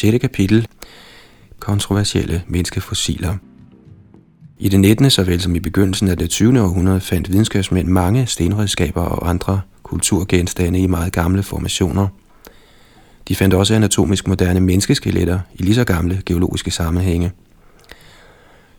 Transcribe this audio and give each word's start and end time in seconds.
6. 0.00 0.18
kapitel, 0.20 0.68
kontroversielle 1.58 2.42
menneskefossiler. 2.46 3.36
I 4.58 4.68
det 4.68 4.80
19. 4.80 5.10
såvel 5.10 5.40
som 5.40 5.54
i 5.54 5.60
begyndelsen 5.60 6.08
af 6.08 6.18
det 6.18 6.30
20. 6.30 6.60
århundrede 6.60 7.00
fandt 7.00 7.32
videnskabsmænd 7.32 7.88
mange 7.88 8.26
stenredskaber 8.26 9.00
og 9.00 9.28
andre 9.28 9.60
kulturgenstande 9.82 10.80
i 10.80 10.86
meget 10.86 11.12
gamle 11.12 11.42
formationer. 11.42 12.08
De 13.28 13.36
fandt 13.36 13.54
også 13.54 13.74
anatomisk 13.74 14.28
moderne 14.28 14.60
menneskeskeletter 14.60 15.40
i 15.54 15.62
lige 15.62 15.74
så 15.74 15.84
gamle 15.84 16.22
geologiske 16.26 16.70
sammenhænge. 16.70 17.32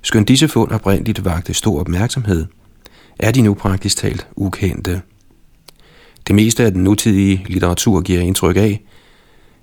Skønt 0.01 0.27
disse 0.27 0.47
fund 0.47 0.71
oprindeligt 0.71 1.25
vagte 1.25 1.53
stor 1.53 1.79
opmærksomhed, 1.79 2.45
er 3.19 3.31
de 3.31 3.41
nu 3.41 3.53
praktisk 3.53 3.97
talt 3.97 4.27
ukendte. 4.35 5.01
Det 6.27 6.35
meste 6.35 6.65
af 6.65 6.71
den 6.71 6.83
nutidige 6.83 7.45
litteratur 7.47 8.01
giver 8.01 8.21
indtryk 8.21 8.57
af, 8.57 8.81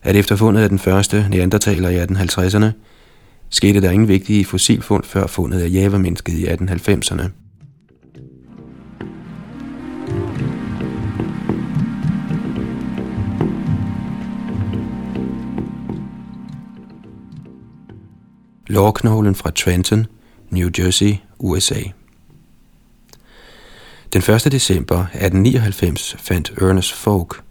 at 0.03 0.17
efter 0.17 0.37
fundet 0.37 0.63
af 0.63 0.69
den 0.69 0.79
første 0.79 1.27
neandertaler 1.31 1.89
i 1.89 1.99
1850'erne, 2.05 2.73
skete 3.51 3.81
der 3.81 3.91
ingen 3.91 4.09
vigtige 4.09 4.45
fossilfund 4.45 5.05
før 5.05 5.27
fundet 5.27 5.61
af 5.61 5.73
javamennesket 5.73 6.33
i 6.33 6.47
1890'erne. 6.47 7.29
Lårknoglen 18.67 19.35
fra 19.35 19.51
Trenton, 19.51 20.07
New 20.51 20.71
Jersey, 20.79 21.15
USA. 21.39 21.81
Den 24.13 24.35
1. 24.35 24.53
december 24.53 24.99
1899 24.99 26.17
fandt 26.19 26.53
Ernest 26.61 26.93
Folk, 26.93 27.43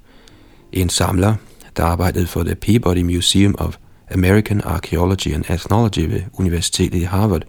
en 0.72 0.90
samler, 0.90 1.36
der 1.78 1.84
arbejdede 1.84 2.28
for 2.28 2.44
The 2.44 2.56
Peabody 2.56 3.02
Museum 3.02 3.56
of 3.58 3.78
American 4.12 4.62
Archaeology 4.62 5.34
and 5.34 5.50
Ethnology 5.50 6.00
ved 6.00 6.22
Universitetet 6.34 7.00
i 7.00 7.04
Harvard, 7.04 7.42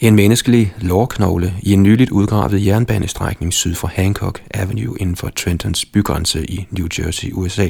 en 0.00 0.16
menneskelig 0.16 0.74
lårknogle 0.80 1.54
i 1.62 1.72
en 1.72 1.82
nyligt 1.82 2.10
udgravet 2.10 2.66
jernbanestrækning 2.66 3.52
syd 3.52 3.74
for 3.74 3.88
Hancock 3.88 4.42
Avenue 4.54 4.96
inden 5.00 5.16
for 5.16 5.28
Trentons 5.28 5.84
bygrænse 5.84 6.44
i 6.44 6.66
New 6.70 6.86
Jersey, 6.98 7.32
USA. 7.32 7.68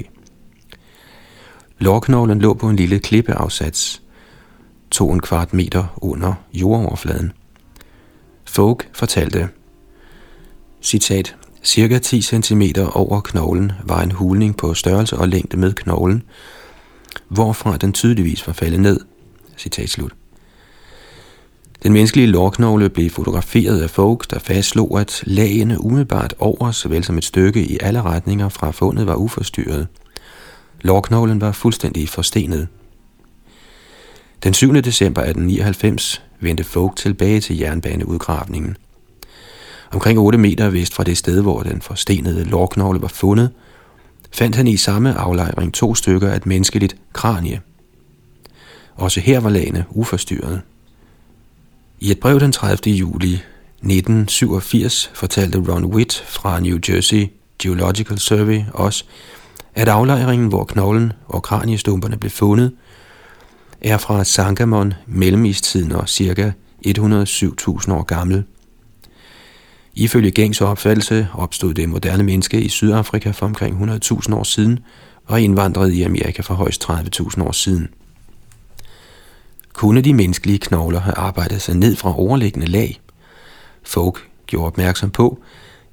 Lårknoglen 1.79 2.41
lå 2.41 2.55
på 2.55 2.69
en 2.69 2.77
lille 2.77 2.99
klippeafsats, 2.99 4.03
to 4.91 5.13
en 5.13 5.21
kvart 5.21 5.55
meter 5.55 5.85
under 5.97 6.35
jordoverfladen. 6.53 7.33
Folk 8.45 8.89
fortalte, 8.93 9.49
citat, 10.83 11.37
cirka 11.63 11.99
10 11.99 12.23
cm 12.23 12.63
over 12.93 13.21
knoglen 13.21 13.73
var 13.85 14.03
en 14.03 14.11
hulning 14.11 14.57
på 14.57 14.75
størrelse 14.75 15.17
og 15.17 15.29
længde 15.29 15.57
med 15.57 15.73
knoglen, 15.73 16.23
hvorfra 17.29 17.77
den 17.77 17.93
tydeligvis 17.93 18.47
var 18.47 18.53
faldet 18.53 18.81
ned. 18.81 19.01
Citat 19.57 19.91
slut. 19.91 20.13
Den 21.83 21.93
menneskelige 21.93 22.27
lårknogle 22.27 22.89
blev 22.89 23.11
fotograferet 23.11 23.81
af 23.83 23.91
folk, 23.91 24.31
der 24.31 24.39
fastslog, 24.39 25.01
at 25.01 25.23
lagene 25.27 25.85
umiddelbart 25.85 26.35
over, 26.39 26.71
såvel 26.71 27.05
som 27.05 27.19
et 27.19 27.25
stykke 27.25 27.65
i 27.65 27.79
alle 27.81 28.03
retninger 28.03 28.49
fra 28.49 28.71
fundet 28.71 29.07
var 29.07 29.15
uforstyrret. 29.15 29.89
Lårknoglen 30.81 31.41
var 31.41 31.53
fuldstændig 31.53 32.09
forstenet. 32.09 32.69
Den 34.45 34.55
7. 34.55 34.75
december 34.75 35.21
1899 35.21 36.23
vendte 36.41 36.65
Folk 36.65 36.97
tilbage 36.97 37.41
til 37.41 37.59
jernbaneudgravningen. 37.59 38.77
Omkring 39.93 40.19
8 40.19 40.39
meter 40.39 40.71
vest 40.71 40.95
fra 40.95 41.05
det 41.05 41.19
sted, 41.19 41.43
hvor 41.43 41.63
den 41.63 41.83
forstenede 41.83 42.45
lårknogle 42.45 43.03
var 43.03 43.09
fundet, 43.09 43.51
fandt 44.33 44.57
han 44.57 44.67
i 44.67 44.77
samme 44.77 45.15
aflejring 45.15 45.75
to 45.75 45.95
stykker 45.95 46.29
af 46.29 46.37
et 46.37 46.47
menneskeligt 46.47 46.97
kranie. 47.13 47.61
Også 48.95 49.21
her 49.21 49.41
var 49.41 49.51
lagene 49.51 49.85
uforstyrret. 49.91 50.61
I 52.01 52.11
et 52.11 52.21
brev 52.21 52.41
den 52.41 52.53
30. 52.53 52.95
juli 52.95 53.33
1987 53.35 55.11
fortalte 55.15 55.59
Ron 55.59 55.85
Witt 55.85 56.25
fra 56.27 56.61
New 56.61 56.79
Jersey 56.89 57.27
Geological 57.59 58.19
Survey 58.19 58.61
os, 58.75 59.07
at 59.75 59.89
aflejringen, 59.89 60.49
hvor 60.49 60.65
knoglen 60.65 61.13
og 61.27 61.43
kraniestumperne 61.43 62.17
blev 62.17 62.31
fundet, 62.31 62.73
er 63.81 63.99
fra 63.99 64.25
Sangamon 64.25 64.95
mellemistiden 65.07 65.93
og 65.93 66.09
ca. 66.09 66.53
107.000 66.87 67.93
år 67.93 68.03
gammel. 68.03 68.45
Ifølge 69.95 70.31
gængs 70.31 70.61
opfattelse 70.61 71.29
opstod 71.35 71.75
det 71.75 71.89
moderne 71.89 72.23
menneske 72.23 72.61
i 72.61 72.69
Sydafrika 72.69 73.31
for 73.31 73.47
omkring 73.47 73.91
100.000 73.91 74.35
år 74.35 74.43
siden 74.43 74.79
og 75.27 75.41
indvandrede 75.41 75.95
i 75.95 76.03
Amerika 76.03 76.43
for 76.43 76.55
højst 76.55 76.85
30.000 76.85 77.43
år 77.43 77.53
siden. 77.53 77.89
Kunne 79.73 80.01
de 80.01 80.15
menneskelige 80.15 80.59
knogler 80.59 81.01
have 81.01 81.15
arbejdet 81.15 81.63
sig 81.63 81.77
ned 81.77 81.97
fra 81.97 82.19
overliggende 82.19 82.67
lag? 82.67 83.01
Folk 83.83 84.29
gjorde 84.47 84.67
opmærksom 84.67 85.11
på, 85.11 85.39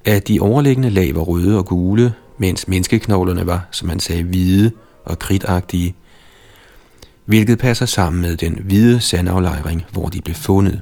at 0.06 0.28
de 0.28 0.40
overliggende 0.40 0.90
lag 0.90 1.16
var 1.16 1.22
røde 1.22 1.58
og 1.58 1.66
gule, 1.66 2.14
mens 2.38 2.68
menneskeknoglerne 2.68 3.46
var, 3.46 3.68
som 3.72 3.88
man 3.88 4.00
sagde, 4.00 4.24
hvide 4.24 4.72
og 5.06 5.20
kridtagtige, 5.20 5.96
hvilket 7.26 7.60
passer 7.60 7.86
sammen 7.86 8.22
med 8.22 8.38
den 8.38 8.60
hvide 8.64 9.00
sandaflejring, 9.00 9.86
hvor 9.92 10.08
de 10.08 10.22
blev 10.22 10.36
fundet. 10.36 10.81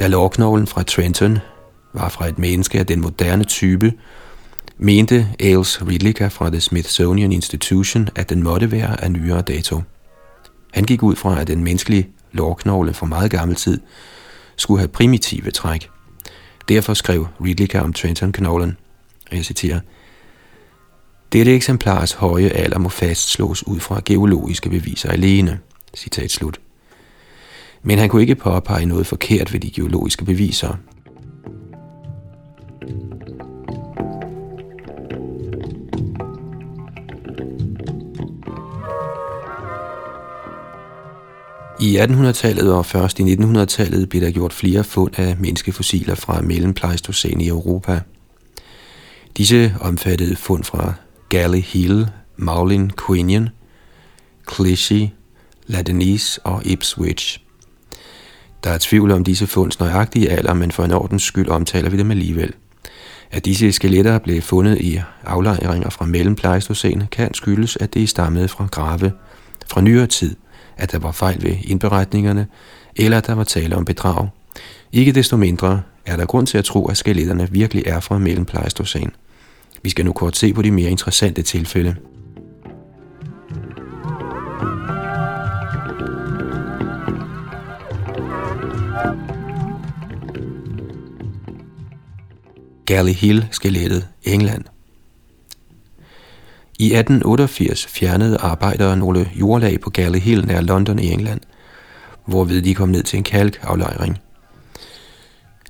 Da 0.00 0.06
lårknoglen 0.06 0.66
fra 0.66 0.82
Trenton 0.82 1.38
var 1.92 2.08
fra 2.08 2.28
et 2.28 2.38
menneske 2.38 2.78
af 2.78 2.86
den 2.86 3.00
moderne 3.00 3.44
type, 3.44 3.92
mente 4.78 5.28
Ailes 5.40 5.86
Ridlika 5.86 6.26
fra 6.26 6.50
The 6.50 6.60
Smithsonian 6.60 7.32
Institution, 7.32 8.08
at 8.14 8.30
den 8.30 8.42
måtte 8.42 8.70
være 8.70 9.04
af 9.04 9.10
nyere 9.10 9.42
dato. 9.42 9.82
Han 10.72 10.84
gik 10.84 11.02
ud 11.02 11.16
fra, 11.16 11.40
at 11.40 11.46
den 11.46 11.64
menneskelige 11.64 12.08
lårknogle 12.32 12.94
fra 12.94 13.06
meget 13.06 13.30
gammel 13.30 13.56
tid 13.56 13.80
skulle 14.56 14.78
have 14.78 14.88
primitive 14.88 15.50
træk. 15.50 15.90
Derfor 16.68 16.94
skrev 16.94 17.26
Ridlika 17.44 17.80
om 17.80 17.92
Trenton-knoglen, 17.92 18.76
og 19.30 19.36
jeg 19.36 19.44
citerer, 19.44 19.80
dette 21.32 21.54
eksemplars 21.54 22.12
høje 22.12 22.48
alder 22.48 22.78
må 22.78 22.88
fastslås 22.88 23.66
ud 23.66 23.80
fra 23.80 24.00
geologiske 24.04 24.70
beviser 24.70 25.10
alene. 25.10 25.58
Citat 25.96 26.30
slut. 26.30 26.60
Men 27.82 27.98
han 27.98 28.08
kunne 28.08 28.22
ikke 28.22 28.34
påpege 28.34 28.86
noget 28.86 29.06
forkert 29.06 29.52
ved 29.52 29.60
de 29.60 29.70
geologiske 29.70 30.24
beviser. 30.24 30.76
I 41.80 41.98
1800-tallet 41.98 42.74
og 42.74 42.86
først 42.86 43.18
i 43.18 43.22
1900-tallet 43.22 44.08
blev 44.08 44.22
der 44.22 44.30
gjort 44.30 44.52
flere 44.52 44.84
fund 44.84 45.18
af 45.18 45.36
menneskefossiler 45.38 46.14
fra 46.14 46.40
mellempleistocæn 46.40 47.40
i 47.40 47.48
Europa. 47.48 48.00
Disse 49.36 49.74
omfattede 49.80 50.36
fund 50.36 50.64
fra 50.64 50.94
Galley 51.28 51.60
Hill, 51.60 52.06
Maulin 52.36 52.90
Quinion, 53.06 53.48
Clichy, 54.54 55.08
Ladenise 55.66 56.40
og 56.46 56.66
Ipswich. 56.66 57.40
Der 58.64 58.70
er 58.70 58.78
tvivl 58.80 59.10
om 59.10 59.24
disse 59.24 59.46
funds 59.46 59.80
nøjagtige 59.80 60.30
alder, 60.30 60.54
men 60.54 60.70
for 60.70 60.84
en 60.84 60.92
ordens 60.92 61.22
skyld 61.22 61.48
omtaler 61.48 61.90
vi 61.90 61.96
dem 61.96 62.10
alligevel. 62.10 62.52
At 63.30 63.44
disse 63.44 63.72
skeletter 63.72 64.18
blev 64.18 64.42
fundet 64.42 64.78
i 64.80 65.00
aflejringer 65.24 65.90
fra 65.90 66.06
mellempleistocæn 66.06 67.02
kan 67.12 67.34
skyldes, 67.34 67.76
at 67.76 67.94
det 67.94 68.08
stammede 68.08 68.48
fra 68.48 68.66
grave 68.70 69.12
fra 69.66 69.80
nyere 69.80 70.06
tid, 70.06 70.36
at 70.76 70.92
der 70.92 70.98
var 70.98 71.12
fejl 71.12 71.42
ved 71.42 71.56
indberetningerne, 71.62 72.46
eller 72.96 73.18
at 73.18 73.26
der 73.26 73.34
var 73.34 73.44
tale 73.44 73.76
om 73.76 73.84
bedrag. 73.84 74.28
Ikke 74.92 75.12
desto 75.12 75.36
mindre 75.36 75.82
er 76.06 76.16
der 76.16 76.26
grund 76.26 76.46
til 76.46 76.58
at 76.58 76.64
tro, 76.64 76.86
at 76.86 76.96
skeletterne 76.96 77.48
virkelig 77.50 77.82
er 77.86 78.00
fra 78.00 78.18
mellempleistocæn. 78.18 79.10
Vi 79.82 79.90
skal 79.90 80.04
nu 80.04 80.12
kort 80.12 80.36
se 80.36 80.52
på 80.52 80.62
de 80.62 80.70
mere 80.70 80.90
interessante 80.90 81.42
tilfælde. 81.42 81.96
Galley 92.90 93.12
Hill-skelettet, 93.12 94.06
England. 94.22 94.64
I 96.78 96.84
1888 96.84 97.86
fjernede 97.86 98.36
arbejdere 98.36 98.96
nogle 98.96 99.30
jordlag 99.34 99.80
på 99.80 99.90
Galley 99.90 100.20
Hill 100.20 100.46
nær 100.46 100.60
London 100.60 100.98
i 100.98 101.12
England, 101.12 101.40
hvorved 102.26 102.62
de 102.62 102.74
kom 102.74 102.88
ned 102.88 103.02
til 103.02 103.16
en 103.16 103.22
kalkaflejring. 103.22 104.18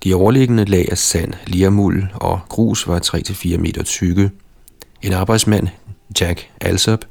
De 0.04 0.14
overliggende 0.14 0.64
lag 0.64 0.88
af 0.90 0.98
sand, 0.98 1.32
lermuld 1.46 2.04
og 2.14 2.40
grus 2.48 2.88
var 2.88 3.00
3-4 3.54 3.56
meter 3.56 3.82
tykke. 3.82 4.30
En 5.02 5.12
arbejdsmand, 5.12 5.68
Jack 6.20 6.50
Alsop, 6.60 7.04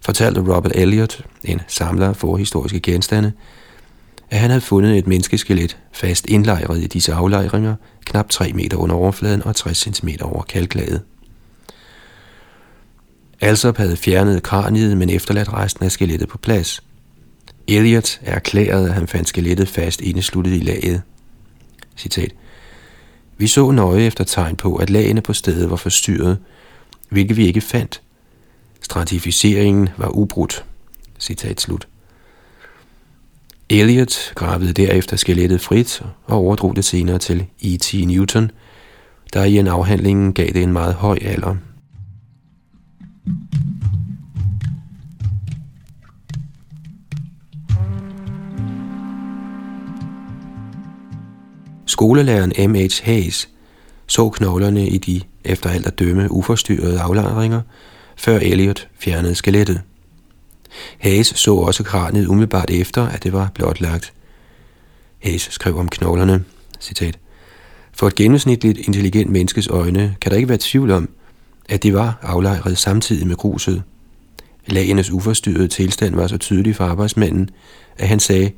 fortalte 0.00 0.40
Robert 0.40 0.72
Elliot, 0.74 1.24
en 1.44 1.60
samler 1.68 2.08
af 2.08 2.16
forhistoriske 2.16 2.80
genstande, 2.80 3.32
at 4.34 4.40
han 4.40 4.50
havde 4.50 4.60
fundet 4.60 4.98
et 4.98 5.06
menneskeskelet 5.06 5.76
fast 5.92 6.26
indlejret 6.26 6.82
i 6.82 6.86
disse 6.86 7.12
aflejringer, 7.12 7.74
knap 8.04 8.30
3 8.30 8.52
meter 8.52 8.76
under 8.76 8.94
overfladen 8.94 9.42
og 9.42 9.56
60 9.56 9.78
cm 9.78 10.08
over 10.20 10.42
kalklaget. 10.42 11.02
Alsop 13.40 13.76
havde 13.76 13.96
fjernet 13.96 14.42
kraniet, 14.42 14.96
men 14.96 15.10
efterladt 15.10 15.52
resten 15.52 15.84
af 15.84 15.92
skelettet 15.92 16.28
på 16.28 16.38
plads. 16.38 16.82
Elliot 17.68 18.20
erklærede, 18.22 18.88
at 18.88 18.94
han 18.94 19.08
fandt 19.08 19.28
skelettet 19.28 19.68
fast 19.68 20.00
indesluttet 20.00 20.52
i 20.52 20.58
laget. 20.58 21.02
Citat. 21.96 22.32
Vi 23.36 23.46
så 23.46 23.70
nøje 23.70 24.02
efter 24.02 24.24
tegn 24.24 24.56
på, 24.56 24.76
at 24.76 24.90
lagene 24.90 25.20
på 25.20 25.32
stedet 25.32 25.70
var 25.70 25.76
forstyrret, 25.76 26.38
hvilket 27.08 27.36
vi 27.36 27.46
ikke 27.46 27.60
fandt. 27.60 28.00
Stratificeringen 28.80 29.88
var 29.96 30.08
ubrudt. 30.08 30.64
Citat 31.18 31.60
slut. 31.60 31.88
Elliot 33.70 34.32
gravede 34.34 34.72
derefter 34.72 35.16
skelettet 35.16 35.60
frit 35.60 36.02
og 36.24 36.38
overdrog 36.38 36.76
det 36.76 36.84
senere 36.84 37.18
til 37.18 37.46
E.T. 37.62 37.94
Newton, 38.06 38.50
der 39.32 39.44
i 39.44 39.58
en 39.58 39.66
afhandling 39.66 40.34
gav 40.34 40.46
det 40.46 40.62
en 40.62 40.72
meget 40.72 40.94
høj 40.94 41.18
alder. 41.22 41.56
Skolelæreren 51.86 52.70
M.H. 52.70 53.04
Hayes 53.04 53.48
så 54.06 54.28
knoglerne 54.28 54.88
i 54.88 54.98
de 54.98 55.20
efter 55.44 55.70
alt 55.70 55.86
at 55.86 55.98
dømme 55.98 56.30
uforstyrrede 56.30 57.00
aflejringer, 57.00 57.60
før 58.16 58.38
Elliot 58.38 58.88
fjernede 58.98 59.34
skelettet. 59.34 59.80
Hayes 60.98 61.26
så 61.26 61.54
også 61.54 61.82
kraniet 61.82 62.26
umiddelbart 62.26 62.70
efter, 62.70 63.06
at 63.08 63.22
det 63.22 63.32
var 63.32 63.50
blotlagt. 63.54 64.12
Hayes 65.18 65.48
skrev 65.50 65.78
om 65.78 65.88
knoglerne, 65.88 66.44
citat, 66.80 67.18
For 67.92 68.06
et 68.06 68.14
gennemsnitligt 68.14 68.78
intelligent 68.78 69.30
menneskes 69.30 69.68
øjne 69.68 70.16
kan 70.20 70.30
der 70.30 70.36
ikke 70.36 70.48
være 70.48 70.58
tvivl 70.60 70.90
om, 70.90 71.08
at 71.68 71.82
det 71.82 71.94
var 71.94 72.18
aflejret 72.22 72.78
samtidig 72.78 73.26
med 73.26 73.36
gruset. 73.36 73.82
Lagenes 74.66 75.10
uforstyrrede 75.10 75.68
tilstand 75.68 76.14
var 76.14 76.26
så 76.26 76.38
tydelig 76.38 76.76
for 76.76 76.84
arbejdsmanden, 76.84 77.50
at 77.98 78.08
han 78.08 78.20
sagde, 78.20 78.50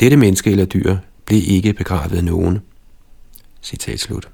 dette 0.00 0.16
menneske 0.16 0.50
eller 0.50 0.64
dyr 0.64 0.96
blev 1.26 1.42
ikke 1.46 1.72
begravet 1.72 2.16
af 2.16 2.24
nogen. 2.24 2.58
Citat 3.62 4.00
slut. 4.00 4.28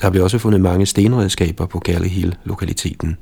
Der 0.00 0.10
blev 0.10 0.22
også 0.24 0.38
fundet 0.38 0.60
mange 0.60 0.86
stenredskaber 0.86 1.66
på 1.66 1.82
Galley-Hill-lokaliteten. 1.88 3.16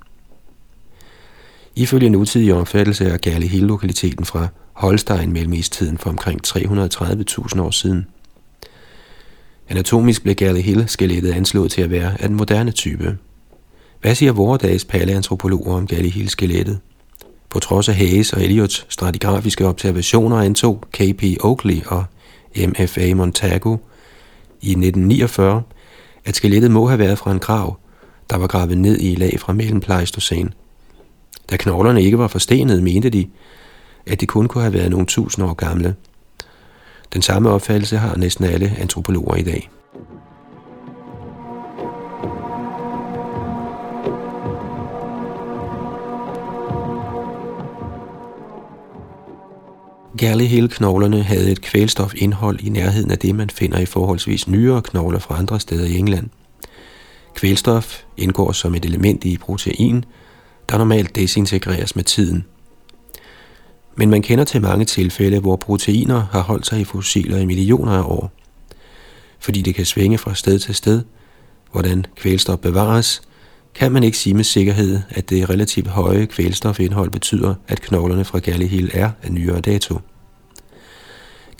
Ifølge 1.76 2.10
nutidig 2.10 2.54
opfattelse 2.54 3.04
er 3.04 3.16
Galley-Hill-lokaliteten 3.16 4.24
fra 4.24 4.48
Holstein 4.72 5.32
mellem 5.32 5.52
istiden 5.52 5.98
for 5.98 6.10
omkring 6.10 6.40
330.000 6.46 7.60
år 7.60 7.70
siden. 7.70 8.06
Anatomisk 9.68 10.22
blev 10.22 10.34
Galley-Hill-skelettet 10.34 11.32
anslået 11.32 11.70
til 11.70 11.82
at 11.82 11.90
være 11.90 12.22
af 12.22 12.28
den 12.28 12.36
moderne 12.36 12.70
type. 12.70 13.18
Hvad 14.00 14.14
siger 14.14 14.32
vore 14.32 14.58
dages 14.58 14.84
paleantropologer 14.84 15.76
om 15.76 15.86
Galley-Hill-skelettet? 15.86 16.78
På 17.50 17.58
trods 17.58 17.88
af 17.88 17.94
Hayes 17.94 18.32
og 18.32 18.44
Elliots 18.44 18.86
stratigrafiske 18.88 19.66
observationer 19.66 20.36
antog 20.36 20.84
K.P. 20.92 21.22
Oakley 21.40 21.82
og 21.86 22.04
M.F.A. 22.56 23.14
Montagu 23.14 23.78
i 24.60 24.70
1949, 24.70 25.62
at 26.24 26.36
skelettet 26.36 26.70
må 26.70 26.86
have 26.86 26.98
været 26.98 27.18
fra 27.18 27.32
en 27.32 27.38
grav, 27.38 27.78
der 28.30 28.36
var 28.36 28.46
gravet 28.46 28.78
ned 28.78 28.98
i 29.00 29.14
lag 29.14 29.40
fra 29.40 29.52
mellem 29.52 29.80
Pleistocene 29.80 30.50
da 31.50 31.56
knoglerne 31.56 32.02
ikke 32.02 32.18
var 32.18 32.28
forstenet, 32.28 32.82
mente 32.82 33.10
de, 33.10 33.26
at 34.06 34.20
de 34.20 34.26
kun 34.26 34.48
kunne 34.48 34.62
have 34.62 34.74
været 34.74 34.90
nogle 34.90 35.06
tusind 35.06 35.44
år 35.44 35.54
gamle. 35.54 35.94
Den 37.12 37.22
samme 37.22 37.50
opfattelse 37.50 37.96
har 37.96 38.16
næsten 38.16 38.44
alle 38.44 38.72
antropologer 38.78 39.34
i 39.34 39.42
dag. 39.42 39.70
Gallehill-knoglerne 50.18 51.22
havde 51.22 51.50
et 51.50 51.60
kvælstofindhold 51.60 52.60
i 52.60 52.68
nærheden 52.68 53.10
af 53.10 53.18
det, 53.18 53.34
man 53.34 53.50
finder 53.50 53.78
i 53.78 53.86
forholdsvis 53.86 54.48
nyere 54.48 54.82
knogler 54.82 55.18
fra 55.18 55.38
andre 55.38 55.60
steder 55.60 55.86
i 55.86 55.98
England. 55.98 56.28
Kvælstof 57.34 58.02
indgår 58.16 58.52
som 58.52 58.74
et 58.74 58.84
element 58.84 59.24
i 59.24 59.38
protein, 59.38 60.04
der 60.68 60.78
normalt 60.78 61.16
desintegreres 61.16 61.96
med 61.96 62.04
tiden. 62.04 62.44
Men 63.96 64.10
man 64.10 64.22
kender 64.22 64.44
til 64.44 64.62
mange 64.62 64.84
tilfælde, 64.84 65.40
hvor 65.40 65.56
proteiner 65.56 66.26
har 66.32 66.40
holdt 66.40 66.66
sig 66.66 66.80
i 66.80 66.84
fossiler 66.84 67.38
i 67.38 67.46
millioner 67.46 67.92
af 67.92 68.02
år. 68.02 68.32
Fordi 69.38 69.62
det 69.62 69.74
kan 69.74 69.84
svinge 69.84 70.18
fra 70.18 70.34
sted 70.34 70.58
til 70.58 70.74
sted, 70.74 71.02
hvordan 71.72 72.04
kvælstof 72.16 72.58
bevares, 72.58 73.22
kan 73.74 73.92
man 73.92 74.02
ikke 74.02 74.18
sige 74.18 74.34
med 74.34 74.44
sikkerhed, 74.44 75.00
at 75.10 75.30
det 75.30 75.50
relativt 75.50 75.86
høje 75.86 76.26
kvælstofindhold 76.26 77.10
betyder, 77.10 77.54
at 77.68 77.80
knoglerne 77.80 78.24
fra 78.24 78.38
Gallihil 78.38 78.90
er 78.94 79.10
af 79.22 79.32
nyere 79.32 79.60
dato. 79.60 80.00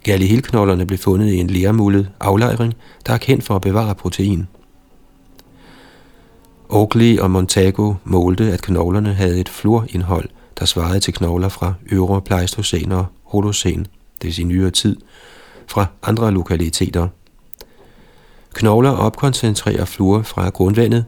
Gallihil-knoglerne 0.03 0.87
blev 0.87 0.99
fundet 0.99 1.33
i 1.33 1.37
en 1.37 1.51
lermullet 1.51 2.11
aflejring, 2.21 2.75
der 3.07 3.13
er 3.13 3.19
kendt 3.19 3.45
for 3.45 3.57
at 3.57 3.63
bevare 3.63 3.95
protein. 3.95 4.47
Oakley 6.69 7.19
og 7.19 7.31
Montago 7.31 7.95
målte, 8.05 8.53
at 8.53 8.63
knoglerne 8.63 9.15
havde 9.15 9.41
et 9.41 9.49
fluorindhold, 9.49 10.29
der 10.59 10.65
svarede 10.65 11.01
til 11.01 11.15
knogler 11.15 11.49
fra 11.49 11.75
øvre 11.91 12.23
pleistocæn 12.23 12.93
og 12.93 13.07
holocæn, 13.25 13.87
det 14.23 14.39
vil 14.39 14.47
nyere 14.47 14.71
tid, 14.71 14.97
fra 15.67 15.87
andre 16.03 16.31
lokaliteter. 16.31 17.09
Knogler 18.55 18.91
opkoncentrerer 18.91 19.85
fluor 19.85 20.23
fra 20.23 20.49
grundvandet, 20.49 21.05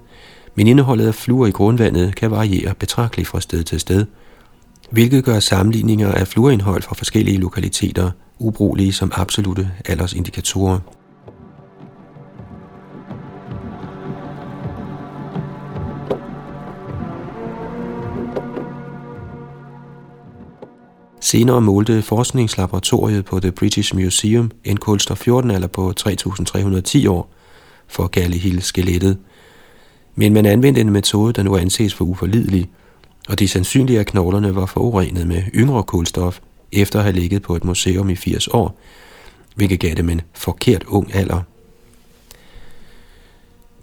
men 0.54 0.66
indholdet 0.66 1.06
af 1.06 1.14
fluor 1.14 1.46
i 1.46 1.50
grundvandet 1.50 2.16
kan 2.16 2.30
variere 2.30 2.74
betragteligt 2.74 3.28
fra 3.28 3.40
sted 3.40 3.64
til 3.64 3.80
sted, 3.80 4.06
hvilket 4.90 5.24
gør 5.24 5.40
sammenligninger 5.40 6.12
af 6.12 6.28
fluorindhold 6.28 6.82
fra 6.82 6.94
forskellige 6.94 7.38
lokaliteter 7.38 8.10
ubrugelige 8.38 8.92
som 8.92 9.12
absolute 9.14 9.70
aldersindikatorer. 9.84 10.78
Senere 21.20 21.60
målte 21.60 22.03
forskningslaboratoriet 22.03 23.24
på 23.24 23.41
The 23.41 23.53
British 23.53 23.94
Museum 23.94 24.50
en 24.65 24.77
kulstof 24.77 25.19
14 25.19 25.50
alder 25.50 25.69
på 25.69 25.93
3310 25.93 27.06
år 27.06 27.32
for 27.89 28.05
at 28.05 28.10
Gallihil 28.10 28.62
skelettet. 28.62 29.19
Men 30.15 30.32
man 30.32 30.46
anvendte 30.46 30.81
en 30.81 30.91
metode, 30.91 31.32
der 31.32 31.43
nu 31.43 31.56
anses 31.56 31.94
for 31.94 32.05
uforlidelig, 32.05 32.69
og 33.29 33.39
det 33.39 33.44
er 33.44 33.48
sandsynligt, 33.48 34.00
at 34.00 34.06
knoglerne 34.06 34.55
var 34.55 34.67
forurenet 34.67 35.27
med 35.27 35.43
yngre 35.55 35.82
kulstof, 35.82 36.41
efter 36.72 36.98
at 36.98 37.05
have 37.05 37.15
ligget 37.15 37.43
på 37.43 37.56
et 37.56 37.65
museum 37.65 38.10
i 38.10 38.17
80 38.17 38.48
år, 38.48 38.79
hvilket 39.55 39.81
gav 39.81 39.94
dem 39.94 40.08
en 40.08 40.20
forkert 40.34 40.84
ung 40.89 41.15
alder. 41.15 41.43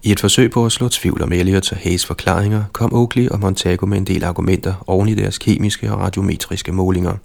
I 0.03 0.11
et 0.11 0.19
forsøg 0.19 0.51
på 0.51 0.65
at 0.65 0.71
slå 0.71 0.89
tvivl 0.89 1.21
om 1.21 1.31
Elliot 1.31 1.71
og 1.71 1.77
Hayes 1.77 2.05
forklaringer, 2.05 2.63
kom 2.73 2.93
Oakley 2.93 3.27
og 3.27 3.39
Montago 3.39 3.85
med 3.85 3.97
en 3.97 4.07
del 4.07 4.23
argumenter 4.23 4.83
oven 4.87 5.09
i 5.09 5.15
deres 5.15 5.37
kemiske 5.37 5.91
og 5.91 5.99
radiometriske 5.99 6.71
målinger. 6.71 7.15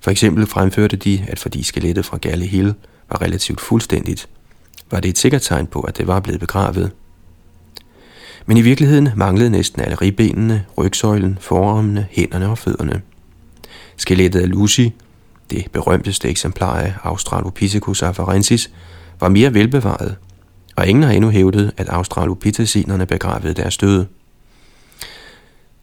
For 0.00 0.10
eksempel 0.10 0.46
fremførte 0.46 0.96
de, 0.96 1.24
at 1.28 1.38
fordi 1.38 1.62
skelettet 1.62 2.06
fra 2.06 2.16
Galle 2.16 2.46
Hill 2.46 2.74
var 3.10 3.22
relativt 3.22 3.60
fuldstændigt, 3.60 4.28
var 4.90 5.00
det 5.00 5.08
et 5.08 5.18
sikkert 5.18 5.42
tegn 5.42 5.66
på, 5.66 5.80
at 5.80 5.98
det 5.98 6.06
var 6.06 6.20
blevet 6.20 6.40
begravet. 6.40 6.90
Men 8.46 8.56
i 8.56 8.60
virkeligheden 8.60 9.08
manglede 9.16 9.50
næsten 9.50 9.82
alle 9.82 9.94
ribbenene, 9.94 10.64
rygsøjlen, 10.78 11.38
forarmene, 11.40 12.06
hænderne 12.10 12.48
og 12.48 12.58
fødderne. 12.58 13.02
Skelettet 13.96 14.40
af 14.40 14.48
Lucy, 14.48 14.86
det 15.50 15.64
berømteste 15.72 16.28
eksemplar 16.28 16.76
af 16.76 16.94
Australopithecus 17.02 18.02
afarensis, 18.02 18.70
var 19.20 19.28
mere 19.28 19.54
velbevaret– 19.54 20.16
og 20.76 20.86
ingen 20.86 21.02
har 21.04 21.12
endnu 21.12 21.30
hævdet, 21.30 21.72
at 21.76 21.88
australopithecинerne 21.88 23.06
begravede 23.06 23.54
deres 23.54 23.76
døde. 23.76 24.06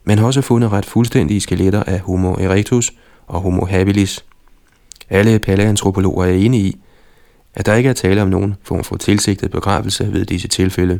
Man 0.03 0.17
har 0.17 0.25
også 0.25 0.41
fundet 0.41 0.71
ret 0.71 0.85
fuldstændige 0.85 1.41
skeletter 1.41 1.83
af 1.83 1.99
Homo 1.99 2.33
erectus 2.33 2.93
og 3.27 3.41
Homo 3.41 3.65
habilis. 3.65 4.25
Alle 5.09 5.39
paleantropologer 5.39 6.25
er 6.25 6.33
enige 6.33 6.63
i, 6.63 6.77
at 7.53 7.65
der 7.65 7.75
ikke 7.75 7.89
er 7.89 7.93
tale 7.93 8.21
om 8.21 8.27
nogen 8.27 8.55
form 8.63 8.83
for 8.83 8.97
tilsigtet 8.97 9.51
begravelse 9.51 10.13
ved 10.13 10.25
disse 10.25 10.47
tilfælde. 10.47 10.99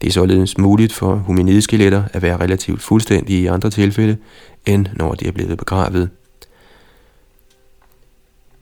Det 0.00 0.08
er 0.08 0.12
således 0.12 0.58
muligt 0.58 0.92
for 0.92 1.14
hominidskeletter 1.14 2.04
at 2.12 2.22
være 2.22 2.36
relativt 2.36 2.82
fuldstændige 2.82 3.42
i 3.42 3.46
andre 3.46 3.70
tilfælde, 3.70 4.16
end 4.66 4.86
når 4.96 5.14
de 5.14 5.26
er 5.26 5.32
blevet 5.32 5.58
begravet. 5.58 6.10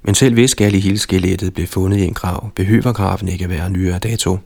Men 0.06 0.14
selv 0.14 0.34
hvis 0.34 0.54
Gallihil-skelettet 0.54 1.54
blev 1.54 1.66
fundet 1.66 1.98
i 1.98 2.04
en 2.04 2.14
grav, 2.14 2.50
behøver 2.54 2.92
graven 2.92 3.28
ikke 3.28 3.44
at 3.44 3.50
være 3.50 3.70
nyere 3.70 3.98
dato. 3.98 4.38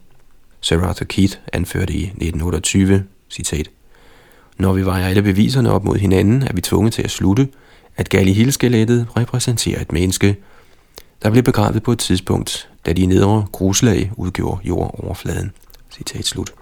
Sir 0.60 0.80
Arthur 0.80 1.04
Keith 1.04 1.36
anførte 1.52 1.92
i 1.92 2.02
1928, 2.02 3.04
citat, 3.30 3.70
Når 4.58 4.72
vi 4.72 4.84
vejer 4.84 5.08
alle 5.08 5.22
beviserne 5.22 5.72
op 5.72 5.84
mod 5.84 5.96
hinanden, 5.96 6.42
er 6.42 6.52
vi 6.54 6.60
tvunget 6.60 6.92
til 6.92 7.02
at 7.02 7.10
slutte, 7.10 7.48
at 7.96 8.08
Gallihil-skelettet 8.08 9.06
repræsenterer 9.16 9.80
et 9.80 9.92
menneske, 9.92 10.36
der 11.22 11.30
blev 11.30 11.42
begravet 11.42 11.82
på 11.82 11.92
et 11.92 11.98
tidspunkt, 11.98 12.68
da 12.86 12.92
de 12.92 13.06
nedre 13.06 13.46
gruslag 13.52 14.12
udgjorde 14.16 14.60
jordoverfladen. 14.68 15.52
Citat 15.90 16.26
slut. 16.26 16.52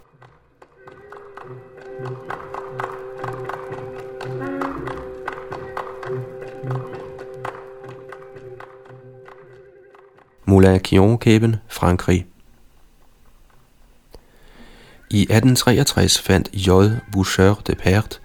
Moulin 10.49 10.81
Kion-kæben, 10.81 11.57
Frankrig. 11.69 12.27
I 15.11 15.21
1863 15.21 16.19
fandt 16.19 16.49
J. 16.53 16.71
Boucher 17.13 17.55
de 17.55 17.75
Pert 17.75 18.21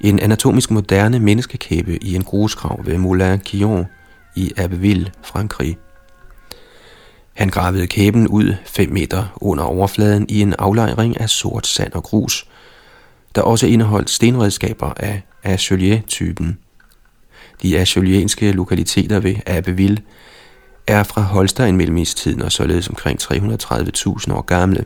en 0.00 0.18
anatomisk 0.18 0.70
moderne 0.70 1.18
menneskekæbe 1.18 2.04
i 2.04 2.14
en 2.14 2.24
grusgrav 2.24 2.80
ved 2.84 2.98
Moulin 2.98 3.38
Kion 3.38 3.86
i 4.36 4.52
Abbeville, 4.56 5.12
Frankrig. 5.22 5.78
Han 7.34 7.48
gravede 7.48 7.86
kæben 7.86 8.28
ud 8.28 8.54
5 8.64 8.92
meter 8.92 9.38
under 9.40 9.64
overfladen 9.64 10.26
i 10.28 10.40
en 10.40 10.54
aflejring 10.58 11.20
af 11.20 11.30
sort 11.30 11.66
sand 11.66 11.92
og 11.92 12.02
grus, 12.02 12.46
der 13.34 13.42
også 13.42 13.66
indeholdt 13.66 14.10
stenredskaber 14.10 14.92
af 14.96 15.22
Achelier-typen. 15.42 16.58
De 17.62 17.78
achelienske 17.78 18.52
lokaliteter 18.52 19.20
ved 19.20 19.34
Abbeville 19.46 20.02
er 20.86 21.02
fra 21.02 21.20
Holstein-mellemistiden 21.22 22.42
og 22.42 22.52
således 22.52 22.88
omkring 22.88 23.22
330.000 23.22 24.32
år 24.32 24.42
gamle. 24.42 24.84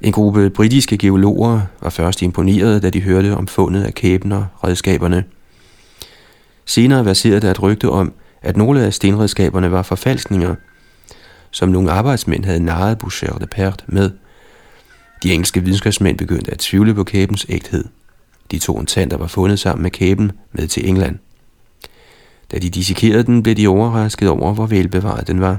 En 0.00 0.12
gruppe 0.12 0.50
britiske 0.50 0.98
geologer 0.98 1.60
var 1.80 1.90
først 1.90 2.22
imponeret, 2.22 2.82
da 2.82 2.90
de 2.90 3.02
hørte 3.02 3.36
om 3.36 3.46
fundet 3.46 3.84
af 3.84 3.94
kæben 3.94 4.32
og 4.32 4.46
redskaberne. 4.64 5.24
Senere 6.64 7.04
verserede 7.04 7.40
der 7.40 7.50
et 7.50 7.62
rygte 7.62 7.88
om, 7.90 8.12
at 8.42 8.56
nogle 8.56 8.82
af 8.82 8.94
stenredskaberne 8.94 9.72
var 9.72 9.82
forfalskninger, 9.82 10.54
som 11.50 11.68
nogle 11.68 11.90
arbejdsmænd 11.90 12.44
havde 12.44 12.64
narret 12.64 12.98
Boucher 12.98 13.38
de 13.38 13.46
Pert 13.46 13.84
med. 13.86 14.10
De 15.22 15.32
engelske 15.32 15.60
videnskabsmænd 15.60 16.18
begyndte 16.18 16.50
at 16.50 16.58
tvivle 16.58 16.94
på 16.94 17.04
kæbens 17.04 17.46
ægthed. 17.48 17.84
De 18.50 18.58
to 18.58 18.84
tanter 18.84 19.16
var 19.16 19.26
fundet 19.26 19.58
sammen 19.58 19.82
med 19.82 19.90
kæben 19.90 20.32
med 20.52 20.68
til 20.68 20.88
England. 20.88 21.18
Da 22.50 22.58
de 22.58 22.70
dissekerede 22.70 23.22
den, 23.22 23.42
blev 23.42 23.54
de 23.54 23.68
overrasket 23.68 24.28
over, 24.28 24.54
hvor 24.54 24.66
velbevaret 24.66 25.26
den 25.26 25.40
var. 25.40 25.58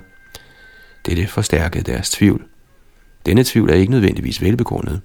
Dette 1.05 1.27
forstærkede 1.27 1.91
deres 1.91 2.09
tvivl. 2.09 2.45
Denne 3.25 3.43
tvivl 3.43 3.69
er 3.69 3.75
ikke 3.75 3.91
nødvendigvis 3.91 4.41
velbegrundet. 4.41 5.01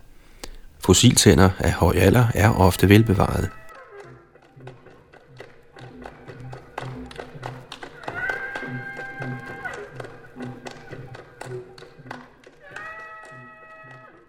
Fossiltænder 0.80 1.50
af 1.58 1.72
høj 1.72 1.94
alder 1.96 2.26
er 2.34 2.50
ofte 2.50 2.88
velbevaret. 2.88 3.50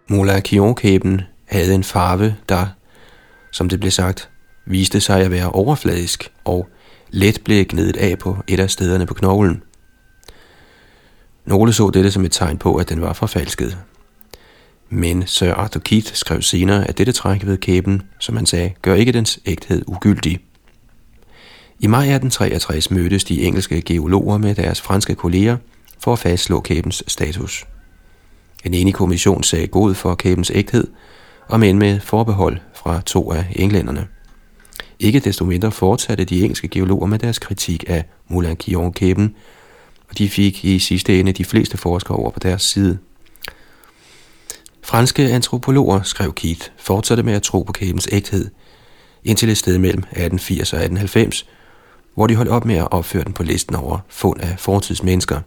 Mola 0.08 0.40
Kion-kæben 0.40 1.22
havde 1.44 1.74
en 1.74 1.84
farve, 1.84 2.36
der, 2.48 2.66
som 3.50 3.68
det 3.68 3.80
blev 3.80 3.90
sagt, 3.90 4.30
viste 4.66 5.00
sig 5.00 5.20
at 5.20 5.30
være 5.30 5.50
overfladisk 5.50 6.32
og 6.44 6.68
let 7.14 7.40
blev 7.44 7.64
gnedet 7.64 7.96
af 7.96 8.18
på 8.18 8.36
et 8.46 8.60
af 8.60 8.70
stederne 8.70 9.06
på 9.06 9.14
knoglen. 9.14 9.62
Nogle 11.44 11.72
så 11.72 11.90
dette 11.90 12.10
som 12.10 12.24
et 12.24 12.32
tegn 12.32 12.58
på, 12.58 12.76
at 12.76 12.88
den 12.88 13.00
var 13.00 13.12
forfalsket. 13.12 13.78
Men 14.90 15.26
Sir 15.26 15.54
Arthur 15.54 15.80
Keith 15.80 16.14
skrev 16.14 16.42
senere, 16.42 16.88
at 16.88 16.98
dette 16.98 17.12
træk 17.12 17.46
ved 17.46 17.58
kæben, 17.58 18.02
som 18.18 18.36
han 18.36 18.46
sagde, 18.46 18.72
gør 18.82 18.94
ikke 18.94 19.12
dens 19.12 19.38
ægthed 19.46 19.82
ugyldig. 19.86 20.38
I 21.80 21.86
maj 21.86 22.00
1863 22.00 22.90
mødtes 22.90 23.24
de 23.24 23.42
engelske 23.42 23.82
geologer 23.82 24.38
med 24.38 24.54
deres 24.54 24.80
franske 24.80 25.14
kolleger 25.14 25.56
for 25.98 26.12
at 26.12 26.18
fastslå 26.18 26.60
kæbens 26.60 27.04
status. 27.06 27.66
En 28.64 28.74
enig 28.74 28.94
kommission 28.94 29.42
sagde 29.42 29.66
god 29.66 29.94
for 29.94 30.14
kæbens 30.14 30.50
ægthed, 30.54 30.86
og 31.48 31.60
men 31.60 31.78
med 31.78 32.00
forbehold 32.00 32.58
fra 32.74 33.00
to 33.00 33.32
af 33.32 33.46
englænderne. 33.56 34.06
Ikke 34.98 35.20
desto 35.20 35.44
mindre 35.44 35.72
fortsatte 35.72 36.24
de 36.24 36.40
engelske 36.40 36.68
geologer 36.68 37.06
med 37.06 37.18
deres 37.18 37.38
kritik 37.38 37.84
af 37.86 38.04
Moulin 38.28 38.56
Kion-kæben, 38.56 39.34
og 40.08 40.18
de 40.18 40.28
fik 40.28 40.64
i 40.64 40.78
sidste 40.78 41.20
ende 41.20 41.32
de 41.32 41.44
fleste 41.44 41.76
forskere 41.76 42.16
over 42.16 42.30
på 42.30 42.38
deres 42.38 42.62
side. 42.62 42.98
Franske 44.82 45.22
antropologer, 45.22 46.02
skrev 46.02 46.32
Keith, 46.32 46.68
fortsatte 46.76 47.22
med 47.22 47.32
at 47.32 47.42
tro 47.42 47.62
på 47.62 47.72
kæbens 47.72 48.08
ægthed, 48.12 48.50
indtil 49.24 49.48
et 49.48 49.58
sted 49.58 49.78
mellem 49.78 49.98
1880 49.98 50.72
og 50.72 50.78
1890, 50.78 51.46
hvor 52.14 52.26
de 52.26 52.36
holdt 52.36 52.50
op 52.50 52.64
med 52.64 52.74
at 52.74 52.88
opføre 52.92 53.24
den 53.24 53.32
på 53.32 53.42
listen 53.42 53.74
over 53.74 53.98
fund 54.08 54.40
af 54.40 54.58
fortidsmennesker. 54.58 55.40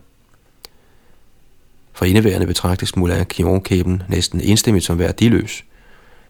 For 1.93 2.05
indeværende 2.05 2.47
betragtes 2.47 2.95
Moulin 2.95 3.25
Kion-kæben 3.25 4.03
næsten 4.09 4.41
enstemmigt 4.41 4.85
som 4.85 4.99
værdiløs– 4.99 5.63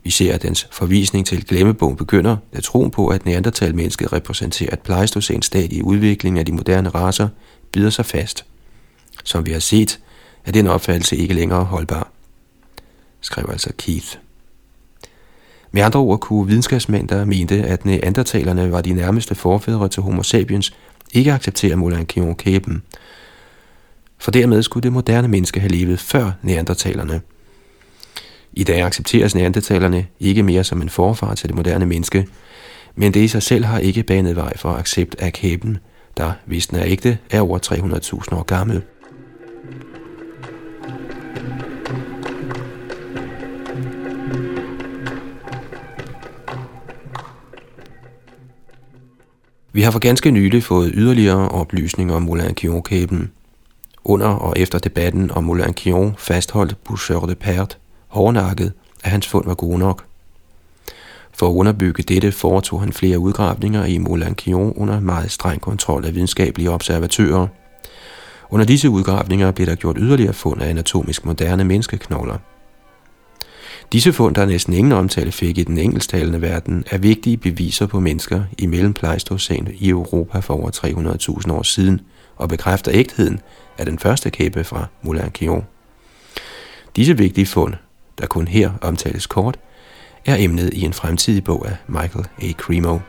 Især 0.08 0.32
ser, 0.32 0.38
dens 0.38 0.68
forvisning 0.72 1.26
til 1.26 1.46
glemmebogen 1.46 1.96
begynder, 1.96 2.38
da 2.56 2.62
troen 2.62 2.92
på, 2.92 3.08
at 3.08 3.26
neandertalmennesket 3.26 4.14
repræsenterer 4.14 4.74
et 4.74 4.80
pleistocæn 4.80 5.42
stadie 5.42 5.78
i 5.78 5.82
udviklingen 5.82 6.40
af 6.40 6.46
de 6.46 6.52
moderne 6.52 6.90
raser, 6.90 7.28
bider 7.72 7.90
sig 7.90 8.06
fast. 8.06 8.46
Som 9.24 9.46
vi 9.46 9.52
har 9.52 9.60
set, 9.60 10.00
er 10.46 10.52
den 10.52 10.68
opfattelse 10.68 11.18
ikke 11.18 11.34
længere 11.34 11.64
holdbar, 11.64 12.12
skrev 13.22 13.46
altså 13.50 13.70
Keith. 13.78 14.18
Med 15.72 15.82
andre 15.82 16.00
ord 16.00 16.20
kunne 16.20 16.48
videnskabsmænd, 16.48 17.08
der 17.08 17.26
mente, 17.26 17.64
at 17.64 17.86
neandertalerne 17.86 18.72
var 18.72 18.82
de 18.82 18.94
nærmeste 18.94 19.36
forfædre 19.36 19.90
til 19.90 20.04
homo 20.04 20.24
sapiens, 20.24 20.74
ikke 21.14 21.34
acceptere 21.34 21.76
Molankion-kæben. 21.76 22.84
For 24.18 24.32
dermed 24.32 24.64
skulle 24.64 24.84
det 24.84 24.94
moderne 24.94 25.28
menneske 25.28 25.60
have 25.60 25.72
levet 25.72 26.00
før 26.00 26.32
neandertalerne– 26.42 27.22
i 28.58 28.64
dag 28.64 28.82
accepteres 28.82 29.36
neandertalerne 29.36 30.06
ikke 30.20 30.44
mere 30.44 30.64
som 30.64 30.82
en 30.82 30.90
forfar 30.90 31.36
til 31.36 31.50
det 31.50 31.56
moderne 31.56 31.86
menneske, 31.86 32.28
men 32.96 33.14
det 33.14 33.20
i 33.20 33.28
sig 33.28 33.44
selv 33.44 33.66
har 33.66 33.80
ikke 33.80 34.04
banet 34.04 34.36
vej 34.36 34.58
for 34.58 34.70
accept 34.70 35.16
af 35.20 35.34
kæben, 35.34 35.78
der, 36.18 36.32
hvis 36.46 36.68
den 36.68 36.78
er 36.78 36.84
ægte, 36.86 37.18
er 37.30 37.42
over 37.42 37.60
300.000 37.60 38.36
år 38.36 38.44
gammel. 38.44 38.82
Vi 49.72 49.82
har 49.82 49.92
for 49.92 50.00
ganske 50.00 50.32
nylig 50.32 50.64
fået 50.64 50.92
yderligere 50.94 51.50
oplysninger 51.50 52.16
om 52.16 52.24
Moulin-Kion-kæben. 52.24 53.32
Under 54.04 54.28
og 54.28 54.54
efter 54.58 54.80
debatten 54.80 55.32
om 55.32 55.44
Moulin-Kion 55.44 56.16
fastholdt 56.18 56.84
Boucher 56.84 57.20
de 57.20 57.36
Pert, 57.36 57.78
hårdnakket, 58.08 58.74
at 59.04 59.12
hans 59.12 59.28
fund 59.28 59.46
var 59.46 59.56
gode 59.56 59.80
nok. 59.80 60.04
For 61.34 61.50
at 61.50 61.54
underbygge 61.54 62.04
dette 62.04 62.32
foretog 62.32 62.80
han 62.80 62.94
flere 62.94 63.20
udgravninger 63.20 63.86
i 63.86 63.98
Moulin-Kion 63.98 64.74
under 64.76 65.00
meget 65.00 65.32
streng 65.32 65.62
kontrol 65.62 66.06
af 66.06 66.16
videnskabelige 66.16 66.72
observatører. 66.72 67.48
Under 68.50 68.66
disse 68.66 68.90
udgravninger 68.90 69.52
blev 69.52 69.68
der 69.68 69.76
gjort 69.76 69.98
yderligere 70.00 70.34
fund 70.34 70.62
af 70.62 70.70
anatomisk 70.70 71.26
moderne 71.26 71.64
menneskeknogler. 71.64 72.38
Disse 73.92 74.14
fund, 74.14 74.36
der 74.36 74.46
næsten 74.46 74.74
ingen 74.74 74.92
omtale 74.94 75.32
fik 75.32 75.58
i 75.58 75.64
den 75.64 75.78
engelsktalende 75.78 76.42
verden, 76.42 76.84
er 76.92 76.98
vigtige 76.98 77.38
beviser 77.38 77.86
på 77.86 78.00
mennesker 78.00 78.44
i 78.58 78.66
mellempleistocæn 78.66 79.68
i 79.80 79.90
Europa 79.90 80.40
for 80.40 80.54
over 80.54 80.70
300.000 81.46 81.52
år 81.52 81.64
siden 81.64 82.02
og 82.36 82.50
bekræfter 82.50 82.92
ægtheden 82.94 83.40
af 83.78 83.86
den 83.86 84.00
første 84.00 84.30
kæbe 84.30 84.64
fra 84.64 84.86
Moulin-Kion. 85.02 85.64
Disse 86.96 87.18
vigtige 87.18 87.46
fund 87.46 87.74
der 88.18 88.28
kun 88.28 88.48
her 88.48 88.72
omtales 88.82 89.28
kort, 89.28 89.60
er 90.26 90.36
emnet 90.40 90.74
i 90.74 90.82
en 90.82 90.94
fremtidig 90.94 91.44
bog 91.44 91.68
af 91.68 91.76
Michael 91.88 92.26
A. 92.42 92.52
Cremo. 92.52 93.00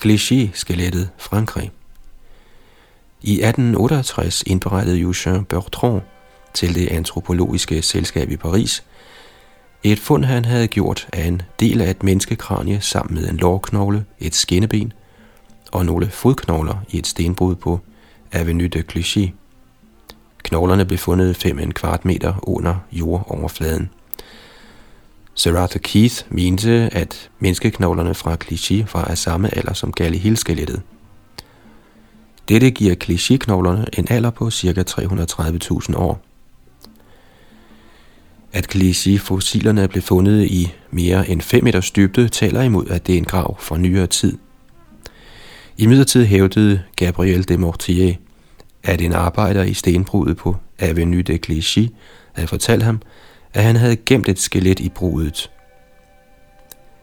Clichy-skelettet 0.00 1.10
Frankrig. 1.18 1.70
I 3.22 3.32
1868 3.32 4.42
indberettede 4.46 5.00
Eugène 5.00 5.44
Bertrand 5.44 6.02
til 6.54 6.74
det 6.74 6.88
antropologiske 6.88 7.82
selskab 7.82 8.30
i 8.30 8.36
Paris 8.36 8.84
et 9.90 9.98
fund, 9.98 10.24
han 10.24 10.44
havde 10.44 10.68
gjort 10.68 11.08
af 11.12 11.26
en 11.26 11.42
del 11.60 11.80
af 11.80 11.90
et 11.90 12.02
menneskekranie 12.02 12.80
sammen 12.80 13.14
med 13.14 13.28
en 13.28 13.36
lårknogle, 13.36 14.04
et 14.18 14.34
skinneben 14.34 14.92
og 15.72 15.86
nogle 15.86 16.10
fodknogler 16.10 16.74
i 16.90 16.98
et 16.98 17.06
stenbrud 17.06 17.54
på 17.54 17.80
Avenue 18.32 18.68
de 18.68 18.82
Clichy. 18.90 19.28
Knoglerne 20.42 20.84
blev 20.84 20.98
fundet 20.98 21.36
5 21.36 21.72
kvart 21.72 22.04
meter 22.04 22.34
under 22.42 22.76
jordoverfladen. 22.92 23.90
Sir 25.34 25.58
Arthur 25.58 25.78
Keith 25.78 26.24
mente, 26.28 26.70
at 26.92 27.30
menneskeknoglerne 27.38 28.14
fra 28.14 28.36
Clichy 28.36 28.84
var 28.92 29.04
af 29.04 29.18
samme 29.18 29.56
alder 29.56 29.72
som 29.72 29.92
Gallihil-skelettet. 29.92 30.82
Dette 32.48 32.70
giver 32.70 32.94
Clichy-knoglerne 32.94 33.84
en 33.98 34.06
alder 34.10 34.30
på 34.30 34.50
ca. 34.50 34.84
330.000 34.90 35.96
år. 35.96 36.20
At 38.52 38.68
kliché-fossilerne 38.68 39.88
blev 39.88 40.02
fundet 40.02 40.44
i 40.44 40.72
mere 40.90 41.28
end 41.28 41.40
5 41.40 41.64
meters 41.64 41.90
dybde, 41.90 42.28
taler 42.28 42.62
imod, 42.62 42.86
at 42.90 43.06
det 43.06 43.12
er 43.12 43.18
en 43.18 43.24
grav 43.24 43.56
fra 43.60 43.78
nyere 43.78 44.06
tid. 44.06 44.38
I 45.78 45.86
midlertid 45.86 46.24
hævdede 46.24 46.82
Gabriel 46.96 47.48
de 47.48 47.56
Mortier, 47.56 48.14
at 48.82 49.00
en 49.00 49.12
arbejder 49.12 49.62
i 49.62 49.74
stenbrudet 49.74 50.36
på 50.36 50.56
Avenue 50.78 51.22
de 51.22 51.36
Clichy 51.36 51.88
havde 52.32 52.48
fortalt 52.48 52.82
ham, 52.82 53.02
at 53.54 53.62
han 53.62 53.76
havde 53.76 53.96
gemt 53.96 54.28
et 54.28 54.38
skelet 54.38 54.80
i 54.80 54.88
brudet. 54.88 55.50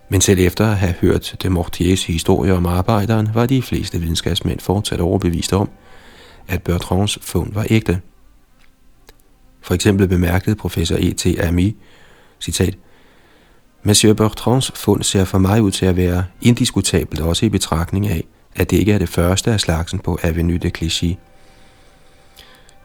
Men 0.09 0.21
selv 0.21 0.39
efter 0.39 0.67
at 0.67 0.77
have 0.77 0.93
hørt 1.01 1.35
de 1.43 1.49
Mortiers 1.49 2.05
historie 2.05 2.53
om 2.53 2.65
arbejderen, 2.65 3.29
var 3.33 3.45
de 3.45 3.61
fleste 3.61 3.99
videnskabsmænd 3.99 4.59
fortsat 4.59 4.99
overbevist 5.01 5.53
om, 5.53 5.69
at 6.47 6.63
Bertrands 6.63 7.17
fund 7.21 7.53
var 7.53 7.65
ægte. 7.69 8.01
For 9.61 9.73
eksempel 9.73 10.07
bemærkede 10.07 10.55
professor 10.55 10.95
E.T. 10.99 11.25
Ami, 11.39 11.75
citat, 12.39 12.77
Monsieur 13.83 14.13
Bertrands 14.13 14.71
fund 14.75 15.03
ser 15.03 15.25
for 15.25 15.37
mig 15.37 15.61
ud 15.61 15.71
til 15.71 15.85
at 15.85 15.95
være 15.95 16.25
indiskutabelt 16.41 17.21
også 17.21 17.45
i 17.45 17.49
betragtning 17.49 18.07
af, 18.07 18.23
at 18.55 18.69
det 18.71 18.77
ikke 18.77 18.93
er 18.93 18.97
det 18.97 19.09
første 19.09 19.51
af 19.51 19.59
slagsen 19.59 19.99
på 19.99 20.19
Avenue 20.23 20.57
de 20.57 20.69
Clichy. 20.69 21.15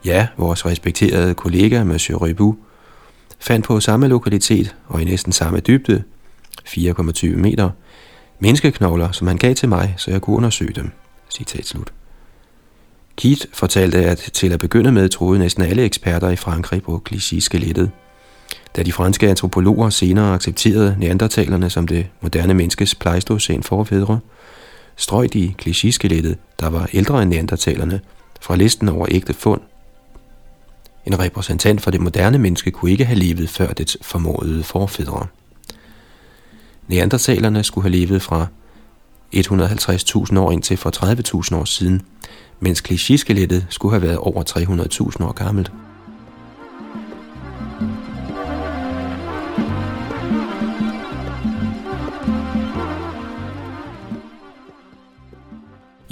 Ja, 0.04 0.26
vores 0.36 0.66
respekterede 0.66 1.34
kollega, 1.34 1.84
Monsieur 1.84 2.26
Rebu 2.26 2.56
fandt 3.40 3.66
på 3.66 3.80
samme 3.80 4.08
lokalitet 4.08 4.76
og 4.86 5.02
i 5.02 5.04
næsten 5.04 5.32
samme 5.32 5.60
dybde, 5.60 6.02
4,20 6.68 7.26
meter, 7.26 7.70
menneskeknogler, 8.38 9.12
som 9.12 9.26
han 9.26 9.36
gav 9.36 9.54
til 9.54 9.68
mig, 9.68 9.94
så 9.96 10.10
jeg 10.10 10.22
kunne 10.22 10.36
undersøge 10.36 10.72
dem. 10.72 10.90
Citat 11.30 11.66
slut. 11.66 11.92
Keith 13.16 13.46
fortalte, 13.52 13.98
at 13.98 14.18
til 14.18 14.52
at 14.52 14.58
begynde 14.58 14.92
med 14.92 15.08
troede 15.08 15.38
næsten 15.38 15.62
alle 15.62 15.82
eksperter 15.82 16.28
i 16.28 16.36
Frankrig 16.36 16.82
på 16.82 17.02
Clichy-skelettet. 17.08 17.90
Da 18.76 18.82
de 18.82 18.92
franske 18.92 19.28
antropologer 19.28 19.90
senere 19.90 20.34
accepterede 20.34 20.96
neandertalerne 20.98 21.70
som 21.70 21.86
det 21.86 22.06
moderne 22.20 22.54
menneskes 22.54 22.94
pleistocæn 22.94 23.62
forfædre, 23.62 24.18
strøg 24.96 25.32
de 25.32 25.54
Clichy-skelettet, 25.62 26.38
der 26.60 26.68
var 26.68 26.88
ældre 26.92 27.22
end 27.22 27.30
neandertalerne, 27.30 28.00
fra 28.40 28.56
listen 28.56 28.88
over 28.88 29.06
ægte 29.10 29.34
fund. 29.34 29.60
En 31.06 31.18
repræsentant 31.18 31.80
for 31.80 31.90
det 31.90 32.00
moderne 32.00 32.38
menneske 32.38 32.70
kunne 32.70 32.90
ikke 32.90 33.04
have 33.04 33.18
levet 33.18 33.48
før 33.48 33.72
dets 33.72 33.96
formodede 34.02 34.62
forfædre. 34.62 35.26
Neandertalerne 36.88 37.64
skulle 37.64 37.82
have 37.90 37.96
levet 37.96 38.22
fra 38.22 38.46
150.000 39.36 40.38
år 40.38 40.50
indtil 40.50 40.76
for 40.76 40.90
30.000 41.52 41.56
år 41.56 41.64
siden, 41.64 42.02
mens 42.60 42.80
klichéskelettet 42.80 43.66
skulle 43.68 43.92
have 43.92 44.02
været 44.02 44.18
over 44.18 44.42
300.000 44.42 45.24
år 45.24 45.32
gammelt. 45.32 45.72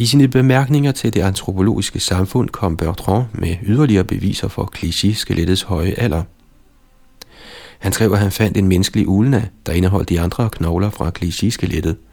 I 0.03 0.07
sine 0.07 0.29
bemærkninger 0.29 0.93
til 0.93 1.15
det 1.15 1.23
antropologiske 1.23 2.01
samfund 2.01 2.49
kom 2.49 2.77
Bertrand 2.77 3.25
med 3.33 3.57
yderligere 3.63 4.05
beviser 4.05 4.49
for 4.49 4.71
klichéskelettets 4.77 5.67
høje 5.67 5.95
alder. 5.97 6.23
Han 7.79 7.93
skrev, 7.93 8.13
at 8.13 8.19
han 8.19 8.33
fandt 8.33 8.57
en 8.57 8.69
menneskelig 8.69 9.09
ulna, 9.09 9.49
der 9.67 9.73
indeholdt 9.73 10.09
de 10.09 10.21
andre 10.21 10.51
knogler 10.51 10.91
fra 10.91 11.11
klichéskelettet 11.19 12.12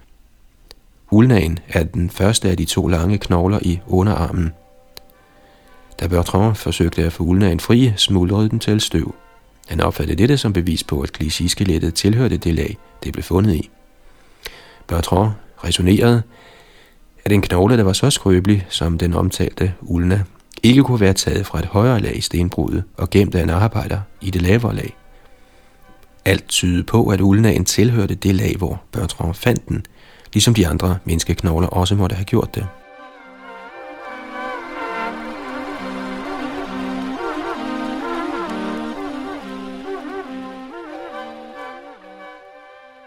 Ulnaen 1.11 1.59
er 1.69 1.83
den 1.83 2.09
første 2.09 2.49
af 2.49 2.57
de 2.57 2.65
to 2.65 2.87
lange 2.87 3.17
knogler 3.17 3.59
i 3.61 3.79
underarmen. 3.87 4.53
Da 5.99 6.07
Bertrand 6.07 6.55
forsøgte 6.55 7.03
at 7.03 7.13
få 7.13 7.23
ulnaen 7.23 7.59
fri, 7.59 7.93
smuldrede 7.95 8.49
den 8.49 8.59
til 8.59 8.81
støv. 8.81 9.15
Han 9.67 9.81
opfattede 9.81 10.17
dette 10.17 10.37
som 10.37 10.53
bevis 10.53 10.83
på, 10.83 11.01
at 11.01 11.09
Clichy-skelettet 11.17 11.93
tilhørte 11.93 12.37
det 12.37 12.55
lag, 12.55 12.77
det 13.03 13.13
blev 13.13 13.23
fundet 13.23 13.55
i. 13.55 13.69
Bertrand 14.87 15.31
resonerede, 15.63 16.23
at 17.25 17.31
en 17.31 17.41
knogle, 17.41 17.77
der 17.77 17.83
var 17.83 17.93
så 17.93 18.09
skrøbelig 18.09 18.65
som 18.69 18.97
den 18.97 19.13
omtalte 19.13 19.73
ulna, 19.81 20.23
ikke 20.63 20.83
kunne 20.83 20.99
være 20.99 21.13
taget 21.13 21.45
fra 21.45 21.59
et 21.59 21.65
højere 21.65 21.99
lag 21.99 22.17
i 22.17 22.21
stenbrudet 22.21 22.83
og 22.97 23.09
gemt 23.09 23.35
af 23.35 23.43
en 23.43 23.49
arbejder 23.49 23.99
i 24.21 24.29
det 24.29 24.41
lavere 24.41 24.75
lag. 24.75 24.97
Alt 26.25 26.47
tydede 26.47 26.83
på, 26.83 27.07
at 27.07 27.21
ulnaen 27.21 27.65
tilhørte 27.65 28.15
det 28.15 28.35
lag, 28.35 28.55
hvor 28.57 28.81
Bertrand 28.91 29.33
fandt 29.33 29.69
den, 29.69 29.85
ligesom 30.33 30.53
de 30.53 30.67
andre 30.67 30.97
menneskeknogler 31.05 31.67
også 31.67 31.95
måtte 31.95 32.15
have 32.15 32.25
gjort 32.25 32.55
det. 32.55 32.67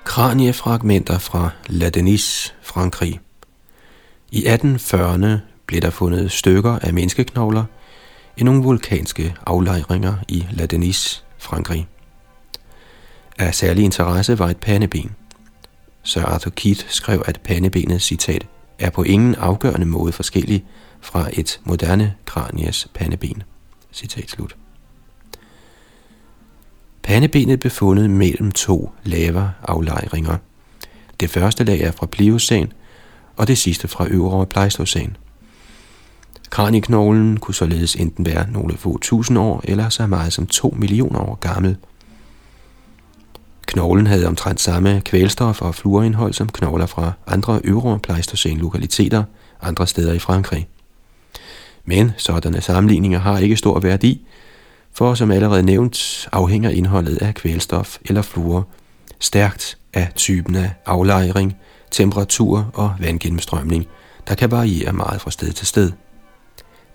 Kraniefragmenter 0.04 1.18
fra 1.18 1.50
La 1.66 1.88
Denis, 1.88 2.54
Frankrig. 2.62 3.20
I 4.32 4.46
1840'erne 4.46 5.28
blev 5.66 5.80
der 5.80 5.90
fundet 5.90 6.32
stykker 6.32 6.78
af 6.78 6.94
menneskeknogler 6.94 7.64
i 8.37 8.44
nogle 8.44 8.62
vulkanske 8.62 9.35
aflejringer 9.46 10.14
i 10.28 10.46
La 10.50 10.66
Denis, 10.66 11.24
Frankrig. 11.38 11.87
Af 13.38 13.54
særlig 13.54 13.85
interesse 13.85 14.38
var 14.38 14.48
et 14.48 14.56
pandeben. 14.56 15.16
Sir 16.03 16.23
Arthur 16.23 16.51
Keith 16.51 16.85
skrev, 16.88 17.23
at 17.27 17.41
pandebenet, 17.41 18.03
citat, 18.03 18.47
er 18.79 18.91
på 18.91 19.03
ingen 19.03 19.35
afgørende 19.35 19.87
måde 19.87 20.12
forskellig 20.12 20.65
fra 21.01 21.29
et 21.33 21.61
moderne 21.65 22.15
kranies 22.25 22.88
pandeben. 22.95 23.43
Citat 23.93 24.31
slut. 24.31 24.57
Pandebenet 27.03 27.61
blev 27.61 27.71
fundet 27.71 28.11
mellem 28.11 28.53
to 28.53 28.93
lavere 29.05 29.53
aflejringer. 29.62 30.37
Det 31.21 31.31
første 31.31 31.65
lag 31.65 31.81
er 31.81 31.91
fra 31.91 32.07
Pliocæn, 32.07 32.73
og 33.37 33.49
det 33.49 33.59
sidste 33.59 33.88
fra 33.88 34.07
øvre 34.07 34.47
Pleistocæn. 34.47 35.17
Kranieknoglen 36.51 37.37
kunne 37.37 37.55
således 37.55 37.95
enten 37.95 38.27
være 38.27 38.51
nogle 38.51 38.77
få 38.77 38.99
tusind 38.99 39.38
år, 39.38 39.61
eller 39.65 39.88
så 39.88 40.07
meget 40.07 40.33
som 40.33 40.47
to 40.47 40.75
millioner 40.79 41.21
år 41.21 41.35
gammel. 41.35 41.77
Knoglen 43.72 44.06
havde 44.06 44.26
omtrent 44.26 44.61
samme 44.61 45.02
kvælstof- 45.08 45.62
og 45.62 45.74
fluorindhold 45.74 46.32
som 46.32 46.48
knogler 46.48 46.87
fra 46.87 47.12
andre 47.26 47.61
øvre 47.64 47.98
pleistocæn 47.98 48.58
lokaliteter 48.58 49.24
andre 49.62 49.87
steder 49.87 50.12
i 50.12 50.18
Frankrig. 50.18 50.68
Men 51.85 52.12
sådanne 52.16 52.61
sammenligninger 52.61 53.18
har 53.18 53.38
ikke 53.38 53.56
stor 53.56 53.80
værdi, 53.80 54.26
for 54.92 55.14
som 55.14 55.30
allerede 55.30 55.62
nævnt 55.62 56.28
afhænger 56.32 56.70
indholdet 56.70 57.22
af 57.22 57.35
kvælstof 57.35 57.98
eller 58.04 58.22
fluor 58.22 58.66
stærkt 59.20 59.78
af 59.94 60.12
typen 60.14 60.54
af 60.54 60.70
aflejring, 60.87 61.56
temperatur 61.90 62.70
og 62.74 62.94
vandgennemstrømning, 63.00 63.87
der 64.28 64.35
kan 64.35 64.50
variere 64.50 64.92
meget 64.92 65.20
fra 65.20 65.30
sted 65.30 65.52
til 65.52 65.66
sted. 65.66 65.92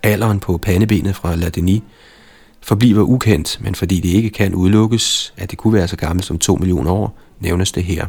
Alderen 0.02 0.40
på 0.40 0.56
pandebenet 0.56 1.16
fra 1.16 1.34
Ladeni 1.34 1.82
forbliver 2.60 3.02
ukendt, 3.02 3.58
men 3.60 3.74
fordi 3.74 4.00
det 4.00 4.08
ikke 4.08 4.30
kan 4.30 4.54
udelukkes, 4.54 5.34
at 5.36 5.50
det 5.50 5.58
kunne 5.58 5.74
være 5.74 5.88
så 5.88 5.96
gammelt 5.96 6.26
som 6.26 6.38
2 6.38 6.54
millioner 6.54 6.90
år, 6.90 7.18
nævnes 7.40 7.72
det 7.72 7.84
her. 7.84 8.06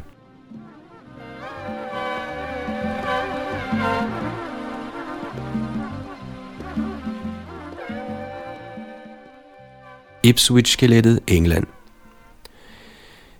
Ipswich-skelettet, 10.24 11.20
England– 11.28 11.66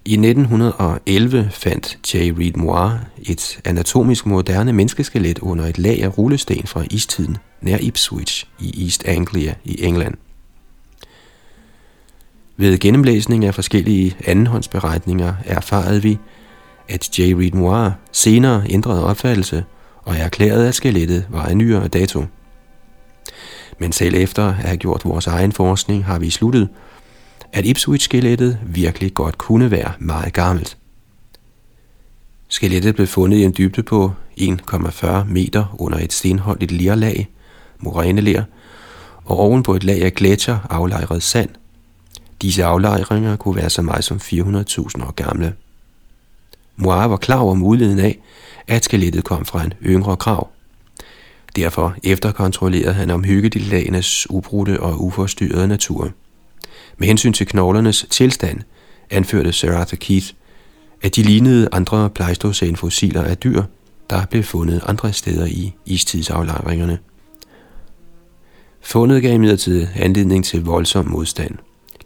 i 0.10 0.14
1911 0.14 1.50
fandt 1.52 2.14
J. 2.14 2.18
Reed 2.18 2.54
Moore 2.54 3.00
et 3.18 3.60
anatomisk 3.66 4.26
moderne 4.26 4.74
menneskeskelet 4.74 5.40
under 5.40 5.66
et 5.66 5.78
lag 5.78 6.04
af 6.04 6.18
rullesten 6.18 6.68
fra 6.68 6.84
istiden 6.92 7.38
nær 7.62 7.78
Ipswich 7.78 8.46
i 8.60 8.84
East 8.84 9.04
Anglia 9.06 9.54
i 9.64 9.84
England. 9.84 10.16
Ved 12.60 12.78
gennemlæsning 12.78 13.46
af 13.46 13.56
forskellige 13.56 14.16
andenhåndsberetninger 14.26 15.34
erfarede 15.46 16.02
vi, 16.02 16.20
at 16.90 17.20
J. 17.20 17.22
Reed 17.22 17.52
Noir 17.52 17.92
senere 18.12 18.64
ændrede 18.70 19.06
opfattelse 19.06 19.64
og 20.04 20.16
erklærede, 20.16 20.68
at 20.68 20.76
skelettet 20.76 21.28
var 21.30 21.46
af 21.46 21.58
nyere 21.58 21.88
dato. 21.88 22.26
Men 23.80 23.92
selv 23.92 24.16
efter 24.16 24.46
at 24.48 24.54
have 24.54 24.78
gjort 24.78 25.06
vores 25.06 25.28
egen 25.28 25.52
forskning, 25.52 26.06
har 26.06 26.20
vi 26.20 26.30
sluttet, 26.30 26.70
at 27.54 27.66
Ipswich-skelettet 27.66 28.60
virkelig 28.66 29.14
godt 29.14 29.38
kunne 29.38 29.72
være 29.72 29.92
meget 30.00 30.34
gammelt. 30.34 30.78
Skelettet 32.48 32.96
blev 32.96 33.08
fundet 33.08 33.38
i 33.38 33.44
en 33.44 33.56
dybde 33.58 33.84
på 33.84 34.12
1,40 34.42 35.24
meter 35.24 35.76
under 35.80 35.98
et 36.00 36.14
stenholdigt 36.14 36.72
lerlag, 36.72 37.30
moræneler, 37.80 38.44
og 39.26 39.38
oven 39.38 39.64
på 39.64 39.76
et 39.76 39.84
lag 39.84 40.02
af 40.02 40.14
gletsjer 40.14 40.58
aflejret 40.70 41.24
sand. 41.24 41.50
Disse 42.42 42.64
aflejringer 42.64 43.36
kunne 43.36 43.56
være 43.56 43.70
så 43.70 43.82
meget 43.82 44.04
som 44.04 44.18
400.000 44.18 45.06
år 45.06 45.12
gamle. 45.12 45.54
Moir 46.76 47.08
var 47.08 47.18
klar 47.18 47.38
over 47.38 47.54
muligheden 47.54 48.00
af, 48.00 48.20
at 48.68 48.84
skelettet 48.84 49.24
kom 49.24 49.46
fra 49.46 49.64
en 49.64 49.74
yngre 49.86 50.18
krav. 50.18 50.50
Derfor 51.56 51.96
efterkontrollerede 52.04 52.94
han 52.94 53.10
omhyggeligt 53.10 53.68
lagenes 53.68 54.30
ubrudte 54.30 54.80
og 54.80 55.04
uforstyrrede 55.04 55.68
natur. 55.68 56.12
Med 56.98 57.08
hensyn 57.08 57.34
til 57.34 57.48
knoglernes 57.48 58.06
tilstand, 58.10 58.60
anførte 59.10 59.52
Sir 59.52 59.72
Arthur 59.72 59.96
Keith, 59.96 60.28
at 61.02 61.16
de 61.16 61.24
lignede 61.24 61.70
andre 61.72 62.10
pleistocene-fossiler 62.10 63.24
af 63.24 63.38
dyr, 63.38 63.64
der 64.10 64.26
blev 64.26 64.44
fundet 64.44 64.82
andre 64.86 65.14
steder 65.14 65.46
i 65.46 65.74
istidsaflejringerne. 65.86 67.00
Fundet 68.82 69.22
gav 69.22 69.34
imidlertid 69.34 69.88
anledning 69.96 70.46
til 70.46 70.64
voldsom 70.64 71.08
modstand. 71.08 71.56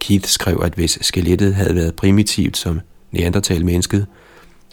Keith 0.03 0.27
skrev, 0.27 0.61
at 0.63 0.73
hvis 0.73 0.97
skelettet 1.01 1.55
havde 1.55 1.75
været 1.75 1.95
primitivt 1.95 2.57
som 2.57 2.79
neandertal-mennesket, 3.11 4.05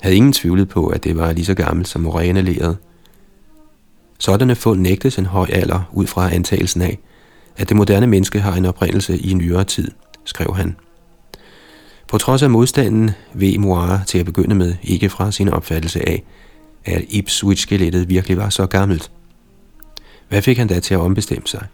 havde 0.00 0.16
ingen 0.16 0.32
tvivlet 0.32 0.68
på, 0.68 0.86
at 0.86 1.04
det 1.04 1.16
var 1.16 1.32
lige 1.32 1.44
så 1.44 1.54
gammelt 1.54 1.88
som 1.88 2.00
morænelæret. 2.00 2.76
Sådanne 4.18 4.54
fund 4.54 4.80
nægtes 4.80 5.18
en 5.18 5.26
høj 5.26 5.46
alder 5.52 5.90
ud 5.92 6.06
fra 6.06 6.34
antagelsen 6.34 6.82
af, 6.82 6.98
at 7.56 7.68
det 7.68 7.76
moderne 7.76 8.06
menneske 8.06 8.40
har 8.40 8.54
en 8.54 8.64
oprindelse 8.64 9.18
i 9.18 9.34
nyere 9.34 9.64
tid, 9.64 9.90
skrev 10.24 10.54
han. 10.56 10.76
På 12.08 12.18
trods 12.18 12.42
af 12.42 12.50
modstanden 12.50 13.10
ved 13.34 13.58
Moire 13.58 14.02
til 14.06 14.18
at 14.18 14.26
begynde 14.26 14.54
med 14.54 14.74
ikke 14.82 15.10
fra 15.10 15.32
sin 15.32 15.48
opfattelse 15.48 16.08
af, 16.08 16.22
at 16.84 17.04
Ipswich-skelettet 17.08 18.08
virkelig 18.08 18.36
var 18.36 18.50
så 18.50 18.66
gammelt. 18.66 19.10
Hvad 20.28 20.42
fik 20.42 20.58
han 20.58 20.68
da 20.68 20.80
til 20.80 20.94
at 20.94 21.00
ombestemme 21.00 21.46
sig? 21.46 21.66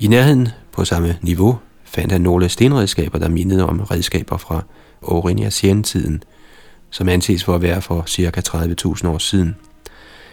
I 0.00 0.06
nærheden 0.06 0.48
på 0.72 0.84
samme 0.84 1.16
niveau 1.22 1.58
fandt 1.88 2.12
han 2.12 2.20
nogle 2.20 2.48
stenredskaber, 2.48 3.18
der 3.18 3.28
mindede 3.28 3.66
om 3.66 3.80
redskaber 3.80 4.36
fra 4.36 4.62
Aurignacienne-tiden, 5.02 6.22
som 6.90 7.08
anses 7.08 7.44
for 7.44 7.54
at 7.54 7.62
være 7.62 7.82
for 7.82 8.04
ca. 8.08 8.40
30.000 8.48 9.08
år 9.08 9.18
siden. 9.18 9.56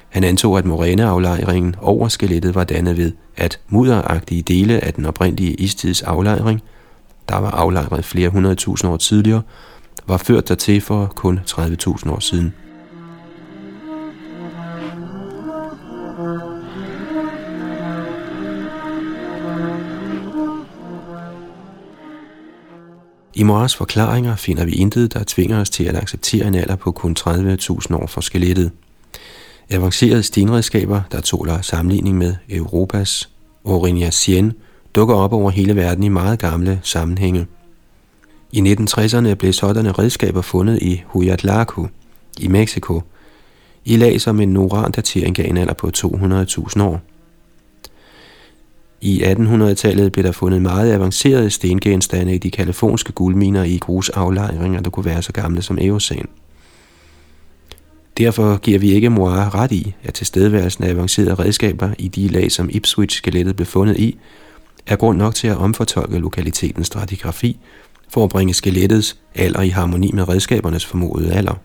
Han 0.10 0.24
antog, 0.24 0.58
at 0.58 0.66
moræneaflejringen 0.66 1.76
over 1.82 2.08
skelettet 2.08 2.56
var 2.56 2.64
dannet 2.64 2.98
ved, 2.98 3.12
at 3.38 3.60
mudderagtige 3.70 4.42
dele 4.42 4.84
af 4.84 4.94
den 4.94 5.06
oprindelige 5.06 5.54
istids 5.54 6.02
aflejring, 6.02 6.62
der 7.30 7.38
var 7.38 7.52
aflejret 7.52 8.06
flere 8.06 8.30
hundrede 8.30 8.56
tusind 8.56 8.92
år 8.92 8.98
tidligere, 8.98 9.42
var 10.08 10.18
ført 10.18 10.48
dertil 10.48 10.82
for 10.82 11.12
kun 11.16 11.40
30.000 11.48 12.12
år 12.12 12.20
siden. 12.20 12.54
I 23.38 23.44
Moras 23.44 23.76
forklaringer 23.76 24.36
finder 24.36 24.66
vi 24.66 24.72
intet, 24.72 25.14
der 25.14 25.24
tvinger 25.28 25.62
os 25.62 25.70
til 25.70 25.84
at 25.84 25.96
acceptere 25.96 26.48
en 26.48 26.56
alder 26.56 26.76
på 26.76 26.92
kun 26.92 27.16
30.000 27.20 27.96
år 27.96 28.08
for 28.08 28.22
skelettet. 28.22 28.72
Avancerede 29.70 30.24
stenredskaber, 30.24 31.02
der 31.12 31.22
tåler 31.22 31.62
sammenligning 31.62 32.18
med 32.18 32.36
Europas 32.50 33.30
Aurignacienne, 33.66 34.54
dukker 34.96 35.16
op 35.16 35.34
over 35.34 35.52
hele 35.52 35.76
verden 35.76 36.04
i 36.04 36.10
meget 36.10 36.40
gamle 36.40 36.80
sammenhænge. 36.84 37.48
I 38.52 38.60
1960'erne 38.60 39.34
blev 39.34 39.54
sådanne 39.54 39.92
redskaber 39.92 40.42
fundet 40.42 40.82
i 40.82 41.04
Huayatlaco 41.06 41.88
i 42.40 42.48
Mexico, 42.48 43.02
i 43.86 43.98
lag 43.98 44.22
som 44.22 44.40
en 44.40 44.58
urandatering 44.58 45.36
gav 45.36 45.50
en 45.50 45.58
alder 45.58 45.74
på 45.74 45.92
200.000 45.98 46.82
år. 46.82 47.02
I 49.06 49.24
1800-tallet 49.24 50.12
blev 50.12 50.26
der 50.26 50.32
fundet 50.32 50.62
meget 50.62 50.94
avancerede 50.94 51.50
stengenstande 51.50 52.36
i 52.36 52.38
de 52.38 52.52
kaliforniske 52.52 53.12
guldminer 53.12 53.64
i 53.64 53.78
grusaflejringer, 53.78 54.82
der 54.82 54.90
kunne 54.90 55.06
være 55.06 55.22
så 55.22 55.32
gamle 55.32 55.62
som 55.62 55.78
Eocene. 55.82 56.28
Derfor 58.18 58.58
giver 58.58 58.80
vi 58.80 58.92
ikke 58.92 59.10
Moir 59.10 59.56
ret 59.56 59.72
i, 59.72 59.96
at 60.04 60.14
tilstedeværelsen 60.14 60.84
af 60.84 60.90
avancerede 60.90 61.34
redskaber 61.34 61.90
i 62.00 62.08
de 62.08 62.28
lag, 62.28 62.52
som 62.52 62.70
Ipswich-skelettet 62.72 63.56
blev 63.56 63.66
fundet 63.66 63.98
i, 63.98 64.18
er 64.88 64.96
grund 64.96 65.18
nok 65.18 65.36
til 65.36 65.48
at 65.48 65.58
omfortolke 65.58 66.20
lokalitetens 66.20 66.88
stratigrafi 66.88 67.60
for 68.10 68.24
at 68.24 68.30
bringe 68.30 68.54
skelettets 68.54 69.18
alder 69.36 69.62
i 69.62 69.70
harmoni 69.70 70.12
med 70.14 70.30
redskabernes 70.30 70.86
formodede 70.86 71.34
alder. 71.34 71.56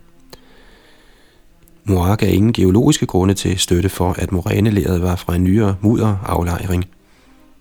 Moir 1.85 2.17
gav 2.17 2.35
ingen 2.35 2.53
geologiske 2.53 3.07
grunde 3.07 3.35
til 3.35 3.59
støtte 3.59 3.89
for, 3.89 4.13
at 4.19 4.33
morænelæret 4.33 5.03
var 5.03 5.17
fra 5.17 5.35
en 5.35 5.45
nyere 5.45 5.77
mudderaflejring– 5.81 6.85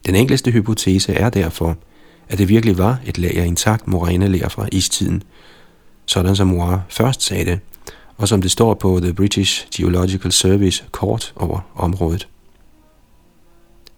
den 0.10 0.16
enkleste 0.16 0.52
hypotese 0.52 1.14
er 1.14 1.30
derfor, 1.30 1.78
at 2.30 2.38
det 2.38 2.50
virkelig 2.50 2.78
var 2.78 3.00
et 3.06 3.18
lag 3.18 3.38
af 3.38 3.46
intakt 3.46 3.88
morænelær 3.88 4.48
fra 4.48 4.68
istiden, 4.72 5.24
sådan 6.06 6.36
som 6.36 6.48
Moir 6.48 6.86
først 6.90 7.22
sagde 7.22 7.46
det, 7.46 7.60
og 8.18 8.28
som 8.28 8.42
det 8.42 8.52
står 8.52 8.74
på 8.74 9.00
The 9.00 9.14
British 9.14 9.68
Geological 9.76 10.32
Service 10.32 10.84
kort 10.92 11.34
over 11.36 11.60
området. 11.76 12.28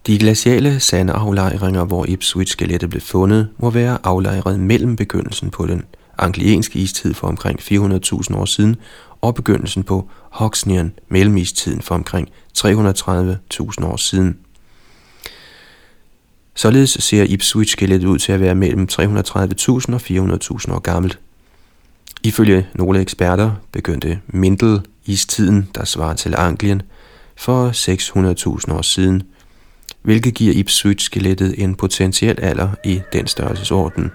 De 0.06 0.18
glaciale 0.18 0.80
sandaflejringer, 0.80 1.84
hvor 1.84 2.06
Ipswich-skelettet 2.06 2.90
blev 2.90 3.00
fundet, 3.00 3.48
må 3.58 3.70
være 3.70 3.98
aflejret 4.04 4.60
mellem 4.60 4.96
begyndelsen 4.96 5.50
på 5.50 5.66
den 5.66 5.82
anglienske 6.18 6.78
istid 6.78 7.14
for 7.14 7.26
omkring 7.26 7.60
400.000 7.60 8.36
år 8.36 8.44
siden 8.44 8.76
og 9.20 9.34
begyndelsen 9.34 9.82
på 9.82 10.08
Hoxnian 10.30 10.92
mellemistiden 11.08 11.82
for 11.82 11.94
omkring 11.94 12.28
330.000 12.58 13.84
år 13.84 13.96
siden. 13.96 14.38
Således 16.54 16.90
ser 16.90 17.24
Ipswich-skelettet 17.24 18.08
ud 18.08 18.18
til 18.18 18.32
at 18.32 18.40
være 18.40 18.54
mellem 18.54 18.88
330.000 18.92 19.02
og 19.94 20.00
400.000 20.00 20.72
år 20.72 20.78
gammelt. 20.78 21.18
Ifølge 22.22 22.66
nogle 22.74 23.00
eksperter 23.00 23.52
begyndte 23.72 24.20
Mindel-istiden, 24.26 25.68
der 25.74 25.84
svarer 25.84 26.14
til 26.14 26.34
Anglien, 26.38 26.82
for 27.36 27.70
600.000 28.68 28.74
år 28.74 28.82
siden, 28.82 29.22
hvilket 30.02 30.34
giver 30.34 30.54
Ipswich-skelettet 30.54 31.62
en 31.62 31.74
potentiel 31.74 32.40
alder 32.40 32.68
i 32.84 33.00
den 33.12 33.26
størrelsesorden. 33.26 34.10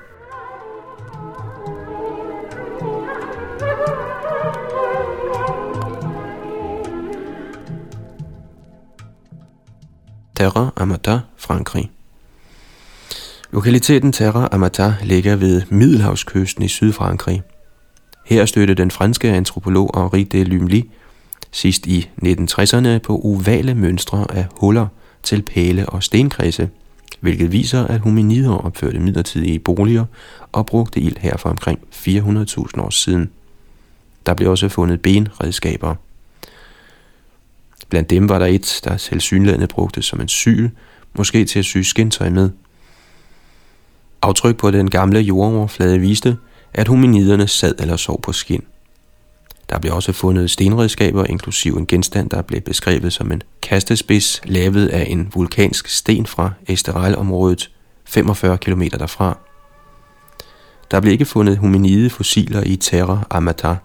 Terra 10.36 10.70
Amata, 10.76 11.20
Frankrig 11.38 11.92
Lokaliteten 13.52 14.12
Terra 14.12 14.48
Amata 14.52 14.94
ligger 15.04 15.36
ved 15.36 15.62
Middelhavskysten 15.70 16.64
i 16.64 16.68
Sydfrankrig. 16.68 17.42
Her 18.26 18.46
stødte 18.46 18.74
den 18.74 18.92
franske 18.92 19.30
antropolog 19.30 19.92
Henri 19.96 20.24
de 20.24 20.44
Lumli 20.44 20.90
sidst 21.52 21.88
i 21.88 22.10
1960'erne 22.24 22.98
på 22.98 23.22
ovale 23.24 23.76
mønstre 23.76 24.26
af 24.30 24.46
huller 24.52 24.88
til 25.24 25.42
pæle 25.42 25.90
og 25.90 26.04
stenkredse, 26.04 26.70
hvilket 27.20 27.52
viser, 27.52 27.88
at 27.88 28.00
hominider 28.00 28.52
opførte 28.52 29.00
midlertidige 29.00 29.60
boliger 29.60 30.06
og 30.52 30.66
brugte 30.66 31.00
ild 31.00 31.18
her 31.18 31.38
for 31.38 31.50
omkring 31.50 31.80
400.000 31.92 32.82
år 32.82 32.90
siden. 32.90 33.30
Der 34.26 34.34
blev 34.34 34.52
også 34.52 34.70
fundet 34.70 35.02
benredskaber. 35.02 35.96
Blandt 37.90 38.10
dem 38.10 38.30
var 38.30 38.40
der 38.40 38.46
et, 38.46 38.82
der 38.84 38.98
selvsynlædende 38.98 39.68
brugte 39.68 40.02
som 40.02 40.22
en 40.22 40.28
syl, 40.28 40.70
måske 41.18 41.46
til 41.46 41.60
at 41.60 41.66
sy 41.66 41.78
skintøj 41.78 42.30
med– 42.30 42.50
Aftryk 44.22 44.58
på 44.58 44.72
den 44.72 44.90
gamle 44.90 45.20
jordoverflade 45.20 46.00
viste, 46.00 46.38
at 46.74 46.88
hominiderne 46.88 47.48
sad 47.48 47.76
eller 47.80 47.96
sov 47.96 48.22
på 48.22 48.32
skin. 48.32 48.64
Der 49.70 49.80
blev 49.80 49.94
også 49.94 50.14
fundet 50.14 50.52
stenredskaber, 50.52 51.26
inklusiv 51.26 51.76
en 51.76 51.86
genstand, 51.86 52.30
der 52.30 52.42
blev 52.42 52.62
beskrevet 52.62 53.14
som 53.14 53.32
en 53.32 53.42
kastespids, 53.62 54.42
lavet 54.46 54.88
af 54.88 55.08
en 55.10 55.32
vulkansk 55.36 55.88
sten 55.88 56.26
fra 56.26 56.52
Esterel-området 56.68 57.72
45 58.06 58.58
km 58.58 58.82
derfra. 58.82 59.38
Der 60.92 61.00
blev 61.00 61.12
ikke 61.12 61.26
fundet 61.26 61.58
hominide 61.58 62.10
fossiler 62.10 62.64
i 62.64 62.76
Terra 62.76 63.28
Amata. 63.30 63.76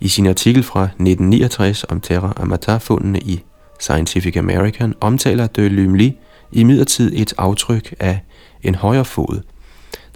I 0.00 0.08
sin 0.08 0.26
artikel 0.26 0.62
fra 0.62 0.84
1969 0.84 1.84
om 1.84 2.00
Terra 2.00 2.32
Amata-fundene 2.36 3.20
i 3.20 3.42
Scientific 3.80 4.36
American 4.36 4.94
omtaler 5.00 5.46
de 5.46 5.68
Lumli 5.68 6.16
i 6.52 6.64
midlertid 6.64 7.12
et 7.14 7.34
aftryk 7.38 7.94
af 8.00 8.20
en 8.62 8.74
højre 8.74 9.04
fod, 9.04 9.40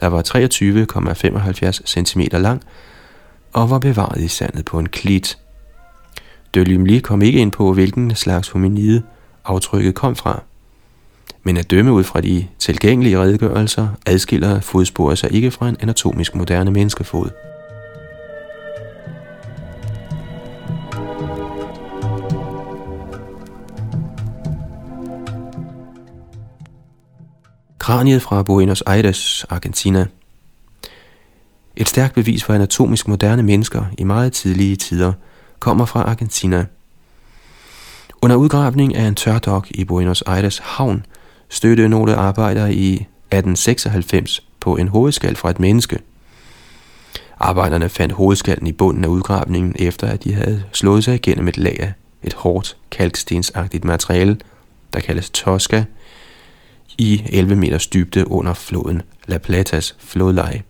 der 0.01 0.07
var 0.07 0.23
23,75 0.23 2.05
cm 2.05 2.21
lang 2.33 2.63
og 3.53 3.71
var 3.71 3.79
bevaret 3.79 4.21
i 4.21 4.29
sandet 4.29 4.65
på 4.65 4.79
en 4.79 4.89
klit. 4.89 5.39
Dølymli 6.55 6.99
kom 6.99 7.23
ikke 7.23 7.39
ind 7.39 7.53
på, 7.53 7.73
hvilken 7.73 8.15
slags 8.15 8.49
hominide 8.49 9.03
aftrykket 9.45 9.95
kom 9.95 10.17
fra. 10.17 10.43
Men 11.43 11.57
at 11.57 11.71
dømme 11.71 11.93
ud 11.93 12.05
fra 12.05 12.21
de 12.21 12.47
tilgængelige 12.59 13.19
redegørelser, 13.19 13.89
adskiller 14.07 14.61
fodsporet 14.61 15.19
sig 15.19 15.33
ikke 15.33 15.51
fra 15.51 15.69
en 15.69 15.77
anatomisk 15.81 16.35
moderne 16.35 16.71
menneskefod. 16.71 17.31
Kraniet 27.83 28.23
fra 28.23 28.43
Buenos 28.43 28.83
Aires, 28.87 29.45
Argentina. 29.51 30.07
Et 31.77 31.89
stærkt 31.89 32.15
bevis 32.15 32.45
for 32.45 32.55
anatomisk 32.55 33.09
moderne 33.09 33.43
mennesker 33.43 33.85
i 33.99 34.05
meget 34.05 34.33
tidlige 34.33 34.77
tider 34.77 35.13
kommer 35.59 35.85
fra 35.85 36.03
Argentina. 36.03 36.67
Under 38.23 38.37
udgravning 38.37 38.97
af 38.97 39.05
en 39.05 39.15
tørdok 39.15 39.67
i 39.71 39.85
Buenos 39.85 40.23
Aires 40.23 40.59
havn 40.59 41.07
stødte 41.49 41.89
nogle 41.89 42.15
arbejdere 42.15 42.75
i 42.75 42.93
1896 42.93 44.43
på 44.61 44.77
en 44.77 44.89
hovedskal 44.89 45.37
fra 45.37 45.51
et 45.51 45.61
menneske. 45.61 45.99
Arbejderne 47.41 47.89
fandt 47.89 48.15
hovedskallen 48.15 48.67
i 48.67 48.73
bunden 48.73 49.05
af 49.05 49.09
udgravningen, 49.09 49.75
efter 49.79 50.07
at 50.07 50.25
de 50.25 50.35
havde 50.35 50.65
slået 50.73 51.05
sig 51.05 51.15
igennem 51.15 51.49
et 51.49 51.59
lag 51.59 51.77
af 51.81 51.93
et 52.23 52.35
hårdt, 52.35 52.77
kalkstensagtigt 52.91 53.85
materiale, 53.85 54.39
der 54.93 55.01
kaldes 55.01 55.31
Tosca, 55.31 55.85
i 56.99 57.23
11 57.31 57.57
meters 57.57 57.87
dybde 57.87 58.31
under 58.31 58.55
floden 58.55 59.03
La 59.27 59.39
Platas 59.39 59.97
flodleje. 59.99 60.63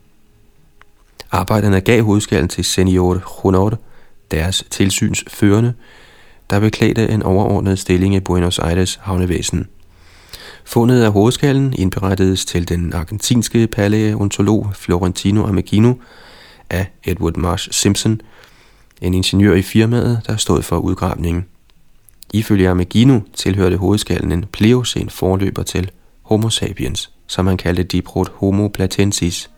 Arbejderne 1.30 1.80
gav 1.80 2.02
hovedskallen 2.02 2.48
til 2.48 2.64
Senior 2.64 3.22
Honor, 3.24 3.78
deres 4.30 4.64
tilsynsførende, 4.70 5.74
der 6.50 6.60
beklædte 6.60 7.08
en 7.08 7.22
overordnet 7.22 7.78
stilling 7.78 8.14
i 8.14 8.20
Buenos 8.20 8.58
Aires 8.58 9.00
havnevæsen. 9.02 9.66
Fundet 10.64 11.02
af 11.02 11.12
hovedskallen 11.12 11.74
indberettedes 11.78 12.44
til 12.44 12.68
den 12.68 12.92
argentinske 12.92 13.66
paleontolog 13.66 14.72
Florentino 14.74 15.46
Amegino 15.46 15.94
af 16.70 16.86
Edward 17.04 17.36
Marsh 17.36 17.68
Simpson, 17.72 18.20
en 19.00 19.14
ingeniør 19.14 19.54
i 19.54 19.62
firmaet, 19.62 20.20
der 20.26 20.36
stod 20.36 20.62
for 20.62 20.78
udgravningen. 20.78 21.46
Ifølge 22.32 22.68
Amegino 22.68 23.20
tilhørte 23.34 23.76
hovedskallen 23.76 24.32
en 24.32 24.44
pleocen 24.52 25.10
forløber 25.10 25.62
til 25.62 25.90
Homo 26.22 26.48
sapiens, 26.48 27.10
som 27.26 27.46
han 27.46 27.56
kaldte 27.56 27.82
Diprot 27.82 28.28
Homo 28.34 28.68
platensis. 28.68 29.50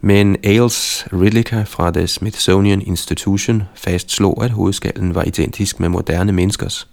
Men 0.00 0.36
Ailes 0.44 1.06
Ridlicker 1.12 1.64
fra 1.64 1.90
The 1.90 2.06
Smithsonian 2.06 2.82
Institution 2.82 3.62
fastslog, 3.74 4.44
at 4.44 4.50
hovedskallen 4.50 5.14
var 5.14 5.22
identisk 5.22 5.80
med 5.80 5.88
moderne 5.88 6.32
menneskers. 6.32 6.88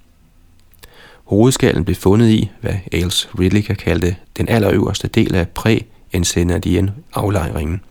Hovedskallen 1.24 1.86
blev 1.86 1.96
fundet 1.96 2.30
i, 2.30 2.52
hvad 2.62 2.76
Ailes 2.92 3.30
Ridlicker 3.40 3.74
kaldte 3.74 4.16
den 4.38 4.50
allerøverste 4.50 5.08
del 5.08 5.36
af 5.36 5.48
præ-ensenadien 5.48 6.92
aflejringen. 7.14 7.82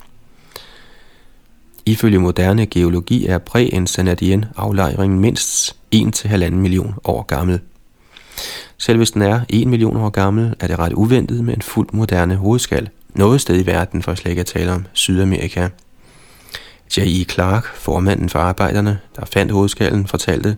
Ifølge 1.87 2.19
moderne 2.19 2.67
geologi 2.67 3.27
er 3.27 3.39
præ-ensenadien 3.39 4.45
aflejringen 4.57 5.21
mindst 5.21 5.77
1-1,5 5.95 6.51
million 6.51 6.95
år 7.05 7.23
gammel. 7.23 7.61
Selv 8.83 8.97
hvis 8.97 9.11
den 9.11 9.23
er 9.23 9.41
1 9.49 9.69
million 9.69 9.97
år 9.97 10.09
gammel, 10.09 10.55
er 10.61 10.67
det 10.67 10.79
ret 10.79 10.93
uventet 10.93 11.45
med 11.45 11.55
en 11.55 11.63
fuldt 11.63 11.95
moderne 11.95 12.37
hovedskal 12.37 12.89
noget 13.09 13.41
sted 13.41 13.63
i 13.63 13.67
verden, 13.67 14.03
for 14.03 14.15
slet 14.15 14.31
ikke 14.31 14.41
at 14.41 14.47
tale 14.47 14.73
om 14.73 14.87
Sydamerika. 14.93 15.69
J.E. 16.97 17.25
Clark, 17.25 17.67
formanden 17.67 18.29
for 18.29 18.39
arbejderne, 18.39 18.99
der 19.17 19.25
fandt 19.25 19.53
hovedskallen, 19.53 20.07
fortalte, 20.07 20.57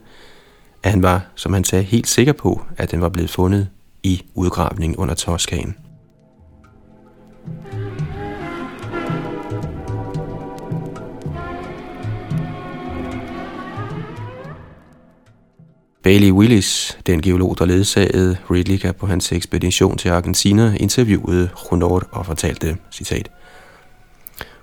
at 0.82 0.90
han 0.90 1.02
var, 1.02 1.26
som 1.34 1.52
han 1.52 1.64
sagde, 1.64 1.84
helt 1.84 2.08
sikker 2.08 2.32
på, 2.32 2.62
at 2.76 2.90
den 2.90 3.00
var 3.00 3.08
blevet 3.08 3.30
fundet 3.30 3.68
i 4.02 4.22
udgravningen 4.34 4.96
under 4.96 5.14
Toskaen. 5.14 5.76
Bailey 16.04 16.30
Willis, 16.30 16.98
den 17.06 17.22
geolog, 17.22 17.58
der 17.58 17.64
ledsagede 17.64 18.36
Ridley 18.50 18.94
på 18.94 19.06
hans 19.06 19.32
ekspedition 19.32 19.96
til 19.96 20.08
Argentina, 20.08 20.76
interviewede 20.80 21.48
Runord 21.54 22.08
og 22.10 22.26
fortalte, 22.26 22.76
citat, 22.92 23.30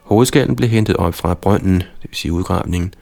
Hovedskallen 0.01 0.55
blev 0.55 0.69
hentet 0.69 0.95
op 0.95 1.13
fra 1.13 1.33
brønden, 1.33 1.75
det 1.75 2.09
vil 2.09 2.15
sige 2.15 2.31
udgravningen, 2.31 2.93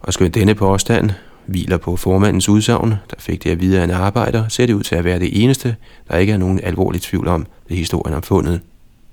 og 0.00 0.12
skønt 0.12 0.34
denne 0.34 0.54
påstand 0.54 1.10
hviler 1.46 1.76
på 1.76 1.96
formandens 1.96 2.48
udsagn, 2.48 2.90
der 2.90 3.16
fik 3.18 3.44
det 3.44 3.50
at 3.50 3.60
vide 3.60 3.80
af 3.80 3.84
en 3.84 3.90
arbejder, 3.90 4.48
ser 4.48 4.66
det 4.66 4.74
ud 4.74 4.82
til 4.82 4.94
at 4.94 5.04
være 5.04 5.18
det 5.18 5.42
eneste, 5.44 5.76
der 6.08 6.16
ikke 6.16 6.32
er 6.32 6.38
nogen 6.38 6.60
alvorlig 6.62 7.02
tvivl 7.02 7.28
om 7.28 7.46
ved 7.68 7.76
historien 7.76 8.16
om 8.16 8.22
fundet. 8.22 8.60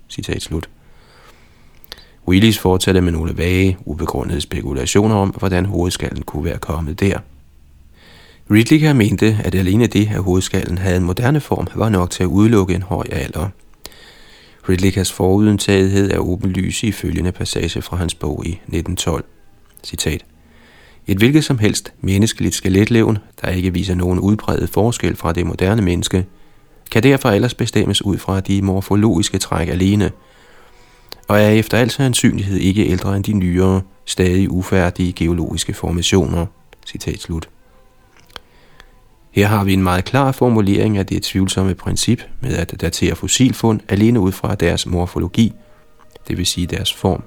Citat 0.09 0.41
slut. 0.41 0.69
Willis 2.27 2.59
fortsatte 2.59 3.01
med 3.01 3.11
nogle 3.11 3.37
vage, 3.37 3.77
ubegrundede 3.85 4.41
spekulationer 4.41 5.15
om, 5.15 5.29
hvordan 5.29 5.65
hovedskallen 5.65 6.23
kunne 6.23 6.45
være 6.45 6.57
kommet 6.57 6.99
der. 6.99 7.19
Ridley 8.51 8.91
mente, 8.91 9.39
at 9.43 9.55
alene 9.55 9.87
det, 9.87 10.09
at 10.11 10.23
hovedskallen 10.23 10.77
havde 10.77 10.97
en 10.97 11.03
moderne 11.03 11.39
form, 11.39 11.67
var 11.75 11.89
nok 11.89 12.09
til 12.09 12.23
at 12.23 12.27
udelukke 12.27 12.75
en 12.75 12.81
høj 12.81 13.05
alder. 13.11 13.49
Ridleys 14.69 15.11
forudentagethed 15.11 16.11
er 16.11 16.17
åbenlys 16.17 16.83
i 16.83 16.91
følgende 16.91 17.31
passage 17.31 17.81
fra 17.81 17.97
hans 17.97 18.15
bog 18.15 18.45
i 18.45 18.49
1912. 18.49 19.25
Citat. 19.83 20.25
Et 21.07 21.17
hvilket 21.17 21.43
som 21.43 21.59
helst 21.59 21.93
menneskeligt 22.01 22.55
skeletlevn, 22.55 23.17
der 23.41 23.49
ikke 23.49 23.73
viser 23.73 23.95
nogen 23.95 24.19
udbredet 24.19 24.69
forskel 24.69 25.15
fra 25.15 25.33
det 25.33 25.45
moderne 25.45 25.81
menneske, 25.81 26.25
kan 26.91 27.03
derfor 27.03 27.29
ellers 27.29 27.53
bestemmes 27.53 28.05
ud 28.05 28.17
fra 28.17 28.39
de 28.39 28.61
morfologiske 28.61 29.37
træk 29.37 29.67
alene, 29.67 30.11
og 31.27 31.39
er 31.41 31.49
efter 31.49 31.77
al 31.77 31.89
sandsynlighed 31.89 32.57
ikke 32.57 32.87
ældre 32.87 33.15
end 33.15 33.23
de 33.23 33.33
nyere, 33.33 33.81
stadig 34.05 34.51
ufærdige 34.51 35.13
geologiske 35.13 35.73
formationer. 35.73 36.45
Citat 36.87 37.21
slut. 37.21 37.49
Her 39.35 39.47
har 39.47 39.63
vi 39.63 39.73
en 39.73 39.83
meget 39.83 40.05
klar 40.05 40.31
formulering 40.31 40.97
af 40.97 41.05
det 41.05 41.23
tvivlsomme 41.23 41.75
princip 41.75 42.21
med 42.41 42.55
at 42.55 42.81
datere 42.81 43.15
fossilfund 43.15 43.79
alene 43.89 44.19
ud 44.19 44.31
fra 44.31 44.55
deres 44.55 44.85
morfologi, 44.85 45.53
det 46.27 46.37
vil 46.37 46.45
sige 46.45 46.67
deres 46.67 46.93
form. 46.93 47.23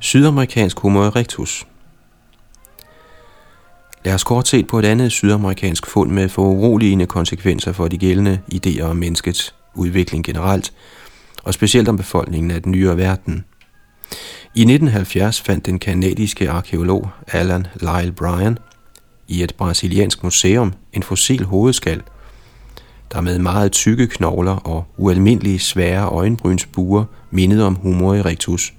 Sydamerikansk 0.00 0.80
Homo 0.80 1.00
erectus 1.00 1.66
Lad 4.04 4.14
os 4.14 4.24
kort 4.24 4.48
se 4.48 4.64
på 4.64 4.78
et 4.78 4.84
andet 4.84 5.12
sydamerikansk 5.12 5.86
fund 5.86 6.10
med 6.10 6.28
foruroligende 6.28 7.06
konsekvenser 7.06 7.72
for 7.72 7.88
de 7.88 7.98
gældende 7.98 8.40
idéer 8.54 8.82
om 8.82 8.96
menneskets 8.96 9.54
udvikling 9.74 10.24
generelt– 10.24 10.72
og 11.42 11.54
specielt 11.54 11.88
om 11.88 11.96
befolkningen 11.96 12.50
af 12.50 12.62
den 12.62 12.72
nyere 12.72 12.96
verden. 12.96 13.44
I 14.54 14.60
1970 14.60 15.40
fandt 15.40 15.66
den 15.66 15.78
kanadiske 15.78 16.50
arkeolog 16.50 17.08
Alan 17.28 17.66
Lyle 17.80 18.12
Bryan 18.12 18.58
i 19.28 19.42
et 19.42 19.54
brasiliansk 19.58 20.22
museum 20.22 20.72
en 20.92 21.02
fossil 21.02 21.44
hovedskal, 21.44 22.02
der 23.12 23.20
med 23.20 23.38
meget 23.38 23.72
tykke 23.72 24.06
knogler 24.06 24.56
og 24.56 24.84
ualmindelige 24.96 25.58
svære 25.58 26.08
øjenbrynsbuer 26.08 27.04
mindede 27.30 27.66
om 27.66 27.76
Homo 27.76 28.12
erectus. 28.12 28.72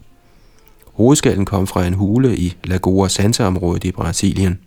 Hovedskallen 0.93 1.45
kom 1.45 1.67
fra 1.67 1.86
en 1.86 1.93
hule 1.93 2.38
i 2.38 2.56
Lagoa 2.63 3.08
Santa-området 3.08 3.84
i 3.84 3.91
Brasilien. 3.91 4.60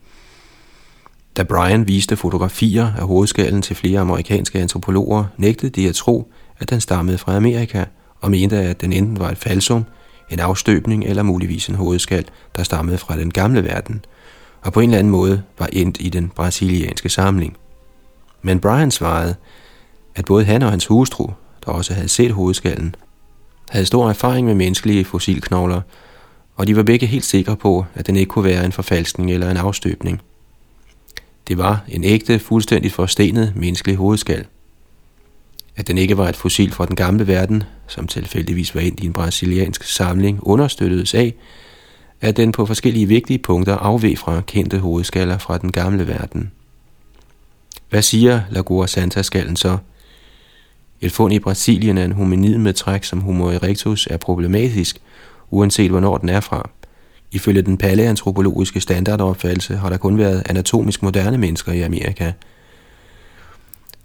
Da 1.36 1.42
Brian 1.42 1.88
viste 1.88 2.16
fotografier 2.16 2.92
af 2.98 3.06
hovedskallen 3.06 3.62
til 3.62 3.76
flere 3.76 4.00
amerikanske 4.00 4.58
antropologer, 4.58 5.24
nægtede 5.36 5.70
de 5.70 5.88
at 5.88 5.94
tro, 5.94 6.32
at 6.64 6.70
den 6.70 6.80
stammede 6.80 7.18
fra 7.18 7.36
Amerika, 7.36 7.84
og 8.20 8.30
mente, 8.30 8.56
at 8.56 8.80
den 8.80 8.92
enten 8.92 9.18
var 9.18 9.30
et 9.30 9.38
falsum, 9.38 9.84
en 10.30 10.40
afstøbning 10.40 11.04
eller 11.04 11.22
muligvis 11.22 11.68
en 11.68 11.74
hovedskal, 11.74 12.24
der 12.56 12.62
stammede 12.62 12.98
fra 12.98 13.16
den 13.16 13.30
gamle 13.30 13.64
verden, 13.64 14.04
og 14.62 14.72
på 14.72 14.80
en 14.80 14.88
eller 14.88 14.98
anden 14.98 15.10
måde 15.10 15.42
var 15.58 15.68
endt 15.72 15.96
i 16.00 16.08
den 16.08 16.28
brasilianske 16.28 17.08
samling. 17.08 17.56
Men 18.42 18.60
Brian 18.60 18.90
svarede, 18.90 19.34
at 20.14 20.24
både 20.24 20.44
han 20.44 20.62
og 20.62 20.70
hans 20.70 20.86
hustru, 20.86 21.30
der 21.66 21.72
også 21.72 21.94
havde 21.94 22.08
set 22.08 22.30
hovedskallen, 22.30 22.94
havde 23.70 23.86
stor 23.86 24.08
erfaring 24.08 24.46
med 24.46 24.54
menneskelige 24.54 25.04
fossilknogler, 25.04 25.80
og 26.56 26.66
de 26.66 26.76
var 26.76 26.82
begge 26.82 27.06
helt 27.06 27.24
sikre 27.24 27.56
på, 27.56 27.84
at 27.94 28.06
den 28.06 28.16
ikke 28.16 28.30
kunne 28.30 28.44
være 28.44 28.64
en 28.64 28.72
forfalskning 28.72 29.30
eller 29.30 29.50
en 29.50 29.56
afstøbning. 29.56 30.20
Det 31.48 31.58
var 31.58 31.84
en 31.88 32.04
ægte, 32.04 32.38
fuldstændig 32.38 32.92
forstenet 32.92 33.52
menneskelig 33.56 33.96
hovedskal 33.96 34.46
at 35.76 35.86
den 35.86 35.98
ikke 35.98 36.16
var 36.16 36.28
et 36.28 36.36
fossil 36.36 36.72
fra 36.72 36.86
den 36.86 36.96
gamle 36.96 37.26
verden, 37.26 37.62
som 37.86 38.06
tilfældigvis 38.06 38.74
var 38.74 38.80
ind 38.80 39.00
i 39.00 39.06
en 39.06 39.12
brasiliansk 39.12 39.82
samling, 39.82 40.38
understøttedes 40.42 41.14
af, 41.14 41.34
at 42.20 42.36
den 42.36 42.52
på 42.52 42.66
forskellige 42.66 43.08
vigtige 43.08 43.38
punkter 43.38 43.76
afveg 43.76 44.18
fra 44.18 44.40
kendte 44.40 44.78
hovedskaller 44.78 45.38
fra 45.38 45.58
den 45.58 45.72
gamle 45.72 46.06
verden. 46.06 46.52
Hvad 47.90 48.02
siger 48.02 48.40
Lagoa 48.50 48.86
Santa-skallen 48.86 49.56
så? 49.56 49.78
Et 51.00 51.12
fund 51.12 51.34
i 51.34 51.38
Brasilien 51.38 51.98
af 51.98 52.04
en 52.04 52.12
hominid 52.12 52.58
med 52.58 52.72
træk 52.72 53.04
som 53.04 53.20
Homo 53.20 53.46
erectus 53.46 54.08
er 54.10 54.16
problematisk, 54.16 54.98
uanset 55.50 55.90
hvornår 55.90 56.18
den 56.18 56.28
er 56.28 56.40
fra. 56.40 56.70
Ifølge 57.32 57.62
den 57.62 57.78
paleantropologiske 57.78 58.80
standardopfattelse 58.80 59.76
har 59.76 59.88
der 59.88 59.96
kun 59.96 60.18
været 60.18 60.42
anatomisk 60.46 61.02
moderne 61.02 61.38
mennesker 61.38 61.72
i 61.72 61.80
Amerika– 61.80 62.32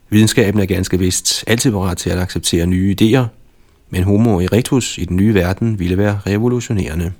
Videnskaben 0.10 0.62
er 0.62 0.65
ganske 0.65 1.00
vist 1.00 1.43
altid 1.48 1.72
parat 1.72 1.98
til 1.98 2.10
at 2.10 2.19
acceptere 2.19 2.65
nye 2.67 2.95
idéer, 3.02 3.26
men 3.89 4.04
homo 4.04 4.39
erectus 4.39 4.98
i 4.98 5.06
den 5.06 5.17
nye 5.17 5.34
verden 5.34 5.80
ville 5.80 5.98
være 5.98 6.19
revolutionerende. 6.26 7.13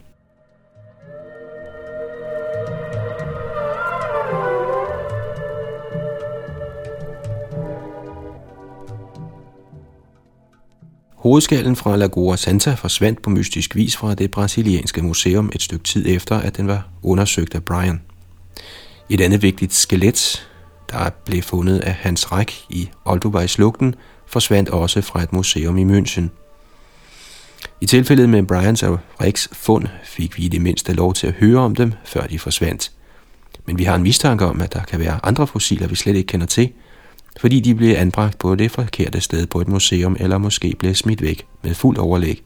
Hovedskallen 11.16 11.76
fra 11.76 11.96
Lagoa 11.96 12.36
Santa 12.36 12.74
forsvandt 12.74 13.22
på 13.22 13.30
mystisk 13.30 13.76
vis 13.76 13.98
fra 13.98 14.16
det 14.16 14.32
brasilianske 14.32 15.02
museum 15.02 15.52
et 15.56 15.62
stykke 15.62 15.84
tid 15.84 16.06
efter, 16.08 16.36
at 16.36 16.58
den 16.58 16.68
var 16.68 16.88
undersøgt 17.04 17.56
af 17.56 17.64
Brian. 17.64 18.02
Et 19.10 19.22
andet 19.22 19.42
vigtigt 19.42 19.74
skelet, 19.74 20.49
der 20.92 21.10
blev 21.26 21.42
fundet 21.42 21.80
af 21.80 21.94
Hans 21.94 22.32
Ræk 22.32 22.66
i 22.70 22.90
Oldubajslugten, 23.06 23.96
forsvandt 24.26 24.70
også 24.70 25.02
fra 25.02 25.24
et 25.24 25.34
museum 25.34 25.78
i 25.78 26.00
München. 26.00 26.30
I 27.82 27.86
tilfældet 27.86 28.30
med 28.30 28.44
Brians 28.44 28.84
og 28.84 29.00
Ricks 29.22 29.50
fund 29.54 29.88
fik 30.04 30.38
vi 30.38 30.44
i 30.44 30.48
det 30.48 30.62
mindste 30.62 30.94
lov 30.94 31.14
til 31.14 31.28
at 31.28 31.34
høre 31.34 31.60
om 31.60 31.76
dem, 31.76 31.94
før 32.06 32.28
de 32.28 32.40
forsvandt. 32.40 32.92
Men 33.66 33.78
vi 33.78 33.84
har 33.84 33.96
en 33.96 34.04
mistanke 34.04 34.46
om, 34.46 34.62
at 34.62 34.74
der 34.74 34.84
kan 34.84 35.00
være 35.00 35.20
andre 35.24 35.48
fossiler, 35.48 35.88
vi 35.88 35.96
slet 35.96 36.16
ikke 36.16 36.28
kender 36.28 36.48
til, 36.48 36.72
fordi 37.40 37.60
de 37.60 37.76
blev 37.76 37.96
anbragt 37.96 38.40
på 38.40 38.56
det 38.56 38.72
forkerte 38.72 39.22
sted 39.22 39.48
på 39.48 39.62
et 39.62 39.68
museum, 39.68 40.18
eller 40.20 40.38
måske 40.38 40.76
blev 40.80 40.96
smidt 40.96 41.22
væk 41.22 41.46
med 41.64 41.74
fuld 41.74 41.98
overlæg, 41.98 42.44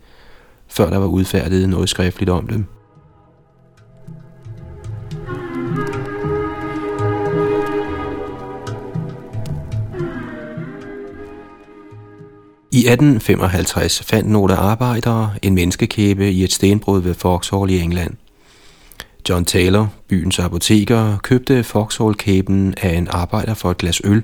før 0.68 0.90
der 0.90 0.98
var 0.98 1.08
udfærdiget 1.08 1.70
noget 1.70 1.90
skriftligt 1.90 2.30
om 2.30 2.48
dem. 2.48 2.66
I 12.74 12.78
1855 12.78 14.04
fandt 14.04 14.30
nogle 14.30 14.56
arbejdere 14.56 15.34
en 15.42 15.56
menneskekæbe 15.56 16.32
i 16.32 16.44
et 16.44 16.54
stenbrud 16.54 17.02
ved 17.02 17.16
Vauxhall 17.24 17.70
i 17.70 17.80
England. 17.80 18.14
John 19.30 19.46
Taylor, 19.46 19.94
byens 20.08 20.40
apoteker, 20.40 21.18
købte 21.18 21.66
Vauxhall-kæben 21.74 22.74
af 22.78 22.98
en 22.98 23.08
arbejder 23.12 23.54
for 23.54 23.72
et 23.72 23.78
glas 23.78 24.02
øl, 24.04 24.24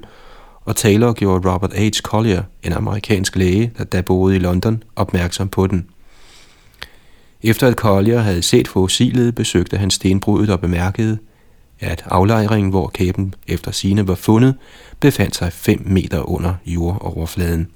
og 0.66 0.76
Taylor 0.76 1.14
gjorde 1.14 1.52
Robert 1.52 1.74
H. 1.74 1.90
Collier, 2.02 2.44
en 2.64 2.74
amerikansk 2.74 3.36
læge, 3.36 3.72
der 3.78 3.84
da 3.84 4.02
boede 4.02 4.36
i 4.36 4.40
London, 4.40 4.84
opmærksom 4.96 5.48
på 5.48 5.68
den. 5.68 5.86
Efter 7.44 7.68
at 7.68 7.76
Collier 7.76 8.20
havde 8.20 8.42
set 8.42 8.68
fossilet, 8.68 9.36
besøgte 9.36 9.78
han 9.78 9.92
stenbruddet 9.92 10.50
og 10.50 10.60
bemærkede, 10.60 11.18
at 11.80 12.04
aflejringen, 12.06 12.70
hvor 12.70 12.88
kæben 12.88 13.34
efter 13.48 13.72
sine 13.72 14.08
var 14.08 14.16
fundet, 14.16 14.56
befandt 15.00 15.36
sig 15.36 15.54
5 15.54 15.82
meter 15.86 16.30
under 16.30 16.54
jordoverfladen. 16.66 17.68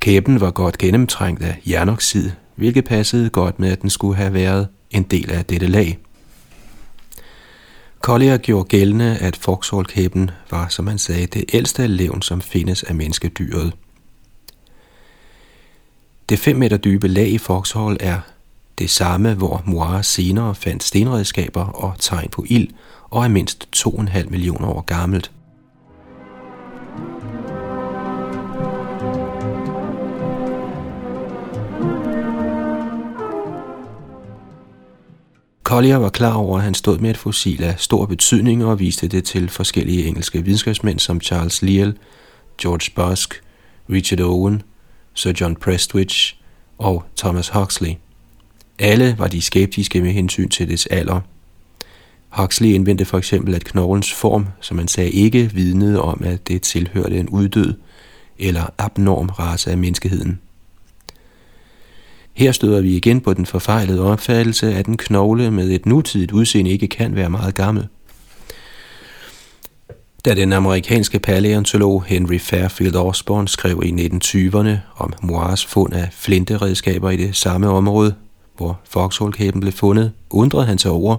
Kæben 0.00 0.40
var 0.40 0.50
godt 0.50 0.78
gennemtrængt 0.78 1.42
af 1.42 1.60
jernoxid, 1.66 2.30
hvilket 2.54 2.84
passede 2.84 3.30
godt 3.30 3.58
med, 3.58 3.72
at 3.72 3.82
den 3.82 3.90
skulle 3.90 4.16
have 4.16 4.34
været 4.34 4.68
en 4.90 5.02
del 5.02 5.30
af 5.30 5.44
dette 5.44 5.66
lag. 5.66 5.98
Collier 8.00 8.36
gjorde 8.36 8.68
gældende, 8.68 9.16
at 9.18 9.36
foxhole 9.36 9.86
var, 10.50 10.68
som 10.68 10.86
han 10.86 10.98
sagde, 10.98 11.26
det 11.26 11.44
ældste 11.52 11.86
levn, 11.86 12.22
som 12.22 12.40
findes 12.40 12.82
af 12.82 12.94
menneskedyret. 12.94 13.72
Det 16.28 16.38
5 16.38 16.56
meter 16.56 16.76
dybe 16.76 17.08
lag 17.08 17.28
i 17.28 17.38
Foxhall 17.38 17.96
er 18.00 18.20
det 18.78 18.90
samme, 18.90 19.34
hvor 19.34 19.62
Moir 19.66 20.02
senere 20.02 20.54
fandt 20.54 20.82
stenredskaber 20.82 21.64
og 21.64 21.94
tegn 21.98 22.28
på 22.28 22.44
ild, 22.48 22.68
og 23.10 23.24
er 23.24 23.28
mindst 23.28 23.68
2,5 23.76 24.28
millioner 24.28 24.68
år 24.68 24.80
gammelt. 24.80 25.30
Collier 35.66 35.96
var 35.96 36.08
klar 36.08 36.34
over, 36.34 36.58
at 36.58 36.64
han 36.64 36.74
stod 36.74 36.98
med 36.98 37.10
et 37.10 37.16
fossil 37.16 37.64
af 37.64 37.74
stor 37.78 38.06
betydning 38.06 38.64
og 38.64 38.80
viste 38.80 39.08
det 39.08 39.24
til 39.24 39.48
forskellige 39.48 40.06
engelske 40.06 40.44
videnskabsmænd 40.44 40.98
som 40.98 41.20
Charles 41.20 41.62
Lyell, 41.62 41.98
George 42.62 42.90
Busk, 42.94 43.42
Richard 43.90 44.20
Owen, 44.20 44.62
Sir 45.14 45.32
John 45.40 45.56
Prestwich 45.56 46.36
og 46.78 47.04
Thomas 47.16 47.48
Huxley. 47.48 47.94
Alle 48.78 49.14
var 49.18 49.28
de 49.28 49.42
skeptiske 49.42 50.02
med 50.02 50.12
hensyn 50.12 50.48
til 50.48 50.68
dets 50.68 50.86
alder. 50.86 51.20
Huxley 52.28 52.68
indvendte 52.68 53.04
for 53.04 53.18
eksempel, 53.18 53.54
at 53.54 53.64
knoglens 53.64 54.12
form, 54.12 54.46
som 54.60 54.76
man 54.76 54.88
sagde, 54.88 55.10
ikke 55.10 55.50
vidnede 55.54 56.02
om, 56.02 56.22
at 56.24 56.48
det 56.48 56.62
tilhørte 56.62 57.16
en 57.16 57.28
uddød 57.28 57.74
eller 58.38 58.64
abnorm 58.78 59.28
race 59.28 59.70
af 59.70 59.78
menneskeheden. 59.78 60.40
Her 62.36 62.52
støder 62.52 62.80
vi 62.80 62.96
igen 62.96 63.20
på 63.20 63.34
den 63.34 63.46
forfejlede 63.46 64.02
opfattelse, 64.02 64.74
at 64.74 64.86
en 64.86 64.96
knogle 64.96 65.50
med 65.50 65.70
et 65.70 65.86
nutidigt 65.86 66.32
udseende 66.32 66.70
ikke 66.70 66.88
kan 66.88 67.14
være 67.14 67.30
meget 67.30 67.54
gammel. 67.54 67.86
Da 70.24 70.34
den 70.34 70.52
amerikanske 70.52 71.18
paleontolog 71.18 72.04
Henry 72.04 72.38
Fairfield 72.38 72.96
Osborn 72.96 73.46
skrev 73.46 73.82
i 73.84 74.08
1920'erne 74.14 74.70
om 74.96 75.12
Moirs 75.22 75.64
fund 75.64 75.94
af 75.94 76.08
flinteredskaber 76.12 77.10
i 77.10 77.16
det 77.16 77.36
samme 77.36 77.68
område, 77.68 78.14
hvor 78.56 78.80
foxhole 78.84 79.52
blev 79.52 79.72
fundet, 79.72 80.12
undrede 80.30 80.66
han 80.66 80.78
sig 80.78 80.90
over, 80.90 81.16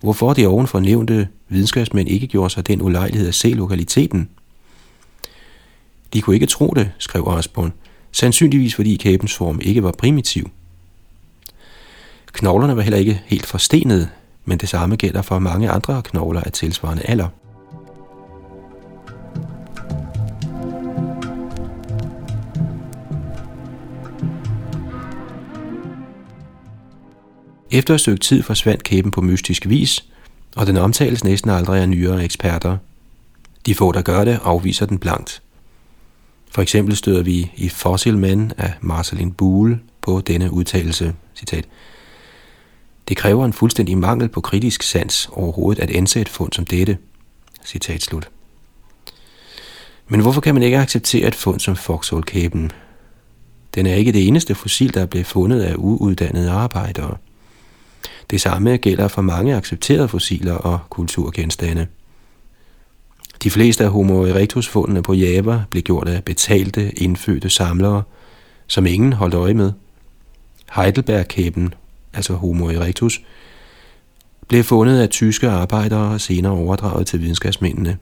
hvorfor 0.00 0.32
de 0.32 0.46
ovenfor 0.46 0.80
nævnte 0.80 1.28
videnskabsmænd 1.48 2.08
ikke 2.08 2.26
gjorde 2.26 2.50
sig 2.50 2.66
den 2.66 2.82
ulejlighed 2.82 3.28
at 3.28 3.34
se 3.34 3.48
lokaliteten. 3.48 4.28
De 6.12 6.20
kunne 6.20 6.36
ikke 6.36 6.46
tro 6.46 6.72
det, 6.76 6.90
skrev 6.98 7.28
Osborn, 7.28 7.72
sandsynligvis 8.12 8.74
fordi 8.74 8.96
kæbens 8.96 9.34
form 9.34 9.60
ikke 9.62 9.82
var 9.82 9.92
primitiv. 9.92 10.50
Knoglerne 12.32 12.76
var 12.76 12.82
heller 12.82 12.98
ikke 12.98 13.22
helt 13.26 13.46
forstenede, 13.46 14.08
men 14.44 14.58
det 14.58 14.68
samme 14.68 14.96
gælder 14.96 15.22
for 15.22 15.38
mange 15.38 15.70
andre 15.70 16.02
knogler 16.02 16.40
af 16.40 16.52
tilsvarende 16.52 17.02
alder. 17.02 17.28
Efter 27.70 27.94
et 27.94 28.00
stykke 28.00 28.20
tid 28.20 28.42
forsvandt 28.42 28.82
kæben 28.82 29.10
på 29.10 29.20
mystisk 29.20 29.68
vis, 29.68 30.04
og 30.56 30.66
den 30.66 30.76
omtales 30.76 31.24
næsten 31.24 31.50
aldrig 31.50 31.82
af 31.82 31.88
nyere 31.88 32.24
eksperter. 32.24 32.76
De 33.66 33.74
få, 33.74 33.92
der 33.92 34.02
gør 34.02 34.24
det, 34.24 34.40
afviser 34.44 34.86
den 34.86 34.98
blankt. 34.98 35.42
For 36.50 36.62
eksempel 36.62 36.96
støder 36.96 37.22
vi 37.22 37.52
i 37.56 37.68
Fossil 37.68 38.18
Men 38.18 38.52
af 38.58 38.72
Marceline 38.80 39.32
Buhl 39.32 39.80
på 40.00 40.20
denne 40.20 40.52
udtalelse, 40.52 41.14
citat, 41.34 41.64
det 43.08 43.16
kræver 43.16 43.44
en 43.44 43.52
fuldstændig 43.52 43.98
mangel 43.98 44.28
på 44.28 44.40
kritisk 44.40 44.82
sans 44.82 45.28
overhovedet 45.32 45.82
at 45.82 45.90
anse 45.90 46.20
et 46.20 46.28
fund 46.28 46.52
som 46.52 46.66
dette. 46.66 46.98
Citat 47.64 48.02
slut. 48.02 48.30
Men 50.08 50.20
hvorfor 50.20 50.40
kan 50.40 50.54
man 50.54 50.62
ikke 50.62 50.78
acceptere 50.78 51.28
et 51.28 51.34
fund 51.34 51.60
som 51.60 51.76
foxhole-kæben? 51.76 52.72
Den 53.74 53.86
er 53.86 53.94
ikke 53.94 54.12
det 54.12 54.28
eneste 54.28 54.54
fossil, 54.54 54.94
der 54.94 55.00
er 55.00 55.06
blevet 55.06 55.26
fundet 55.26 55.60
af 55.60 55.74
uuddannede 55.76 56.50
arbejdere. 56.50 57.16
Det 58.30 58.40
samme 58.40 58.76
gælder 58.76 59.08
for 59.08 59.22
mange 59.22 59.56
accepterede 59.56 60.08
fossiler 60.08 60.54
og 60.54 60.78
kulturgenstande. 60.90 61.86
De 63.42 63.50
fleste 63.50 63.84
af 63.84 63.90
Homo 63.90 64.22
erectus-fundene 64.22 65.02
på 65.02 65.14
Java 65.14 65.62
blev 65.70 65.82
gjort 65.82 66.08
af 66.08 66.24
betalte, 66.24 66.90
indfødte 66.90 67.50
samlere, 67.50 68.02
som 68.66 68.86
ingen 68.86 69.12
holdt 69.12 69.34
øje 69.34 69.54
med. 69.54 69.72
Heidelberg-kæben, 70.76 71.74
altså 72.14 72.34
Homo 72.34 72.66
erectus, 72.66 73.20
blev 74.48 74.64
fundet 74.64 75.00
af 75.00 75.08
tyske 75.08 75.48
arbejdere 75.48 76.12
og 76.12 76.20
senere 76.20 76.52
overdraget 76.52 77.06
til 77.06 77.20
videnskabsmændene. 77.20 77.98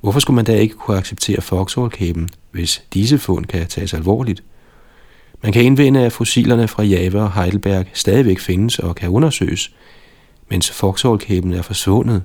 Hvorfor 0.00 0.20
skulle 0.20 0.34
man 0.34 0.44
da 0.44 0.56
ikke 0.56 0.74
kunne 0.74 0.96
acceptere 0.98 1.40
Foxhall-kæben, 1.40 2.28
hvis 2.50 2.82
disse 2.94 3.18
fund 3.18 3.46
kan 3.46 3.66
tages 3.66 3.94
alvorligt? 3.94 4.42
Man 5.42 5.52
kan 5.52 5.64
indvende, 5.64 6.00
at 6.00 6.12
fossilerne 6.12 6.68
fra 6.68 6.82
Java 6.82 7.20
og 7.20 7.32
Heidelberg 7.32 7.86
stadigvæk 7.92 8.38
findes 8.38 8.78
og 8.78 8.96
kan 8.96 9.08
undersøges, 9.08 9.74
mens 10.50 10.70
Foxhall-kæben 10.70 11.52
er 11.52 11.62
forsvundet 11.62 12.22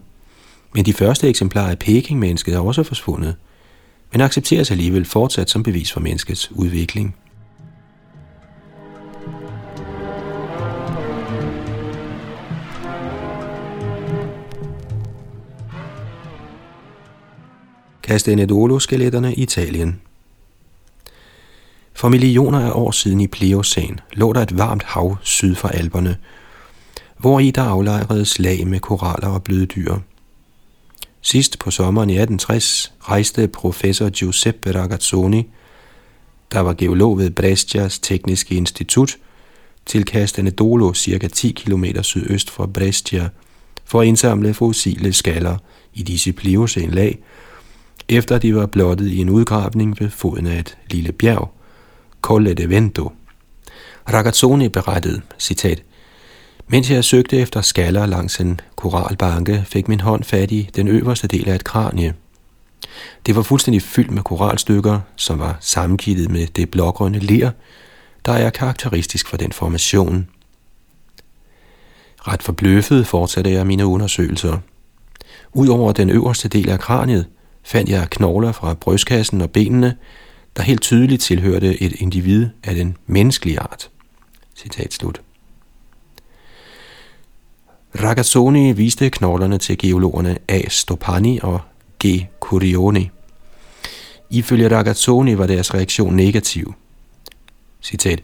men 0.76 0.86
de 0.86 0.94
første 0.94 1.30
eksemplarer 1.30 1.72
af 1.72 1.80
Peking-mennesket 1.80 2.54
er 2.54 2.60
også 2.60 2.84
forsvundet, 2.84 3.36
men 4.12 4.22
accepteres 4.22 4.72
alligevel 4.72 5.06
fortsat 5.06 5.50
som 5.50 5.64
bevis 5.64 5.92
for 5.92 6.00
menneskets 6.00 6.52
udvikling. 6.52 7.16
Castanedolo-skeletterne 18.04 19.34
i 19.34 19.42
Italien 19.42 20.02
For 21.94 22.10
millioner 22.10 22.60
af 22.60 22.72
år 22.74 22.92
siden 22.92 23.22
i 23.22 23.28
Pliocæn 23.28 24.00
lå 24.14 24.34
der 24.34 24.42
et 24.42 24.58
varmt 24.58 24.84
hav 24.84 25.18
syd 25.22 25.56
for 25.56 25.68
Alperne, 25.68 26.18
hvor 27.18 27.40
i 27.40 27.52
der 27.52 27.64
aflejredes 27.64 28.40
lag 28.40 28.68
med 28.68 28.80
koraller 28.80 29.28
og 29.28 29.44
bløddyr– 29.44 29.96
Sidst 31.26 31.60
på 31.60 31.72
sommeren 31.72 32.10
i 32.10 32.14
1860 32.14 32.94
rejste 33.00 33.48
professor 33.48 34.10
Giuseppe 34.10 34.72
Ragazzoni, 34.72 35.50
der 36.52 36.60
var 36.60 36.74
geolog 36.74 37.18
ved 37.18 37.30
Brescias 37.30 38.00
Tekniske 38.00 38.56
Institut, 38.56 39.18
til 39.86 40.04
Castanedolo 40.04 40.94
cirka 40.94 41.28
10 41.28 41.52
km 41.52 41.86
sydøst 42.02 42.50
for 42.50 42.66
Brescia, 42.66 43.30
for 43.86 44.02
at 44.02 44.08
indsamle 44.08 44.54
fossile 44.54 45.14
skaller 45.14 45.58
i 45.94 46.04
disse 46.04 46.34
pliocæn 46.34 46.92
lag, 46.92 47.20
efter 48.10 48.38
de 48.38 48.56
var 48.56 48.66
blottet 48.66 49.08
i 49.08 49.18
en 49.18 49.30
udgravning 49.30 50.00
ved 50.00 50.10
foden 50.10 50.48
af 50.48 50.60
et 50.60 50.78
lille 50.92 51.12
bjerg, 51.12 51.52
Colle 52.22 52.54
de 52.54 52.70
Vento. 52.70 53.12
Ragazzoni 54.14 54.70
berettede, 54.70 55.22
citat, 55.40 55.84
mens 56.68 56.92
jeg 56.92 57.04
søgte 57.04 57.38
efter 57.38 57.62
skaller 57.62 58.06
langs 58.06 58.40
en 58.40 58.60
koralbanke, 58.76 59.64
fik 59.68 59.88
min 59.88 60.00
hånd 60.00 60.24
fat 60.24 60.52
i 60.52 60.70
den 60.76 60.88
øverste 60.88 61.28
del 61.28 61.50
af 61.50 61.56
et 61.56 61.64
kranie. 61.64 62.14
Det 63.26 63.36
var 63.36 63.42
fuldstændig 63.42 63.82
fyldt 63.82 64.12
med 64.12 64.24
koralstykker, 64.24 65.00
som 65.16 65.40
var 65.40 65.58
sammenkittet 65.60 66.32
med 66.32 66.48
det 66.48 66.72
blågrønne 66.72 67.20
ler, 67.20 67.52
der 68.26 68.32
er 68.32 68.50
karakteristisk 68.50 69.28
for 69.28 69.38
den 69.38 69.52
formation. 69.52 70.28
Ret 72.28 72.44
forbløffet 72.44 73.08
fortsatte 73.08 73.52
jeg 73.52 73.68
mine 73.68 73.86
undersøgelser. 73.86 74.58
Udover 75.54 75.92
den 75.92 76.10
øverste 76.10 76.48
del 76.48 76.70
af 76.70 76.80
kraniet, 76.80 77.28
fandt 77.64 77.90
jeg 77.90 78.10
knogler 78.10 78.52
fra 78.52 78.74
brystkassen 78.74 79.42
og 79.42 79.52
benene, 79.52 79.98
der 80.58 80.64
helt 80.64 80.82
tydeligt 80.82 81.22
tilhørte 81.22 81.84
et 81.84 81.92
individ 81.92 82.48
af 82.64 82.76
den 82.76 82.98
menneskelige 83.06 83.60
art. 83.60 83.90
Citat 84.56 84.94
slut. 84.94 85.22
Ragazzoni 88.02 88.72
viste 88.72 89.10
knoglerne 89.10 89.58
til 89.58 89.78
geologerne 89.78 90.38
A. 90.48 90.62
Stopani 90.70 91.40
og 91.44 91.60
G. 92.06 92.26
Curioni. 92.40 93.10
Ifølge 94.30 94.78
Ragazzoni 94.78 95.38
var 95.38 95.48
deres 95.48 95.74
reaktion 95.74 96.16
negativ. 96.16 96.74
Citat. 97.82 98.24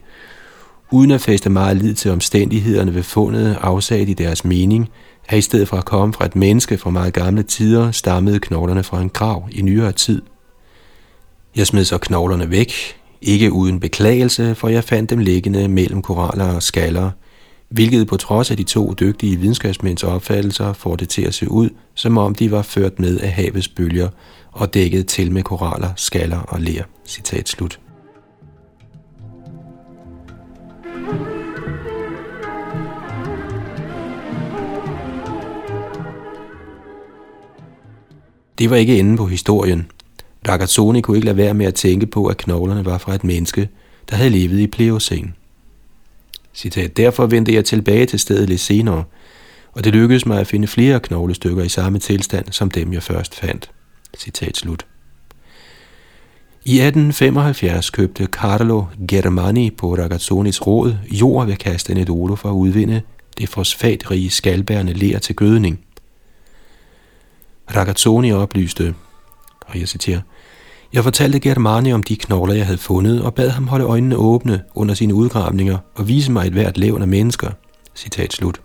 Uden 0.90 1.10
at 1.10 1.20
fæste 1.20 1.50
meget 1.50 1.76
lid 1.76 1.94
til 1.94 2.10
omstændighederne 2.10 2.94
ved 2.94 3.02
fundet, 3.02 3.58
afsagde 3.60 4.06
de 4.06 4.14
deres 4.14 4.44
mening, 4.44 4.88
at 5.28 5.38
i 5.38 5.42
stedet 5.42 5.68
for 5.68 5.76
at 5.76 5.84
komme 5.84 6.14
fra 6.14 6.24
et 6.26 6.36
menneske 6.36 6.78
fra 6.78 6.90
meget 6.90 7.14
gamle 7.14 7.42
tider, 7.42 7.90
stammede 7.90 8.40
knoglerne 8.40 8.82
fra 8.82 9.00
en 9.00 9.10
grav 9.10 9.48
i 9.52 9.62
nyere 9.62 9.92
tid. 9.92 10.22
Jeg 11.56 11.66
smed 11.66 11.84
så 11.84 11.98
knoglerne 11.98 12.50
væk, 12.50 12.72
ikke 13.22 13.52
uden 13.52 13.80
beklagelse, 13.80 14.54
for 14.54 14.68
jeg 14.68 14.84
fandt 14.84 15.10
dem 15.10 15.18
liggende 15.18 15.68
mellem 15.68 16.02
koraller 16.02 16.54
og 16.54 16.62
skaller, 16.62 17.10
hvilket 17.70 18.06
på 18.06 18.16
trods 18.16 18.50
af 18.50 18.56
de 18.56 18.62
to 18.62 18.94
dygtige 19.00 19.36
videnskabsmænds 19.36 20.02
opfattelser 20.02 20.72
får 20.72 20.96
det 20.96 21.08
til 21.08 21.22
at 21.22 21.34
se 21.34 21.50
ud, 21.50 21.70
som 21.94 22.18
om 22.18 22.34
de 22.34 22.50
var 22.50 22.62
ført 22.62 22.98
med 22.98 23.18
af 23.18 23.32
havets 23.32 23.68
bølger 23.68 24.08
og 24.52 24.74
dækket 24.74 25.06
til 25.06 25.32
med 25.32 25.42
koraller, 25.42 25.90
skaller 25.96 26.38
og 26.38 26.60
ler. 26.60 26.84
Citat 27.06 27.48
slut. 27.48 27.80
Det 38.58 38.70
var 38.70 38.76
ikke 38.76 38.98
enden 38.98 39.16
på 39.16 39.26
historien. 39.26 39.90
Ragazzoni 40.48 41.00
kunne 41.00 41.16
ikke 41.16 41.26
lade 41.26 41.36
være 41.36 41.54
med 41.54 41.66
at 41.66 41.74
tænke 41.74 42.06
på, 42.06 42.26
at 42.26 42.36
knoglerne 42.36 42.84
var 42.84 42.98
fra 42.98 43.14
et 43.14 43.24
menneske, 43.24 43.68
der 44.10 44.16
havde 44.16 44.30
levet 44.30 44.58
i 44.58 44.66
Pleocene. 44.66 45.32
Citat, 46.54 46.96
derfor 46.96 47.26
vendte 47.26 47.54
jeg 47.54 47.64
tilbage 47.64 48.06
til 48.06 48.20
stedet 48.20 48.48
lidt 48.48 48.60
senere, 48.60 49.04
og 49.72 49.84
det 49.84 49.92
lykkedes 49.92 50.26
mig 50.26 50.40
at 50.40 50.46
finde 50.46 50.66
flere 50.66 51.00
knoglestykker 51.00 51.62
i 51.62 51.68
samme 51.68 51.98
tilstand, 51.98 52.52
som 52.52 52.70
dem 52.70 52.92
jeg 52.92 53.02
først 53.02 53.34
fandt. 53.34 53.70
Citat 54.18 54.56
slut. 54.56 54.86
I 56.64 56.80
1875 56.80 57.90
købte 57.90 58.26
Carlo 58.26 58.84
Germani 59.08 59.70
på 59.70 59.94
Ragazzonis 59.94 60.66
råd 60.66 60.96
jord 61.10 61.46
ved 61.46 61.56
Castanedolo 61.56 62.34
for 62.34 62.48
at 62.48 62.54
udvinde 62.54 63.02
det 63.38 63.48
fosfatrige 63.48 64.30
skalbærende 64.30 64.92
ler 64.92 65.18
til 65.18 65.36
gødning. 65.36 65.80
Ragazzoni 67.76 68.32
oplyste, 68.32 68.94
og 69.60 69.80
jeg 69.80 69.88
citerer, 69.88 70.20
jeg 70.92 71.04
fortalte 71.04 71.40
Germani 71.40 71.92
om 71.92 72.02
de 72.02 72.16
knogler, 72.16 72.54
jeg 72.54 72.66
havde 72.66 72.78
fundet, 72.78 73.22
og 73.22 73.34
bad 73.34 73.48
ham 73.48 73.66
holde 73.66 73.84
øjnene 73.84 74.16
åbne 74.16 74.62
under 74.74 74.94
sine 74.94 75.14
udgravninger 75.14 75.78
og 75.94 76.08
vise 76.08 76.32
mig 76.32 76.46
et 76.46 76.52
hvert 76.52 76.78
levende 76.78 77.06
mennesker. 77.06 77.50
Citat 77.94 78.32
slut. 78.32 78.60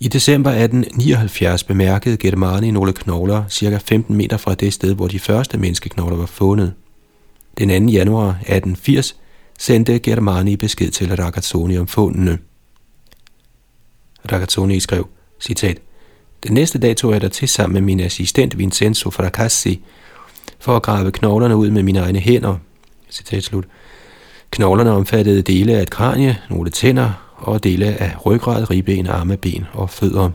I 0.00 0.08
december 0.08 0.50
1879 0.50 1.64
bemærkede 1.64 2.16
Germani 2.16 2.70
nogle 2.70 2.92
knogler 2.92 3.44
cirka 3.48 3.78
15 3.78 4.16
meter 4.16 4.36
fra 4.36 4.54
det 4.54 4.72
sted, 4.72 4.94
hvor 4.94 5.08
de 5.08 5.18
første 5.18 5.58
menneskeknogler 5.58 6.16
var 6.16 6.26
fundet. 6.26 6.72
Den 7.58 7.86
2. 7.86 7.92
januar 7.92 8.28
1880 8.28 9.16
sendte 9.58 9.98
Germani 9.98 10.56
besked 10.56 10.90
til 10.90 11.16
Ragazzoni 11.16 11.78
om 11.78 11.86
fundene. 11.86 12.38
Ragazzoni 14.32 14.80
skrev, 14.80 15.08
citat, 15.40 15.78
Den 16.44 16.54
næste 16.54 16.78
dag 16.78 16.96
tog 16.96 17.12
jeg 17.12 17.20
der 17.20 17.28
til 17.28 17.48
sammen 17.48 17.74
med 17.74 17.80
min 17.80 18.00
assistent 18.00 18.58
Vincenzo 18.58 19.10
Fracassi 19.10 19.82
for 20.58 20.76
at 20.76 20.82
grave 20.82 21.10
knoglerne 21.10 21.56
ud 21.56 21.70
med 21.70 21.82
mine 21.82 21.98
egne 21.98 22.18
hænder. 22.18 22.56
Citat 23.10 23.44
slut. 23.44 23.64
Knoglerne 24.50 24.90
omfattede 24.90 25.42
dele 25.42 25.76
af 25.76 25.82
et 25.82 25.90
kranie, 25.90 26.38
nogle 26.50 26.70
tænder 26.70 27.34
og 27.36 27.64
dele 27.64 27.86
af 27.86 28.26
ryggrad, 28.26 28.70
ribben, 28.70 29.06
arme, 29.06 29.36
ben 29.36 29.66
og 29.72 29.90
fødder. 29.90 30.30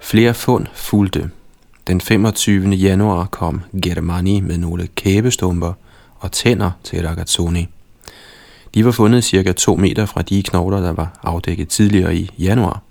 Flere 0.00 0.34
fund 0.34 0.66
fulgte. 0.74 1.30
Den 1.86 2.00
25. 2.00 2.68
januar 2.68 3.26
kom 3.26 3.62
Germani 3.82 4.40
med 4.40 4.58
nogle 4.58 4.86
kæbestumper 4.86 5.72
og 6.18 6.32
tænder 6.32 6.70
til 6.84 7.06
Ragazzoni. 7.06 7.68
De 8.74 8.84
var 8.84 8.90
fundet 8.90 9.24
cirka 9.24 9.52
2 9.52 9.76
meter 9.76 10.06
fra 10.06 10.22
de 10.22 10.42
knogler, 10.42 10.80
der 10.80 10.92
var 10.92 11.20
afdækket 11.22 11.68
tidligere 11.68 12.16
i 12.16 12.30
januar. 12.38 12.82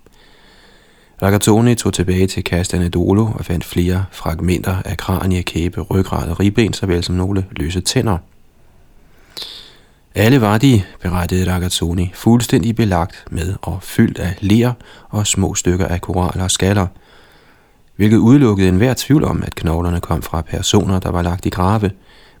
Ragazzoni 1.22 1.74
tog 1.74 1.94
tilbage 1.94 2.26
til 2.26 2.42
Castanedolo 2.42 3.28
og 3.34 3.44
fandt 3.44 3.64
flere 3.64 4.04
fragmenter 4.10 4.82
af 4.84 4.96
kranie, 4.96 5.42
kæbe, 5.42 5.80
ryggrad 5.80 6.28
og 6.28 6.40
ribben, 6.40 6.72
såvel 6.72 7.04
som 7.04 7.14
nogle 7.14 7.46
løse 7.50 7.80
tænder. 7.80 8.18
Alle 10.14 10.40
var 10.40 10.58
de, 10.58 10.82
berettede 11.02 11.52
Ragazzoni, 11.52 12.10
fuldstændig 12.14 12.76
belagt 12.76 13.24
med 13.30 13.54
og 13.62 13.78
fyldt 13.82 14.18
af 14.18 14.36
ler 14.40 14.72
og 15.08 15.26
små 15.26 15.54
stykker 15.54 15.86
af 15.86 16.00
koraller 16.00 16.44
og 16.44 16.50
skaller, 16.50 16.86
hvilket 17.96 18.16
udelukkede 18.16 18.68
enhver 18.68 18.94
tvivl 18.96 19.24
om, 19.24 19.42
at 19.42 19.54
knoglerne 19.54 20.00
kom 20.00 20.22
fra 20.22 20.40
personer, 20.40 20.98
der 20.98 21.10
var 21.10 21.22
lagt 21.22 21.46
i 21.46 21.50
grave, 21.50 21.90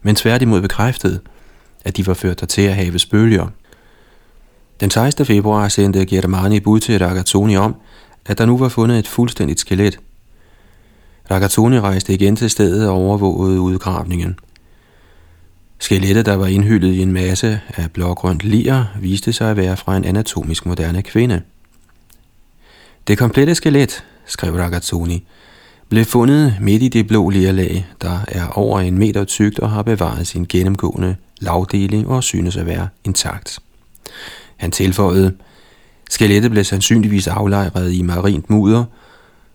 men 0.02 0.16
tværtimod 0.16 0.60
bekræftede, 0.60 1.20
at 1.84 1.96
de 1.96 2.06
var 2.06 2.14
ført 2.14 2.40
der 2.40 2.46
til 2.46 2.62
at 2.62 2.74
have 2.74 2.98
bølger. 3.10 3.46
Den 4.80 4.90
16. 4.90 5.26
februar 5.26 5.68
sendte 5.68 6.06
Germani 6.06 6.60
bud 6.60 6.80
til 6.80 6.98
Ragazzoni 6.98 7.56
om, 7.56 7.74
at 8.26 8.38
der 8.38 8.46
nu 8.46 8.58
var 8.58 8.68
fundet 8.68 8.98
et 8.98 9.08
fuldstændigt 9.08 9.60
skelet. 9.60 10.00
Ragazzoni 11.30 11.80
rejste 11.80 12.14
igen 12.14 12.36
til 12.36 12.50
stedet 12.50 12.88
og 12.88 12.94
overvågede 12.94 13.60
udgravningen. 13.60 14.38
Skelettet, 15.78 16.26
der 16.26 16.36
var 16.36 16.46
indhyllet 16.46 16.92
i 16.92 17.02
en 17.02 17.12
masse 17.12 17.60
af 17.76 17.90
blågrønt 17.90 18.44
lir, 18.44 18.84
viste 19.00 19.32
sig 19.32 19.50
at 19.50 19.56
være 19.56 19.76
fra 19.76 19.96
en 19.96 20.04
anatomisk 20.04 20.66
moderne 20.66 21.02
kvinde. 21.02 21.42
Det 23.06 23.18
komplette 23.18 23.54
skelet, 23.54 24.04
skrev 24.26 24.54
Ragazzoni, 24.54 25.26
blev 25.88 26.04
fundet 26.04 26.56
midt 26.60 26.82
i 26.82 26.88
det 26.88 27.06
blå 27.06 27.30
lerlag, 27.30 27.86
der 28.02 28.18
er 28.28 28.46
over 28.46 28.80
en 28.80 28.98
meter 28.98 29.24
tykt 29.24 29.58
og 29.58 29.70
har 29.70 29.82
bevaret 29.82 30.26
sin 30.26 30.46
gennemgående 30.48 31.16
lavdeling 31.40 32.08
og 32.08 32.24
synes 32.24 32.56
at 32.56 32.66
være 32.66 32.88
intakt. 33.04 33.58
Han 34.56 34.70
tilføjede, 34.70 35.36
skelettet 36.10 36.50
blev 36.50 36.64
sandsynligvis 36.64 37.26
aflejret 37.26 37.92
i 37.92 38.02
marint 38.02 38.50
mudder 38.50 38.84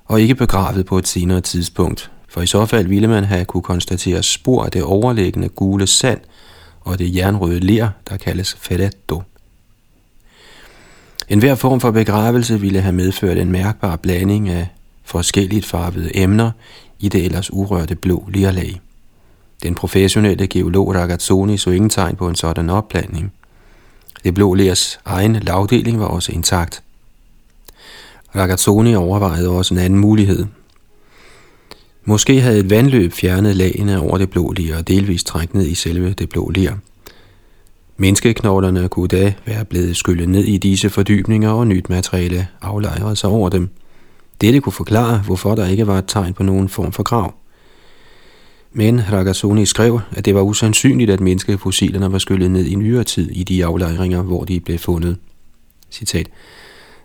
og 0.05 0.21
ikke 0.21 0.35
begravet 0.35 0.85
på 0.85 0.97
et 0.97 1.07
senere 1.07 1.41
tidspunkt, 1.41 2.11
for 2.29 2.41
i 2.41 2.47
så 2.47 2.65
fald 2.65 2.87
ville 2.87 3.07
man 3.07 3.23
have 3.23 3.45
kunne 3.45 3.63
konstatere 3.63 4.23
spor 4.23 4.63
af 4.65 4.71
det 4.71 4.83
overliggende 4.83 5.49
gule 5.49 5.87
sand 5.87 6.19
og 6.81 6.99
det 6.99 7.15
jernrøde 7.15 7.59
ler, 7.59 7.89
der 8.09 8.17
kaldes 8.17 8.57
feretto. 8.59 9.23
En 11.29 11.39
hver 11.39 11.55
form 11.55 11.79
for 11.79 11.91
begravelse 11.91 12.59
ville 12.59 12.81
have 12.81 12.93
medført 12.93 13.37
en 13.37 13.51
mærkbar 13.51 13.95
blanding 13.95 14.49
af 14.49 14.67
forskelligt 15.03 15.65
farvede 15.65 16.17
emner 16.17 16.51
i 16.99 17.09
det 17.09 17.25
ellers 17.25 17.53
urørte 17.53 17.95
blå 17.95 18.29
lerlag. 18.33 18.81
Den 19.65 19.75
professionelle 19.75 20.47
geolog 20.47 20.95
Ragazzoni 20.95 21.57
så 21.57 21.69
ingen 21.69 21.89
tegn 21.89 22.15
på 22.15 22.27
en 22.27 22.35
sådan 22.35 22.69
opblanding. 22.69 23.33
Det 24.23 24.33
blå 24.33 24.53
lers 24.53 24.99
egen 25.05 25.35
lavdeling 25.35 25.99
var 25.99 26.05
også 26.05 26.31
intakt. 26.31 26.83
Ragazzoni 28.35 28.95
overvejede 28.95 29.49
også 29.49 29.73
en 29.73 29.79
anden 29.79 29.99
mulighed. 29.99 30.45
Måske 32.03 32.41
havde 32.41 32.59
et 32.59 32.69
vandløb 32.69 33.13
fjernet 33.13 33.55
lagene 33.55 34.01
over 34.01 34.17
det 34.17 34.29
blå 34.29 34.51
ler 34.51 34.77
og 34.77 34.87
delvis 34.87 35.23
trængt 35.23 35.53
ned 35.53 35.65
i 35.65 35.75
selve 35.75 36.13
det 36.13 36.29
blå 36.29 36.49
ler. 36.49 36.73
Menneskeknoglerne 37.97 38.89
kunne 38.89 39.07
da 39.07 39.33
være 39.45 39.65
blevet 39.65 39.97
skyllet 39.97 40.29
ned 40.29 40.43
i 40.43 40.57
disse 40.57 40.89
fordybninger 40.89 41.49
og 41.49 41.67
nyt 41.67 41.89
materiale 41.89 42.47
aflejret 42.61 43.17
sig 43.17 43.29
over 43.29 43.49
dem. 43.49 43.69
Dette 44.41 44.59
kunne 44.59 44.73
forklare, 44.73 45.17
hvorfor 45.17 45.55
der 45.55 45.67
ikke 45.67 45.87
var 45.87 45.97
et 45.97 46.05
tegn 46.07 46.33
på 46.33 46.43
nogen 46.43 46.69
form 46.69 46.91
for 46.91 47.03
grav. 47.03 47.33
Men 48.77 49.11
Ragazzoni 49.11 49.65
skrev, 49.65 49.99
at 50.11 50.25
det 50.25 50.35
var 50.35 50.41
usandsynligt, 50.41 51.11
at 51.11 51.19
menneskefossilerne 51.19 52.11
var 52.11 52.17
skyllet 52.17 52.51
ned 52.51 52.65
i 52.65 52.75
nyere 52.75 53.03
tid 53.03 53.31
i 53.31 53.43
de 53.43 53.65
aflejringer, 53.65 54.21
hvor 54.21 54.43
de 54.43 54.59
blev 54.59 54.79
fundet. 54.79 55.17
Citat. 55.91 56.27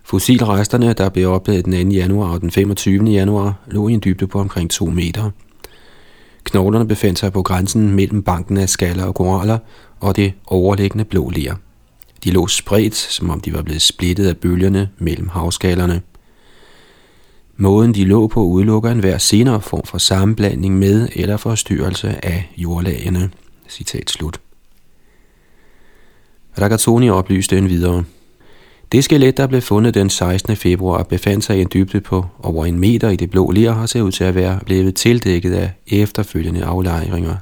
Fossilresterne, 0.05 0.93
der 0.93 1.09
blev 1.09 1.31
opdaget 1.31 1.65
den 1.65 1.91
2. 1.91 1.95
januar 1.95 2.33
og 2.33 2.41
den 2.41 2.51
25. 2.51 3.05
januar, 3.05 3.55
lå 3.67 3.89
i 3.89 3.93
en 3.93 4.01
dybde 4.05 4.27
på 4.27 4.41
omkring 4.41 4.71
2 4.71 4.87
meter. 4.87 5.31
Knoglerne 6.45 6.89
befandt 6.89 7.19
sig 7.19 7.33
på 7.33 7.43
grænsen 7.43 7.91
mellem 7.95 8.23
banken 8.23 8.57
af 8.57 8.69
skaller 8.69 9.05
og 9.05 9.15
koraller 9.15 9.59
og 10.01 10.17
det 10.17 10.33
overliggende 10.47 11.05
blå 11.05 11.31
ler. 11.31 11.55
De 12.25 12.31
lå 12.31 12.47
spredt, 12.47 12.97
som 12.97 13.31
om 13.31 13.41
de 13.41 13.55
var 13.55 13.63
blevet 13.63 13.83
splittet 13.83 14.27
af 14.27 14.37
bølgerne 14.37 14.89
mellem 14.99 15.29
havskallerne. 15.29 16.03
Måden 17.63 17.95
de 17.95 18.05
lå 18.05 18.27
på 18.27 18.43
udelukker 18.43 18.91
enhver 18.91 19.19
senere 19.19 19.61
form 19.61 19.83
for 19.85 19.99
sammenblanding 19.99 20.79
med 20.79 21.09
eller 21.15 21.37
forstyrrelse 21.37 22.25
af 22.25 22.53
jordlagene. 22.57 23.31
Citat 23.69 24.11
slut. 24.11 24.41
Ragazzoni 26.61 27.11
oplyste 27.11 27.59
en 27.59 27.69
videre. 27.69 28.05
Det 28.93 29.05
skelet, 29.05 29.37
der 29.37 29.47
blev 29.47 29.61
fundet 29.61 29.95
den 29.95 30.11
16. 30.11 30.57
februar, 30.57 31.03
befandt 31.03 31.45
sig 31.45 31.59
i 31.59 31.61
en 31.61 31.69
dybde 31.75 32.01
på 32.01 32.27
over 32.43 32.67
en 32.67 32.79
meter 32.79 33.09
i 33.09 33.17
det 33.17 33.31
blå 33.31 33.51
ler 33.51 33.75
og 33.75 33.89
ser 33.89 34.03
ud 34.03 34.13
til 34.13 34.25
at 34.25 34.35
være 34.35 34.61
blevet 34.67 34.95
tildækket 34.95 35.53
af 35.53 35.73
efterfølgende 35.87 36.65
aflejringer. 36.65 37.37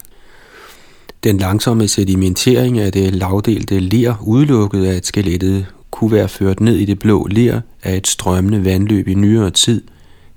Den 1.25 1.39
langsomme 1.39 1.89
sedimentering 1.89 2.79
af 2.79 2.93
det 2.93 3.15
lavdelte 3.15 3.81
ler 3.81 4.15
udelukkede, 4.23 4.91
at 4.91 5.07
skelettet 5.07 5.67
kunne 5.91 6.13
være 6.13 6.29
ført 6.29 6.61
ned 6.61 6.77
i 6.77 6.85
det 6.85 6.99
blå 6.99 7.27
ler 7.31 7.61
af 7.83 7.97
et 7.97 8.07
strømmende 8.07 8.65
vandløb 8.65 9.09
i 9.09 9.15
nyere 9.15 9.51
tid, 9.51 9.83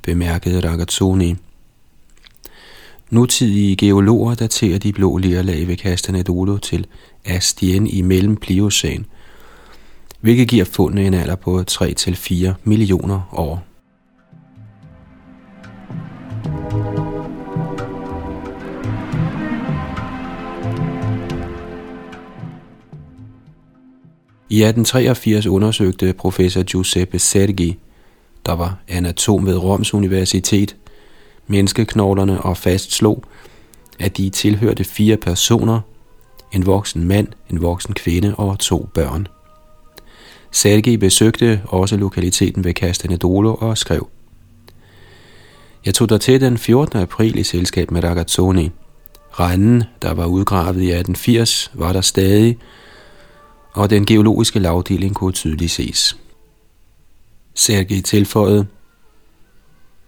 bemærkede 0.04 0.70
Ragazzoni. 0.70 1.36
Nutidige 3.10 3.76
geologer 3.76 4.36
daterer 4.36 4.80
de 4.80 4.94
blå 4.94 5.18
lerlag 5.18 5.68
ved 5.68 5.78
Castanedolo 5.78 6.58
til 6.58 6.88
Astien 7.26 7.88
i 7.88 8.02
mellem 8.02 8.36
Pliocene,– 8.36 9.06
hvilket 10.22 10.48
giver 10.48 10.66
fundet 10.66 11.08
en 11.08 11.14
alder 11.14 11.36
på 11.36 11.64
3-4 11.72 12.52
millioner 12.64 13.30
år. 13.32 13.64
I 24.50 24.64
1883 24.64 25.46
undersøgte 25.46 26.14
professor 26.14 26.64
Giuseppe 26.64 27.20
Sergi, 27.20 27.78
der 28.46 28.54
var 28.54 28.78
anatom 28.88 29.46
ved 29.46 29.58
Roms 29.58 29.94
Universitet, 29.94 30.76
menneskeknoglerne 31.48 32.42
og 32.42 32.58
fastslog, 32.58 33.24
at 34.00 34.18
de 34.18 34.30
tilhørte 34.30 34.84
fire 34.84 35.18
personer, 35.18 35.80
en 36.52 36.66
voksen 36.66 37.04
mand, 37.04 37.28
en 37.50 37.62
voksen 37.62 37.94
kvinde 37.94 38.36
og 38.36 38.60
to 38.60 38.90
børn. 38.94 39.28
Sergei 40.52 40.98
besøgte 40.98 41.62
også 41.68 41.98
lokaliteten 41.98 42.64
ved 42.64 42.74
Castanedolo 42.74 43.56
og 43.56 43.78
skrev, 43.78 44.08
Jeg 45.86 45.94
tog 45.94 46.10
der 46.10 46.18
til 46.18 46.42
den 46.42 46.58
14. 46.58 47.00
april 47.00 47.38
i 47.38 47.44
selskab 47.44 47.92
med 47.92 48.04
Ragazzoni. 48.04 48.72
Randen, 49.40 49.84
der 50.02 50.14
var 50.14 50.26
udgravet 50.26 50.82
i 50.82 50.92
1880, 50.92 51.72
var 51.74 51.94
der 51.94 52.02
stadig, 52.02 52.58
og 53.74 53.90
den 53.90 54.06
geologiske 54.06 54.60
lavdeling 54.60 55.16
kunne 55.16 55.34
tydeligt 55.34 55.72
ses. 55.72 56.18
Sergej 57.56 58.02
tilføjede, 58.02 58.66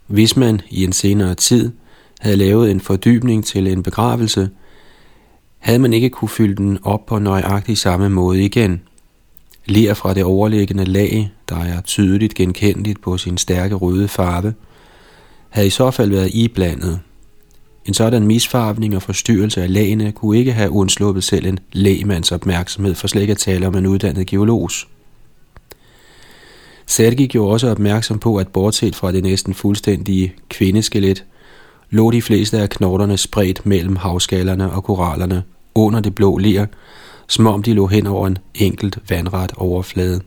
hvis 0.08 0.38
man 0.38 0.62
i 0.70 0.84
en 0.84 0.94
senere 0.94 1.36
tid 1.36 1.72
havde 2.20 2.38
lavet 2.38 2.72
en 2.72 2.82
fordybning 2.82 3.46
til 3.46 3.68
en 3.68 3.84
begravelse, 3.84 4.50
havde 5.60 5.80
man 5.80 5.94
ikke 5.94 6.10
kunne 6.10 6.30
fylde 6.30 6.56
den 6.56 6.80
op 6.84 7.06
på 7.06 7.20
nøjagtig 7.20 7.78
samme 7.78 8.10
måde 8.10 8.46
igen– 8.46 8.82
ler 9.66 9.94
fra 9.94 10.14
det 10.14 10.24
overliggende 10.24 10.86
lag, 10.86 11.32
der 11.50 11.60
er 11.60 11.82
tydeligt 11.82 12.34
genkendeligt 12.34 13.02
på 13.02 13.18
sin 13.18 13.38
stærke 13.38 13.76
røde 13.76 14.08
farve, 14.08 14.54
havde 15.50 15.68
i 15.68 15.70
så 15.70 15.91
fald 15.91 16.10
været 16.10 16.30
iblandet. 16.34 17.00
En 17.86 17.94
sådan 17.94 18.28
misfarvning 18.28 18.96
og 18.96 19.02
forstyrrelse 19.02 19.64
af 19.64 19.74
lagene 19.74 20.12
kunne 20.12 20.38
ikke 20.38 20.54
have 20.54 20.72
undsluppet 20.72 21.24
selv 21.24 21.46
en 21.46 21.60
lægmands 21.72 22.32
opmærksomhed, 22.32 22.96
for 22.96 23.08
slet 23.08 23.22
ikke 23.22 23.32
at 23.32 23.38
tale 23.38 23.68
om 23.68 23.76
en 23.76 23.86
uddannet 23.86 24.28
geolog. 24.28 24.70
Sergi 26.86 27.28
gjorde 27.28 27.54
også 27.54 27.72
opmærksom 27.72 28.20
på, 28.20 28.38
at 28.38 28.48
bortset 28.48 28.96
fra 28.96 29.12
det 29.12 29.24
næsten 29.24 29.54
fuldstændige 29.54 30.34
kvindeskelet, 30.50 31.26
lå 31.90 32.12
de 32.12 32.22
fleste 32.22 32.60
af 32.60 32.70
knoglerne 32.70 33.18
spredt 33.18 33.66
mellem 33.66 33.96
havskallerne 33.96 34.72
og 34.72 34.84
korallerne 34.84 35.44
under 35.76 36.00
det 36.00 36.16
blå 36.16 36.38
ler, 36.38 36.66
som 37.28 37.48
om 37.48 37.64
de 37.64 37.74
lå 37.74 37.88
hen 37.88 38.08
over 38.08 38.28
en 38.28 38.38
enkelt 38.56 38.98
vandret 39.10 39.52
overflade. 39.58 40.22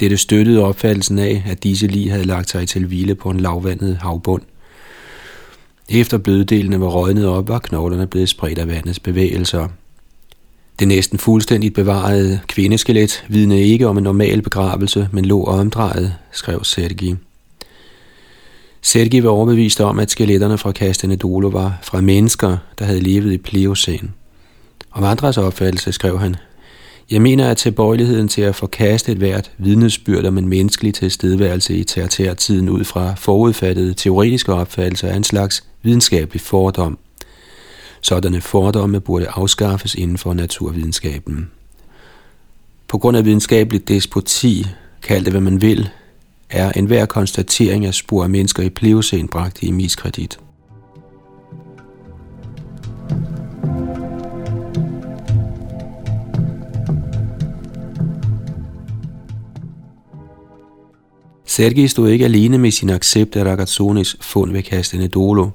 Dette 0.00 0.16
støttede 0.16 0.64
opfattelsen 0.64 1.18
af, 1.18 1.42
at 1.46 1.62
disse 1.62 1.86
lige 1.86 2.10
havde 2.10 2.24
lagt 2.24 2.50
sig 2.50 2.68
til 2.68 2.86
hvile 2.86 3.14
på 3.14 3.30
en 3.30 3.40
lavvandet 3.40 3.96
havbund. 3.96 4.42
Efter 5.88 6.18
bløddelene 6.18 6.80
var 6.80 6.86
rådnet 6.86 7.26
op, 7.26 7.48
var 7.48 7.58
knoglerne 7.58 8.06
blevet 8.06 8.28
spredt 8.28 8.58
af 8.58 8.68
vandets 8.68 9.00
bevægelser. 9.00 9.68
Det 10.78 10.88
næsten 10.88 11.18
fuldstændigt 11.18 11.74
bevarede 11.74 12.40
kvindeskelet 12.46 13.24
vidnede 13.28 13.62
ikke 13.62 13.88
om 13.88 13.98
en 13.98 14.04
normal 14.04 14.42
begravelse, 14.42 15.08
men 15.12 15.24
lå 15.24 15.44
omdrejet, 15.44 16.14
skrev 16.32 16.64
Sergi. 16.64 17.14
Sergi 18.82 19.22
var 19.22 19.30
overbevist 19.30 19.80
om, 19.80 19.98
at 19.98 20.10
skeletterne 20.10 20.58
fra 20.58 20.72
Castanedolo 20.72 21.48
var 21.48 21.78
fra 21.82 22.00
mennesker, 22.00 22.56
der 22.78 22.84
havde 22.84 23.00
levet 23.00 23.32
i 23.32 23.38
Pliocæn. 23.38 24.14
Om 24.92 25.04
andres 25.04 25.38
opfattelse 25.38 25.92
skrev 25.92 26.18
han, 26.18 26.36
jeg 27.10 27.22
mener, 27.22 27.48
at 27.48 27.56
tilbøjeligheden 27.56 28.28
til 28.28 28.42
at 28.42 28.54
forkaste 28.54 29.12
et 29.12 29.18
hvert 29.18 29.50
vidnesbyrd 29.58 30.24
om 30.24 30.38
en 30.38 30.48
menneskelig 30.48 30.94
tilstedeværelse 30.94 31.76
i 31.76 31.84
tertiærtiden 31.84 32.68
ud 32.68 32.84
fra 32.84 33.14
forudfattede 33.14 33.94
teoretiske 33.94 34.52
opfattelser 34.52 35.08
er 35.08 35.16
en 35.16 35.24
slags 35.24 35.64
videnskabelig 35.82 36.40
fordom. 36.40 36.98
Sådanne 38.04 38.40
fordomme 38.40 39.00
burde 39.00 39.28
afskaffes 39.28 39.94
inden 39.94 40.18
for 40.18 40.34
naturvidenskaben. 40.34 41.50
På 42.88 42.98
grund 42.98 43.16
af 43.16 43.24
videnskabelig 43.24 43.88
despoti, 43.88 44.66
kald 45.02 45.24
det 45.24 45.32
hvad 45.32 45.40
man 45.40 45.62
vil, 45.62 45.88
er 46.50 46.72
enhver 46.72 47.06
konstatering 47.06 47.86
af 47.86 47.94
spor 47.94 48.22
af 48.22 48.30
mennesker 48.30 48.62
i 48.62 48.68
plevesen 48.68 49.28
bragt 49.28 49.62
i 49.62 49.70
miskredit. 49.70 50.38
Sergei 61.46 61.88
stod 61.88 62.08
ikke 62.08 62.24
alene 62.24 62.58
med 62.58 62.70
sin 62.70 62.90
accept 62.90 63.36
af 63.36 63.44
Ragazzonis 63.44 64.16
fund 64.20 64.52
ved 64.52 64.62
Castanedolo. 64.62 65.50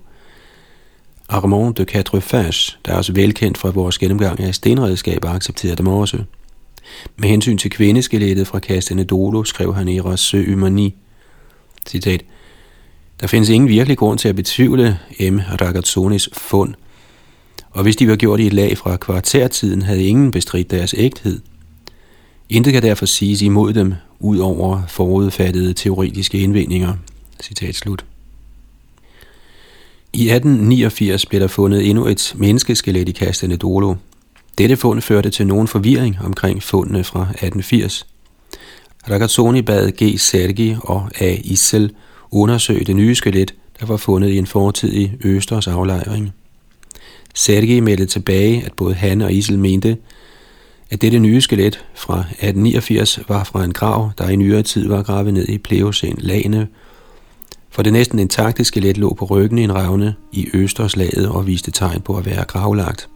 Armand 1.30 1.76
de 1.76 1.86
Quatrefages, 1.86 2.80
der 2.86 2.92
er 2.92 2.98
også 2.98 3.14
velkendt 3.14 3.58
fra 3.58 3.70
vores 3.70 3.98
gennemgang 3.98 4.40
af 4.40 4.56
stenredskaber, 4.56 5.30
accepterede 5.30 5.76
dem 5.76 5.88
også. 5.88 6.18
Med 7.18 7.30
hensyn 7.30 7.58
til 7.58 7.72
kvindeskelettet 7.72 8.48
fra 8.48 8.60
Castanedolo 8.60 9.44
skrev 9.44 9.76
han 9.76 9.88
i 9.88 10.02
Rassø 10.02 10.42
Ymani, 10.42 10.96
citat, 11.88 12.22
Der 13.20 13.28
findes 13.28 13.50
ingen 13.50 13.70
virkelig 13.70 13.98
grund 13.98 14.20
til 14.20 14.30
at 14.30 14.36
betvivle 14.36 15.00
M. 15.20 15.40
Ragazzonis 15.62 16.30
fund, 16.34 16.74
og 17.72 17.84
hvis 17.84 17.96
de 17.96 18.08
var 18.08 18.16
gjort 18.16 18.40
i 18.40 18.48
et 18.48 18.54
lag 18.54 18.78
fra 18.78 18.98
kvartærtiden, 18.98 19.82
havde 19.82 20.04
ingen 20.04 20.32
bestridt 20.32 20.72
deres 20.72 20.96
ægthed. 20.98 21.40
Intet 22.50 22.74
kan 22.74 22.84
derfor 22.84 23.06
siges 23.06 23.42
imod 23.42 23.74
dem, 23.74 23.94
ud 24.20 24.38
over 24.38 24.82
forudfattede 24.88 25.74
teoretiske 25.74 26.40
indvendinger. 26.40 26.94
Citat 27.42 27.76
slut. 27.76 28.06
I 30.14 30.30
1889 30.30 31.26
blev 31.26 31.42
der 31.42 31.48
fundet 31.48 31.90
endnu 31.90 32.08
et 32.08 32.34
menneskeskelet 32.38 33.10
i 33.10 33.12
Castanedolo. 33.12 33.96
Dette 34.58 34.78
fund 34.78 35.02
førte 35.02 35.30
til 35.30 35.48
nogen 35.48 35.68
forvirring 35.68 36.18
omkring 36.24 36.64
fundene 36.64 37.04
fra 37.04 37.22
1880. 37.22 38.08
Ragazzoni 39.10 39.62
bad 39.62 39.92
G. 39.92 40.20
Sergi 40.20 40.76
og 40.84 41.10
A. 41.20 41.36
Issel 41.44 41.92
undersøge 42.32 42.86
det 42.86 42.96
nye 42.96 43.16
skelet, 43.16 43.54
der 43.80 43.86
var 43.86 43.98
fundet 43.98 44.30
i 44.30 44.38
en 44.38 44.48
fortidig 44.48 45.18
Østers 45.24 45.68
aflejring. 45.68 46.34
Sergi 47.36 47.80
meldte 47.80 48.06
tilbage, 48.06 48.66
at 48.66 48.74
både 48.74 48.94
han 48.94 49.22
og 49.22 49.34
Issel 49.34 49.60
mente, 49.60 49.98
at 50.90 51.02
dette 51.02 51.20
nye 51.20 51.42
skelet 51.42 51.86
fra 51.96 52.20
1889 52.20 53.20
var 53.28 53.44
fra 53.44 53.64
en 53.64 53.74
grav, 53.74 54.12
der 54.18 54.30
i 54.30 54.36
nyere 54.36 54.64
tid 54.64 54.88
var 54.88 55.04
gravet 55.04 55.34
ned 55.34 55.50
i 55.50 55.58
Pleocæn 55.58 56.16
lagene, 56.18 56.68
for 57.70 57.84
det 57.84 57.94
næsten 57.94 58.20
intakte 58.20 58.64
skelet 58.64 58.98
lå 58.98 59.14
på 59.14 59.26
ryggen 59.26 59.58
i 59.58 59.64
en 59.64 59.76
revne 59.76 60.16
i 60.32 60.48
Østerslaget 60.54 61.30
og 61.30 61.48
viste 61.48 61.72
tegn 61.72 62.02
på 62.02 62.18
at 62.18 62.26
være 62.26 62.44
gravlagt. 62.44 63.10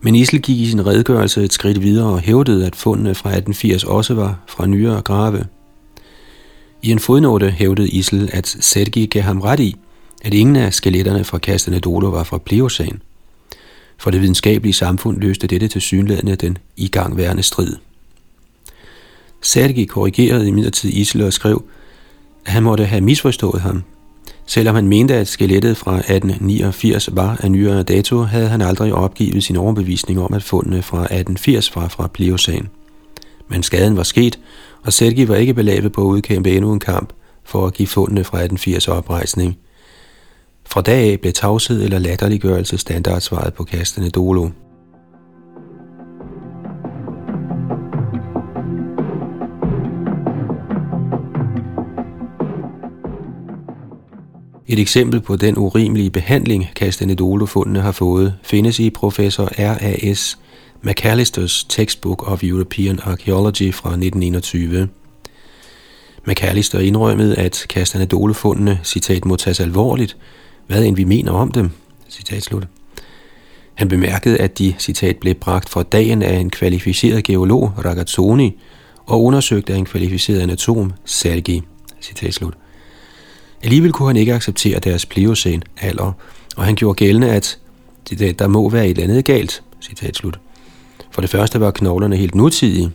Men 0.00 0.14
Isel 0.14 0.42
gik 0.42 0.60
i 0.60 0.70
sin 0.70 0.86
redegørelse 0.86 1.44
et 1.44 1.52
skridt 1.52 1.82
videre 1.82 2.06
og 2.06 2.20
hævdede, 2.20 2.66
at 2.66 2.76
fundene 2.76 3.14
fra 3.14 3.28
1880 3.28 3.84
også 3.84 4.14
var 4.14 4.38
fra 4.48 4.66
nyere 4.66 5.02
grave. 5.02 5.46
I 6.82 6.90
en 6.90 6.98
fodnote 6.98 7.50
hævdede 7.50 7.88
Isel, 7.88 8.30
at 8.32 8.56
Sergi 8.60 9.06
gav 9.06 9.22
ham 9.22 9.40
ret 9.40 9.60
i, 9.60 9.76
at 10.24 10.34
ingen 10.34 10.56
af 10.56 10.74
skeletterne 10.74 11.24
fra 11.24 11.38
Castanedolo 11.38 12.08
var 12.08 12.24
fra 12.24 12.38
Pliocæn. 12.38 13.02
For 13.98 14.10
det 14.10 14.20
videnskabelige 14.20 14.72
samfund 14.72 15.20
løste 15.20 15.46
dette 15.46 15.68
til 15.68 15.80
synlædende 15.80 16.36
den 16.36 16.58
igangværende 16.76 17.42
strid. 17.42 17.76
Sergi 19.42 19.84
korrigerede 19.84 20.48
imidlertid 20.48 20.90
Isel 20.90 21.22
og 21.22 21.32
skrev, 21.32 21.64
han 22.46 22.62
måtte 22.62 22.84
have 22.84 23.00
misforstået 23.00 23.60
ham. 23.60 23.82
Selvom 24.46 24.74
han 24.74 24.88
mente, 24.88 25.14
at 25.14 25.28
skelettet 25.28 25.76
fra 25.76 25.96
1889 25.96 27.08
var 27.12 27.36
af 27.40 27.50
nyere 27.50 27.82
dato, 27.82 28.22
havde 28.22 28.48
han 28.48 28.62
aldrig 28.62 28.94
opgivet 28.94 29.44
sin 29.44 29.56
overbevisning 29.56 30.20
om, 30.20 30.34
at 30.34 30.42
fundene 30.42 30.82
fra 30.82 30.98
1880 30.98 31.76
var 31.76 31.88
fra 31.88 32.06
Pliocæn. 32.06 32.68
Men 33.48 33.62
skaden 33.62 33.96
var 33.96 34.02
sket, 34.02 34.38
og 34.82 34.92
Sergi 34.92 35.28
var 35.28 35.34
ikke 35.34 35.54
belavet 35.54 35.92
på 35.92 36.00
at 36.00 36.06
udkæmpe 36.06 36.50
endnu 36.50 36.72
en 36.72 36.80
kamp 36.80 37.12
for 37.44 37.66
at 37.66 37.74
give 37.74 37.88
fundene 37.88 38.24
fra 38.24 38.38
1880 38.38 38.88
oprejsning. 38.88 39.56
Fra 40.66 40.80
dag 40.80 41.12
af 41.12 41.20
blev 41.20 41.32
tavshed 41.32 41.82
eller 41.82 41.98
latterliggørelse 41.98 42.78
standardsvaret 42.78 43.54
på 43.54 43.64
kastende 43.64 44.10
dolo. 44.10 44.48
Et 54.68 54.78
eksempel 54.78 55.20
på 55.20 55.36
den 55.36 55.58
urimelige 55.58 56.10
behandling, 56.10 56.68
Castanedolo-fundene 56.74 57.80
har 57.80 57.92
fået, 57.92 58.34
findes 58.42 58.78
i 58.78 58.90
professor 58.90 59.50
R.A.S. 59.58 60.38
McAllisters 60.82 61.64
Textbook 61.68 62.30
of 62.30 62.44
European 62.44 63.00
Archaeology 63.02 63.74
fra 63.74 63.88
1921. 63.88 64.88
McAllister 66.26 66.78
indrømmede, 66.78 67.38
at 67.38 67.66
Castanedolo-fundene, 67.68 68.80
citat, 68.82 69.24
må 69.24 69.36
tages 69.36 69.60
alvorligt, 69.60 70.16
hvad 70.66 70.84
end 70.84 70.96
vi 70.96 71.04
mener 71.04 71.32
om 71.32 71.52
dem, 71.52 71.70
citat 72.08 72.42
slut. 72.42 72.66
Han 73.74 73.88
bemærkede, 73.88 74.40
at 74.40 74.58
de, 74.58 74.74
citat, 74.78 75.16
blev 75.16 75.34
bragt 75.34 75.68
fra 75.68 75.82
dagen 75.82 76.22
af 76.22 76.34
en 76.36 76.50
kvalificeret 76.50 77.24
geolog, 77.24 77.72
Ragazzoni, 77.84 78.58
og 79.06 79.22
undersøgt 79.22 79.70
af 79.70 79.76
en 79.76 79.84
kvalificeret 79.84 80.40
anatom, 80.40 80.92
Sergi, 81.04 81.62
citat 82.00 82.34
slut. 82.34 82.54
Alligevel 83.64 83.92
kunne 83.92 84.08
han 84.08 84.16
ikke 84.16 84.34
acceptere 84.34 84.78
deres 84.78 85.06
pliocæn 85.06 85.62
alder, 85.80 86.12
og 86.56 86.64
han 86.64 86.74
gjorde 86.74 86.96
gældende, 86.96 87.30
at 87.30 87.58
der 88.38 88.46
må 88.46 88.68
være 88.68 88.84
et 88.84 88.90
eller 88.90 89.02
andet 89.02 89.24
galt, 89.24 89.62
citat 89.80 90.16
slut. 90.16 90.38
For 91.10 91.20
det 91.20 91.30
første 91.30 91.60
var 91.60 91.70
knoglerne 91.70 92.16
helt 92.16 92.34
nutidige. 92.34 92.90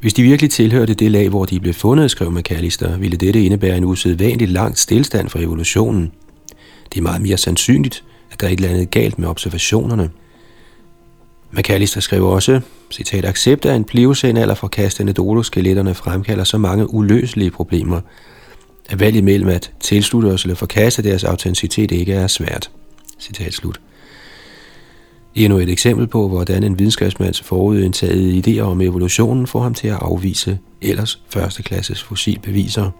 Hvis 0.00 0.14
de 0.14 0.22
virkelig 0.22 0.50
tilhørte 0.50 0.94
det 0.94 1.10
lag, 1.10 1.28
hvor 1.28 1.44
de 1.44 1.60
blev 1.60 1.74
fundet, 1.74 2.10
skrev 2.10 2.30
McAllister, 2.30 2.96
ville 2.96 3.16
dette 3.16 3.44
indebære 3.44 3.76
en 3.76 3.84
usædvanligt 3.84 4.50
lang 4.50 4.78
stillstand 4.78 5.28
for 5.28 5.38
evolutionen. 5.38 6.12
Det 6.92 6.98
er 6.98 7.02
meget 7.02 7.22
mere 7.22 7.36
sandsynligt, 7.36 8.04
at 8.32 8.40
der 8.40 8.46
er 8.46 8.50
et 8.52 8.56
eller 8.56 8.70
andet 8.70 8.90
galt 8.90 9.18
med 9.18 9.28
observationerne. 9.28 10.10
McAllister 11.52 12.00
skrev 12.00 12.26
også, 12.26 12.60
citat, 12.90 13.24
accept 13.24 13.64
af 13.64 13.74
en 13.74 13.84
pliocæn-alder 13.84 14.54
forkastende 14.54 15.12
kastende 15.12 15.42
skeletterne 15.42 15.94
fremkalder 15.94 16.44
så 16.44 16.58
mange 16.58 16.94
uløselige 16.94 17.50
problemer, 17.50 18.00
at 18.90 19.00
valget 19.00 19.24
mellem 19.24 19.48
at 19.48 19.72
tilslutte 19.80 20.26
os 20.26 20.42
eller 20.42 20.54
forkaste 20.54 21.02
deres 21.02 21.24
autenticitet 21.24 21.90
ikke 21.90 22.12
er 22.12 22.26
svært. 22.26 22.70
Citat 23.18 23.54
slut. 23.54 23.80
Endnu 25.34 25.58
et 25.58 25.68
eksempel 25.68 26.06
på, 26.06 26.28
hvordan 26.28 26.62
en 26.64 26.78
videnskabsmands 26.78 27.40
forudindtaget 27.40 28.46
idéer 28.46 28.60
om 28.60 28.80
evolutionen 28.80 29.46
får 29.46 29.60
ham 29.60 29.74
til 29.74 29.88
at 29.88 29.98
afvise 30.00 30.58
ellers 30.82 31.22
førsteklasses 31.28 32.02
fossilbeviser. 32.02 32.90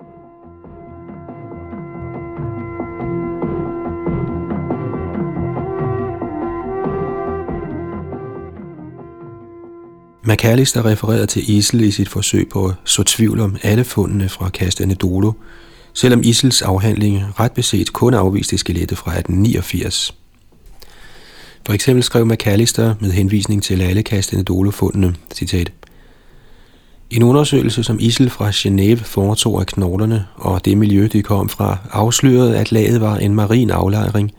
McAllister 10.24 10.84
refererede 10.84 11.26
til 11.26 11.50
Isel 11.50 11.80
i 11.80 11.90
sit 11.90 12.08
forsøg 12.08 12.48
på 12.48 12.66
at 12.66 12.74
så 12.84 13.02
tvivl 13.02 13.40
om 13.40 13.56
alle 13.62 13.84
fundene 13.84 14.28
fra 14.28 14.48
Castanedolo, 14.48 15.32
selvom 15.94 16.22
Isels 16.24 16.62
afhandling 16.62 17.40
ret 17.40 17.52
beset 17.52 17.92
kun 17.92 18.14
afviste 18.14 18.58
skelettet 18.58 18.98
fra 18.98 19.10
1889. 19.10 20.14
For 21.66 21.72
eksempel 21.72 22.02
skrev 22.02 22.26
McAllister 22.26 22.94
med 23.00 23.10
henvisning 23.10 23.62
til 23.62 23.82
alle 23.82 24.02
kastende 24.02 24.44
dolofundene, 24.44 25.14
citat, 25.34 25.72
en 27.10 27.22
undersøgelse, 27.22 27.82
som 27.82 27.96
Isel 28.00 28.30
fra 28.30 28.50
Genève 28.50 29.04
foretog 29.04 29.60
af 29.60 29.66
knoglerne 29.66 30.26
og 30.34 30.64
det 30.64 30.78
miljø, 30.78 31.08
de 31.12 31.22
kom 31.22 31.48
fra, 31.48 31.78
afslørede, 31.92 32.58
at 32.58 32.72
laget 32.72 33.00
var 33.00 33.16
en 33.16 33.34
marin 33.34 33.70
aflejring, 33.70 34.32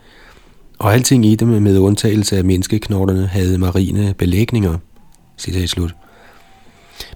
og 0.78 0.94
alting 0.94 1.26
i 1.26 1.34
dem 1.34 1.48
med 1.48 1.78
undtagelse 1.78 2.36
af 2.36 2.44
menneskeknoglerne 2.44 3.26
havde 3.26 3.58
marine 3.58 4.14
belægninger. 4.18 4.78
Citat 5.38 5.68
slut. 5.68 5.94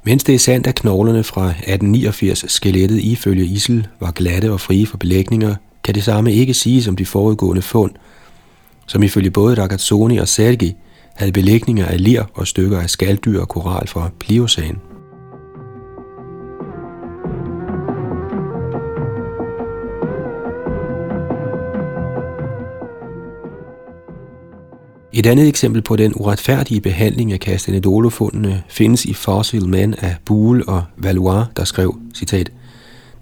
Mens 0.04 0.24
det 0.24 0.34
er 0.34 0.38
sandt, 0.38 0.66
at 0.66 0.74
knoglerne 0.74 1.24
fra 1.24 1.48
1889 1.48 2.44
skelettet 2.52 3.00
ifølge 3.00 3.44
Isel 3.44 3.86
var 4.00 4.10
glatte 4.10 4.52
og 4.52 4.60
frie 4.60 4.86
for 4.86 4.96
belægninger, 4.96 5.54
kan 5.84 5.94
det 5.94 6.04
samme 6.04 6.32
ikke 6.32 6.54
siges 6.54 6.88
om 6.88 6.96
de 6.96 7.06
forudgående 7.06 7.62
fund– 7.62 7.92
som 8.86 9.02
ifølge 9.02 9.30
både 9.30 9.62
Ragazzoni 9.62 10.18
og 10.18 10.28
Sergi 10.28 10.74
havde 11.14 11.32
belægninger 11.32 11.86
af 11.86 12.04
ler 12.04 12.24
og 12.34 12.46
stykker 12.46 12.80
af 12.80 12.90
skalddyr 12.90 13.40
og 13.40 13.48
koral 13.48 13.88
fra 13.88 14.10
Pliocæn. 14.20 14.78
Et 25.18 25.26
andet 25.26 25.48
eksempel 25.48 25.82
på 25.82 25.96
den 25.96 26.12
uretfærdige 26.14 26.80
behandling 26.80 27.32
af 27.32 27.38
Castanedolo-fundene 27.38 28.62
findes 28.68 29.04
i 29.04 29.14
Fossil 29.14 29.68
Men 29.68 29.94
af 29.98 30.16
Boole 30.24 30.68
og 30.68 30.84
Valois, 30.96 31.46
der 31.56 31.64
skrev, 31.64 31.98
citat, 32.14 32.52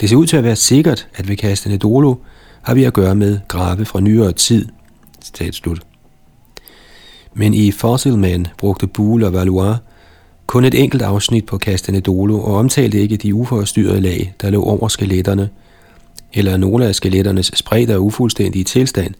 Det 0.00 0.08
ser 0.08 0.16
ud 0.16 0.26
til 0.26 0.36
at 0.36 0.44
være 0.44 0.56
sikkert, 0.56 1.08
at 1.14 1.28
ved 1.28 1.36
Castanedolo 1.36 2.14
har 2.62 2.74
vi 2.74 2.84
at 2.84 2.92
gøre 2.92 3.14
med 3.14 3.38
grave 3.48 3.84
fra 3.84 4.00
nyere 4.00 4.32
tid, 4.32 4.68
Citat 5.24 5.54
slut. 5.54 5.80
Men 7.34 7.54
i 7.54 7.70
Fossil 7.70 8.18
Man 8.18 8.46
brugte 8.58 8.86
Boole 8.86 9.26
og 9.26 9.32
Valois 9.32 9.76
kun 10.46 10.64
et 10.64 10.74
enkelt 10.74 11.02
afsnit 11.02 11.46
på 11.46 11.58
Castanedolo 11.58 12.40
og 12.40 12.56
omtalte 12.56 13.00
ikke 13.00 13.16
de 13.16 13.34
uforstyrrede 13.34 14.00
lag, 14.00 14.34
der 14.40 14.50
lå 14.50 14.62
over 14.62 14.88
skeletterne, 14.88 15.48
eller 16.32 16.56
nogle 16.56 16.86
af 16.86 16.94
skeletternes 16.94 17.50
spredte 17.54 17.96
og 17.96 18.04
ufuldstændige 18.04 18.64
tilstand, 18.64 19.14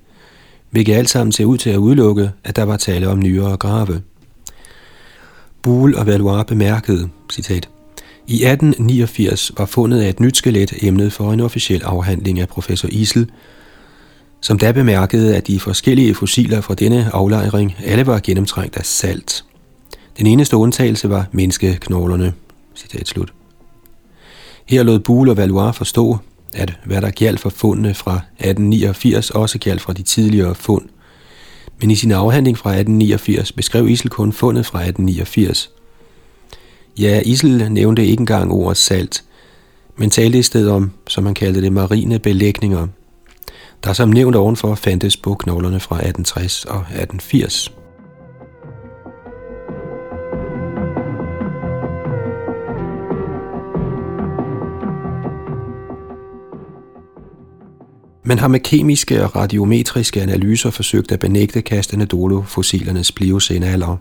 hvilket 0.75 0.95
alt 0.95 1.11
sammen 1.11 1.33
ser 1.33 1.45
ud 1.45 1.59
til 1.59 1.70
at 1.70 1.77
udelukke, 1.77 2.31
at 2.45 2.57
der 2.57 2.62
var 2.62 2.77
tale 2.77 3.09
om 3.09 3.18
nyere 3.18 3.57
grave. 3.57 4.03
Boole 5.62 5.99
og 5.99 6.07
Valois 6.07 6.45
bemærkede, 6.45 7.09
citat, 7.33 7.68
i 8.27 8.35
1889 8.35 9.53
var 9.59 9.66
fundet 9.66 10.01
af 10.01 10.09
et 10.09 10.20
nyt 10.20 10.37
skelet 10.37 10.72
emnet 10.83 11.12
for 11.12 11.33
en 11.33 11.41
officiel 11.41 11.83
afhandling 11.83 12.41
af 12.41 12.49
professor 12.49 12.89
Isel, 12.93 13.31
som 14.41 14.59
da 14.59 14.72
bemærkede, 14.72 15.37
at 15.37 15.47
de 15.47 15.61
forskellige 15.61 16.14
fossiler 16.14 16.61
fra 16.61 16.75
denne 16.75 17.11
aflejring 17.12 17.77
alle 17.85 18.07
var 18.07 18.20
gennemtrængt 18.25 18.77
af 18.77 18.85
salt. 18.85 19.45
Den 20.18 20.27
eneste 20.27 20.57
undtagelse 20.57 21.11
var 21.11 21.27
menneskeknoglerne. 21.33 22.33
Citat 22.77 23.09
slut. 23.09 23.33
Her 24.66 24.83
lod 24.83 24.99
Boole 24.99 25.31
og 25.31 25.37
Valois 25.37 25.77
forstå, 25.77 26.18
at 26.55 26.78
hvad 26.84 27.02
der 27.02 27.11
galt 27.11 27.40
for 27.40 27.50
fundene 27.50 27.94
fra 27.94 28.14
1889 28.14 29.30
også 29.30 29.59
galt 29.59 29.80
fra 29.80 29.92
de 29.92 30.02
tidligere 30.02 30.55
fund. 30.55 30.88
Men 31.80 31.90
i 31.90 31.94
sin 31.94 32.12
afhandling 32.12 32.59
fra 32.59 32.70
1889 32.70 33.52
beskrev 33.52 33.88
Isel 33.88 34.11
kun 34.11 34.32
fundet 34.32 34.66
fra 34.66 34.78
1889. 34.78 35.70
Ja, 36.98 37.20
Isel 37.24 37.72
nævnte 37.72 38.07
ikke 38.07 38.20
engang 38.20 38.52
ordet 38.52 38.76
salt, 38.76 39.24
men 39.96 40.11
talte 40.11 40.38
i 40.38 40.42
stedet 40.42 40.70
om, 40.70 40.90
som 41.09 41.26
han 41.26 41.34
kaldte 41.34 41.62
det, 41.62 41.72
marine 41.72 42.18
belægninger– 42.18 42.86
der 43.84 43.92
som 43.92 44.09
nævnt 44.09 44.36
ovenfor 44.36 44.74
fandtes 44.74 45.16
bogknoglerne 45.16 45.80
fra 45.80 45.96
1860 45.96 46.64
og 46.64 46.80
1880. 46.80 47.72
Man 58.27 58.39
har 58.39 58.49
med 58.49 58.61
kemiske 58.61 59.25
og 59.25 59.37
radiometriske 59.37 60.22
analyser 60.22 60.70
forsøgt 60.70 61.12
at 61.12 61.20
benægte 61.20 61.61
Castanedolo-fossilernes 61.61 63.12
pliocene 63.12 63.99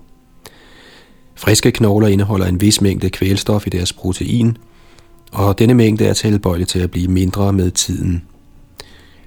Friske 1.36 1.72
knogler 1.72 2.08
indeholder 2.08 2.46
en 2.46 2.62
vis 2.62 2.82
mængde 2.82 3.10
kvælstof 3.10 3.68
i 3.68 3.70
deres 3.70 3.94
protein, 3.94 4.58
og 5.32 5.60
denne 5.60 5.74
mængde 5.74 6.06
er 6.06 6.14
tilbøjelig 6.14 6.68
til 6.68 6.80
at 6.80 6.92
blive 6.92 7.08
mindre 7.08 7.54
med 7.54 7.72
tiden. 7.72 8.24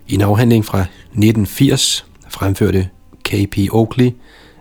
I 0.09 0.15
en 0.15 0.23
afhandling 0.23 0.65
fra 0.65 0.81
1980 0.81 2.07
fremførte 2.29 2.89
K.P. 3.25 3.59
Oakley, 3.73 4.11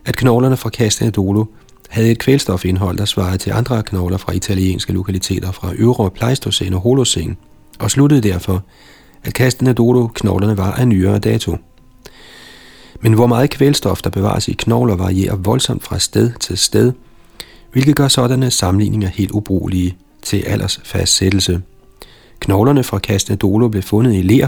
at 0.06 0.16
knoglerne 0.16 0.58
fra 0.58 0.70
Castanedolo 0.70 1.46
havde 1.90 2.12
et 2.12 2.20
kvælstofindhold, 2.20 2.98
der 2.98 3.06
svarede 3.06 3.38
til 3.38 3.52
andre 3.52 3.84
knogler 3.84 4.18
fra 4.18 4.34
italienske 4.34 4.94
lokaliteter 4.94 5.52
fra 5.52 5.74
Øvre 5.74 6.12
Pleistocæn 6.12 6.74
og 6.74 6.82
Holocæn, 6.82 7.38
og 7.80 7.92
sluttede 7.92 8.22
derfor, 8.22 8.64
at 9.26 9.34
Castanedolo-knoglerne 9.34 10.58
var 10.58 10.72
af 10.72 10.88
nyere 10.88 11.20
dato. 11.20 11.58
Men 13.02 13.14
hvor 13.14 13.28
meget 13.28 13.50
kvælstof, 13.50 14.02
der 14.02 14.10
bevares 14.10 14.48
i 14.48 14.54
knogler, 14.54 14.96
varierer 14.96 15.36
voldsomt 15.36 15.84
fra 15.84 16.00
sted 16.00 16.32
til 16.40 16.58
sted, 16.58 16.94
hvilket 17.72 17.96
gør 17.96 18.08
sådanne 18.08 18.52
sammenligninger 18.52 19.08
helt 19.08 19.32
ubrugelige 19.32 19.98
til 20.22 20.38
aldersfastsættelse. 20.38 21.62
Knoglerne 22.40 22.84
fra 22.84 23.00
Castanedolo 23.00 23.68
blev 23.68 23.84
fundet 23.84 24.16
i 24.16 24.22
ler, 24.22 24.48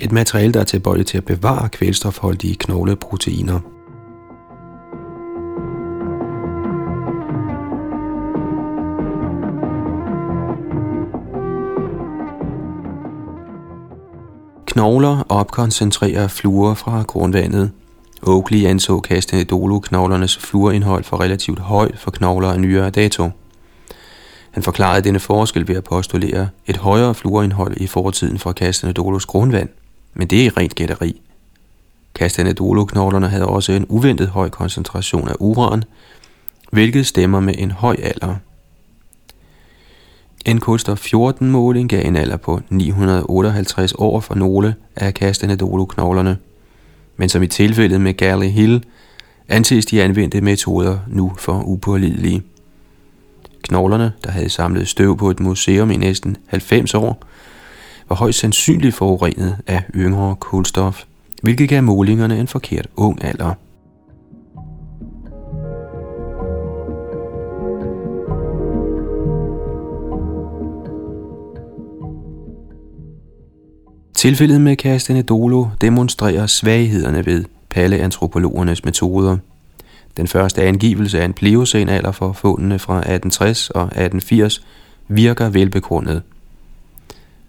et 0.00 0.12
materiale, 0.12 0.52
der 0.52 0.60
er 0.60 0.64
tilbøjeligt 0.64 1.08
til 1.08 1.18
at 1.18 1.24
bevare 1.24 1.68
kvælstofholdige 1.68 2.54
knogleproteiner. 2.54 3.73
Knogler 14.74 15.22
opkoncentrerer 15.28 16.28
fluor 16.28 16.74
fra 16.74 17.02
grundvandet. 17.02 17.70
Oakley 18.22 18.64
anså 18.64 19.00
Castanedolo-knoglernes 19.08 20.38
fluorindhold 20.38 21.04
for 21.04 21.20
relativt 21.20 21.58
højt 21.58 21.98
for 21.98 22.10
knogler 22.10 22.52
af 22.52 22.60
nyere 22.60 22.90
dato. 22.90 23.30
Han 24.50 24.62
forklarede 24.62 25.04
denne 25.04 25.20
forskel 25.20 25.68
ved 25.68 25.76
at 25.76 25.84
postulere 25.84 26.48
et 26.66 26.76
højere 26.76 27.14
fluorindhold 27.14 27.76
i 27.76 27.86
fortiden 27.86 28.38
for 28.38 28.52
Castanedolos 28.52 29.26
grundvand, 29.26 29.68
men 30.14 30.28
det 30.28 30.46
er 30.46 30.56
rent 30.56 30.74
gætteri. 30.74 31.20
Castanedolo-knoglerne 32.18 33.28
havde 33.28 33.46
også 33.46 33.72
en 33.72 33.86
uventet 33.88 34.28
høj 34.28 34.48
koncentration 34.48 35.28
af 35.28 35.34
uran, 35.38 35.84
hvilket 36.72 37.06
stemmer 37.06 37.40
med 37.40 37.54
en 37.58 37.70
høj 37.70 37.96
alder. 38.02 38.36
En 40.44 40.60
kulstof 40.60 40.98
14 40.98 41.50
måling 41.50 41.88
gav 41.88 42.06
en 42.06 42.16
alder 42.16 42.36
på 42.36 42.60
958 42.68 43.94
år 43.98 44.20
for 44.20 44.34
nogle 44.34 44.74
af 44.96 45.12
Castanedolo-knoglerne, 45.12 46.36
men 47.16 47.28
som 47.28 47.42
i 47.42 47.46
tilfældet 47.46 48.00
med 48.00 48.14
Galley 48.14 48.48
Hill, 48.48 48.84
anses 49.48 49.86
de 49.86 50.02
anvendte 50.02 50.40
metoder 50.40 50.98
nu 51.08 51.32
for 51.38 51.62
upålidelige. 51.66 52.42
Knoglerne, 53.62 54.12
der 54.24 54.30
havde 54.30 54.48
samlet 54.48 54.88
støv 54.88 55.16
på 55.16 55.30
et 55.30 55.40
museum 55.40 55.90
i 55.90 55.96
næsten 55.96 56.36
90 56.46 56.94
år, 56.94 57.22
var 58.08 58.16
højst 58.16 58.38
sandsynligt 58.38 58.94
forurenet 58.94 59.56
af 59.66 59.82
yngre 59.94 60.36
kulstof, 60.40 61.04
hvilket 61.42 61.68
gav 61.68 61.82
målingerne 61.82 62.38
en 62.38 62.48
forkert 62.48 62.86
ung 62.96 63.24
alder. 63.24 63.54
Tilfældet 74.24 74.60
med 74.60 74.76
Castanedolo 74.76 75.66
demonstrerer 75.80 76.46
svaghederne 76.46 77.26
ved 77.26 77.44
paleantropologernes 77.70 78.84
metoder. 78.84 79.36
Den 80.16 80.28
første 80.28 80.62
angivelse 80.62 81.20
af 81.20 81.24
en 81.24 81.32
pleocenalder 81.32 82.12
for 82.12 82.32
fundene 82.32 82.78
fra 82.78 82.96
1860 82.96 83.70
og 83.70 83.82
1880 83.82 84.64
virker 85.08 85.48
velbegrundet. 85.48 86.22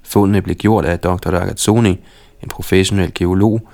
Fundene 0.03 0.41
blev 0.41 0.55
gjort 0.55 0.85
af 0.85 0.99
Dr. 0.99 1.29
Ragazzoni, 1.29 1.99
en 2.43 2.49
professionel 2.49 3.13
geolog, 3.13 3.67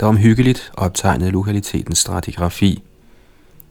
der 0.00 0.06
omhyggeligt 0.06 0.72
optegnede 0.76 1.30
lokalitetens 1.30 1.98
stratigrafi. 1.98 2.82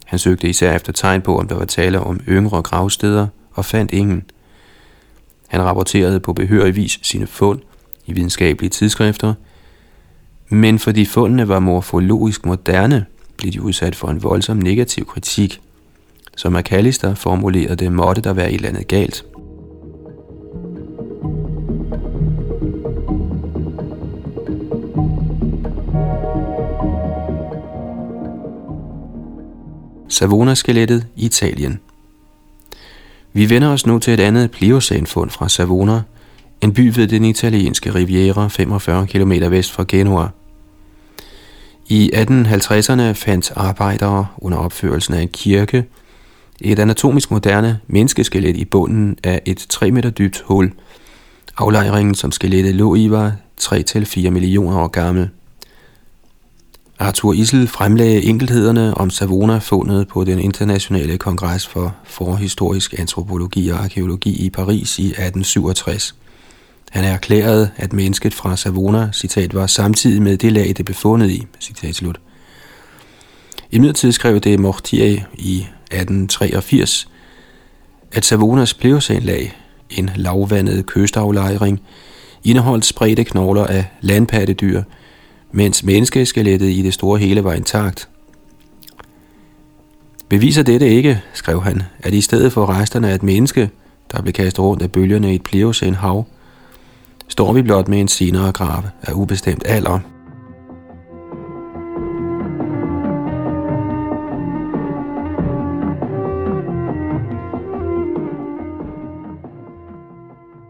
Han 0.05 0.19
søgte 0.19 0.49
især 0.49 0.75
efter 0.75 0.93
tegn 0.93 1.21
på, 1.21 1.39
om 1.39 1.47
der 1.47 1.55
var 1.55 1.65
tale 1.65 1.99
om 1.99 2.21
yngre 2.27 2.61
gravsteder, 2.61 3.27
og 3.53 3.65
fandt 3.65 3.91
ingen. 3.91 4.23
Han 5.47 5.61
rapporterede 5.61 6.19
på 6.19 6.33
behørig 6.33 6.75
vis 6.75 6.99
sine 7.01 7.27
fund– 7.27 7.59
i 8.11 8.13
videnskabelige 8.13 8.69
tidsskrifter, 8.69 9.33
men 10.49 10.79
fordi 10.79 11.05
fundene 11.05 11.47
var 11.47 11.59
morfologisk 11.59 12.45
moderne, 12.45 13.05
blev 13.37 13.51
de 13.51 13.61
udsat 13.61 13.95
for 13.95 14.07
en 14.07 14.23
voldsom 14.23 14.57
negativ 14.57 15.05
kritik. 15.05 15.61
Som 16.37 16.53
McAllister 16.53 17.15
formulerede 17.15 17.75
det, 17.75 17.91
måtte 17.91 18.21
der 18.21 18.33
være 18.33 18.49
et 18.49 18.55
eller 18.55 18.69
andet 18.69 18.87
galt. 18.87 19.25
Savona-skelettet 30.07 31.07
i 31.15 31.25
Italien. 31.25 31.79
Vi 33.33 33.49
vender 33.49 33.67
os 33.69 33.85
nu 33.85 33.99
til 33.99 34.13
et 34.13 34.19
andet 34.19 34.51
pliocene-fund 34.51 35.29
fra 35.29 35.49
Savona, 35.49 36.01
en 36.63 36.73
by 36.73 36.91
ved 36.95 37.07
den 37.07 37.25
italienske 37.25 37.95
Riviera 37.95 38.47
45 38.47 39.07
km 39.07 39.31
vest 39.31 39.71
fra 39.71 39.85
Genua. 39.87 40.27
I 41.87 42.11
1850'erne 42.13 43.11
fandt 43.11 43.51
arbejdere 43.55 44.27
under 44.37 44.57
opførelsen 44.57 45.13
af 45.13 45.21
en 45.21 45.27
kirke 45.27 45.85
et 46.61 46.79
anatomisk 46.79 47.31
moderne 47.31 47.79
menneskeskelet 47.87 48.57
i 48.57 48.65
bunden 48.65 49.17
af 49.23 49.41
et 49.45 49.65
3 49.69 49.91
meter 49.91 50.09
dybt 50.09 50.43
hul. 50.45 50.71
Aflejringen, 51.57 52.15
som 52.15 52.31
skelettet 52.31 52.75
lå 52.75 52.95
i, 52.95 53.09
var 53.09 53.35
3-4 53.61 54.29
millioner 54.29 54.77
år 54.77 54.87
gammel. 54.87 55.29
Arthur 56.99 57.33
Isel 57.33 57.67
fremlagde 57.67 58.23
enkelthederne 58.23 58.97
om 58.97 59.09
Savona-fundet 59.09 60.07
på 60.07 60.23
den 60.23 60.39
internationale 60.39 61.17
kongres 61.17 61.67
for 61.67 61.95
forhistorisk 62.03 62.99
antropologi 62.99 63.69
og 63.69 63.79
arkeologi 63.83 64.45
i 64.45 64.49
Paris 64.49 64.99
i 64.99 65.05
1867. 65.05 66.15
Han 66.91 67.03
er 67.03 67.13
erklæret, 67.13 67.71
at 67.77 67.93
mennesket 67.93 68.33
fra 68.33 68.57
Savona, 68.57 69.09
citat, 69.13 69.53
var 69.53 69.67
samtidig 69.67 70.21
med 70.21 70.37
det 70.37 70.51
lag, 70.51 70.73
det 70.77 70.85
blev 70.85 70.95
fundet 70.95 71.29
i, 71.29 71.47
citat 71.59 71.95
slut. 71.95 72.19
I 73.71 73.79
midlertid 73.79 74.11
skrev 74.11 74.39
det 74.39 74.59
Mortier 74.59 75.21
i 75.33 75.57
1883, 75.57 77.07
at 78.11 78.25
Savonas 78.25 78.73
pleosanlag, 78.73 79.57
en 79.89 80.09
lavvandet 80.15 80.85
kystaflejring, 80.85 81.81
indeholdt 82.43 82.85
spredte 82.85 83.23
knogler 83.23 83.65
af 83.65 83.85
landpattedyr, 84.01 84.83
mens 85.51 85.83
menneskeskelettet 85.83 86.69
i 86.69 86.81
det 86.81 86.93
store 86.93 87.19
hele 87.19 87.43
var 87.43 87.53
intakt. 87.53 88.09
Beviser 90.29 90.63
dette 90.63 90.89
ikke, 90.89 91.21
skrev 91.33 91.63
han, 91.63 91.83
at 91.99 92.13
i 92.13 92.21
stedet 92.21 92.53
for 92.53 92.69
resterne 92.69 93.09
af 93.09 93.15
et 93.15 93.23
menneske, 93.23 93.69
der 94.11 94.21
blev 94.21 94.33
kastet 94.33 94.59
rundt 94.59 94.83
af 94.83 94.91
bølgerne 94.91 95.31
i 95.31 95.35
et 95.35 95.43
pleosan 95.43 95.95
hav, 95.95 96.25
står 97.31 97.53
vi 97.53 97.61
blot 97.61 97.87
med 97.87 97.99
en 97.99 98.07
senere 98.07 98.51
grave 98.51 98.83
af 99.01 99.13
ubestemt 99.13 99.63
alder. 99.65 99.99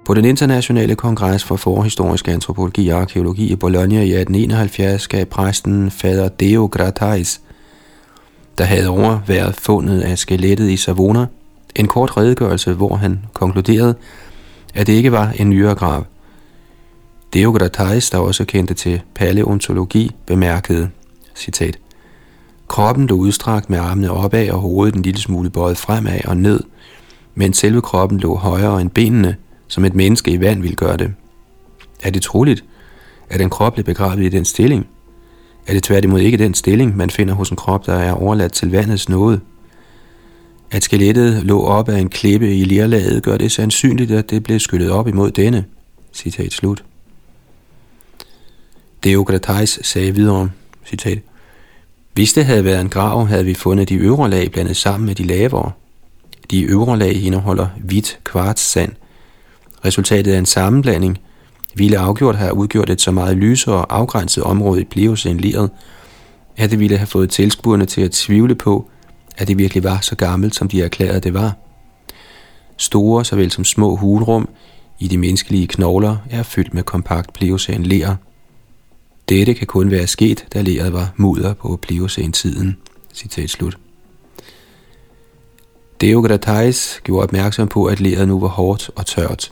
På 0.06 0.14
den 0.14 0.26
internationale 0.26 0.96
kongres 0.96 1.44
for 1.44 1.56
forhistorisk 1.56 2.28
antropologi 2.28 2.90
og 2.90 3.02
arkeologi 3.02 3.52
i 3.52 3.56
Bologna 3.56 3.96
i 3.96 4.14
1871 4.14 5.08
gav 5.08 5.26
præsten 5.26 5.92
fader 5.92 6.30
Deo 6.30 6.66
Gratais, 6.66 7.42
der 8.58 8.64
havde 8.64 8.88
overværet 8.88 9.56
fundet 9.56 10.02
af 10.02 10.18
skelettet 10.18 10.70
i 10.70 10.78
Savona, 10.78 11.26
en 11.76 11.88
kort 11.88 12.18
redegørelse, 12.18 12.74
hvor 12.74 12.96
han 12.96 13.20
konkluderede, 13.34 13.96
at 14.76 14.88
det 14.88 14.94
ikke 14.94 15.12
var 15.12 15.34
en 15.40 15.50
nyere 15.50 15.76
grav, 15.76 16.06
Deogratais, 17.34 18.10
der 18.10 18.18
også 18.18 18.46
kendte 18.46 18.74
til 18.74 19.02
paleontologi, 19.16 20.12
bemærkede, 20.26 20.90
citat, 21.36 21.80
Kroppen 22.72 23.08
lå 23.08 23.16
udstrakt 23.16 23.70
med 23.70 23.80
armene 23.80 24.12
opad 24.12 24.50
og 24.50 24.60
hovedet 24.60 24.96
en 24.96 25.02
lille 25.02 25.22
smule 25.22 25.50
bøjet 25.50 25.78
fremad 25.78 26.20
og 26.26 26.38
ned, 26.38 26.60
men 27.36 27.54
selve 27.54 27.82
kroppen 27.82 28.20
lå 28.20 28.36
højere 28.36 28.82
end 28.82 28.90
benene, 28.90 29.36
som 29.68 29.86
et 29.86 29.96
menneske 29.96 30.32
i 30.32 30.40
vand 30.40 30.62
ville 30.62 30.76
gøre 30.76 30.98
det. 30.98 31.14
Er 32.04 32.10
det 32.10 32.22
troligt, 32.22 32.64
at 33.30 33.42
en 33.42 33.50
krop 33.50 33.74
blev 33.74 33.84
begravet 33.84 34.24
i 34.24 34.30
den 34.30 34.46
stilling? 34.46 34.88
Er 35.68 35.74
det 35.74 35.84
tværtimod 35.84 36.20
ikke 36.20 36.38
den 36.38 36.54
stilling, 36.54 36.98
man 36.98 37.10
finder 37.10 37.34
hos 37.34 37.50
en 37.50 37.58
krop, 37.58 37.86
der 37.86 37.96
er 37.96 38.14
overladt 38.14 38.54
til 38.54 38.72
vandets 38.72 39.10
nåde? 39.10 39.40
At 40.72 40.84
skelettet 40.84 41.44
lå 41.44 41.64
op 41.64 41.90
af 41.90 42.00
en 42.00 42.10
klippe 42.10 42.56
i 42.58 42.64
lirlaget, 42.64 43.24
gør 43.24 43.38
det 43.38 43.52
sandsynligt, 43.52 44.12
at 44.12 44.30
det 44.30 44.44
blev 44.44 44.60
skyllet 44.60 44.92
op 44.92 45.08
imod 45.08 45.32
denne. 45.32 45.66
Citat 46.14 46.54
slut. 46.54 46.84
Deogratais 49.04 49.80
sagde 49.84 50.16
videre, 50.16 50.50
citat, 50.86 51.20
Hvis 52.14 52.34
det 52.34 52.46
havde 52.46 52.64
været 52.64 52.82
en 52.82 52.90
grav, 52.90 53.28
havde 53.28 53.46
vi 53.46 53.54
fundet 53.54 53.90
de 53.90 53.96
øvre 53.96 54.30
lag 54.30 54.52
blandet 54.52 54.78
sammen 54.78 55.06
med 55.06 55.16
de 55.16 55.24
lavere. 55.24 55.72
De 56.52 56.64
øvre 56.64 57.00
lag 57.00 57.14
indeholder 57.14 57.68
hvidt 57.78 58.20
kvartssand. 58.24 58.92
Resultatet 59.86 60.34
af 60.34 60.38
en 60.38 60.46
sammenblanding 60.46 61.18
ville 61.76 61.98
afgjort 61.98 62.36
have 62.36 62.54
udgjort 62.54 62.90
et 62.90 63.02
så 63.02 63.12
meget 63.12 63.38
lysere 63.38 63.76
og 63.76 63.96
afgrænset 63.96 64.44
område 64.44 64.82
i 64.82 64.86
Pliocæn 64.86 65.38
liret, 65.38 65.70
at 66.58 66.72
det 66.72 66.80
ville 66.80 66.98
have 66.98 67.08
fået 67.08 67.30
tilskuerne 67.30 67.86
til 67.86 68.02
at 68.02 68.12
tvivle 68.12 68.56
på, 68.56 68.90
at 69.38 69.48
det 69.48 69.58
virkelig 69.58 69.84
var 69.84 70.00
så 70.02 70.16
gammelt, 70.16 70.56
som 70.56 70.68
de 70.68 70.82
erklærede 70.82 71.20
det 71.20 71.34
var. 71.34 71.54
Store 72.78 73.26
såvel 73.26 73.52
som 73.52 73.64
små 73.64 73.96
hulrum 73.96 74.50
i 75.00 75.08
de 75.08 75.18
menneskelige 75.18 75.68
knogler 75.68 76.18
er 76.30 76.44
fyldt 76.44 76.74
med 76.74 76.84
kompakt 76.84 77.34
pliocæn 77.34 77.84
ler. 77.84 78.16
Dette 79.32 79.54
kan 79.54 79.68
kun 79.68 79.92
være 79.92 80.08
sket, 80.08 80.46
da 80.54 80.62
leret 80.62 80.94
var 80.94 81.14
mudder 81.18 81.54
på 81.54 81.80
Pliocene-tiden. 81.82 82.78
Citat 83.14 83.50
slut. 83.50 83.78
Deogratais 86.02 87.02
gjorde 87.04 87.24
opmærksom 87.24 87.68
på, 87.68 87.86
at 87.86 88.00
leret 88.00 88.28
nu 88.28 88.40
var 88.40 88.48
hårdt 88.48 88.90
og 88.96 89.06
tørt. 89.06 89.52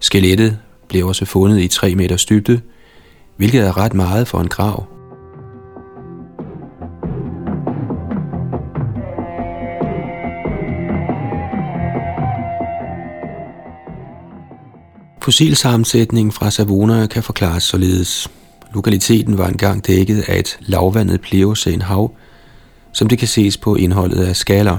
Skelettet 0.00 0.58
blev 0.88 1.06
også 1.06 1.24
fundet 1.24 1.60
i 1.60 1.68
3 1.68 1.94
meters 1.94 2.24
dybde, 2.24 2.60
hvilket 3.36 3.60
er 3.60 3.76
ret 3.76 3.94
meget 3.94 4.28
for 4.28 4.40
en 4.40 4.48
grav. 4.48 4.86
Fossilsammensætningen 15.22 16.32
fra 16.32 16.50
Savona 16.50 17.06
kan 17.06 17.22
forklares 17.22 17.62
således. 17.62 18.30
Lokaliteten 18.76 19.38
var 19.38 19.48
engang 19.48 19.86
dækket 19.86 20.24
af 20.28 20.38
et 20.38 20.58
lavvandet 20.60 21.20
pleocen 21.20 21.82
hav, 21.82 22.14
som 22.92 23.08
det 23.08 23.18
kan 23.18 23.28
ses 23.28 23.56
på 23.56 23.74
indholdet 23.74 24.24
af 24.24 24.36
skaller. 24.36 24.78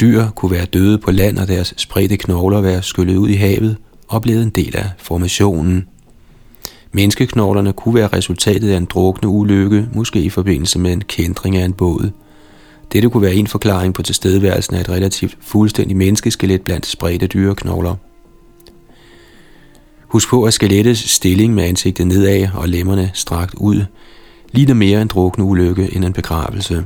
Dyr 0.00 0.28
kunne 0.30 0.50
være 0.50 0.64
døde 0.64 0.98
på 0.98 1.10
land, 1.10 1.38
og 1.38 1.48
deres 1.48 1.74
spredte 1.76 2.16
knogler 2.16 2.60
være 2.60 2.82
skyllet 2.82 3.16
ud 3.16 3.28
i 3.28 3.34
havet 3.34 3.76
og 4.08 4.22
blevet 4.22 4.42
en 4.42 4.50
del 4.50 4.76
af 4.76 4.90
formationen. 4.98 5.88
Menneskeknoglerne 6.92 7.72
kunne 7.72 7.94
være 7.94 8.08
resultatet 8.08 8.70
af 8.70 8.76
en 8.76 8.84
drukne 8.84 9.28
ulykke, 9.28 9.88
måske 9.94 10.20
i 10.20 10.30
forbindelse 10.30 10.78
med 10.78 10.92
en 10.92 11.00
kendring 11.00 11.56
af 11.56 11.64
en 11.64 11.72
båd. 11.72 12.10
Dette 12.92 13.10
kunne 13.10 13.22
være 13.22 13.34
en 13.34 13.46
forklaring 13.46 13.94
på 13.94 14.02
tilstedeværelsen 14.02 14.76
af 14.76 14.80
et 14.80 14.88
relativt 14.88 15.38
fuldstændigt 15.40 15.98
menneskeskelet 15.98 16.62
blandt 16.62 16.86
spredte 16.86 17.26
dyreknogler. 17.26 17.94
Husk 20.16 20.28
på, 20.28 20.44
at 20.44 20.54
skelettets 20.54 21.10
stilling 21.10 21.54
med 21.54 21.64
ansigtet 21.64 22.06
nedad 22.06 22.48
og 22.54 22.68
lemmerne 22.68 23.10
strakt 23.14 23.54
ud 23.54 23.84
ligner 24.52 24.74
mere 24.74 25.02
en 25.02 25.08
drukne 25.08 25.44
ulykke 25.44 25.96
end 25.96 26.04
en 26.04 26.12
begravelse. 26.12 26.84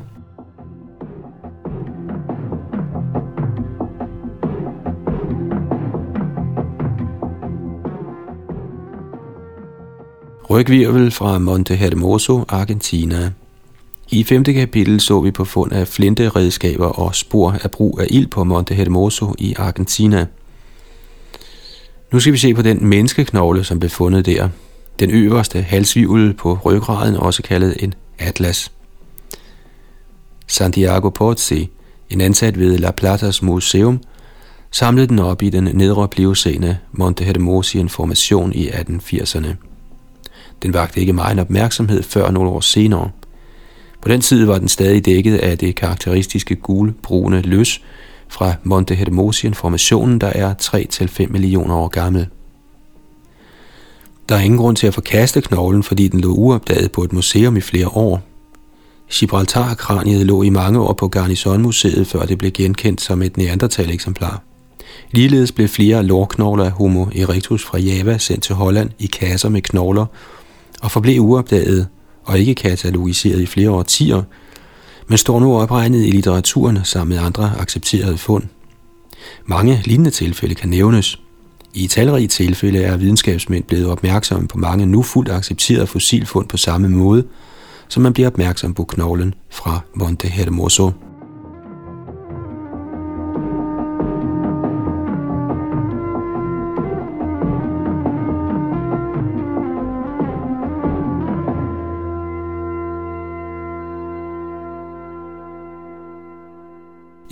Rygvirvel 10.51 11.11
fra 11.11 11.39
Monte 11.39 11.77
Hermoso, 11.77 12.45
Argentina. 12.49 13.33
I 14.11 14.25
femte 14.25 14.53
kapitel 14.53 15.01
så 15.01 15.21
vi 15.21 15.31
på 15.31 15.45
fund 15.45 15.73
af 15.73 15.89
flinteredskaber 15.89 16.87
og 16.87 17.15
spor 17.15 17.57
af 17.63 17.71
brug 17.71 18.01
af 18.01 18.07
ild 18.11 18.27
på 18.27 18.45
Monte 18.45 18.75
Hermoso 18.75 19.35
i 19.39 19.55
Argentina. 19.59 20.27
Nu 22.13 22.21
skal 22.21 22.33
vi 22.33 22.39
se 22.39 22.55
på 22.55 22.63
den 22.63 22.87
menneskeknogle, 22.87 23.65
som 23.65 23.79
blev 23.79 23.91
fundet 23.91 24.27
der. 24.27 24.49
Den 25.01 25.11
øverste 25.11 25.63
halsvivl 25.63 26.35
på 26.35 26.59
ryggraden, 26.65 27.17
også 27.17 27.43
kaldet 27.43 27.77
en 27.81 27.95
atlas. 28.19 28.73
Santiago 30.47 31.09
Pozzi, 31.09 31.71
en 32.11 32.21
ansat 32.21 32.59
ved 32.59 32.79
La 32.79 32.91
Platas 32.91 33.43
Museum, 33.43 34.01
samlede 34.71 35.07
den 35.07 35.19
op 35.19 35.43
i 35.43 35.51
den 35.51 35.65
nedre 35.65 36.09
pliocene 36.09 36.79
Monte 36.93 37.25
Hermosian 37.25 37.89
formation 37.89 38.53
i 38.53 38.69
1880'erne. 38.69 39.49
Den 40.63 40.75
vagte 40.75 41.01
ikke 41.01 41.13
meget 41.13 41.41
opmærksomhed 41.41 42.03
før 42.03 42.31
nogle 42.31 42.51
år 42.51 42.61
senere. 42.61 43.11
På 44.03 44.09
den 44.09 44.21
tid 44.21 44.45
var 44.45 44.59
den 44.59 44.69
stadig 44.69 45.05
dækket 45.05 45.37
af 45.37 45.59
det 45.59 45.75
karakteristiske 45.75 46.57
gulbrune 46.57 47.43
løs 47.43 47.83
fra 48.31 48.55
Monte 48.63 48.95
Hermosien-formationen, 48.95 50.19
der 50.19 50.27
er 50.27 50.55
3-5 50.55 51.27
millioner 51.33 51.75
år 51.75 51.89
gammel. 51.89 52.27
Der 54.29 54.35
er 54.35 54.41
ingen 54.41 54.59
grund 54.59 54.77
til 54.77 54.87
at 54.87 54.95
forkaste 54.95 55.41
knoglen, 55.41 55.83
fordi 55.83 56.09
den 56.09 56.21
lå 56.21 56.33
uopdaget 56.33 56.93
på 56.93 57.03
et 57.05 57.13
museum 57.13 57.57
i 57.57 57.61
flere 57.61 57.89
år. 57.89 58.23
Gibraltar-kraniet 59.13 60.27
lå 60.27 60.43
i 60.43 60.49
mange 60.49 60.81
år 60.81 60.93
på 60.93 61.09
Garnison-museet, 61.09 62.07
før 62.07 62.25
det 62.25 62.39
blev 62.39 62.51
genkendt 62.51 63.01
som 63.01 63.23
et 63.23 63.37
neandertal-eksemplar. 63.37 64.43
Ligeledes 65.11 65.53
blev 65.53 65.69
flere 65.69 66.03
lårknogler 66.03 66.65
af 66.65 66.71
Homo 66.71 67.07
erectus 67.15 67.65
fra 67.65 67.79
Java 67.79 68.19
sendt 68.19 68.43
til 68.43 68.55
Holland 68.55 68.91
i 68.99 69.07
kasser 69.07 69.49
med 69.49 69.63
knogler 69.63 70.07
og 70.81 70.91
forblev 70.91 71.21
uopdaget 71.21 71.89
og 72.25 72.39
ikke 72.39 72.55
katalogiseret 72.55 73.41
i 73.41 73.47
flere 73.47 73.71
årtier, 73.71 74.23
men 75.11 75.19
står 75.19 75.41
nu 75.41 75.57
opregnet 75.57 76.07
i 76.07 76.11
litteraturen 76.11 76.79
sammen 76.85 77.17
med 77.17 77.25
andre 77.25 77.53
accepterede 77.59 78.19
fund. 78.19 78.45
Mange 79.47 79.83
lignende 79.85 80.11
tilfælde 80.11 80.55
kan 80.55 80.69
nævnes. 80.69 81.21
I 81.75 81.87
talrige 81.87 82.29
tilfælde 82.29 82.83
er 82.83 82.97
videnskabsmænd 82.97 83.65
blevet 83.65 83.87
opmærksomme 83.87 84.49
på 84.49 84.59
mange 84.59 84.87
nu 84.87 85.03
fuldt 85.03 85.31
accepterede 85.31 85.87
fossilfund 85.87 86.49
på 86.49 86.57
samme 86.57 86.89
måde, 86.89 87.25
som 87.89 88.03
man 88.03 88.13
bliver 88.13 88.27
opmærksom 88.27 88.75
på 88.75 88.85
knoglen 88.85 89.35
fra 89.51 89.81
Monte 89.95 90.29
Hermoso. 90.29 90.91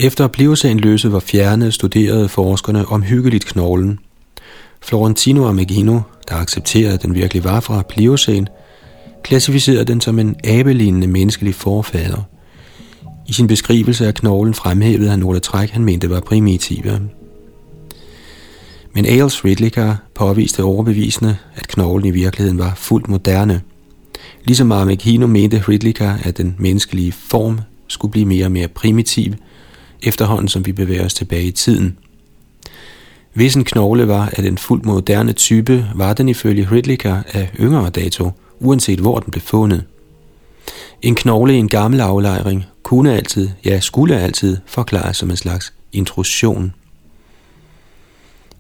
Efter 0.01 0.25
at 0.25 0.33
Pliocæn 0.33 0.79
løse 0.79 1.13
var 1.13 1.21
fjernet, 1.21 1.75
studerede 1.75 2.29
forskerne 2.29 2.87
omhyggeligt 2.87 3.47
knoglen. 3.47 3.99
Florentino 4.81 5.47
Amegino, 5.47 6.01
der 6.29 6.35
accepterede, 6.35 6.95
at 6.95 7.03
den 7.03 7.15
virkelig 7.15 7.45
var 7.45 7.61
fra 7.61 7.83
Pliocæn, 7.83 8.49
klassificerede 9.23 9.85
den 9.85 10.01
som 10.01 10.19
en 10.19 10.37
abelignende 10.45 11.07
menneskelig 11.07 11.55
forfader. 11.55 12.23
I 13.27 13.33
sin 13.33 13.47
beskrivelse 13.47 14.07
af 14.07 14.15
knoglen 14.15 14.55
fremhævede 14.55 15.11
han 15.11 15.19
nogle 15.19 15.41
træk, 15.41 15.71
han 15.71 15.85
mente 15.85 16.11
var 16.11 16.21
primitive. 16.21 17.01
Men 18.95 19.07
Ailes 19.07 19.45
Ridlicker 19.45 19.97
påviste 20.15 20.63
overbevisende, 20.63 21.37
at 21.55 21.69
knoglen 21.69 22.07
i 22.07 22.11
virkeligheden 22.11 22.59
var 22.59 22.75
fuldt 22.77 23.09
moderne. 23.09 23.61
Ligesom 24.45 24.73
Amegino 24.73 25.27
mente 25.27 25.63
Ridlicker, 25.69 26.15
at 26.23 26.39
den 26.39 26.57
menneskelige 26.59 27.13
form 27.13 27.61
skulle 27.89 28.13
blive 28.13 28.27
mere 28.27 28.45
og 28.45 28.53
mere 28.53 28.69
primitiv– 28.69 29.35
efterhånden 30.03 30.49
som 30.49 30.67
vi 30.67 30.73
bevæger 30.73 31.05
os 31.05 31.15
tilbage 31.15 31.45
i 31.45 31.51
tiden. 31.51 31.99
Hvis 33.33 33.55
en 33.55 33.65
knogle 33.65 34.09
var 34.09 34.33
af 34.37 34.43
den 34.43 34.59
fuldt 34.59 34.87
moderne 34.87 35.33
type, 35.33 35.87
var 35.95 36.13
den 36.13 36.29
ifølge 36.29 36.69
Ridlicker 36.73 37.23
af 37.33 37.51
yngre 37.61 37.91
dato, 37.91 38.31
uanset 38.61 38.99
hvor 38.99 39.19
den 39.19 39.31
blev 39.31 39.43
fundet. 39.43 39.85
En 41.03 41.15
knogle 41.15 41.55
i 41.55 41.57
en 41.57 41.69
gammel 41.69 42.01
aflejring 42.01 42.65
kunne 42.83 43.15
altid, 43.17 43.51
ja 43.65 43.81
skulle 43.81 44.21
altid, 44.21 44.57
forklares 44.67 45.17
som 45.17 45.31
en 45.31 45.37
slags 45.37 45.73
intrusion. 45.93 46.73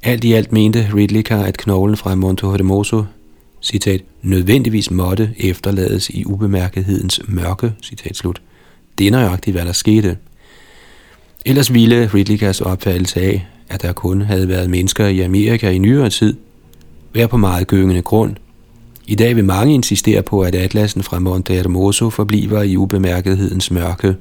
Alt 0.03 0.24
i 0.24 0.32
alt 0.32 0.53
mente 0.53 0.91
Ridlicker, 0.95 1.39
at 1.39 1.57
knoglen 1.57 1.97
fra 1.97 2.14
Monte 2.14 2.47
Hermoso, 2.47 3.05
citat, 3.62 4.03
nødvendigvis 4.22 4.91
måtte 4.91 5.34
efterlades 5.39 6.11
i 6.11 6.24
ubemærkethedens 6.24 7.20
mørke, 7.28 7.72
citat 7.82 8.16
slut. 8.16 8.43
Det 8.99 9.07
er 9.07 9.11
nøjagtigt, 9.11 9.57
hvad 9.57 9.66
der 9.66 9.72
skete– 9.72 10.16
Ellers 11.47 11.72
ville 11.72 12.11
Ridlikas 12.14 12.61
opfattelse 12.61 13.20
af, 13.20 13.47
at 13.68 13.82
der 13.82 13.93
kun 13.93 14.22
havde 14.22 14.49
været 14.49 14.70
mennesker 14.70 15.07
i 15.07 15.20
Amerika 15.20 15.70
i 15.70 15.78
nyere 15.78 16.11
tid, 16.11 16.36
være 17.14 17.28
på 17.28 17.36
meget 17.36 17.66
gyngende 17.66 18.03
grund. 18.03 18.36
I 19.07 19.14
dag 19.14 19.36
vil 19.36 19.45
mange 19.45 19.74
insistere 19.74 20.22
på, 20.22 20.41
at 20.41 20.55
atlasen 20.55 21.03
fra 21.03 21.18
Monte 21.18 21.55
Hermoso 21.55 22.11
forbliver 22.11 22.62
i 22.62 22.76
ubemærkethedens 22.76 23.70
mørke. 23.70 24.14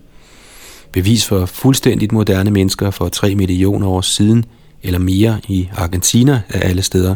Bevis 0.91 1.25
for 1.25 1.45
fuldstændigt 1.45 2.11
moderne 2.11 2.51
mennesker 2.51 2.91
for 2.91 3.09
3 3.09 3.35
millioner 3.35 3.87
år 3.87 4.01
siden, 4.01 4.45
eller 4.83 4.99
mere 4.99 5.39
i 5.47 5.69
Argentina 5.77 6.41
af 6.49 6.69
alle 6.69 6.81
steder, 6.81 7.15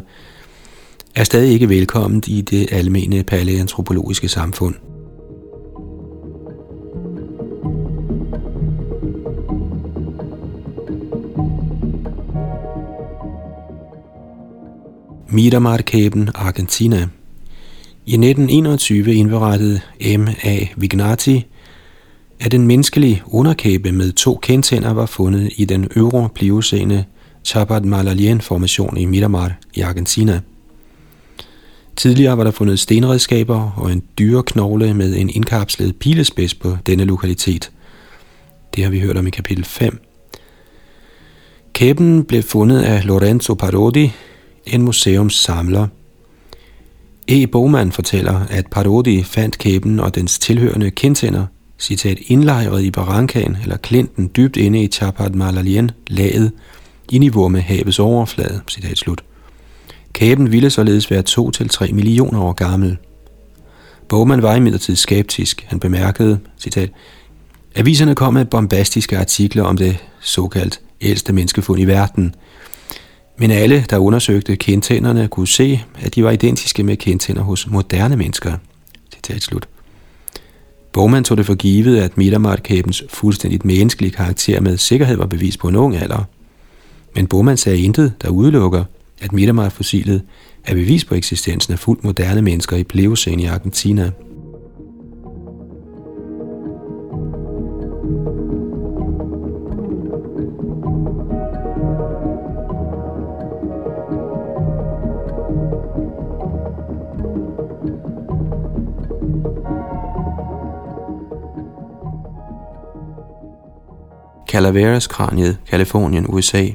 er 1.16 1.24
stadig 1.24 1.54
ikke 1.54 1.70
velkomment 1.70 2.28
i 2.28 2.42
det 2.42 2.68
almene 2.72 3.24
palæantropologiske 3.24 4.28
samfund. 4.28 4.76
Miramar-kæben 15.32 16.30
Argentina. 16.36 17.08
I 18.06 18.14
1921 18.14 19.16
indberettede 19.16 19.82
M.A. 20.18 20.66
Vignati, 20.78 21.46
at 22.40 22.54
en 22.54 22.68
menneskelig 22.68 23.22
underkæbe 23.26 23.92
med 23.92 24.12
to 24.12 24.40
kendtænder 24.42 24.94
var 24.94 25.06
fundet 25.06 25.50
i 25.56 25.66
den 25.66 25.88
øvre 25.96 26.30
pliocene 26.36 27.06
Chabat 27.46 27.86
Malalien-formation 27.86 28.98
i 28.98 29.06
Miramar 29.06 29.56
i 29.74 29.82
Argentina. 29.82 30.40
Tidligere 31.96 32.38
var 32.38 32.44
der 32.44 32.52
fundet 32.52 32.80
stenredskaber 32.80 33.72
og 33.78 33.92
en 33.92 34.04
dyreknogle 34.20 34.94
med 34.94 35.16
en 35.16 35.30
indkapslet 35.30 35.96
pilespids 35.96 36.54
på 36.54 36.78
denne 36.86 37.06
lokalitet. 37.06 37.72
Det 38.76 38.84
har 38.84 38.92
vi 38.92 39.00
hørt 39.00 39.18
om 39.18 39.28
i 39.28 39.30
kapitel 39.30 39.66
5. 39.66 40.02
Kæben 41.74 42.24
blev 42.24 42.44
fundet 42.44 42.82
af 42.82 43.06
Lorenzo 43.06 43.54
Parodi, 43.54 44.12
en 44.66 44.82
museumssamler. 44.82 45.88
E. 47.28 47.48
Bogman 47.48 47.92
fortæller, 47.92 48.46
at 48.50 48.68
Parodi 48.68 49.24
fandt 49.24 49.58
kæben 49.58 50.00
og 50.00 50.16
dens 50.16 50.40
tilhørende 50.40 50.92
kindtænder, 50.92 51.46
citat, 51.80 52.18
indlejret 52.28 52.84
i 52.84 52.92
Barankan 52.92 53.58
eller 53.62 53.78
klinten 53.78 54.32
dybt 54.36 54.58
inde 54.58 54.84
i 54.84 54.88
Chapat 54.88 55.36
Malalien, 55.36 55.92
laget, 56.08 56.52
i 57.12 57.18
niveau 57.18 57.48
med 57.48 57.62
havets 57.62 58.00
overflade, 58.00 58.62
citat 58.70 58.98
slut. 58.98 59.24
Kæben 60.14 60.52
ville 60.52 60.70
således 60.70 61.12
være 61.12 61.24
2-3 61.30 61.94
millioner 61.94 62.42
år 62.42 62.54
gammel. 62.54 62.98
Bogman 64.08 64.42
var 64.42 64.56
imidlertid 64.56 64.96
skeptisk. 64.96 65.66
Han 65.68 65.80
bemærkede, 65.80 66.40
citat, 66.60 66.92
Aviserne 67.76 68.16
kom 68.16 68.34
med 68.34 68.46
bombastiske 68.46 69.18
artikler 69.18 69.64
om 69.64 69.78
det 69.78 69.98
såkaldt 70.22 70.82
ældste 71.02 71.34
menneskefund 71.34 71.82
i 71.82 71.86
verden. 71.86 72.36
Men 73.38 73.52
alle, 73.52 73.86
der 73.90 73.98
undersøgte 73.98 74.56
kendtænderne, 74.56 75.28
kunne 75.28 75.48
se, 75.48 75.84
at 76.02 76.16
de 76.16 76.24
var 76.24 76.32
identiske 76.32 76.84
med 76.84 76.98
kendtænder 76.98 77.42
hos 77.42 77.68
moderne 77.68 78.16
mennesker. 78.16 78.54
Citat 79.14 79.42
slut. 79.42 79.68
Bogman 80.94 81.24
tog 81.24 81.38
det 81.38 81.46
for 81.46 81.56
givet, 81.56 81.98
at 81.98 82.18
Mittermartkæbens 82.18 83.04
fuldstændigt 83.10 83.66
menneskelige 83.66 84.12
karakter 84.12 84.62
med 84.62 84.78
sikkerhed 84.78 85.18
var 85.18 85.26
bevis 85.26 85.58
på 85.58 85.68
en 85.68 85.76
ung 85.76 85.96
alder. 85.96 86.24
Men 87.16 87.28
Bogman 87.28 87.58
sagde 87.58 87.80
intet, 87.80 88.14
der 88.22 88.30
udelukker, 88.30 88.84
at 89.22 89.34
Mittermark-fossilet 89.34 90.22
er 90.66 90.74
bevis 90.74 91.06
på 91.06 91.16
eksistensen 91.16 91.74
af 91.74 91.80
fuldt 91.80 92.04
moderne 92.04 92.42
mennesker 92.42 92.78
i 92.78 92.84
Pleocene 92.84 93.44
i 93.44 93.46
Argentina. 93.46 94.12
Calaveras-kraniet, 114.72 115.58
Kalifornien, 115.70 116.26
USA. 116.30 116.68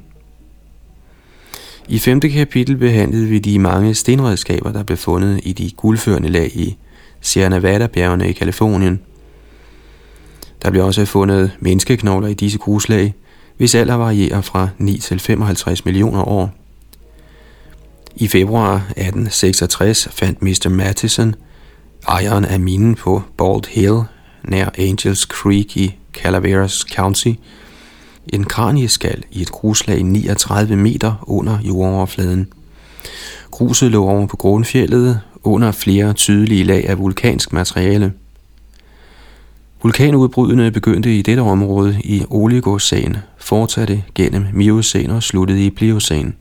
I 1.88 1.98
femte 1.98 2.28
kapitel 2.28 2.76
behandlede 2.76 3.26
vi 3.26 3.38
de 3.38 3.58
mange 3.58 3.94
stenredskaber, 3.94 4.72
der 4.72 4.82
blev 4.82 4.98
fundet 4.98 5.40
i 5.42 5.52
de 5.52 5.70
guldførende 5.70 6.28
lag 6.28 6.56
i 6.56 6.76
Sierra 7.20 7.48
Nevada-bjergene 7.48 8.28
i 8.28 8.32
Kalifornien. 8.32 9.00
Der 10.62 10.70
blev 10.70 10.84
også 10.84 11.04
fundet 11.04 11.50
menneskeknogler 11.60 12.28
i 12.28 12.34
disse 12.34 12.58
gruslag, 12.58 13.14
hvis 13.56 13.74
alder 13.74 13.94
varierer 13.94 14.40
fra 14.40 14.68
9 14.78 14.98
til 14.98 15.18
55 15.20 15.84
millioner 15.84 16.28
år. 16.28 16.50
I 18.16 18.28
februar 18.28 18.74
1866 18.74 20.08
fandt 20.12 20.42
Mr. 20.42 20.68
Mattison 20.68 21.34
ejeren 22.08 22.44
af 22.44 22.60
minen 22.60 22.94
på 22.94 23.22
Bald 23.38 23.68
Hill 23.68 24.00
nær 24.44 24.68
Angels 24.78 25.20
Creek 25.20 25.76
i 25.76 25.96
Calaveras 26.12 26.84
County– 26.94 27.32
en 28.32 28.44
kranieskal 28.44 29.24
i 29.30 29.42
et 29.42 29.50
gruslag 29.50 30.02
39 30.02 30.76
meter 30.76 31.14
under 31.22 31.58
jordoverfladen. 31.62 32.48
Gruset 33.50 33.90
lå 33.90 34.04
over 34.04 34.26
på 34.26 34.36
grundfjellet 34.36 35.20
under 35.42 35.72
flere 35.72 36.12
tydelige 36.12 36.64
lag 36.64 36.88
af 36.88 36.98
vulkansk 36.98 37.52
materiale. 37.52 38.12
Vulkanudbrydene 39.82 40.70
begyndte 40.70 41.18
i 41.18 41.22
dette 41.22 41.40
område 41.40 42.00
i 42.04 42.24
oligocæn, 42.30 43.16
fortsatte 43.38 44.02
gennem 44.14 44.46
miocæn 44.52 45.10
og 45.10 45.22
sluttede 45.22 45.66
i 45.66 45.70
pliocæn. 45.70 46.34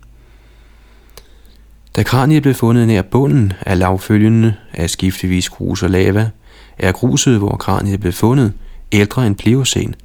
Da 1.95 2.03
kraniet 2.03 2.41
blev 2.41 2.53
fundet 2.53 2.87
nær 2.87 3.01
bunden 3.01 3.53
af 3.65 3.79
lavfølgende 3.79 4.53
af 4.73 4.89
skiftevis 4.89 5.49
grus 5.49 5.83
og 5.83 5.89
lava, 5.89 6.29
er 6.77 6.91
gruset, 6.91 7.37
hvor 7.37 7.55
kraniet 7.55 7.99
blev 7.99 8.13
fundet, 8.13 8.53
ældre 8.91 9.27
end 9.27 9.35
pliocæn, 9.35 9.95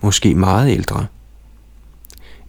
måske 0.00 0.34
meget 0.34 0.70
ældre– 0.70 1.06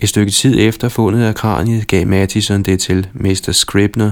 et 0.02 0.10
stykke 0.10 0.32
tid 0.32 0.60
efter 0.60 0.90
fundet 0.90 1.24
af 1.24 1.36
kraniet 1.36 1.88
gav 1.88 2.08
Mattison 2.08 2.64
det 2.64 2.80
til 2.80 3.08
Mr. 3.14 3.50
Scribner, 3.52 4.12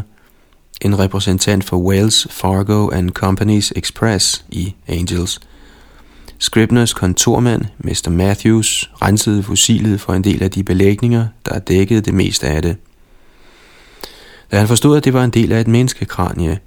en 0.82 1.00
repræsentant 1.00 1.64
for 1.64 1.78
Wells 1.78 2.28
Fargo 2.32 2.90
and 2.90 3.10
Companies 3.10 3.74
Express 3.76 4.46
i 4.50 4.76
Angels. 4.88 5.40
Scribners 6.40 6.94
kontormand, 6.94 7.66
Mr. 7.78 8.10
Matthews, 8.10 8.92
rensede 9.02 9.44
fossilet 9.44 10.02
for 10.02 10.14
en 10.14 10.24
del 10.24 10.44
af 10.44 10.52
de 10.52 10.64
belægninger, 10.64 11.28
der 11.46 11.60
dækkede 11.60 12.02
det 12.02 12.14
meste 12.14 12.48
af 12.48 12.62
det. 12.62 12.78
Da 14.52 14.58
han 14.58 14.68
forstod, 14.68 14.98
at 14.98 15.06
det 15.06 15.14
var 15.14 15.24
en 15.24 15.30
del 15.30 15.52
af 15.52 15.62
et 15.62 15.68
menneskekranie, 15.68 16.60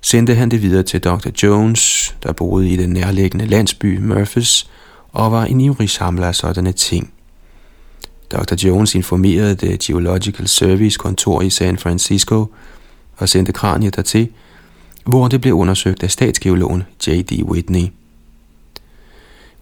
sendte 0.00 0.34
han 0.34 0.50
det 0.50 0.62
videre 0.62 0.82
til 0.82 1.00
Dr. 1.00 1.30
Jones, 1.42 2.14
der 2.22 2.32
boede 2.32 2.70
i 2.70 2.76
den 2.76 2.90
nærliggende 2.90 3.46
landsby 3.46 3.98
Murphys, 3.98 4.70
og 5.12 5.32
var 5.32 5.44
en 5.44 5.60
ivrig 5.60 5.90
samler 5.90 6.26
af 6.26 6.34
sådanne 6.34 6.72
ting. 6.72 7.12
Dr. 8.32 8.54
Jones 8.66 8.94
informerede 8.94 9.54
det 9.54 9.78
Geological 9.78 10.48
Service 10.48 10.98
kontor 10.98 11.42
i 11.42 11.50
San 11.50 11.78
Francisco 11.78 12.46
og 13.16 13.28
sendte 13.28 13.52
kraniet 13.52 13.96
dertil, 13.96 14.28
hvor 15.04 15.28
det 15.28 15.40
blev 15.40 15.54
undersøgt 15.54 16.02
af 16.02 16.10
statsgeologen 16.10 16.82
J.D. 17.06 17.42
Whitney. 17.42 17.86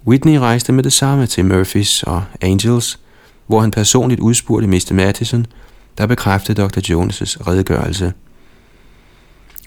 Whitney 0.06 0.36
rejste 0.36 0.72
med 0.72 0.84
det 0.84 0.92
samme 0.92 1.26
til 1.26 1.44
Murphys 1.44 2.02
og 2.02 2.24
Angels, 2.40 2.98
hvor 3.46 3.60
han 3.60 3.70
personligt 3.70 4.20
udspurgte 4.20 4.66
Mr. 4.66 4.92
Mattison, 4.92 5.46
der 5.98 6.06
bekræftede 6.06 6.62
Dr. 6.62 6.78
Jones' 6.78 7.46
redegørelse. 7.46 8.12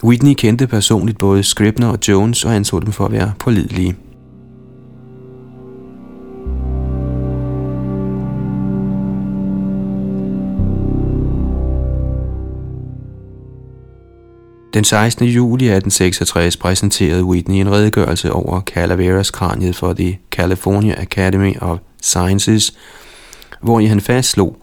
Whitney 0.04 0.34
kendte 0.34 0.66
personligt 0.66 1.18
både 1.18 1.42
Scribner 1.42 1.88
og 1.88 1.98
Jones 2.08 2.44
og 2.44 2.54
anså 2.54 2.80
dem 2.80 2.92
for 2.92 3.04
at 3.04 3.12
være 3.12 3.32
pålidelige. 3.38 3.96
Den 14.74 14.84
16. 14.84 15.26
juli 15.26 15.64
1866 15.64 16.56
præsenterede 16.56 17.24
Whitney 17.24 17.56
en 17.56 17.70
redegørelse 17.72 18.32
over 18.32 18.60
Calaveras 18.60 19.30
kraniet 19.30 19.76
for 19.76 19.92
The 19.92 20.18
California 20.30 21.02
Academy 21.02 21.56
of 21.60 21.78
Sciences, 22.02 22.74
hvor 23.60 23.88
han 23.88 24.00
fastslog, 24.00 24.56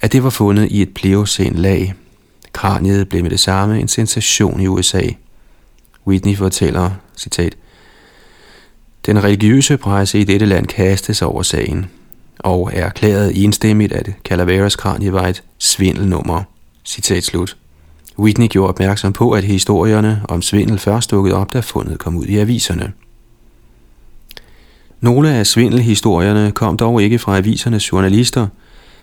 at 0.00 0.12
det 0.12 0.22
var 0.24 0.30
fundet 0.30 0.68
i 0.70 0.82
et 0.82 0.94
pleocæn 0.94 1.54
lag. 1.54 1.94
Kraniet 2.52 3.08
blev 3.08 3.22
med 3.22 3.30
det 3.30 3.40
samme 3.40 3.80
en 3.80 3.88
sensation 3.88 4.60
i 4.60 4.66
USA. 4.66 5.02
Whitney 6.06 6.36
fortæller, 6.36 6.90
citat, 7.16 7.56
Den 9.06 9.24
religiøse 9.24 9.76
presse 9.76 10.20
i 10.20 10.24
dette 10.24 10.46
land 10.46 10.66
kastes 10.66 11.22
over 11.22 11.42
sagen, 11.42 11.86
og 12.38 12.70
erklærede 12.74 13.34
enstemmigt, 13.34 13.92
at 13.92 14.10
Calaveras 14.24 14.76
kranie 14.76 15.12
var 15.12 15.26
et 15.26 15.42
svindelnummer. 15.58 16.42
Citat 16.84 17.24
slut. 17.24 17.56
Whitney 18.20 18.48
gjorde 18.48 18.68
opmærksom 18.68 19.12
på, 19.12 19.30
at 19.30 19.44
historierne 19.44 20.22
om 20.28 20.42
svindel 20.42 20.78
først 20.78 21.10
dukkede 21.10 21.34
op, 21.34 21.52
da 21.52 21.60
fundet 21.60 21.98
kom 21.98 22.16
ud 22.16 22.24
i 22.26 22.36
aviserne. 22.38 22.92
Nogle 25.00 25.34
af 25.34 25.46
svindelhistorierne 25.46 26.52
kom 26.52 26.76
dog 26.76 27.02
ikke 27.02 27.18
fra 27.18 27.36
avisernes 27.36 27.92
journalister, 27.92 28.46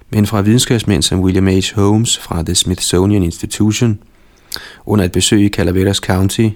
men 0.10 0.26
fra 0.26 0.42
videnskabsmænd 0.42 1.04
som 1.04 1.20
William 1.20 1.48
H. 1.48 1.76
Holmes 1.76 2.18
fra 2.18 2.44
The 2.44 2.56
Smithsonian 2.56 3.24
Institution. 3.24 4.00
Under 4.86 5.06
et 5.06 5.12
besøg 5.12 5.42
i 5.42 5.50
Calaveras 5.50 5.98
County 5.98 6.50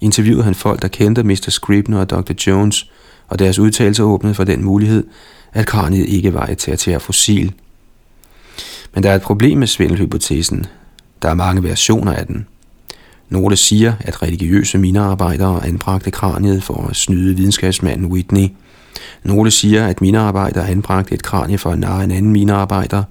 interviewede 0.00 0.44
han 0.44 0.54
folk, 0.54 0.82
der 0.82 0.88
kendte 0.88 1.22
Mr. 1.22 1.46
Scribner 1.48 1.98
og 1.98 2.10
Dr. 2.10 2.32
Jones, 2.46 2.90
og 3.28 3.38
deres 3.38 3.58
udtalelser 3.58 4.04
åbnede 4.04 4.34
for 4.34 4.44
den 4.44 4.64
mulighed, 4.64 5.04
at 5.52 5.66
kraniet 5.66 6.06
ikke 6.06 6.34
var 6.34 6.46
et 6.46 6.58
tertiær 6.58 6.98
fossil. 6.98 7.52
Men 8.94 9.02
der 9.02 9.10
er 9.10 9.14
et 9.14 9.22
problem 9.22 9.58
med 9.58 9.66
svindelhypotesen, 9.66 10.66
der 11.22 11.28
er 11.28 11.34
mange 11.34 11.62
versioner 11.62 12.12
af 12.12 12.26
den. 12.26 12.46
Nogle 13.28 13.56
siger, 13.56 13.92
at 14.00 14.22
religiøse 14.22 14.78
minearbejdere 14.78 15.66
anbragte 15.66 16.10
kraniet 16.10 16.62
for 16.62 16.86
at 16.90 16.96
snyde 16.96 17.36
videnskabsmanden 17.36 18.06
Whitney. 18.06 18.48
Nogle 19.22 19.50
siger, 19.50 19.86
at 19.86 20.00
minearbejdere 20.00 20.68
anbragte 20.68 21.14
et 21.14 21.22
kranie 21.22 21.58
for 21.58 21.70
at 21.70 21.78
narre 21.78 22.04
en 22.04 22.10
anden 22.10 22.32
minearbejder. 22.32 23.02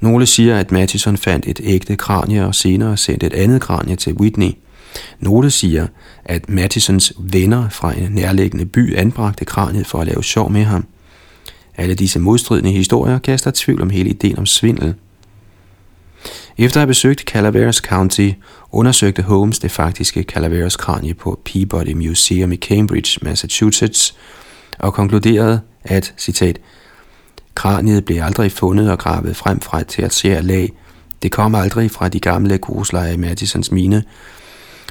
Nogle 0.00 0.26
siger, 0.26 0.58
at 0.58 0.72
Mattison 0.72 1.16
fandt 1.16 1.46
et 1.48 1.60
ægte 1.64 1.96
kranie 1.96 2.46
og 2.46 2.54
senere 2.54 2.96
sendte 2.96 3.26
et 3.26 3.32
andet 3.32 3.60
kranie 3.60 3.96
til 3.96 4.12
Whitney. 4.12 4.50
Nogle 5.20 5.50
siger, 5.50 5.86
at 6.24 6.48
Mattisons 6.48 7.12
venner 7.18 7.68
fra 7.68 7.98
en 7.98 8.12
nærliggende 8.12 8.64
by 8.64 8.96
anbragte 8.96 9.44
kraniet 9.44 9.86
for 9.86 9.98
at 9.98 10.06
lave 10.06 10.24
sjov 10.24 10.50
med 10.50 10.64
ham. 10.64 10.86
Alle 11.76 11.94
disse 11.94 12.18
modstridende 12.18 12.70
historier 12.70 13.18
kaster 13.18 13.50
tvivl 13.54 13.82
om 13.82 13.90
hele 13.90 14.10
ideen 14.10 14.38
om 14.38 14.46
svindel. 14.46 14.94
Efter 16.58 16.76
at 16.76 16.80
have 16.80 16.86
besøgt 16.86 17.20
Calaveras 17.20 17.76
County, 17.76 18.30
undersøgte 18.72 19.22
Holmes 19.22 19.58
det 19.58 19.70
faktiske 19.70 20.22
Calaveras 20.22 20.76
kranie 20.76 21.14
på 21.14 21.40
Peabody 21.44 21.92
Museum 21.92 22.52
i 22.52 22.56
Cambridge, 22.56 23.18
Massachusetts, 23.22 24.16
og 24.78 24.94
konkluderede, 24.94 25.60
at, 25.84 26.14
citat, 26.18 26.60
Kraniet 27.54 28.04
blev 28.04 28.22
aldrig 28.22 28.52
fundet 28.52 28.90
og 28.90 28.98
gravet 28.98 29.36
frem 29.36 29.60
fra 29.60 29.80
et 29.80 29.86
tertiært 29.88 30.44
lag. 30.44 30.72
Det 31.22 31.32
kom 31.32 31.54
aldrig 31.54 31.90
fra 31.90 32.08
de 32.08 32.20
gamle 32.20 32.58
grusleje 32.58 33.14
i 33.14 33.16
Madisons 33.16 33.72
mine, 33.72 34.04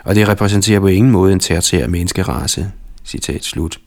og 0.03 0.15
det 0.15 0.27
repræsenterer 0.27 0.79
på 0.79 0.87
ingen 0.87 1.11
måde 1.11 1.33
en 1.33 1.39
tertiær 1.39 1.87
menneskerace. 1.87 2.71
Citat 3.05 3.43
slut. 3.43 3.79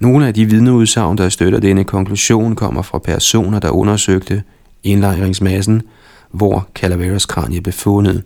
Nogle 0.00 0.26
af 0.26 0.34
de 0.34 0.44
vidneudsagn, 0.44 1.18
der 1.18 1.28
støtter 1.28 1.60
denne 1.60 1.84
konklusion, 1.84 2.56
kommer 2.56 2.82
fra 2.82 2.98
personer, 2.98 3.58
der 3.58 3.70
undersøgte 3.70 4.42
indlejringsmassen, 4.82 5.82
hvor 6.34 6.68
Calaveras 6.74 7.26
kranie 7.26 7.60
blev 7.60 7.72
fundet. 7.72 8.22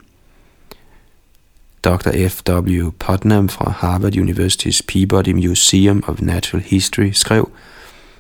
Dr. 1.85 2.11
W. 2.53 2.91
Putnam 2.99 3.49
fra 3.49 3.71
Harvard 3.71 4.17
University's 4.17 4.81
Peabody 4.89 5.29
Museum 5.29 6.03
of 6.07 6.21
Natural 6.21 6.65
History 6.67 7.11
skrev, 7.13 7.51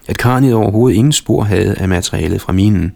at 0.06 0.18
kraniet 0.18 0.54
overhovedet 0.54 0.96
ingen 0.96 1.12
spor 1.12 1.42
havde 1.42 1.74
af 1.74 1.88
materialet 1.88 2.40
fra 2.40 2.52
minen. 2.52 2.92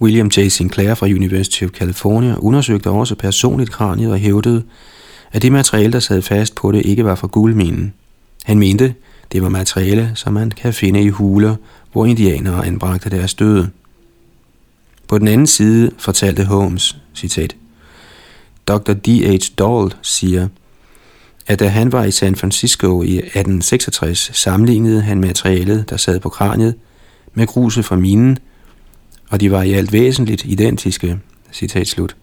William 0.00 0.30
J. 0.36 0.48
Sinclair 0.48 0.94
fra 0.94 1.06
University 1.06 1.64
of 1.64 1.70
California 1.70 2.34
undersøgte 2.38 2.90
også 2.90 3.14
personligt 3.14 3.70
kraniet 3.70 4.12
og 4.12 4.18
hævdede, 4.18 4.62
at 5.32 5.42
det 5.42 5.52
materiale, 5.52 5.92
der 5.92 6.00
sad 6.00 6.22
fast 6.22 6.54
på 6.54 6.72
det, 6.72 6.86
ikke 6.86 7.04
var 7.04 7.14
fra 7.14 7.26
guldminen. 7.26 7.94
Han 8.44 8.58
mente, 8.58 8.94
det 9.32 9.42
var 9.42 9.48
materiale, 9.48 10.12
som 10.14 10.32
man 10.32 10.50
kan 10.50 10.74
finde 10.74 11.02
i 11.02 11.08
huler, 11.08 11.56
hvor 11.92 12.06
indianere 12.06 12.66
anbragte 12.66 13.10
deres 13.10 13.34
døde. 13.34 13.70
På 15.08 15.18
den 15.18 15.28
anden 15.28 15.46
side 15.46 15.90
fortalte 15.98 16.44
Holmes, 16.44 16.96
citat, 17.14 17.56
Dr. 18.66 18.92
D.H. 18.92 19.58
Dahl 19.58 19.94
siger, 20.02 20.48
at 21.46 21.58
da 21.58 21.68
han 21.68 21.92
var 21.92 22.04
i 22.04 22.10
San 22.10 22.36
Francisco 22.36 23.02
i 23.02 23.16
1866, 23.16 24.30
sammenlignede 24.34 25.02
han 25.02 25.20
materialet, 25.20 25.90
der 25.90 25.96
sad 25.96 26.20
på 26.20 26.28
kraniet, 26.28 26.74
med 27.34 27.46
gruset 27.46 27.84
fra 27.84 27.96
minen, 27.96 28.38
og 29.30 29.40
de 29.40 29.50
var 29.50 29.62
i 29.62 29.72
alt 29.72 29.92
væsentligt 29.92 30.44
identiske. 30.44 31.18
Citat 31.52 31.88
slut. 31.88 32.16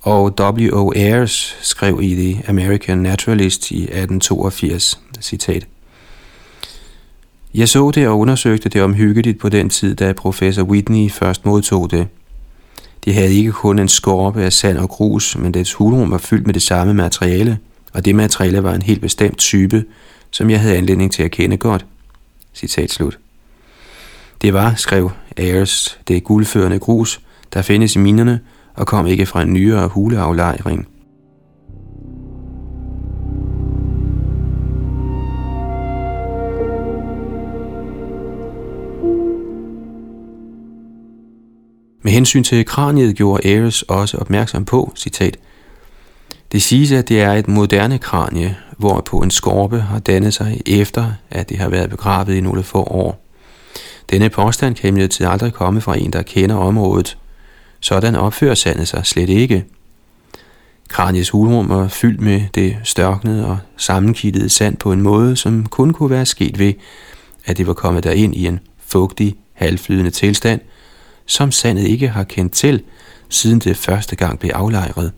Og 0.00 0.34
W.O. 0.40 0.92
Ayers 0.96 1.56
skrev 1.60 2.00
i 2.02 2.14
The 2.14 2.48
American 2.48 2.98
Naturalist 2.98 3.70
i 3.70 3.82
1882, 3.82 5.00
citat, 5.20 5.66
jeg 7.54 7.68
så 7.68 7.90
det 7.90 8.08
og 8.08 8.18
undersøgte 8.18 8.68
det 8.68 8.82
omhyggeligt 8.82 9.38
på 9.38 9.48
den 9.48 9.70
tid, 9.70 9.94
da 9.94 10.12
professor 10.12 10.62
Whitney 10.62 11.10
først 11.10 11.46
modtog 11.46 11.90
det. 11.90 12.06
Det 13.04 13.14
havde 13.14 13.34
ikke 13.34 13.52
kun 13.52 13.78
en 13.78 13.88
skorpe 13.88 14.42
af 14.42 14.52
sand 14.52 14.78
og 14.78 14.88
grus, 14.88 15.38
men 15.38 15.54
dets 15.54 15.72
hulrum 15.72 16.10
var 16.10 16.18
fyldt 16.18 16.46
med 16.46 16.54
det 16.54 16.62
samme 16.62 16.94
materiale, 16.94 17.58
og 17.92 18.04
det 18.04 18.14
materiale 18.14 18.62
var 18.62 18.74
en 18.74 18.82
helt 18.82 19.00
bestemt 19.00 19.38
type, 19.38 19.84
som 20.30 20.50
jeg 20.50 20.60
havde 20.60 20.76
anledning 20.76 21.12
til 21.12 21.22
at 21.22 21.30
kende 21.30 21.56
godt. 21.56 21.86
Citat 22.54 22.92
slut. 22.92 23.18
Det 24.42 24.54
var, 24.54 24.74
skrev 24.74 25.10
Ayers, 25.36 25.98
det 26.08 26.24
guldførende 26.24 26.78
grus, 26.78 27.20
der 27.52 27.62
findes 27.62 27.96
i 27.96 27.98
minerne 27.98 28.40
og 28.74 28.86
kom 28.86 29.06
ikke 29.06 29.26
fra 29.26 29.42
en 29.42 29.52
nyere 29.52 29.88
huleaflejring. 29.88 30.88
Med 42.04 42.12
hensyn 42.12 42.44
til 42.44 42.64
kraniet 42.64 43.16
gjorde 43.16 43.56
Ares 43.56 43.82
også 43.82 44.16
opmærksom 44.16 44.64
på, 44.64 44.92
citat, 44.96 45.36
det 46.52 46.62
siges, 46.62 46.92
at 46.92 47.08
det 47.08 47.20
er 47.20 47.32
et 47.32 47.48
moderne 47.48 47.98
kranie, 47.98 48.56
hvorpå 48.78 49.20
en 49.20 49.30
skorpe 49.30 49.80
har 49.80 49.98
dannet 49.98 50.34
sig 50.34 50.60
efter, 50.66 51.12
at 51.30 51.48
det 51.48 51.58
har 51.58 51.68
været 51.68 51.90
begravet 51.90 52.34
i 52.34 52.40
nogle 52.40 52.62
få 52.62 52.82
år. 52.82 53.24
Denne 54.10 54.30
påstand 54.30 54.74
kan 54.74 54.88
imidlertid 54.88 55.26
aldrig 55.26 55.52
komme 55.52 55.80
fra 55.80 55.98
en, 55.98 56.12
der 56.12 56.22
kender 56.22 56.56
området. 56.56 57.18
Sådan 57.80 58.16
opfører 58.16 58.54
sandet 58.54 58.88
sig 58.88 59.06
slet 59.06 59.28
ikke. 59.28 59.64
Kraniets 60.88 61.30
hulrum 61.30 61.70
er 61.70 61.88
fyldt 61.88 62.20
med 62.20 62.42
det 62.54 62.76
størknede 62.84 63.46
og 63.46 63.58
sammenkittede 63.76 64.48
sand 64.48 64.76
på 64.76 64.92
en 64.92 65.02
måde, 65.02 65.36
som 65.36 65.66
kun 65.66 65.92
kunne 65.92 66.10
være 66.10 66.26
sket 66.26 66.58
ved, 66.58 66.72
at 67.44 67.56
det 67.56 67.66
var 67.66 67.74
kommet 67.74 68.04
derind 68.04 68.34
i 68.34 68.46
en 68.46 68.60
fugtig, 68.86 69.34
halvflydende 69.52 70.10
tilstand, 70.10 70.60
som 71.26 71.52
sandet 71.52 71.86
ikke 71.86 72.08
har 72.08 72.24
kendt 72.24 72.52
til, 72.52 72.82
siden 73.28 73.58
det 73.58 73.76
første 73.76 74.16
gang 74.16 74.38
blev 74.38 74.50
aflejret. 74.54 75.12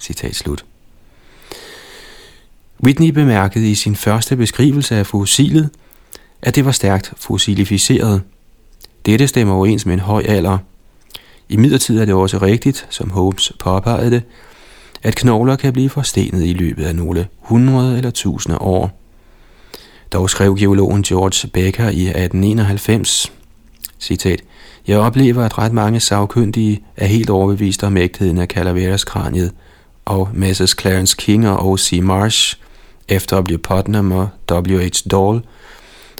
Citat 0.00 0.34
slut. 0.34 0.64
Whitney 2.84 3.08
bemærkede 3.08 3.70
i 3.70 3.74
sin 3.74 3.96
første 3.96 4.36
beskrivelse 4.36 4.96
af 4.96 5.06
fossilet, 5.06 5.70
at 6.42 6.54
det 6.54 6.64
var 6.64 6.72
stærkt 6.72 7.12
fossilificeret. 7.16 8.22
Dette 9.06 9.28
stemmer 9.28 9.54
overens 9.54 9.86
med 9.86 9.94
en 9.94 10.00
høj 10.00 10.22
alder. 10.28 10.58
I 11.48 11.56
midlertid 11.56 12.00
er 12.00 12.04
det 12.04 12.14
også 12.14 12.38
rigtigt, 12.38 12.86
som 12.90 13.10
Holmes 13.10 13.52
påpegede 13.58 14.10
det, 14.10 14.22
at 15.02 15.14
knogler 15.14 15.56
kan 15.56 15.72
blive 15.72 15.90
forstenet 15.90 16.46
i 16.46 16.52
løbet 16.52 16.84
af 16.84 16.96
nogle 16.96 17.28
hundrede 17.38 17.96
eller 17.96 18.10
tusinde 18.10 18.58
år. 18.58 19.00
Dog 20.12 20.30
skrev 20.30 20.56
geologen 20.56 21.02
George 21.02 21.48
Becker 21.48 21.88
i 21.88 22.06
1891, 22.06 23.32
citat, 24.00 24.42
jeg 24.90 24.98
oplever, 24.98 25.44
at 25.44 25.58
ret 25.58 25.72
mange 25.72 26.00
sagkyndige 26.00 26.82
er 26.96 27.06
helt 27.06 27.30
overbevist 27.30 27.84
om 27.84 27.96
ægtheden 27.96 28.38
af 28.38 28.46
Calaveras 28.46 29.04
kraniet, 29.04 29.52
og 30.04 30.28
Mrs. 30.34 30.74
Clarence 30.80 31.16
King 31.18 31.48
og 31.48 31.68
O.C. 31.68 32.00
Marsh, 32.02 32.56
F.W. 33.18 33.56
Putnam 33.62 34.12
og 34.12 34.28
W.H. 34.50 35.08
Dahl 35.10 35.42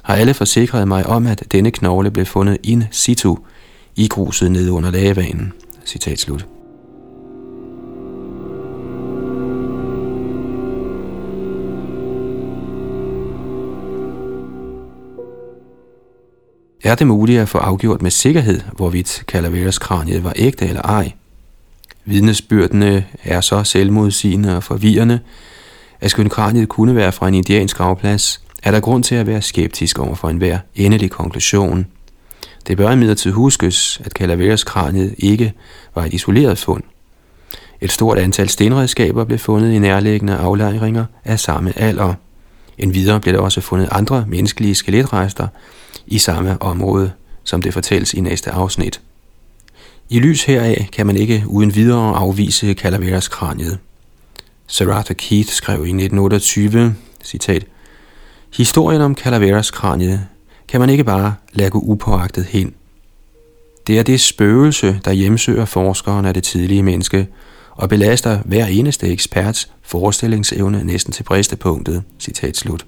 har 0.03 0.15
alle 0.15 0.35
forsikret 0.35 0.89
mig 0.89 1.07
om, 1.07 1.27
at 1.27 1.43
denne 1.53 1.71
knogle 1.71 2.11
blev 2.11 2.27
fundet 2.27 2.59
in 2.63 2.85
situ 2.91 3.37
i 3.97 4.09
gruset 4.09 4.51
nede 4.51 4.73
under 4.73 4.91
lavaen. 4.91 5.53
Citat 5.87 6.19
slut. 6.19 6.47
Er 16.83 16.95
det 16.95 17.07
muligt 17.07 17.41
at 17.41 17.49
få 17.49 17.59
afgjort 17.59 18.03
med 18.03 18.11
sikkerhed, 18.11 18.61
hvorvidt 18.77 19.23
Calaveras 19.27 19.79
kraniet 19.79 20.25
var 20.25 20.33
ægte 20.37 20.67
eller 20.67 20.83
ej? 20.83 21.13
Vidnesbyrdene 22.05 23.05
er 23.25 23.41
så 23.41 23.65
selvmodsigende 23.65 24.57
og 24.57 24.63
forvirrende, 24.63 25.21
at 26.01 26.11
skøn 26.11 26.29
kraniet 26.29 26.69
kunne 26.69 26.97
være 26.97 27.13
fra 27.13 27.29
en 27.29 27.35
indiansk 27.35 27.77
gravplads, 27.77 28.41
er 28.63 28.71
der 28.71 28.81
grund 28.81 29.05
til 29.05 29.15
at 29.15 29.27
være 29.27 29.43
skeptisk 29.43 29.99
over 29.99 30.15
for 30.15 30.29
enhver 30.29 30.59
endelig 30.75 31.11
konklusion. 31.11 31.87
Det 32.67 32.77
bør 32.77 32.91
imidlertid 32.91 33.33
huskes, 33.33 34.01
at 34.05 34.13
Calaveras 34.13 34.65
kraniet 34.65 35.15
ikke 35.19 35.53
var 35.95 36.05
et 36.05 36.15
isoleret 36.15 36.59
fund. 36.59 36.83
Et 37.81 37.93
stort 37.93 38.19
antal 38.19 38.49
stenredskaber 38.49 39.25
blev 39.25 39.39
fundet 39.39 39.73
i 39.73 39.79
nærliggende 39.79 40.37
aflejringer 40.37 41.05
af 41.25 41.41
samme 41.41 41.79
alder. 41.79 42.15
Endvidere 42.79 43.21
blev 43.21 43.35
der 43.35 43.41
også 43.41 43.61
fundet 43.61 43.89
andre 43.93 44.25
menneskelige 44.29 44.75
skeletrester 44.75 45.47
i 46.07 46.19
samme 46.19 46.63
område, 46.63 47.13
som 47.45 47.63
det 47.63 47.73
fortælles 47.73 48.15
i 48.15 48.21
næste 48.21 48.51
afsnit. 48.51 49.01
I 50.09 50.19
lys 50.19 50.45
heraf 50.45 50.89
kan 50.93 51.07
man 51.07 51.17
ikke 51.17 51.45
uden 51.47 51.75
videre 51.75 52.17
afvise 52.17 52.75
Calaveras 52.75 53.29
kraniet. 53.29 53.79
Sir 54.67 54.93
Arthur 54.93 55.15
Keith 55.15 55.51
skrev 55.51 55.77
i 55.77 55.89
1928, 55.89 56.95
citat, 57.25 57.67
Historien 58.57 59.01
om 59.01 59.17
Calaveras 59.17 59.71
kraniet 59.71 60.27
kan 60.69 60.81
man 60.81 60.91
ikke 60.91 61.05
bare 61.05 61.35
lade 61.53 61.71
gå 61.71 61.79
upåagtet 61.79 62.45
hen. 62.45 62.75
Det 63.87 63.99
er 63.99 64.03
det 64.03 64.21
spøgelse, 64.21 65.01
der 65.05 65.13
hjemsøger 65.13 65.65
forskeren 65.65 66.27
af 66.27 66.35
det 66.35 66.43
tidlige 66.43 66.83
menneske, 66.83 67.29
og 67.71 67.89
belaster 67.89 68.39
hver 68.45 68.67
eneste 68.67 69.07
eksperts 69.07 69.71
forestillingsevne 69.83 70.85
næsten 70.85 71.13
til 71.13 71.23
bristepunktet. 71.23 72.03
Citat 72.19 72.57
slut. 72.57 72.87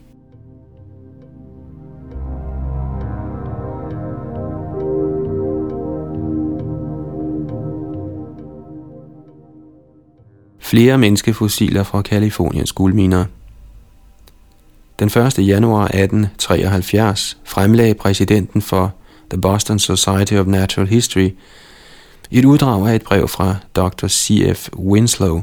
Flere 10.62 10.98
menneskefossiler 10.98 11.82
fra 11.82 12.02
Kaliforniens 12.02 12.72
guldminer 12.72 13.24
den 14.98 15.06
1. 15.06 15.38
januar 15.38 15.84
1873 15.84 17.38
fremlagde 17.44 17.94
præsidenten 17.94 18.62
for 18.62 18.94
The 19.30 19.40
Boston 19.40 19.78
Society 19.78 20.34
of 20.34 20.46
Natural 20.46 20.88
History 20.88 21.30
et 22.30 22.44
uddrag 22.44 22.88
af 22.88 22.94
et 22.94 23.02
brev 23.02 23.28
fra 23.28 23.56
Dr. 23.76 24.08
C.F. 24.08 24.68
Winslow, 24.76 25.42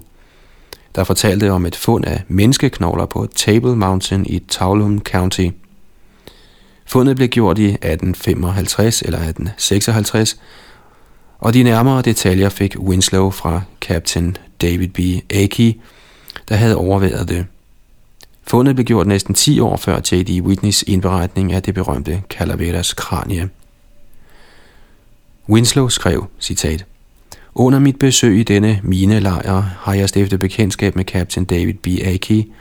der 0.96 1.04
fortalte 1.04 1.52
om 1.52 1.66
et 1.66 1.76
fund 1.76 2.06
af 2.06 2.24
menneskeknogler 2.28 3.06
på 3.06 3.28
Table 3.36 3.76
Mountain 3.76 4.26
i 4.26 4.40
Tuolumne 4.40 5.00
County. 5.00 5.50
Fundet 6.86 7.16
blev 7.16 7.28
gjort 7.28 7.58
i 7.58 7.66
1855 7.66 9.02
eller 9.02 9.18
1856, 9.18 10.40
og 11.40 11.54
de 11.54 11.64
nærmere 11.64 12.02
detaljer 12.02 12.50
fik 12.50 12.76
Winslow 12.80 13.30
fra 13.30 13.62
Captain 13.82 14.38
David 14.62 14.88
B. 14.88 15.00
Akey, 15.34 15.74
der 16.50 16.56
havde 16.56 16.76
overværet 16.76 17.30
det. 17.30 17.46
Fundet 18.48 18.76
blev 18.76 18.86
gjort 18.86 19.08
næsten 19.08 19.34
10 19.34 19.60
år 19.60 19.78
før 19.78 19.98
J.D. 20.12 20.42
Whitneys 20.42 20.84
indberetning 20.84 21.54
af 21.54 21.64
det 21.64 21.74
berømte 21.74 22.22
Calaveras 22.30 22.94
kranie. 22.94 23.50
Winslow 25.50 25.88
skrev, 25.88 26.28
citat, 26.40 26.86
Under 27.56 27.80
mit 27.80 28.00
besøg 28.00 28.40
i 28.40 28.44
denne 28.44 28.80
minelejr 28.84 29.62
har 29.62 29.94
jeg 29.94 30.10
stiftet 30.10 30.40
bekendtskab 30.40 30.96
med 30.96 31.04
kaptajn 31.04 31.46
David 31.46 31.74
B. 31.74 31.88
Aki, 31.88 32.52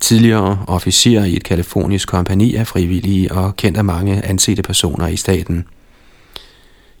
tidligere 0.00 0.64
officer 0.66 1.24
i 1.24 1.36
et 1.36 1.44
kalifornisk 1.44 2.08
kompani 2.08 2.54
af 2.54 2.66
frivillige 2.66 3.32
og 3.32 3.56
kendt 3.56 3.78
af 3.78 3.84
mange 3.84 4.24
ansete 4.24 4.62
personer 4.62 5.06
i 5.06 5.16
staten. 5.16 5.64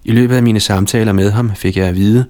I 0.04 0.12
løbet 0.12 0.36
af 0.36 0.42
mine 0.42 0.60
samtaler 0.60 1.12
med 1.12 1.30
ham 1.30 1.54
fik 1.54 1.76
jeg 1.76 1.86
at 1.86 1.94
vide, 1.94 2.24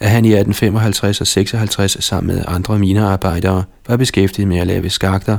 at 0.00 0.10
han 0.10 0.24
i 0.24 0.28
1855 0.28 1.20
og 1.20 1.26
56 1.26 1.96
sammen 2.00 2.36
med 2.36 2.44
andre 2.48 2.78
minearbejdere 2.78 3.64
var 3.88 3.96
beskæftiget 3.96 4.48
med 4.48 4.58
at 4.58 4.66
lave 4.66 4.90
skakter 4.90 5.38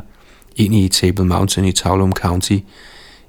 ind 0.56 0.76
i 0.76 0.88
Table 0.88 1.26
Mountain 1.26 1.68
i 1.68 1.72
Taulum 1.72 2.12
County 2.12 2.58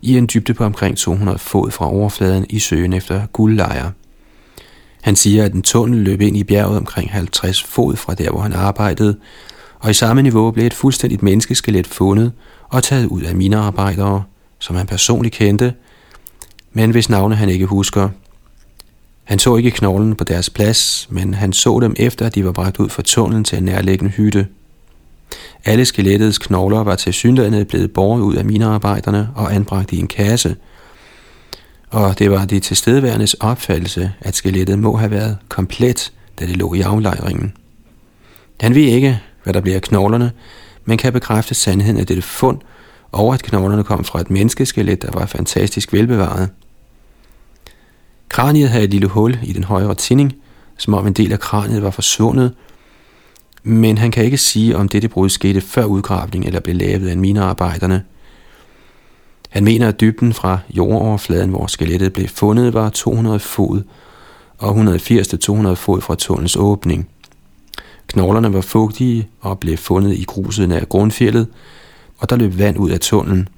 i 0.02 0.18
en 0.18 0.28
dybde 0.34 0.54
på 0.54 0.64
omkring 0.64 0.96
200 0.96 1.38
fod 1.38 1.70
fra 1.70 1.92
overfladen 1.92 2.46
i 2.50 2.58
søen 2.58 2.92
efter 2.92 3.26
guldlejre. 3.26 3.92
Han 5.02 5.16
siger, 5.16 5.44
at 5.44 5.52
en 5.52 5.62
tunnel 5.62 6.00
løb 6.00 6.20
ind 6.20 6.36
i 6.36 6.44
bjerget 6.44 6.76
omkring 6.76 7.12
50 7.12 7.62
fod 7.62 7.96
fra 7.96 8.14
der, 8.14 8.30
hvor 8.30 8.40
han 8.40 8.52
arbejdede, 8.52 9.18
og 9.78 9.90
i 9.90 9.94
samme 9.94 10.22
niveau 10.22 10.50
blev 10.50 10.66
et 10.66 10.74
fuldstændigt 10.74 11.22
menneskeskelet 11.22 11.86
fundet 11.86 12.32
og 12.68 12.82
taget 12.82 13.06
ud 13.06 13.22
af 13.22 13.36
minearbejdere, 13.36 14.22
som 14.58 14.76
han 14.76 14.86
personligt 14.86 15.34
kendte, 15.34 15.74
men 16.72 16.90
hvis 16.90 17.10
navne 17.10 17.34
han 17.34 17.48
ikke 17.48 17.66
husker. 17.66 18.08
Han 19.28 19.38
så 19.38 19.56
ikke 19.56 19.70
knoglen 19.70 20.14
på 20.14 20.24
deres 20.24 20.50
plads, 20.50 21.06
men 21.10 21.34
han 21.34 21.52
så 21.52 21.80
dem 21.80 21.94
efter, 21.98 22.26
at 22.26 22.34
de 22.34 22.44
var 22.44 22.52
bragt 22.52 22.78
ud 22.78 22.88
fra 22.88 23.02
tunnelen 23.02 23.44
til 23.44 23.58
en 23.58 23.64
nærliggende 23.64 24.12
hytte. 24.12 24.46
Alle 25.64 25.84
skelettets 25.84 26.38
knogler 26.38 26.84
var 26.84 26.94
til 26.94 27.12
synligheden 27.12 27.66
blevet 27.66 27.92
båret 27.92 28.20
ud 28.20 28.34
af 28.34 28.44
minearbejderne 28.44 29.28
og 29.34 29.54
anbragt 29.54 29.92
i 29.92 29.98
en 29.98 30.06
kasse, 30.06 30.56
og 31.90 32.18
det 32.18 32.30
var 32.30 32.44
de 32.44 32.60
tilstedeværendes 32.60 33.34
opfattelse, 33.34 34.12
at 34.20 34.36
skelettet 34.36 34.78
må 34.78 34.96
have 34.96 35.10
været 35.10 35.36
komplet, 35.48 36.12
da 36.40 36.46
det 36.46 36.56
lå 36.56 36.74
i 36.74 36.80
aflejringen. 36.80 37.52
Han 38.60 38.74
ved 38.74 38.82
ikke, 38.82 39.20
hvad 39.44 39.54
der 39.54 39.60
bliver 39.60 39.76
af 39.76 39.82
knoglerne, 39.82 40.32
men 40.84 40.98
kan 40.98 41.12
bekræfte 41.12 41.54
sandheden 41.54 42.00
af 42.00 42.06
dette 42.06 42.22
fund, 42.22 42.58
og 43.12 43.34
at 43.34 43.42
knoglerne 43.42 43.84
kom 43.84 44.04
fra 44.04 44.20
et 44.20 44.30
menneskeskelet, 44.30 45.02
der 45.02 45.10
var 45.12 45.26
fantastisk 45.26 45.92
velbevaret. 45.92 46.48
Kraniet 48.28 48.68
havde 48.68 48.84
et 48.84 48.90
lille 48.90 49.08
hul 49.08 49.38
i 49.42 49.52
den 49.52 49.64
højre 49.64 49.94
tinding, 49.94 50.34
som 50.76 50.94
om 50.94 51.06
en 51.06 51.12
del 51.12 51.32
af 51.32 51.40
kraniet 51.40 51.82
var 51.82 51.90
forsvundet, 51.90 52.54
men 53.62 53.98
han 53.98 54.10
kan 54.10 54.24
ikke 54.24 54.38
sige, 54.38 54.76
om 54.76 54.88
dette 54.88 55.08
brud 55.08 55.28
skete 55.28 55.60
før 55.60 55.84
udgravning 55.84 56.44
eller 56.44 56.60
blev 56.60 56.76
lavet 56.76 57.08
af 57.08 57.16
minearbejderne. 57.16 58.04
Han 59.48 59.64
mener, 59.64 59.88
at 59.88 60.00
dybden 60.00 60.32
fra 60.32 60.58
jordoverfladen, 60.70 61.50
hvor 61.50 61.66
skelettet 61.66 62.12
blev 62.12 62.28
fundet, 62.28 62.74
var 62.74 62.90
200 62.90 63.38
fod 63.38 63.82
og 64.58 64.70
180-200 64.70 65.74
fod 65.74 66.00
fra 66.00 66.14
tunnels 66.14 66.56
åbning. 66.56 67.08
Knoglerne 68.06 68.52
var 68.52 68.60
fugtige 68.60 69.28
og 69.40 69.58
blev 69.58 69.76
fundet 69.76 70.14
i 70.14 70.24
gruset 70.24 70.68
nær 70.68 70.84
grundfjellet, 70.84 71.46
og 72.18 72.30
der 72.30 72.36
løb 72.36 72.58
vand 72.58 72.78
ud 72.78 72.90
af 72.90 73.00
tunnelen. 73.00 73.48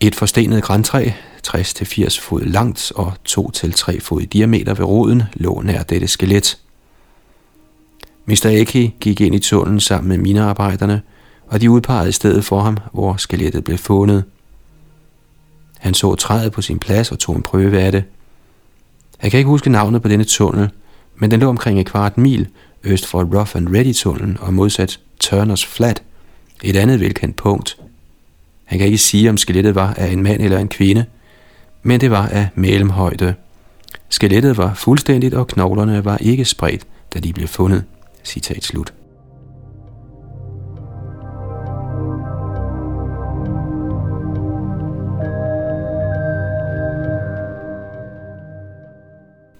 Et 0.00 0.14
forstenet 0.14 0.62
græntræ, 0.62 1.10
60-80 1.46 2.20
fod 2.20 2.40
langt 2.40 2.92
og 2.94 3.12
2-3 3.28 4.00
fod 4.00 4.20
i 4.20 4.24
diameter 4.24 4.74
ved 4.74 4.84
roden, 4.84 5.22
lå 5.34 5.60
nær 5.64 5.82
dette 5.82 6.06
skelet. 6.06 6.58
Mr. 8.26 8.46
Eki 8.46 8.94
gik 9.00 9.20
ind 9.20 9.34
i 9.34 9.38
tunnelen 9.38 9.80
sammen 9.80 10.08
med 10.08 10.18
minearbejderne, 10.18 11.02
og 11.46 11.60
de 11.60 11.70
udpegede 11.70 12.12
stedet 12.12 12.44
for 12.44 12.60
ham, 12.60 12.76
hvor 12.92 13.16
skelettet 13.16 13.64
blev 13.64 13.78
fundet. 13.78 14.24
Han 15.78 15.94
så 15.94 16.14
træet 16.14 16.52
på 16.52 16.62
sin 16.62 16.78
plads 16.78 17.12
og 17.12 17.18
tog 17.18 17.36
en 17.36 17.42
prøve 17.42 17.80
af 17.80 17.92
det. 17.92 18.04
Han 19.18 19.30
kan 19.30 19.38
ikke 19.38 19.48
huske 19.48 19.70
navnet 19.70 20.02
på 20.02 20.08
denne 20.08 20.24
tunnel, 20.24 20.68
men 21.16 21.30
den 21.30 21.40
lå 21.40 21.48
omkring 21.48 21.80
et 21.80 21.86
kvart 21.86 22.18
mil 22.18 22.48
øst 22.84 23.06
for 23.06 23.24
Rough 23.24 23.56
and 23.56 23.68
Ready-tunnelen 23.68 24.36
og 24.40 24.54
modsat 24.54 25.00
Turners 25.20 25.66
Flat, 25.66 26.02
et 26.62 26.76
andet 26.76 27.00
velkendt 27.00 27.36
punkt. 27.36 27.76
Han 28.64 28.78
kan 28.78 28.86
ikke 28.86 28.98
sige, 28.98 29.30
om 29.30 29.36
skelettet 29.36 29.74
var 29.74 29.94
af 29.94 30.12
en 30.12 30.22
mand 30.22 30.42
eller 30.42 30.58
en 30.58 30.68
kvinde, 30.68 31.04
men 31.82 32.00
det 32.00 32.10
var 32.10 32.28
af 32.28 32.48
mellemhøjde. 32.54 33.34
Skelettet 34.08 34.56
var 34.56 34.74
fuldstændigt, 34.74 35.34
og 35.34 35.46
knoglerne 35.46 36.04
var 36.04 36.16
ikke 36.16 36.44
spredt, 36.44 36.86
da 37.14 37.18
de 37.18 37.32
blev 37.32 37.48
fundet. 37.48 37.84
Citat 38.24 38.64
slut. 38.64 38.92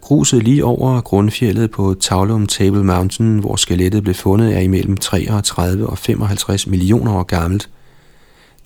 Gruset 0.01 0.42
lige 0.42 0.64
over 0.64 1.01
grundfjellet 1.01 1.70
på 1.70 1.94
Taulum 2.01 2.47
Table 2.47 2.84
Mountain, 2.84 3.38
hvor 3.38 3.56
skelettet 3.56 4.02
blev 4.02 4.14
fundet, 4.14 4.56
er 4.56 4.60
imellem 4.60 4.97
33 4.97 5.86
og 5.86 5.98
55 5.98 6.66
millioner 6.66 7.12
år 7.12 7.22
gammelt. 7.22 7.68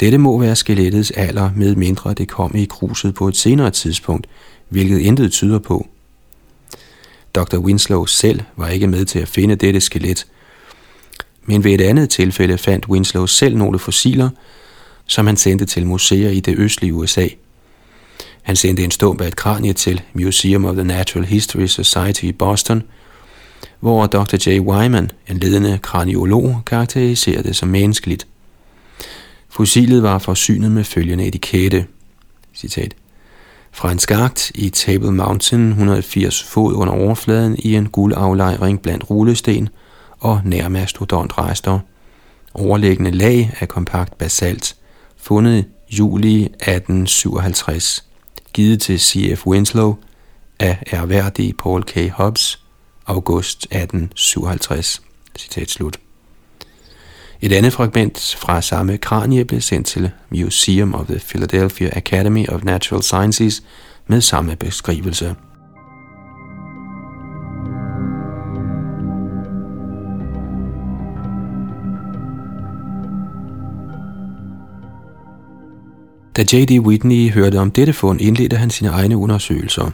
Dette 0.00 0.18
må 0.18 0.38
være 0.38 0.56
skelettets 0.56 1.10
alder, 1.10 1.50
med 1.56 1.74
mindre 1.74 2.14
det 2.14 2.28
kom 2.28 2.56
i 2.56 2.64
kruset 2.64 3.14
på 3.14 3.28
et 3.28 3.36
senere 3.36 3.70
tidspunkt, 3.70 4.26
hvilket 4.68 4.98
intet 4.98 5.32
tyder 5.32 5.58
på. 5.58 5.86
Dr. 7.34 7.56
Winslow 7.56 8.04
selv 8.04 8.40
var 8.56 8.68
ikke 8.68 8.86
med 8.86 9.04
til 9.04 9.18
at 9.18 9.28
finde 9.28 9.56
dette 9.56 9.80
skelet, 9.80 10.26
men 11.44 11.64
ved 11.64 11.72
et 11.72 11.80
andet 11.80 12.10
tilfælde 12.10 12.58
fandt 12.58 12.88
Winslow 12.88 13.26
selv 13.26 13.56
nogle 13.56 13.78
fossiler, 13.78 14.30
som 15.06 15.26
han 15.26 15.36
sendte 15.36 15.64
til 15.64 15.86
museer 15.86 16.30
i 16.30 16.40
det 16.40 16.58
østlige 16.58 16.94
USA– 16.94 17.28
han 18.44 18.56
sendte 18.56 18.84
en 18.84 18.90
stump 18.90 19.20
af 19.20 19.26
et 19.26 19.36
kranie 19.36 19.72
til 19.72 20.02
Museum 20.12 20.64
of 20.64 20.74
the 20.74 20.84
Natural 20.84 21.26
History 21.26 21.66
Society 21.66 22.24
i 22.24 22.32
Boston, 22.32 22.82
hvor 23.80 24.06
Dr. 24.06 24.50
J. 24.50 24.60
Wyman, 24.60 25.10
en 25.28 25.38
ledende 25.38 25.78
kraniolog, 25.82 26.60
karakteriserede 26.66 27.42
det 27.42 27.56
som 27.56 27.68
menneskeligt. 27.68 28.26
Fossilet 29.54 30.02
var 30.02 30.18
forsynet 30.18 30.72
med 30.72 30.84
følgende 30.84 31.26
etikette. 31.26 31.86
Citat. 32.54 32.94
Fra 33.72 33.92
en 33.92 33.98
skagt 33.98 34.52
i 34.54 34.70
Table 34.70 35.12
Mountain 35.12 35.68
180 35.68 36.42
fod 36.42 36.74
under 36.74 36.94
overfladen 36.94 37.56
i 37.58 37.74
en 37.76 37.88
guldaflejring 37.88 38.82
blandt 38.82 39.10
rullesten 39.10 39.68
og 40.18 40.40
nærmastodontrester. 40.44 41.78
Overliggende 42.54 43.10
lag 43.10 43.56
af 43.60 43.68
kompakt 43.68 44.18
basalt, 44.18 44.76
fundet 45.16 45.64
juli 45.90 46.44
1857 46.44 48.04
givet 48.52 48.80
til 48.80 49.00
C.F. 49.00 49.46
Winslow 49.46 49.96
af 50.60 50.82
erhverdige 50.86 51.52
Paul 51.52 51.82
K. 51.82 52.10
Hobbs, 52.10 52.64
august 53.06 53.64
1857. 53.64 55.02
Citat 55.38 55.70
slut. 55.70 56.03
Et 57.40 57.52
andet 57.52 57.72
fragment 57.72 58.36
fra 58.38 58.62
samme 58.62 58.98
kranie 58.98 59.44
blev 59.44 59.60
sendt 59.60 59.86
til 59.86 60.10
Museum 60.30 60.94
of 60.94 61.06
the 61.06 61.18
Philadelphia 61.18 61.88
Academy 61.92 62.48
of 62.48 62.62
Natural 62.62 63.02
Sciences 63.02 63.62
med 64.06 64.20
samme 64.20 64.56
beskrivelse. 64.56 65.34
Da 76.36 76.44
J.D. 76.52 76.80
Whitney 76.80 77.30
hørte 77.30 77.58
om 77.58 77.70
dette 77.70 77.92
fund, 77.92 78.20
indledte 78.20 78.56
han 78.56 78.70
sine 78.70 78.90
egne 78.90 79.16
undersøgelser. 79.16 79.90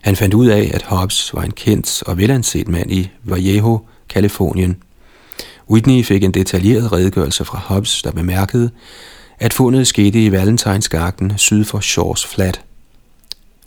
Han 0.00 0.16
fandt 0.16 0.34
ud 0.34 0.46
af, 0.46 0.70
at 0.74 0.82
Hobbes 0.82 1.34
var 1.34 1.42
en 1.42 1.50
kendt 1.50 2.02
og 2.06 2.18
velanset 2.18 2.68
mand 2.68 2.92
i 2.92 3.10
Vallejo, 3.24 3.80
Kalifornien. 4.08 4.82
Whitney 5.70 6.04
fik 6.04 6.24
en 6.24 6.30
detaljeret 6.30 6.92
redegørelse 6.92 7.44
fra 7.44 7.58
Hobbes, 7.58 8.02
der 8.02 8.10
bemærkede, 8.10 8.70
at 9.38 9.52
fundet 9.52 9.86
skete 9.86 10.24
i 10.24 10.32
Valentinsgarten 10.32 11.32
syd 11.36 11.64
for 11.64 11.80
Shores 11.80 12.26
Flat. 12.26 12.60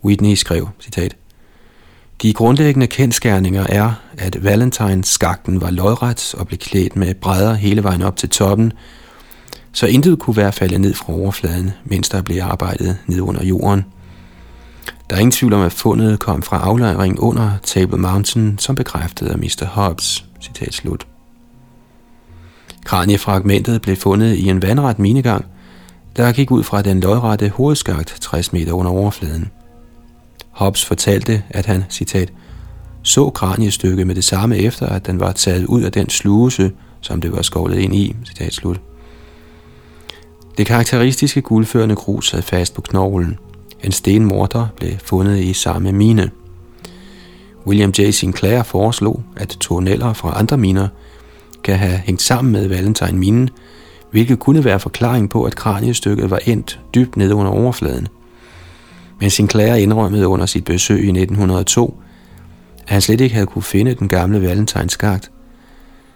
Whitney 0.06 0.36
skrev, 0.36 0.70
citat, 0.80 1.16
De 2.22 2.34
grundlæggende 2.34 2.88
kendskærninger 2.88 3.66
er, 3.70 3.92
at 4.18 4.44
Valentines-skakten 4.44 5.62
var 5.62 5.70
lodret 5.70 6.36
og 6.38 6.48
blev 6.48 6.58
klædt 6.58 6.96
med 6.96 7.14
brædder 7.14 7.54
hele 7.54 7.84
vejen 7.84 8.02
op 8.02 8.18
til 8.18 8.30
toppen, 8.30 8.74
så 9.74 9.88
intet 9.88 10.20
kunne 10.20 10.38
være 10.38 10.52
faldet 10.52 10.82
ned 10.82 10.94
fra 10.94 11.14
overfladen, 11.14 11.72
mens 11.86 12.10
der 12.10 12.22
blev 12.22 12.42
arbejdet 12.42 12.98
ned 13.08 13.22
under 13.22 13.46
jorden. 13.46 13.86
Der 15.10 15.16
er 15.16 15.20
ingen 15.20 15.32
tvivl 15.32 15.54
om, 15.54 15.62
at 15.62 15.74
fundet 15.74 16.20
kom 16.20 16.42
fra 16.42 16.58
aflejringen 16.58 17.20
under 17.20 17.52
Table 17.64 17.98
Mountain, 17.98 18.58
som 18.58 18.76
bekræftede 18.76 19.32
af 19.32 19.38
Mr. 19.38 19.66
Hobbs. 19.66 20.26
Citat 20.42 20.74
slut. 20.74 21.13
Kraniefragmentet 22.86 23.82
blev 23.82 23.96
fundet 23.96 24.36
i 24.36 24.50
en 24.50 24.62
vandret 24.62 25.00
minegang, 25.00 25.46
der 26.16 26.32
gik 26.32 26.52
ud 26.52 26.64
fra 26.64 26.82
den 26.82 27.00
lodrette 27.00 27.50
hovedskagt 27.50 28.18
60 28.22 28.54
meter 28.54 28.74
under 28.74 28.92
overfladen. 28.92 29.52
Hobbs 30.50 30.86
fortalte, 30.86 31.44
at 31.50 31.66
han, 31.66 31.84
citat, 31.90 32.34
så 33.04 33.30
kraniestykket 33.30 34.08
med 34.08 34.16
det 34.16 34.24
samme 34.24 34.58
efter, 34.58 34.86
at 34.86 35.06
den 35.06 35.20
var 35.20 35.32
taget 35.32 35.66
ud 35.66 35.82
af 35.82 35.92
den 35.92 36.10
sluse, 36.10 36.72
som 37.02 37.22
det 37.22 37.32
var 37.32 37.42
skovlet 37.42 37.80
ind 37.80 37.96
i. 37.96 38.16
Citat 38.26 38.54
slut. 38.54 38.82
Det 40.58 40.66
karakteristiske 40.66 41.42
guldførende 41.42 41.96
grus 41.96 42.30
sad 42.30 42.42
fast 42.42 42.74
på 42.74 42.82
knoglen. 42.82 43.38
En 43.84 43.92
stenmorter 43.92 44.68
blev 44.76 44.92
fundet 45.04 45.40
i 45.40 45.54
samme 45.54 45.92
mine. 45.92 46.32
William 47.68 47.94
J. 48.00 48.12
Sinclair 48.12 48.64
foreslog, 48.64 49.24
at 49.36 49.58
tunneller 49.60 50.14
fra 50.14 50.40
andre 50.40 50.58
miner 50.58 50.88
kan 51.64 51.78
have 51.78 51.98
hængt 51.98 52.22
sammen 52.22 52.52
med 52.52 52.68
Valentine-minen, 52.68 53.50
hvilket 54.12 54.40
kunne 54.40 54.64
være 54.64 54.80
forklaring 54.80 55.30
på, 55.30 55.44
at 55.44 55.56
kraniestykket 55.56 56.30
var 56.30 56.40
endt 56.46 56.80
dybt 56.96 57.18
nede 57.18 57.36
under 57.36 57.52
overfladen. 57.52 58.08
Men 59.20 59.30
Sinclair 59.30 59.74
indrømmede 59.74 60.28
under 60.28 60.46
sit 60.46 60.66
besøg 60.66 60.98
i 60.98 61.10
1902, 61.10 62.00
at 62.84 62.90
han 62.90 63.02
slet 63.02 63.22
ikke 63.22 63.34
havde 63.36 63.48
kunne 63.48 63.64
finde 63.64 63.96
den 63.96 64.08
gamle 64.08 64.42
Valentines 64.42 64.92
skagt. 64.92 65.32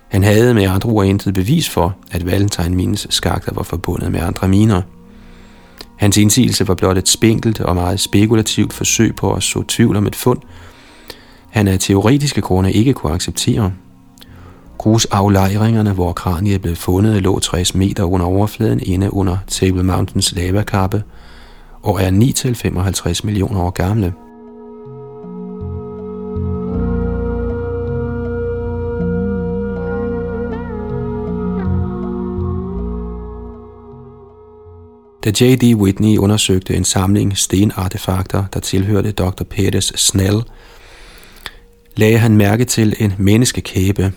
Han 0.07 0.23
havde 0.23 0.53
med 0.53 0.63
andre 0.63 0.89
ord 0.89 1.05
intet 1.05 1.33
bevis 1.33 1.69
for, 1.69 1.97
at 2.11 2.25
Valentine-minens 2.25 3.07
skakter 3.09 3.53
var 3.53 3.63
forbundet 3.63 4.11
med 4.11 4.19
andre 4.19 4.47
miner. 4.47 4.81
Hans 5.95 6.17
indsigelse 6.17 6.67
var 6.67 6.73
blot 6.73 6.97
et 6.97 7.07
spinkelt 7.07 7.59
og 7.61 7.75
meget 7.75 7.99
spekulativt 7.99 8.73
forsøg 8.73 9.15
på 9.15 9.33
at 9.33 9.43
så 9.43 9.63
tvivl 9.67 9.95
om 9.95 10.07
et 10.07 10.15
fund, 10.15 10.39
han 11.49 11.67
af 11.67 11.79
teoretiske 11.79 12.41
grunde 12.41 12.71
ikke 12.71 12.93
kunne 12.93 13.13
acceptere. 13.13 13.73
Grusaflejringerne, 14.77 15.93
hvor 15.93 16.13
kraniet 16.13 16.61
blev 16.61 16.75
fundet, 16.75 17.23
lå 17.23 17.39
60 17.39 17.75
meter 17.75 18.03
under 18.03 18.25
overfladen 18.25 18.79
inde 18.83 19.13
under 19.13 19.37
Table 19.47 19.83
Mountains 19.83 20.35
lavakappe 20.35 21.03
og 21.81 22.01
er 22.01 22.11
9-55 23.19 23.25
millioner 23.25 23.61
år 23.61 23.69
gamle. 23.69 24.13
Da 35.27 35.45
J.D. 35.45 35.75
Whitney 35.75 36.17
undersøgte 36.17 36.75
en 36.75 36.83
samling 36.83 37.37
stenartefakter, 37.37 38.45
der 38.53 38.59
tilhørte 38.59 39.11
Dr. 39.11 39.43
Peters 39.43 39.91
Snell, 39.95 40.43
lagde 41.95 42.17
han 42.17 42.37
mærke 42.37 42.65
til 42.65 42.95
en 42.99 43.13
menneskekæbe. 43.17 44.13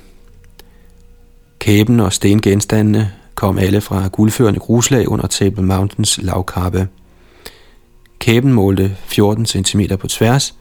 Kæben 1.60 2.00
og 2.00 2.12
stengenstandene 2.12 3.12
kom 3.34 3.58
alle 3.58 3.80
fra 3.80 4.08
guldførende 4.12 4.60
gruslag 4.60 5.08
under 5.08 5.26
Table 5.26 5.62
Mountains 5.62 6.18
lavkappe. 6.22 6.88
Kæben 8.18 8.52
målte 8.52 8.96
14 9.04 9.46
cm 9.46 9.80
på 10.00 10.08
tværs, 10.08 10.54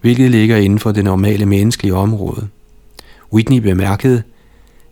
hvilket 0.00 0.30
ligger 0.30 0.56
inden 0.56 0.78
for 0.78 0.92
det 0.92 1.04
normale 1.04 1.46
menneskelige 1.46 1.94
område. 1.94 2.48
Whitney 3.32 3.58
bemærkede, 3.58 4.22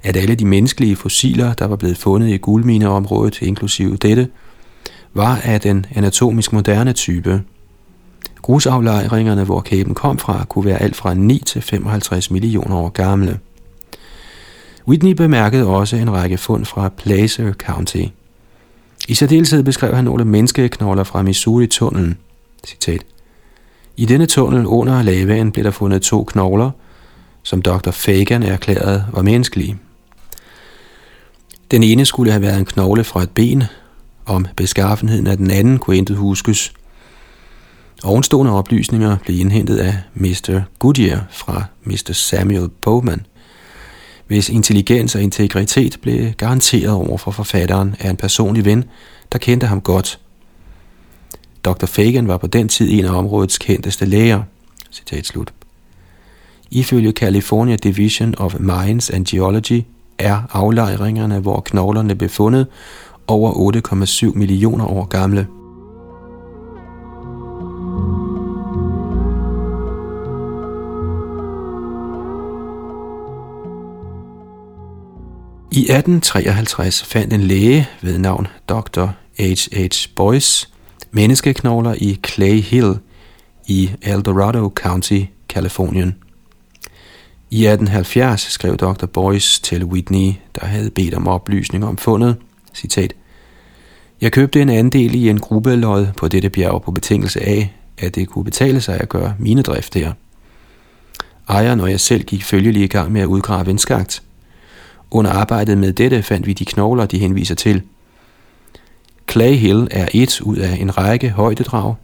at 0.02 0.16
alle 0.16 0.34
de 0.34 0.44
menneskelige 0.44 0.96
fossiler, 0.96 1.54
der 1.54 1.66
var 1.66 1.76
blevet 1.76 1.96
fundet 1.96 2.28
i 2.28 2.36
guldmineområdet, 2.36 3.42
inklusive 3.42 3.96
dette, 3.96 4.28
var 5.14 5.40
af 5.44 5.60
den 5.60 5.86
anatomisk 5.94 6.52
moderne 6.52 6.92
type. 6.92 7.42
Grusaflejringerne, 8.42 9.44
hvor 9.44 9.60
kæben 9.60 9.94
kom 9.94 10.18
fra, 10.18 10.44
kunne 10.48 10.64
være 10.64 10.82
alt 10.82 10.96
fra 10.96 11.14
9 11.14 11.42
til 11.46 11.62
55 11.62 12.30
millioner 12.30 12.76
år 12.76 12.88
gamle. 12.88 13.38
Whitney 14.88 15.12
bemærkede 15.12 15.66
også 15.66 15.96
en 15.96 16.12
række 16.12 16.38
fund 16.38 16.64
fra 16.64 16.88
Placer 16.88 17.52
County. 17.52 18.04
I 19.08 19.14
særdeleshed 19.14 19.62
beskrev 19.62 19.94
han 19.94 20.04
nogle 20.04 20.24
menneskeknogler 20.24 21.04
fra 21.04 21.22
Missouri-tunnelen. 21.22 22.18
Citat. 22.66 23.02
I 23.96 24.04
denne 24.04 24.26
tunnel 24.26 24.66
under 24.66 25.02
lavaen 25.02 25.52
blev 25.52 25.64
der 25.64 25.70
fundet 25.70 26.02
to 26.02 26.24
knogler, 26.24 26.70
som 27.42 27.62
Dr. 27.62 27.90
Fagan 27.90 28.42
erklærede 28.42 29.06
var 29.12 29.22
menneskelige. 29.22 29.76
Den 31.70 31.82
ene 31.82 32.04
skulle 32.04 32.32
have 32.32 32.42
været 32.42 32.58
en 32.58 32.64
knogle 32.64 33.04
fra 33.04 33.22
et 33.22 33.30
ben, 33.30 33.64
om 34.26 34.46
beskaffenheden 34.56 35.26
af 35.26 35.36
den 35.36 35.50
anden 35.50 35.78
kunne 35.78 35.96
intet 35.96 36.16
huskes. 36.16 36.72
Ovenstående 38.04 38.52
oplysninger 38.52 39.16
blev 39.16 39.40
indhentet 39.40 39.76
af 39.78 39.98
Mr. 40.14 40.60
Goodyear 40.78 41.26
fra 41.30 41.64
Mr. 41.84 42.12
Samuel 42.12 42.68
Bowman, 42.68 43.26
hvis 44.26 44.48
intelligens 44.48 45.14
og 45.14 45.22
integritet 45.22 45.98
blev 46.02 46.32
garanteret 46.32 46.94
over 46.94 47.18
for 47.18 47.30
forfatteren 47.30 47.94
af 47.98 48.10
en 48.10 48.16
personlig 48.16 48.64
ven, 48.64 48.84
der 49.32 49.38
kendte 49.38 49.66
ham 49.66 49.80
godt. 49.80 50.18
Dr. 51.64 51.86
Fagan 51.86 52.28
var 52.28 52.36
på 52.36 52.46
den 52.46 52.68
tid 52.68 52.90
en 52.90 53.04
af 53.04 53.18
områdets 53.18 53.58
kendteste 53.58 54.04
læger. 54.04 54.42
Citat 54.92 55.26
slut. 55.26 55.52
Ifølge 56.70 57.12
California 57.12 57.76
Division 57.76 58.34
of 58.38 58.54
Mines 58.58 59.10
and 59.10 59.26
Geology 59.26 59.82
er 60.18 60.42
aflejringerne, 60.52 61.38
hvor 61.38 61.60
knoglerne 61.60 62.14
blev 62.14 62.30
fundet, 62.30 62.66
over 63.26 63.72
8,7 64.32 64.38
millioner 64.38 64.86
år 64.86 65.04
gamle. 65.04 65.46
I 75.74 75.80
1853 75.80 77.02
fandt 77.02 77.32
en 77.32 77.40
læge 77.40 77.88
ved 78.02 78.18
navn 78.18 78.46
Dr. 78.68 79.06
H. 79.38 79.42
H. 79.76 80.08
Boyce 80.16 80.68
menneskeknogler 81.10 81.94
i 81.98 82.20
Clay 82.26 82.60
Hill 82.60 82.98
i 83.66 83.90
Eldorado 84.02 84.72
County, 84.74 85.22
Kalifornien. 85.48 86.14
I 87.50 87.66
1870 87.66 88.40
skrev 88.40 88.76
Dr. 88.76 89.06
Boyce 89.06 89.62
til 89.62 89.84
Whitney, 89.84 90.32
der 90.60 90.66
havde 90.66 90.90
bedt 90.90 91.14
om 91.14 91.28
oplysning 91.28 91.84
om 91.84 91.96
fundet, 91.96 92.36
citat, 92.74 93.14
Jeg 94.20 94.32
købte 94.32 94.62
en 94.62 94.68
andel 94.68 95.14
i 95.14 95.28
en 95.28 95.40
gruppelod 95.40 96.06
på 96.16 96.28
dette 96.28 96.50
bjerg 96.50 96.82
på 96.82 96.90
betingelse 96.90 97.40
af, 97.40 97.74
at 97.98 98.14
det 98.14 98.28
kunne 98.28 98.44
betale 98.44 98.80
sig 98.80 99.00
at 99.00 99.08
gøre 99.08 99.34
mine 99.38 99.62
drift 99.62 99.94
her. 99.94 100.12
Ejeren 101.48 101.80
og 101.80 101.90
jeg 101.90 102.00
selv 102.00 102.24
gik 102.24 102.44
følgelig 102.44 102.82
i 102.82 102.86
gang 102.86 103.12
med 103.12 103.20
at 103.20 103.26
udgrave 103.26 103.70
en 103.70 103.78
skagt– 103.78 104.22
under 105.14 105.30
arbejdet 105.30 105.78
med 105.78 105.92
dette 105.92 106.22
fandt 106.22 106.46
vi 106.46 106.52
de 106.52 106.64
knogler, 106.64 107.06
de 107.06 107.18
henviser 107.18 107.54
til. 107.54 107.82
Clay 109.30 109.52
Hill 109.52 109.88
er 109.90 110.08
et 110.14 110.40
ud 110.40 110.56
af 110.56 110.76
en 110.80 110.98
række 110.98 111.30
højdedrag, 111.30 111.94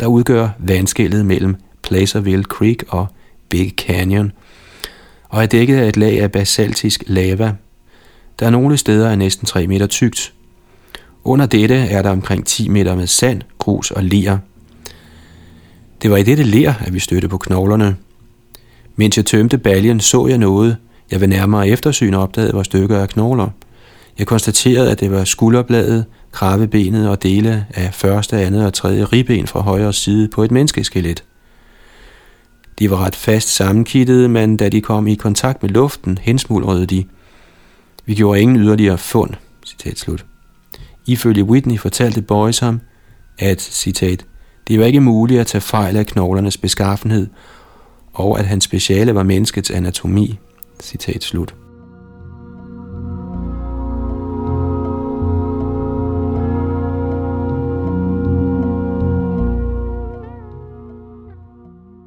der 0.00 0.06
udgør 0.06 0.48
vandskældet 0.58 1.26
mellem 1.26 1.56
Placerville 1.82 2.44
Creek 2.44 2.84
og 2.88 3.06
Big 3.48 3.74
Canyon, 3.78 4.32
og 5.28 5.42
er 5.42 5.46
dækket 5.46 5.76
af 5.76 5.88
et 5.88 5.96
lag 5.96 6.20
af 6.20 6.32
basaltisk 6.32 7.04
lava, 7.06 7.52
der 8.40 8.50
nogle 8.50 8.76
steder 8.76 9.08
er 9.08 9.16
næsten 9.16 9.46
3 9.46 9.66
meter 9.66 9.86
tykt. 9.86 10.32
Under 11.24 11.46
dette 11.46 11.74
er 11.74 12.02
der 12.02 12.10
omkring 12.10 12.46
10 12.46 12.68
meter 12.68 12.94
med 12.94 13.06
sand, 13.06 13.42
grus 13.58 13.90
og 13.90 14.04
ler. 14.04 14.38
Det 16.02 16.10
var 16.10 16.16
i 16.16 16.22
dette 16.22 16.42
ler, 16.42 16.74
at 16.80 16.94
vi 16.94 16.98
stødte 16.98 17.28
på 17.28 17.38
knoglerne. 17.38 17.96
Mens 18.96 19.16
jeg 19.16 19.26
tømte 19.26 19.58
baljen, 19.58 20.00
så 20.00 20.26
jeg 20.26 20.38
noget, 20.38 20.76
jeg 21.10 21.20
ved 21.20 21.28
nærmere 21.28 21.68
eftersyn 21.68 22.14
opdagede 22.14 22.52
hvor 22.52 22.62
stykker 22.62 22.98
af 22.98 23.08
knogler. 23.08 23.48
Jeg 24.18 24.26
konstaterede, 24.26 24.90
at 24.90 25.00
det 25.00 25.10
var 25.10 25.24
skulderbladet, 25.24 26.04
krabbebenet 26.32 27.08
og 27.08 27.22
dele 27.22 27.66
af 27.74 27.94
første, 27.94 28.40
andet 28.40 28.66
og 28.66 28.74
tredje 28.74 29.04
ribben 29.04 29.46
fra 29.46 29.60
højre 29.60 29.92
side 29.92 30.28
på 30.28 30.44
et 30.44 30.50
menneskeskelet. 30.50 31.24
De 32.78 32.90
var 32.90 33.04
ret 33.04 33.16
fast 33.16 33.48
sammenkittede, 33.48 34.28
men 34.28 34.56
da 34.56 34.68
de 34.68 34.80
kom 34.80 35.06
i 35.06 35.14
kontakt 35.14 35.62
med 35.62 35.70
luften, 35.70 36.18
hensmuldrede 36.22 36.86
de. 36.86 37.04
Vi 38.06 38.14
gjorde 38.14 38.40
ingen 38.40 38.56
yderligere 38.56 38.98
fund. 38.98 39.30
Citat 39.66 39.98
slut. 39.98 40.24
Ifølge 41.06 41.44
Whitney 41.44 41.78
fortalte 41.78 42.22
Boys 42.22 42.58
ham, 42.58 42.80
at, 43.38 43.62
citat, 43.62 44.24
det 44.68 44.78
var 44.78 44.84
ikke 44.84 45.00
muligt 45.00 45.40
at 45.40 45.46
tage 45.46 45.62
fejl 45.62 45.96
af 45.96 46.06
knoglernes 46.06 46.56
beskaffenhed, 46.56 47.26
og 48.12 48.38
at 48.38 48.46
hans 48.46 48.64
speciale 48.64 49.14
var 49.14 49.22
menneskets 49.22 49.70
anatomi. 49.70 50.38
Citat 50.84 51.22
slut. 51.22 51.54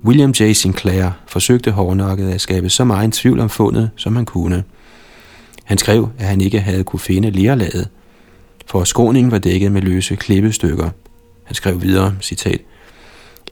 William 0.05 0.31
J. 0.31 0.53
Sinclair 0.53 1.11
forsøgte 1.27 1.71
hårdnakket 1.71 2.29
at 2.29 2.41
skabe 2.41 2.69
så 2.69 2.83
meget 2.83 3.13
tvivl 3.13 3.39
om 3.39 3.49
fundet, 3.49 3.89
som 3.95 4.15
han 4.15 4.25
kunne. 4.25 4.63
Han 5.63 5.77
skrev, 5.77 6.09
at 6.19 6.25
han 6.25 6.41
ikke 6.41 6.59
havde 6.59 6.83
kunne 6.83 6.99
finde 6.99 7.29
lerlaget, 7.31 7.89
for 8.65 8.83
skråningen 8.83 9.31
var 9.31 9.37
dækket 9.37 9.71
med 9.71 9.81
løse 9.81 10.15
klippestykker. 10.15 10.89
Han 11.43 11.55
skrev 11.55 11.81
videre, 11.81 12.15
citat, 12.21 12.61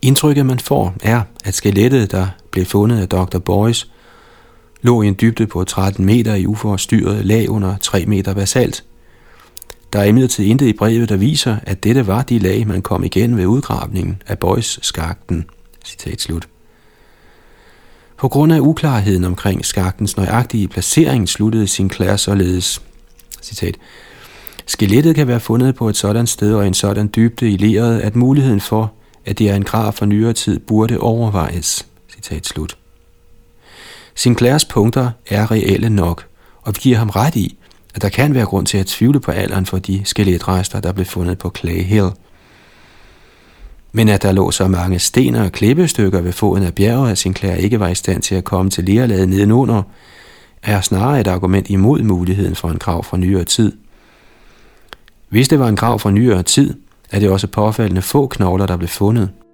Indtrykket 0.02 0.46
man 0.46 0.60
får 0.60 0.94
er, 1.04 1.22
at 1.46 1.54
skelettet, 1.54 2.12
der 2.12 2.28
blev 2.52 2.66
fundet 2.66 3.00
af 3.00 3.10
Dr. 3.10 3.40
Boyce, 3.40 3.88
lå 4.86 5.02
i 5.02 5.08
en 5.08 5.18
dybde 5.22 5.48
på 5.48 5.64
13 5.64 6.06
meter 6.06 6.36
i 6.36 6.46
uforstyrret 6.46 7.26
lag 7.26 7.50
under 7.50 7.78
3 7.78 8.06
meter 8.06 8.34
basalt. 8.34 8.84
Der 9.94 10.00
er 10.00 10.04
imidlertid 10.04 10.46
intet 10.46 10.68
i 10.68 10.74
brevet, 10.74 11.10
der 11.10 11.18
viser, 11.18 11.58
at 11.64 11.84
dette 11.84 12.08
var 12.08 12.22
de 12.22 12.40
lag, 12.40 12.68
man 12.68 12.82
kom 12.82 13.04
igen 13.04 13.38
ved 13.38 13.46
udgravningen 13.46 14.22
af 14.28 14.40
Boys 14.40 14.80
skakten. 14.82 15.46
Citat 15.86 16.22
slut. 16.22 16.48
På 18.18 18.28
grund 18.28 18.54
af 18.54 18.60
uklarheden 18.60 19.24
omkring 19.24 19.66
skaktens 19.66 20.18
nøjagtige 20.18 20.68
placering, 20.68 21.30
sluttede 21.30 21.68
Sinclair 21.68 22.16
således, 22.16 22.82
citat, 23.42 23.78
Skelettet 24.68 25.16
kan 25.16 25.28
være 25.28 25.40
fundet 25.40 25.76
på 25.76 25.90
et 25.90 25.98
sådan 25.98 26.28
sted 26.28 26.54
og 26.54 26.68
en 26.68 26.74
sådan 26.74 27.12
dybde 27.16 27.50
i 27.50 27.58
leret, 27.58 28.00
at 28.00 28.16
muligheden 28.16 28.62
for, 28.62 28.94
at 29.26 29.40
det 29.40 29.50
er 29.50 29.56
en 29.56 29.64
grav 29.64 29.94
for 29.94 30.06
nyere 30.06 30.34
tid, 30.34 30.60
burde 30.60 31.00
overvejes. 31.00 31.88
Citat 32.14 32.48
slut. 32.48 32.78
Sinclairs 34.16 34.66
punkter 34.66 35.12
er 35.30 35.52
reelle 35.52 35.90
nok, 35.90 36.26
og 36.62 36.76
vi 36.76 36.80
giver 36.82 36.98
ham 36.98 37.10
ret 37.10 37.36
i, 37.36 37.58
at 37.96 38.02
der 38.02 38.10
kan 38.10 38.34
være 38.34 38.46
grund 38.46 38.66
til 38.66 38.78
at 38.78 38.86
tvivle 38.86 39.20
på 39.20 39.32
alderen 39.32 39.66
for 39.66 39.80
de 39.80 40.02
skeletrester, 40.06 40.80
der 40.80 40.92
blev 40.92 41.06
fundet 41.06 41.38
på 41.38 41.52
Clay 41.58 41.82
Hill. 41.82 42.10
Men 43.92 44.10
at 44.10 44.22
der 44.22 44.32
lå 44.32 44.52
så 44.52 44.68
mange 44.68 45.00
sten 45.00 45.36
og 45.36 45.52
klippestykker 45.52 46.22
ved 46.22 46.32
foden 46.32 46.64
af 46.64 46.74
bjerget, 46.74 47.12
at 47.12 47.18
Sinclair 47.18 47.56
ikke 47.56 47.80
var 47.80 47.88
i 47.88 47.96
stand 47.96 48.22
til 48.22 48.36
at 48.36 48.44
komme 48.44 48.72
til 48.72 48.84
lerlaget 48.84 49.30
nedenunder, 49.30 49.84
er 50.64 50.82
snarere 50.82 51.20
et 51.20 51.28
argument 51.28 51.70
imod 51.70 52.02
muligheden 52.02 52.56
for 52.56 52.70
en 52.70 52.80
grav 52.80 53.04
fra 53.04 53.18
nyere 53.18 53.44
tid. 53.44 53.78
Hvis 55.30 55.48
det 55.48 55.60
var 55.60 55.68
en 55.68 55.76
grav 55.76 56.00
fra 56.00 56.12
nyere 56.12 56.44
tid, 56.44 56.74
er 57.12 57.20
det 57.20 57.30
også 57.30 57.48
påfaldende 57.48 58.02
få 58.02 58.28
knogler, 58.28 58.66
der 58.66 58.78
blev 58.78 58.90
fundet– 58.90 59.30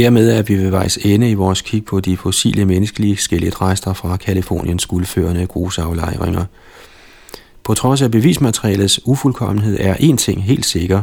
Hermed 0.00 0.30
er 0.30 0.42
vi 0.42 0.54
ved 0.54 0.70
vejs 0.70 0.96
ende 0.96 1.30
i 1.30 1.34
vores 1.34 1.62
kig 1.62 1.84
på 1.84 2.00
de 2.00 2.16
fossile 2.16 2.64
menneskelige 2.64 3.16
skeletrester 3.16 3.92
fra 3.92 4.16
Kaliforniens 4.16 4.86
guldførende 4.86 5.46
grusaflejringer. 5.46 6.44
På 7.64 7.74
trods 7.74 8.02
af 8.02 8.10
bevismaterialets 8.10 9.00
ufuldkommenhed 9.04 9.76
er 9.80 9.94
én 9.94 10.16
ting 10.16 10.44
helt 10.44 10.66
sikker. 10.66 11.02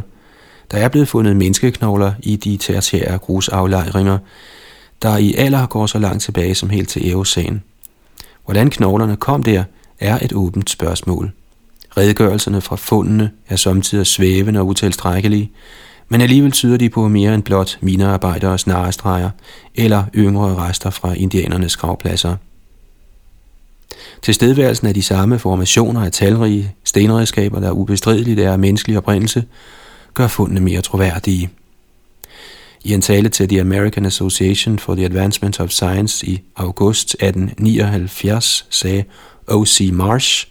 Der 0.70 0.78
er 0.78 0.88
blevet 0.88 1.08
fundet 1.08 1.36
menneskeknogler 1.36 2.12
i 2.22 2.36
de 2.36 2.56
tertiære 2.56 3.18
grusaflejringer, 3.18 4.18
der 5.02 5.16
i 5.16 5.34
alder 5.34 5.66
går 5.66 5.86
så 5.86 5.98
langt 5.98 6.22
tilbage 6.22 6.54
som 6.54 6.70
helt 6.70 6.88
til 6.88 7.10
Eosan. 7.10 7.62
Hvordan 8.44 8.70
knoglerne 8.70 9.16
kom 9.16 9.42
der, 9.42 9.64
er 10.00 10.18
et 10.22 10.32
åbent 10.32 10.70
spørgsmål. 10.70 11.30
Redegørelserne 11.96 12.60
fra 12.60 12.76
fundene 12.76 13.30
er 13.48 13.56
samtidig 13.56 14.06
svævende 14.06 14.60
og 14.60 14.66
utilstrækkelige, 14.66 15.50
men 16.08 16.20
alligevel 16.20 16.52
tyder 16.52 16.76
de 16.76 16.90
på 16.90 17.08
mere 17.08 17.34
end 17.34 17.42
blot 17.42 17.78
minearbejderes 17.80 18.66
narestreger 18.66 19.30
eller 19.74 20.04
yngre 20.14 20.56
rester 20.56 20.90
fra 20.90 21.12
indianernes 21.12 21.76
gravpladser. 21.76 22.36
Tilstedeværelsen 24.22 24.86
af 24.86 24.94
de 24.94 25.02
samme 25.02 25.38
formationer 25.38 26.04
af 26.04 26.12
talrige 26.12 26.74
stenredskaber, 26.84 27.60
der 27.60 27.70
ubestrideligt 27.70 28.40
er 28.40 28.56
menneskelig 28.56 28.98
oprindelse, 28.98 29.44
gør 30.14 30.26
fundene 30.26 30.60
mere 30.60 30.80
troværdige. 30.80 31.50
I 32.84 32.94
en 32.94 33.00
tale 33.00 33.28
til 33.28 33.48
The 33.48 33.60
American 33.60 34.06
Association 34.06 34.78
for 34.78 34.94
the 34.94 35.04
Advancement 35.04 35.60
of 35.60 35.70
Science 35.70 36.26
i 36.26 36.40
august 36.56 37.14
1879 37.14 38.66
sagde 38.70 39.04
O.C. 39.48 39.90
Marsh, 39.92 40.48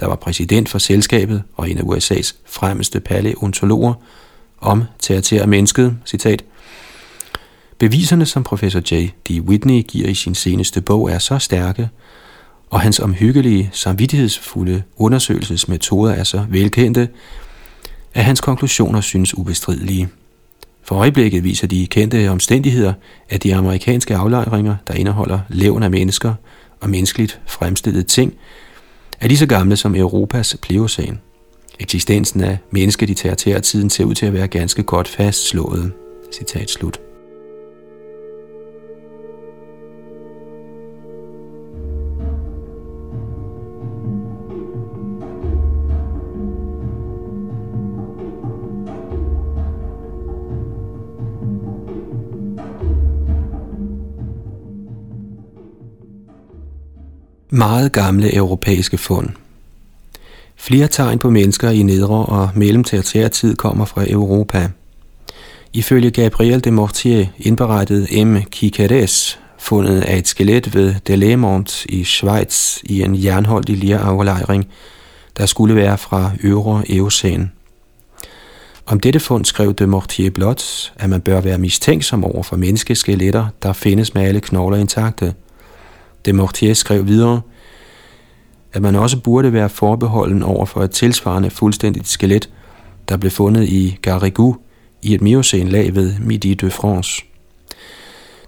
der 0.00 0.06
var 0.06 0.16
præsident 0.16 0.68
for 0.68 0.78
selskabet 0.78 1.42
og 1.56 1.70
en 1.70 1.78
af 1.78 1.82
USA's 1.82 2.34
fremmeste 2.46 3.00
paleontologer, 3.00 3.94
om 4.62 4.84
tertiær 4.98 5.46
mennesket, 5.46 5.96
citat, 6.06 6.44
Beviserne, 7.78 8.26
som 8.26 8.44
professor 8.44 8.80
J. 8.92 9.08
D. 9.28 9.40
Whitney 9.40 9.82
giver 9.88 10.08
i 10.08 10.14
sin 10.14 10.34
seneste 10.34 10.80
bog, 10.80 11.10
er 11.10 11.18
så 11.18 11.38
stærke, 11.38 11.88
og 12.70 12.80
hans 12.80 13.00
omhyggelige, 13.00 13.70
samvittighedsfulde 13.72 14.82
undersøgelsesmetoder 14.96 16.12
er 16.12 16.24
så 16.24 16.46
velkendte, 16.48 17.08
at 18.14 18.24
hans 18.24 18.40
konklusioner 18.40 19.00
synes 19.00 19.38
ubestridelige. 19.38 20.08
For 20.82 20.96
øjeblikket 20.96 21.44
viser 21.44 21.66
de 21.66 21.86
kendte 21.86 22.30
omstændigheder, 22.30 22.92
at 23.28 23.42
de 23.42 23.54
amerikanske 23.54 24.16
aflejringer, 24.16 24.76
der 24.88 24.94
indeholder 24.94 25.38
levn 25.48 25.82
af 25.82 25.90
mennesker 25.90 26.34
og 26.80 26.90
menneskeligt 26.90 27.40
fremstillede 27.46 28.04
ting, 28.04 28.34
er 29.20 29.28
lige 29.28 29.38
så 29.38 29.46
gamle 29.46 29.76
som 29.76 29.94
Europas 29.94 30.56
pleosan. 30.62 31.20
Eksistensen 31.82 32.40
af 32.44 32.58
mennesket 32.70 33.10
i 33.10 33.14
tiden 33.60 33.90
ser 33.90 34.04
ud 34.04 34.14
til 34.14 34.26
at 34.26 34.32
være 34.32 34.48
ganske 34.48 34.82
godt 34.82 35.08
fastslået. 35.08 35.92
Citat 36.32 36.70
slut. 36.70 37.00
Meget 57.50 57.92
gamle 57.92 58.36
europæiske 58.36 58.98
fund– 58.98 59.28
Flere 60.62 60.86
tegn 60.86 61.18
på 61.18 61.30
mennesker 61.30 61.70
i 61.70 61.82
nedre 61.82 62.26
og 62.26 62.50
mellemtertiærtid 62.54 63.56
kommer 63.56 63.84
fra 63.84 64.04
Europa. 64.10 64.68
Ifølge 65.72 66.10
Gabriel 66.10 66.64
de 66.64 66.70
Mortier 66.70 67.26
indberettede 67.38 68.24
M. 68.24 68.36
Kikares 68.50 69.40
fundet 69.58 70.00
af 70.00 70.18
et 70.18 70.28
skelet 70.28 70.74
ved 70.74 70.94
Delemont 71.06 71.84
i 71.84 72.04
Schweiz 72.04 72.78
i 72.82 73.02
en 73.02 73.24
jernholdig 73.24 73.76
lieraflejring, 73.76 74.68
der 75.36 75.46
skulle 75.46 75.74
være 75.74 75.98
fra 75.98 76.30
Øvre 76.42 76.82
Eocæn. 76.90 77.50
Om 78.86 79.00
dette 79.00 79.20
fund 79.20 79.44
skrev 79.44 79.74
de 79.74 79.86
Mortier 79.86 80.30
blot, 80.30 80.92
at 80.96 81.10
man 81.10 81.20
bør 81.20 81.40
være 81.40 81.58
mistænksom 81.58 82.24
over 82.24 82.42
for 82.42 82.56
menneskeskeletter, 82.56 83.46
der 83.62 83.72
findes 83.72 84.14
med 84.14 84.22
alle 84.22 84.40
knogler 84.40 84.78
intakte. 84.78 85.34
De 86.26 86.32
Mortier 86.32 86.74
skrev 86.74 87.06
videre, 87.06 87.40
at 88.72 88.82
man 88.82 88.96
også 88.96 89.20
burde 89.20 89.52
være 89.52 89.68
forbeholden 89.68 90.42
over 90.42 90.66
for 90.66 90.82
et 90.82 90.90
tilsvarende 90.90 91.50
fuldstændigt 91.50 92.08
skelet, 92.08 92.50
der 93.08 93.16
blev 93.16 93.30
fundet 93.30 93.68
i 93.68 93.98
Garrigou 94.02 94.56
i 95.02 95.14
et 95.14 95.20
miocen-lag 95.20 95.94
ved 95.94 96.18
Midi 96.20 96.54
de 96.54 96.70
France. 96.70 97.24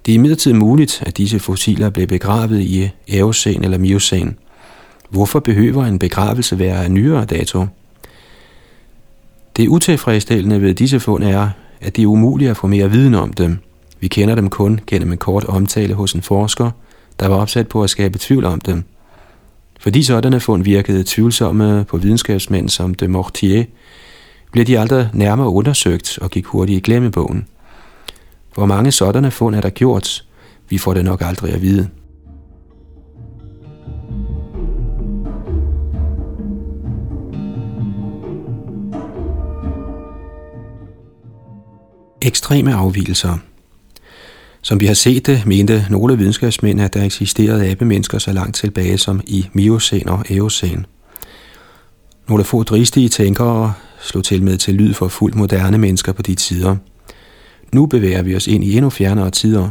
Det 0.06 0.12
er 0.12 0.14
imidlertid 0.14 0.52
muligt, 0.52 1.02
at 1.06 1.16
disse 1.16 1.38
fossiler 1.38 1.90
blev 1.90 2.06
begravet 2.06 2.60
i 2.60 2.90
Eocen 3.08 3.64
eller 3.64 3.78
Miocen. 3.78 4.36
Hvorfor 5.10 5.40
behøver 5.40 5.84
en 5.84 5.98
begravelse 5.98 6.58
være 6.58 6.84
af 6.84 6.90
nyere 6.90 7.24
dato? 7.24 7.66
Det 9.56 9.68
utilfredsstillende 9.68 10.62
ved 10.62 10.74
disse 10.74 11.00
fund 11.00 11.24
er, 11.24 11.50
at 11.80 11.96
det 11.96 12.02
er 12.02 12.06
umuligt 12.06 12.50
at 12.50 12.56
få 12.56 12.66
mere 12.66 12.90
viden 12.90 13.14
om 13.14 13.32
dem. 13.32 13.58
Vi 14.00 14.08
kender 14.08 14.34
dem 14.34 14.50
kun 14.50 14.80
gennem 14.86 15.12
en 15.12 15.18
kort 15.18 15.44
omtale 15.44 15.94
hos 15.94 16.12
en 16.12 16.22
forsker, 16.22 16.70
der 17.20 17.26
var 17.28 17.36
opsat 17.36 17.68
på 17.68 17.82
at 17.82 17.90
skabe 17.90 18.18
tvivl 18.18 18.44
om 18.44 18.60
dem– 18.60 18.84
fordi 19.84 20.02
sådanne 20.02 20.40
fund 20.40 20.64
virkede 20.64 21.04
tvivlsomme 21.06 21.84
på 21.84 21.96
videnskabsmænd 21.96 22.68
som 22.68 22.94
de 22.94 23.08
Mortier, 23.08 23.64
blev 24.52 24.64
de 24.64 24.78
aldrig 24.78 25.10
nærmere 25.12 25.48
undersøgt 25.48 26.18
og 26.18 26.30
gik 26.30 26.44
hurtigt 26.44 26.76
i 26.76 26.80
glemmebogen. 26.80 27.46
Hvor 28.54 28.66
mange 28.66 28.92
sådanne 28.92 29.30
fund 29.30 29.54
er 29.54 29.60
der 29.60 29.70
gjort? 29.70 30.24
Vi 30.68 30.78
får 30.78 30.94
det 30.94 31.04
nok 31.04 31.22
aldrig 31.22 31.52
at 31.52 31.62
vide. 31.62 31.88
Ekstreme 42.22 42.74
afvielser– 42.74 43.38
som 44.64 44.80
vi 44.80 44.86
har 44.86 44.94
set 44.94 45.26
det, 45.26 45.46
mente 45.46 45.86
nogle 45.90 46.18
videnskabsmænd, 46.18 46.80
at 46.80 46.94
der 46.94 47.02
eksisterede 47.02 47.70
abemennesker 47.70 48.18
så 48.18 48.32
langt 48.32 48.56
tilbage 48.56 48.98
som 48.98 49.20
i 49.26 49.46
Miocæn 49.52 50.08
og 50.08 50.24
Eocæn. 50.30 50.86
Nogle 52.28 52.44
få 52.44 52.62
dristige 52.62 53.08
tænkere 53.08 53.72
slog 54.02 54.24
til 54.24 54.42
med 54.42 54.56
til 54.56 54.74
lyd 54.74 54.94
for 54.94 55.08
fuldt 55.08 55.36
moderne 55.36 55.78
mennesker 55.78 56.12
på 56.12 56.22
de 56.22 56.34
tider. 56.34 56.76
Nu 57.72 57.86
bevæger 57.86 58.22
vi 58.22 58.36
os 58.36 58.46
ind 58.46 58.64
i 58.64 58.76
endnu 58.76 58.90
fjernere 58.90 59.30
tider. 59.30 59.70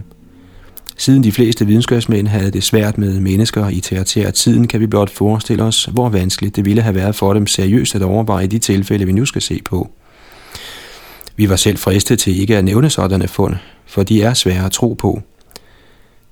Siden 0.98 1.24
de 1.24 1.32
fleste 1.32 1.68
videnskabsmænd 1.68 2.28
havde 2.28 2.52
det 2.52 2.64
svært 2.64 2.98
med 2.98 3.20
mennesker 3.20 3.70
i 3.70 3.80
teater 3.80 4.32
tiden, 4.32 4.68
kan 4.68 4.80
vi 4.80 4.88
blot 4.88 5.10
forestille 5.10 5.64
os, 5.64 5.86
hvor 5.86 6.10
vanskeligt 6.10 6.56
det 6.56 6.66
ville 6.66 6.82
have 6.82 6.96
været 6.96 7.16
for 7.16 7.34
dem 7.34 7.48
seriøst 7.48 7.96
at 7.96 8.02
overveje 8.02 8.48
de 8.48 8.60
tilfælde, 8.60 9.06
vi 9.06 9.12
nu 9.12 9.26
skal 9.26 9.42
se 9.42 9.62
på. 9.66 9.92
Vi 11.36 11.50
var 11.50 11.56
selv 11.56 11.78
fristet 11.78 12.20
til 12.20 12.40
ikke 12.42 12.58
at 12.58 12.66
nævne 12.66 12.90
sådanne 12.90 13.28
fund, 13.28 13.56
for 13.86 14.04
de 14.04 14.22
er 14.22 14.34
svære 14.34 14.66
at 14.66 14.72
tro 14.72 14.94
på. 14.94 15.22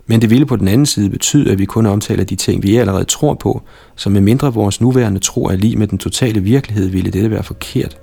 Men 0.05 0.21
det 0.21 0.29
ville 0.29 0.45
på 0.45 0.55
den 0.55 0.67
anden 0.67 0.85
side 0.85 1.09
betyde, 1.09 1.51
at 1.51 1.59
vi 1.59 1.65
kun 1.65 1.85
omtaler 1.85 2.23
de 2.23 2.35
ting, 2.35 2.63
vi 2.63 2.75
allerede 2.75 3.03
tror 3.03 3.33
på, 3.33 3.61
så 3.95 4.09
med 4.09 4.21
mindre 4.21 4.53
vores 4.53 4.81
nuværende 4.81 5.19
tro 5.19 5.45
er 5.45 5.55
lige 5.55 5.75
med 5.75 5.87
den 5.87 5.97
totale 5.97 6.39
virkelighed, 6.39 6.89
ville 6.89 7.11
dette 7.11 7.31
være 7.31 7.43
forkert. 7.43 8.00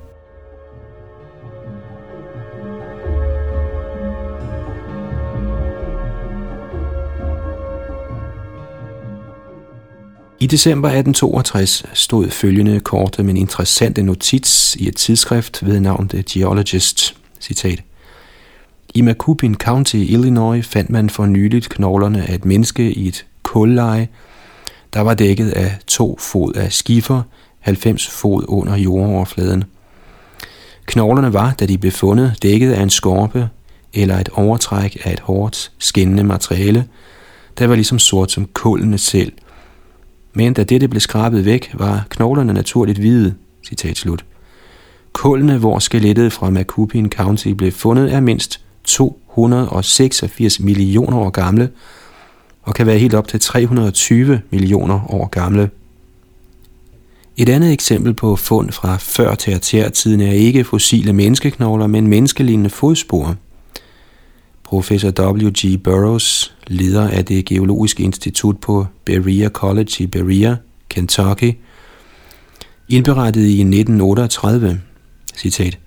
I 10.41 10.47
december 10.47 10.89
1862 10.89 11.85
stod 11.95 12.31
følgende 12.31 12.81
korte, 12.81 13.23
men 13.23 13.37
interessante 13.37 14.03
notits 14.03 14.77
i 14.77 14.89
et 14.89 14.97
tidsskrift 14.97 15.67
ved 15.67 15.81
navn 15.81 16.09
The 16.09 16.25
Geologist. 16.31 17.17
Citat. 17.41 17.83
I 18.95 19.01
Macoupin 19.01 19.55
County, 19.55 19.97
Illinois, 19.97 20.67
fandt 20.67 20.91
man 20.91 21.11
for 21.11 21.27
nyligt 21.27 21.69
knoglerne 21.69 22.27
af 22.27 22.35
et 22.35 22.45
menneske 22.45 22.93
i 22.93 23.09
et 23.09 23.27
kulleje, 23.43 24.09
der 24.95 25.01
var 25.01 25.15
dækket 25.15 25.51
af 25.51 25.79
to 25.87 26.19
fod 26.21 26.55
af 26.55 26.73
skifer, 26.73 27.23
90 27.61 28.09
fod 28.09 28.45
under 28.49 28.77
jordoverfladen. 28.77 29.65
Knoglerne 30.87 31.33
var, 31.33 31.55
da 31.61 31.67
de 31.67 31.79
blev 31.79 31.93
fundet, 31.93 32.37
dækket 32.43 32.73
af 32.73 32.83
en 32.83 32.91
skorpe 32.91 33.49
eller 33.95 34.19
et 34.19 34.29
overtræk 34.29 34.99
af 35.05 35.13
et 35.13 35.21
hårdt, 35.21 35.73
skinnende 35.79 36.25
materiale, 36.25 36.85
der 37.59 37.67
var 37.67 37.75
ligesom 37.75 37.99
sort 37.99 38.33
som 38.33 38.47
kullene 38.53 38.99
selv. 38.99 39.33
Men 40.39 40.53
da 40.53 40.65
dette 40.65 40.89
blev 40.89 41.01
skrabet 41.01 41.45
væk, 41.45 41.71
var 41.75 42.07
knoglerne 42.11 42.53
naturligt 42.53 42.99
hvide. 42.99 43.35
Citat 43.69 43.97
slut. 43.97 44.25
Kullene, 45.13 45.59
hvor 45.59 45.79
skelettet 45.79 46.33
fra 46.33 46.51
Macupin 46.51 47.11
County 47.11 47.49
blev 47.49 47.73
fundet, 47.73 48.13
er 48.13 48.21
mindst 48.21 48.61
286 48.85 50.61
millioner 50.61 51.19
år 51.19 51.31
gamle, 51.31 51.69
og 52.63 52.75
kan 52.75 52.87
være 52.87 52.99
helt 52.99 53.15
op 53.15 53.29
til 53.29 53.41
320 53.41 54.41
millioner 54.51 55.15
år 55.15 55.27
gamle. 55.27 55.71
Et 57.37 57.49
andet 57.49 57.73
eksempel 57.73 58.15
på 58.15 58.37
fund 58.37 58.73
fra 58.73 58.97
før 58.97 59.35
tertiærtiden 59.35 60.21
er 60.21 60.33
ikke 60.33 60.65
fossile 60.65 61.13
menneskeknogler, 61.13 61.87
men 61.87 62.07
menneskelignende 62.07 62.71
fodspor. 62.71 63.37
Professor 64.69 65.11
W.G. 65.11 65.83
Burroughs, 65.85 66.55
leder 66.67 67.09
af 67.11 67.25
det 67.25 67.45
geologiske 67.45 68.03
institut 68.03 68.61
på 68.61 68.87
Berea 69.05 69.49
College 69.49 69.93
i 69.99 70.07
Berea, 70.07 70.55
Kentucky, 70.89 71.53
indberettede 72.89 73.49
i 73.49 73.61
1938, 73.61 74.81
citat, 75.37 75.79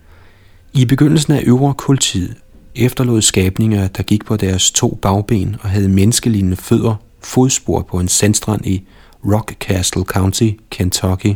I 0.74 0.86
begyndelsen 0.86 1.34
af 1.34 1.44
øvre 1.46 1.74
kultid 1.74 2.36
efterlod 2.76 3.22
skabninger, 3.22 3.88
der 3.88 4.04
gik 4.04 4.26
på 4.26 4.38
deres 4.38 4.72
to 4.72 5.00
bagben 5.02 5.56
og 5.62 5.70
havde 5.70 5.90
menneskelignende 5.90 6.58
fødder, 6.58 6.96
fodspor 7.24 7.82
på 7.82 8.00
en 8.00 8.08
sandstrand 8.08 8.66
i 8.66 8.84
Rockcastle 9.26 10.04
County, 10.04 10.50
Kentucky. 10.70 11.36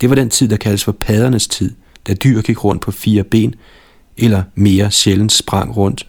Det 0.00 0.08
var 0.08 0.14
den 0.14 0.30
tid, 0.30 0.48
der 0.48 0.56
kaldes 0.56 0.84
for 0.84 0.92
paddernes 0.92 1.48
tid, 1.48 1.74
da 2.06 2.14
dyr 2.14 2.42
gik 2.42 2.64
rundt 2.64 2.82
på 2.82 2.90
fire 2.90 3.24
ben, 3.24 3.54
eller 4.18 4.42
mere 4.54 4.90
sjældent 4.90 5.32
sprang 5.32 5.76
rundt, 5.76 6.06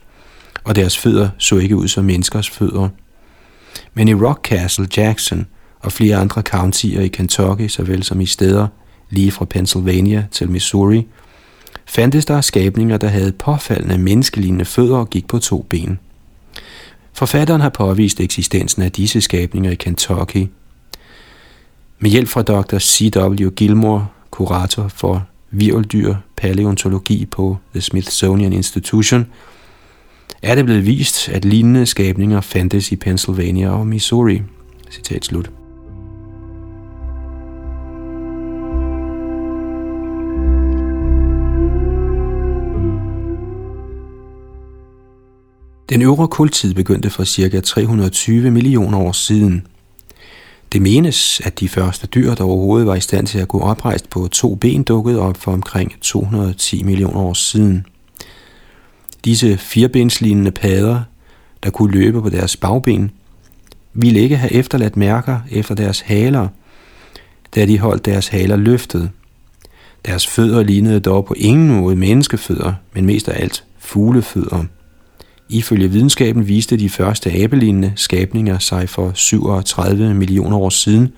og 0.64 0.76
deres 0.76 0.98
fødder 0.98 1.30
så 1.38 1.58
ikke 1.58 1.76
ud 1.76 1.88
som 1.88 2.06
menneskers 2.06 2.50
fødder. 2.50 2.90
Men 3.94 4.08
i 4.08 4.14
Rockcastle, 4.14 4.88
Jackson 4.98 5.48
og 5.80 5.92
flere 5.92 6.16
andre 6.16 6.42
countier 6.42 7.02
i 7.02 7.08
Kentucky, 7.08 7.68
såvel 7.68 8.04
som 8.04 8.22
i 8.22 8.26
steder 8.26 8.68
lige 9.10 9.32
fra 9.32 9.46
Pennsylvania 9.46 10.26
til 10.32 10.50
Missouri, 10.50 11.08
fandtes 11.86 12.26
der 12.26 12.42
skabninger, 12.42 12.98
der 12.98 13.08
havde 13.08 13.32
påfaldende 13.32 13.98
menneskelignende 13.98 14.66
fødder 14.66 14.98
og 14.98 15.10
gik 15.10 15.28
på 15.28 15.40
to 15.40 15.66
ben. 15.70 16.00
Forfatteren 17.14 17.62
har 17.62 17.70
påvist 17.70 18.20
eksistensen 18.20 18.82
af 18.82 18.92
disse 18.92 19.22
skabninger 19.22 19.72
i 19.72 19.76
Kentucky. 19.76 20.48
Med 22.00 22.10
hjælp 22.10 22.30
fra 22.30 22.42
dr. 22.42 22.80
C.W. 22.80 23.50
Gilmore, 23.50 24.08
kurator 24.32 24.88
for 24.88 25.28
virveldyr 25.58 26.16
paleontologi 26.36 27.26
på 27.26 27.58
The 27.74 27.82
Smithsonian 27.82 28.54
Institution, 28.54 29.26
er 30.42 30.56
det 30.56 30.66
blevet 30.66 30.86
vist, 30.86 31.30
at 31.30 31.46
lignende 31.46 31.86
skabninger 31.86 32.42
fandtes 32.42 32.92
i 32.92 32.96
Pennsylvania 32.96 33.70
og 33.70 33.88
Missouri. 33.88 34.42
Citat 34.92 35.26
slut. 35.26 35.52
Den 45.90 46.02
øvre 46.02 46.28
kultid 46.28 46.74
begyndte 46.74 47.10
for 47.10 47.24
ca. 47.24 47.60
320 47.60 48.52
millioner 48.52 48.98
år 48.98 49.12
siden. 49.12 49.68
Det 50.72 50.82
menes, 50.82 51.42
at 51.46 51.60
de 51.60 51.70
første 51.70 52.08
dyr, 52.08 52.36
der 52.36 52.44
overhovedet 52.44 52.88
var 52.88 52.96
i 52.96 53.00
stand 53.00 53.28
til 53.28 53.40
at 53.40 53.48
gå 53.48 53.60
oprejst 53.60 54.10
på 54.10 54.28
to 54.28 54.56
ben, 54.56 54.84
dukkede 54.84 55.20
op 55.20 55.38
for 55.38 55.52
omkring 55.54 55.94
210 56.02 56.84
millioner 56.84 57.20
år 57.20 57.34
siden. 57.34 57.86
Disse 59.26 59.58
firebenslignende 59.58 60.52
padder, 60.52 61.02
der 61.64 61.70
kunne 61.70 61.92
løbe 61.92 62.22
på 62.22 62.30
deres 62.30 62.58
bagben, 62.58 63.12
ville 63.94 64.20
ikke 64.20 64.38
have 64.38 64.54
efterladt 64.54 64.98
mærker 64.98 65.40
efter 65.52 65.76
deres 65.76 66.00
haler, 66.00 66.48
da 67.56 67.66
de 67.66 67.80
holdt 67.80 68.06
deres 68.06 68.28
haler 68.28 68.56
løftet. 68.56 69.10
Deres 70.06 70.28
fødder 70.28 70.64
lignede 70.64 71.00
dog 71.00 71.26
på 71.26 71.34
ingen 71.38 71.68
måde 71.68 71.96
menneskefødder, 71.96 72.74
men 72.94 73.06
mest 73.06 73.30
af 73.30 73.42
alt 73.44 73.64
fuglefødder. 73.80 74.66
Ifølge 75.50 75.92
videnskaben 75.92 76.48
viste 76.48 76.78
de 76.78 76.90
første 76.90 77.32
abelignende 77.32 77.94
skabninger 77.96 78.60
sig 78.60 78.90
for 78.90 79.12
37 79.14 80.14
millioner 80.14 80.58
år 80.58 80.70
siden, 80.70 81.14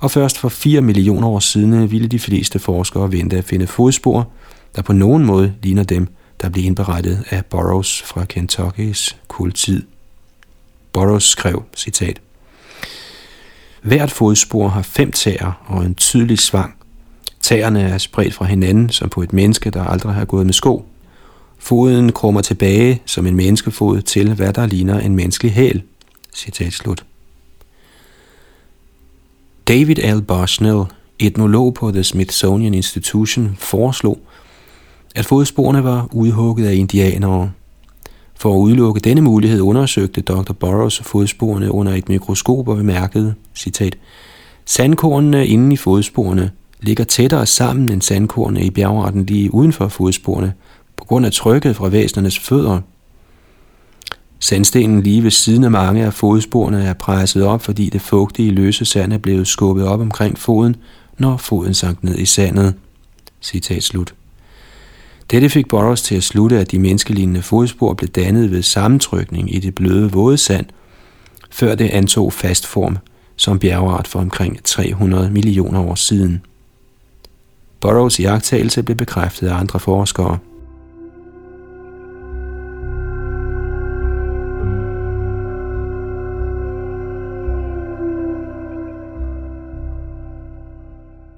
og 0.00 0.10
først 0.10 0.38
for 0.38 0.48
4 0.48 0.80
millioner 0.80 1.28
år 1.28 1.38
siden 1.38 1.72
øh, 1.72 1.90
ville 1.90 2.08
de 2.08 2.18
fleste 2.18 2.58
forskere 2.58 3.12
vente 3.12 3.38
at 3.38 3.44
finde 3.44 3.66
fodspor, 3.66 4.28
der 4.76 4.82
på 4.82 4.92
nogen 4.92 5.24
måde 5.24 5.54
ligner 5.62 5.82
dem, 5.82 6.08
der 6.40 6.48
blev 6.48 6.64
indberettet 6.64 7.24
af 7.30 7.44
Burroughs 7.44 8.02
fra 8.02 8.24
Kentuckys 8.24 9.16
kultid. 9.28 9.82
Burroughs 10.92 11.24
skrev, 11.24 11.62
citat, 11.76 12.20
Hvert 13.82 14.10
fodspor 14.10 14.68
har 14.68 14.82
fem 14.82 15.12
tæer 15.12 15.62
og 15.66 15.84
en 15.84 15.94
tydelig 15.94 16.38
svang. 16.38 16.74
Tæerne 17.40 17.82
er 17.82 17.98
spredt 17.98 18.34
fra 18.34 18.44
hinanden, 18.44 18.90
som 18.90 19.08
på 19.08 19.22
et 19.22 19.32
menneske, 19.32 19.70
der 19.70 19.84
aldrig 19.84 20.14
har 20.14 20.24
gået 20.24 20.46
med 20.46 20.54
sko. 20.54 20.86
Foden 21.64 22.12
krummer 22.12 22.40
tilbage 22.40 23.02
som 23.06 23.26
en 23.26 23.36
menneskefod 23.36 24.02
til, 24.02 24.34
hvad 24.34 24.52
der 24.52 24.66
ligner 24.66 25.00
en 25.00 25.16
menneskelig 25.16 25.52
hæl. 25.52 25.82
Citat 26.34 26.72
slut. 26.72 27.04
David 29.68 29.96
L. 29.96 30.22
Bushnell, 30.22 30.82
etnolog 31.18 31.74
på 31.74 31.90
The 31.92 32.04
Smithsonian 32.04 32.74
Institution, 32.74 33.56
foreslog, 33.58 34.18
at 35.14 35.26
fodsporene 35.26 35.84
var 35.84 36.08
udhugget 36.12 36.66
af 36.66 36.74
indianere. 36.74 37.50
For 38.34 38.54
at 38.54 38.58
udelukke 38.58 39.00
denne 39.00 39.22
mulighed 39.22 39.60
undersøgte 39.60 40.20
Dr. 40.20 40.52
Burroughs 40.52 41.00
fodsporene 41.00 41.72
under 41.72 41.92
et 41.92 42.08
mikroskop 42.08 42.68
og 42.68 42.76
bemærkede, 42.76 43.34
citat, 43.54 43.96
Sandkornene 44.64 45.46
inde 45.46 45.72
i 45.72 45.76
fodsporene 45.76 46.50
ligger 46.80 47.04
tættere 47.04 47.46
sammen 47.46 47.88
end 47.88 48.02
sandkornene 48.02 48.64
i 48.64 48.70
bjergretten 48.70 49.26
lige 49.26 49.54
uden 49.54 49.72
for 49.72 49.88
fodsporene, 49.88 50.52
på 50.96 51.04
grund 51.04 51.26
af 51.26 51.32
trykket 51.32 51.76
fra 51.76 51.88
væsenernes 51.88 52.38
fødder. 52.38 52.80
Sandstenen 54.38 55.02
lige 55.02 55.22
ved 55.22 55.30
siden 55.30 55.64
af 55.64 55.70
mange 55.70 56.04
af 56.04 56.14
fodsporene 56.14 56.84
er 56.84 56.92
presset 56.92 57.44
op, 57.44 57.62
fordi 57.62 57.88
det 57.90 58.00
fugtige 58.00 58.50
løse 58.50 58.84
sand 58.84 59.12
er 59.12 59.18
blevet 59.18 59.46
skubbet 59.46 59.86
op 59.86 60.00
omkring 60.00 60.38
foden, 60.38 60.76
når 61.18 61.36
foden 61.36 61.74
sank 61.74 62.04
ned 62.04 62.18
i 62.18 62.26
sandet. 62.26 62.74
Citat 63.42 63.82
slut. 63.82 64.14
Dette 65.30 65.48
fik 65.48 65.68
Burroughs 65.68 66.02
til 66.02 66.14
at 66.14 66.22
slutte, 66.22 66.58
at 66.58 66.70
de 66.70 66.78
menneskelignende 66.78 67.42
fodspor 67.42 67.94
blev 67.94 68.08
dannet 68.08 68.50
ved 68.50 68.62
sammentrykning 68.62 69.54
i 69.54 69.58
det 69.58 69.74
bløde 69.74 70.12
våde 70.12 70.38
sand, 70.38 70.66
før 71.50 71.74
det 71.74 71.90
antog 71.90 72.32
fast 72.32 72.66
form 72.66 72.98
som 73.36 73.58
bjergart 73.58 74.08
for 74.08 74.20
omkring 74.20 74.64
300 74.64 75.30
millioner 75.30 75.80
år 75.80 75.94
siden. 75.94 76.42
Burroughs 77.80 78.20
jagttagelse 78.20 78.82
blev 78.82 78.96
bekræftet 78.96 79.48
af 79.48 79.54
andre 79.54 79.80
forskere. 79.80 80.38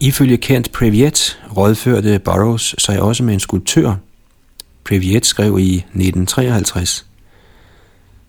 Ifølge 0.00 0.36
Kent 0.36 0.72
Previet 0.72 1.40
rådførte 1.56 2.18
Burroughs 2.18 2.74
sig 2.78 3.00
også 3.02 3.22
med 3.22 3.34
en 3.34 3.40
skulptør. 3.40 3.94
Previet 4.84 5.26
skrev 5.26 5.58
i 5.58 5.74
1953, 5.76 7.06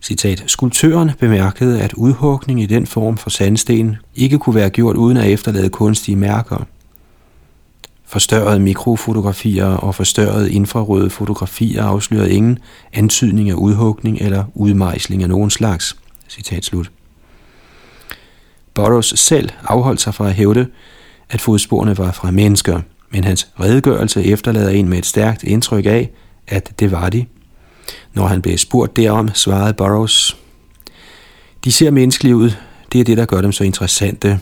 Citat, 0.01 0.43
Skulptøren 0.47 1.11
bemærkede, 1.19 1.81
at 1.81 1.93
udhugning 1.93 2.61
i 2.61 2.65
den 2.65 2.87
form 2.87 3.17
for 3.17 3.29
sandsten 3.29 3.97
ikke 4.15 4.37
kunne 4.37 4.55
være 4.55 4.69
gjort 4.69 4.95
uden 4.95 5.17
at 5.17 5.31
efterlade 5.31 5.69
kunstige 5.69 6.15
mærker. 6.15 6.67
Forstørrede 8.05 8.59
mikrofotografier 8.59 9.65
og 9.65 9.95
forstørrede 9.95 10.51
infrarøde 10.51 11.09
fotografier 11.09 11.83
afslørede 11.83 12.31
ingen 12.31 12.59
antydning 12.93 13.49
af 13.49 13.53
udhugning 13.53 14.17
eller 14.21 14.43
udmejsling 14.53 15.23
af 15.23 15.29
nogen 15.29 15.49
slags. 15.49 15.97
Citat 16.29 16.65
slut. 16.65 16.91
Burroughs 18.73 19.19
selv 19.19 19.49
afholdt 19.63 20.01
sig 20.01 20.13
fra 20.13 20.27
at 20.27 20.33
hævde, 20.33 20.67
at 21.29 21.41
fodsporene 21.41 21.97
var 21.97 22.11
fra 22.11 22.31
mennesker, 22.31 22.81
men 23.09 23.23
hans 23.23 23.47
redegørelse 23.59 24.23
efterlader 24.23 24.69
en 24.69 24.89
med 24.89 24.97
et 24.97 25.05
stærkt 25.05 25.43
indtryk 25.43 25.85
af, 25.85 26.09
at 26.47 26.79
det 26.79 26.91
var 26.91 27.09
de. 27.09 27.25
Når 28.13 28.27
han 28.27 28.41
blev 28.41 28.57
spurgt 28.57 28.95
derom, 28.95 29.29
svarede 29.33 29.73
Burroughs, 29.73 30.37
De 31.63 31.71
ser 31.71 31.91
menneskelige 31.91 32.35
ud, 32.35 32.51
Det 32.91 32.99
er 32.99 33.03
det, 33.03 33.17
der 33.17 33.25
gør 33.25 33.41
dem 33.41 33.51
så 33.51 33.63
interessante. 33.63 34.39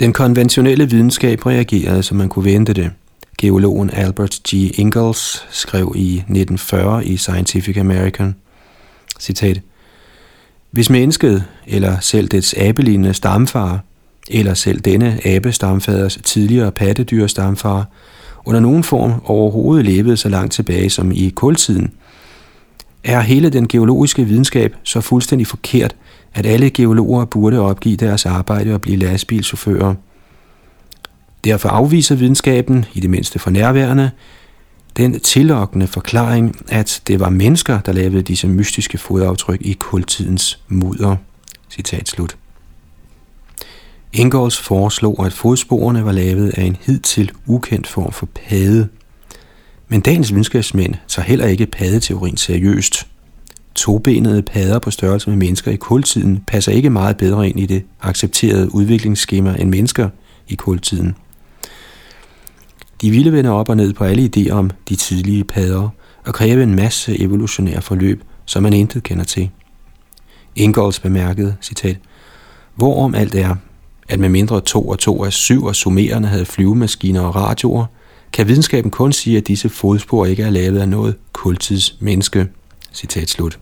Den 0.00 0.12
konventionelle 0.12 0.90
videnskab 0.90 1.46
reagerede, 1.46 2.02
som 2.02 2.16
man 2.16 2.28
kunne 2.28 2.44
vente 2.44 2.72
det. 2.72 2.90
Geologen 3.38 3.90
Albert 3.90 4.40
G. 4.48 4.54
Ingalls 4.54 5.46
skrev 5.50 5.92
i 5.96 6.14
1940 6.14 7.06
i 7.06 7.16
Scientific 7.16 7.76
American, 7.76 8.36
citat, 9.20 9.60
Hvis 10.70 10.90
mennesket, 10.90 11.44
eller 11.66 12.00
selv 12.00 12.28
dets 12.28 12.54
abelignende 12.58 13.14
stamfar, 13.14 13.80
eller 14.30 14.54
selv 14.54 14.80
denne 14.80 15.26
abestamfaders 15.26 16.18
tidligere 16.24 16.72
pattedyrstamfar, 16.72 17.86
under 18.44 18.60
nogen 18.60 18.84
form 18.84 19.12
overhovedet 19.24 19.84
levede 19.84 20.16
så 20.16 20.28
langt 20.28 20.52
tilbage 20.52 20.90
som 20.90 21.12
i 21.12 21.32
kultiden, 21.34 21.92
er 23.04 23.20
hele 23.20 23.50
den 23.50 23.68
geologiske 23.68 24.24
videnskab 24.24 24.76
så 24.82 25.00
fuldstændig 25.00 25.46
forkert, 25.46 25.96
at 26.34 26.46
alle 26.46 26.70
geologer 26.70 27.24
burde 27.24 27.58
opgive 27.58 27.96
deres 27.96 28.26
arbejde 28.26 28.74
og 28.74 28.80
blive 28.80 28.96
lastbilchauffører. 28.96 29.94
Derfor 31.44 31.68
afviser 31.68 32.14
videnskaben, 32.14 32.84
i 32.94 33.00
det 33.00 33.10
mindste 33.10 33.38
for 33.38 33.50
nærværende, 33.50 34.10
den 34.96 35.20
tillokkende 35.20 35.86
forklaring, 35.86 36.56
at 36.68 37.02
det 37.06 37.20
var 37.20 37.30
mennesker, 37.30 37.80
der 37.80 37.92
lavede 37.92 38.22
disse 38.22 38.48
mystiske 38.48 38.98
fodaftryk 38.98 39.62
i 39.62 39.72
kultidens 39.72 40.58
mudder. 40.68 41.16
Citat 41.70 42.08
slut. 42.08 42.36
Ingalls 44.16 44.58
foreslog, 44.58 45.26
at 45.26 45.32
fodsporene 45.32 46.04
var 46.04 46.12
lavet 46.12 46.48
af 46.48 46.62
en 46.62 46.76
hidtil 46.80 47.32
ukendt 47.46 47.86
form 47.86 48.12
for 48.12 48.26
pade. 48.26 48.88
Men 49.88 50.00
dagens 50.00 50.30
videnskabsmænd 50.30 50.94
tager 51.08 51.26
heller 51.26 51.46
ikke 51.46 51.66
padeteorien 51.66 52.36
seriøst. 52.36 53.06
Tobenede 53.74 54.42
padder 54.42 54.78
på 54.78 54.90
størrelse 54.90 55.30
med 55.30 55.36
mennesker 55.36 55.70
i 55.70 55.76
kultiden 55.76 56.44
passer 56.46 56.72
ikke 56.72 56.90
meget 56.90 57.16
bedre 57.16 57.48
ind 57.48 57.60
i 57.60 57.66
det 57.66 57.84
accepterede 58.02 58.74
udviklingsskema 58.74 59.56
end 59.58 59.70
mennesker 59.70 60.08
i 60.48 60.54
kultiden. 60.54 61.14
De 63.00 63.10
ville 63.10 63.32
vende 63.32 63.50
op 63.50 63.68
og 63.68 63.76
ned 63.76 63.92
på 63.92 64.04
alle 64.04 64.30
idéer 64.36 64.52
om 64.52 64.70
de 64.88 64.96
tidlige 64.96 65.44
padder 65.44 65.88
og 66.26 66.34
kræve 66.34 66.62
en 66.62 66.74
masse 66.74 67.20
evolutionære 67.20 67.82
forløb, 67.82 68.22
som 68.44 68.62
man 68.62 68.72
intet 68.72 69.02
kender 69.02 69.24
til. 69.24 69.50
Ingalls 70.56 71.00
bemærkede, 71.00 71.56
citat, 71.62 71.96
Hvorom 72.74 73.14
alt 73.14 73.34
er, 73.34 73.54
at 74.08 74.20
med 74.20 74.28
mindre 74.28 74.60
to 74.60 74.88
og 74.88 74.98
to 74.98 75.24
af 75.24 75.32
syv 75.32 75.64
og 75.64 75.76
summerende 75.76 76.28
havde 76.28 76.44
flyvemaskiner 76.44 77.20
og 77.20 77.36
radioer, 77.36 77.86
kan 78.32 78.48
videnskaben 78.48 78.90
kun 78.90 79.12
sige, 79.12 79.36
at 79.36 79.48
disse 79.48 79.68
fodspor 79.68 80.26
ikke 80.26 80.42
er 80.42 80.50
lavet 80.50 80.78
af 80.78 80.88
noget 80.88 81.14
kultidsmenneske. 81.32 82.48
Citat 82.92 83.30
slut. 83.30 83.58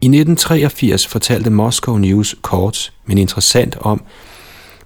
I 0.00 0.08
1983 0.08 1.06
fortalte 1.06 1.50
Moscow 1.50 1.96
News 1.96 2.34
kort, 2.42 2.92
men 3.06 3.18
interessant 3.18 3.76
om, 3.80 4.02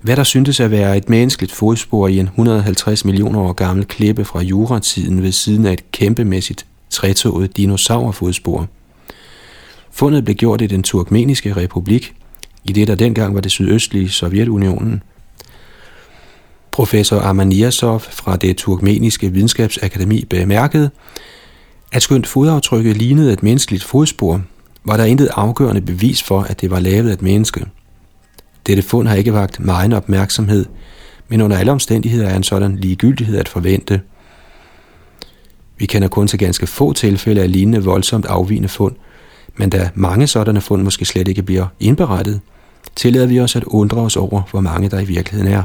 hvad 0.01 0.17
der 0.17 0.25
syntes 0.25 0.61
at 0.61 0.71
være 0.71 0.97
et 0.97 1.09
menneskeligt 1.09 1.53
fodspor 1.53 2.09
i 2.09 2.19
en 2.19 2.27
150 2.27 3.05
millioner 3.05 3.41
år 3.41 3.53
gammel 3.53 3.87
klippe 3.87 4.25
fra 4.25 4.43
juratiden 4.43 5.23
ved 5.23 5.33
siden 5.33 5.67
af 5.67 5.73
et 5.73 5.93
kæmpemæssigt 5.93 6.67
trætoget 6.91 7.57
dinosaurfodspor. 7.57 8.69
Fundet 9.91 10.25
blev 10.25 10.37
gjort 10.37 10.61
i 10.63 10.67
den 10.67 10.83
turkmeniske 10.83 11.57
republik, 11.57 12.15
i 12.65 12.73
det 12.73 12.89
der 12.89 12.95
dengang 12.95 13.35
var 13.35 13.41
det 13.41 13.51
sydøstlige 13.51 14.11
Sovjetunionen. 14.11 15.03
Professor 16.71 17.21
Amaniasov 17.21 18.01
fra 18.01 18.37
det 18.37 18.57
turkmeniske 18.57 19.33
videnskabsakademi 19.33 20.25
bemærkede, 20.25 20.91
at 21.93 22.03
skønt 22.03 22.27
fodaftrykket 22.27 22.97
lignede 22.97 23.33
et 23.33 23.43
menneskeligt 23.43 23.85
fodspor, 23.85 24.43
var 24.85 24.97
der 24.97 25.05
intet 25.05 25.29
afgørende 25.35 25.81
bevis 25.81 26.23
for, 26.23 26.41
at 26.41 26.61
det 26.61 26.71
var 26.71 26.81
lavet 26.81 27.09
af 27.09 27.13
et 27.13 27.23
menneske. 27.23 27.67
Dette 28.71 28.83
fund 28.83 29.09
har 29.09 29.15
ikke 29.15 29.33
vagt 29.33 29.61
meget 29.61 29.93
opmærksomhed, 29.93 30.67
men 31.29 31.41
under 31.41 31.57
alle 31.57 31.73
omstændigheder 31.73 32.29
er 32.29 32.37
en 32.37 32.43
sådan 32.43 32.77
ligegyldighed 32.77 33.39
at 33.39 33.49
forvente. 33.49 34.01
Vi 35.79 35.87
kender 35.87 36.09
kun 36.09 36.29
til 36.29 36.39
ganske 36.39 36.67
få 36.67 36.93
tilfælde 36.93 37.43
af 37.43 37.53
lignende 37.53 37.85
voldsomt 37.85 38.27
afvigende 38.27 38.69
fund, 38.69 38.95
men 39.57 39.71
da 39.71 39.91
mange 39.95 40.27
sådanne 40.27 40.61
fund 40.61 40.83
måske 40.83 41.05
slet 41.05 41.29
ikke 41.29 41.43
bliver 41.43 41.67
indberettet, 41.81 42.41
tillader 42.97 43.27
vi 43.27 43.41
os 43.41 43.57
at 43.57 43.65
undre 43.65 44.01
os 44.01 44.17
over, 44.17 44.43
hvor 44.51 44.61
mange 44.61 44.89
der 44.89 45.01
i 45.01 45.05
virkeligheden 45.05 45.53
er. 45.53 45.63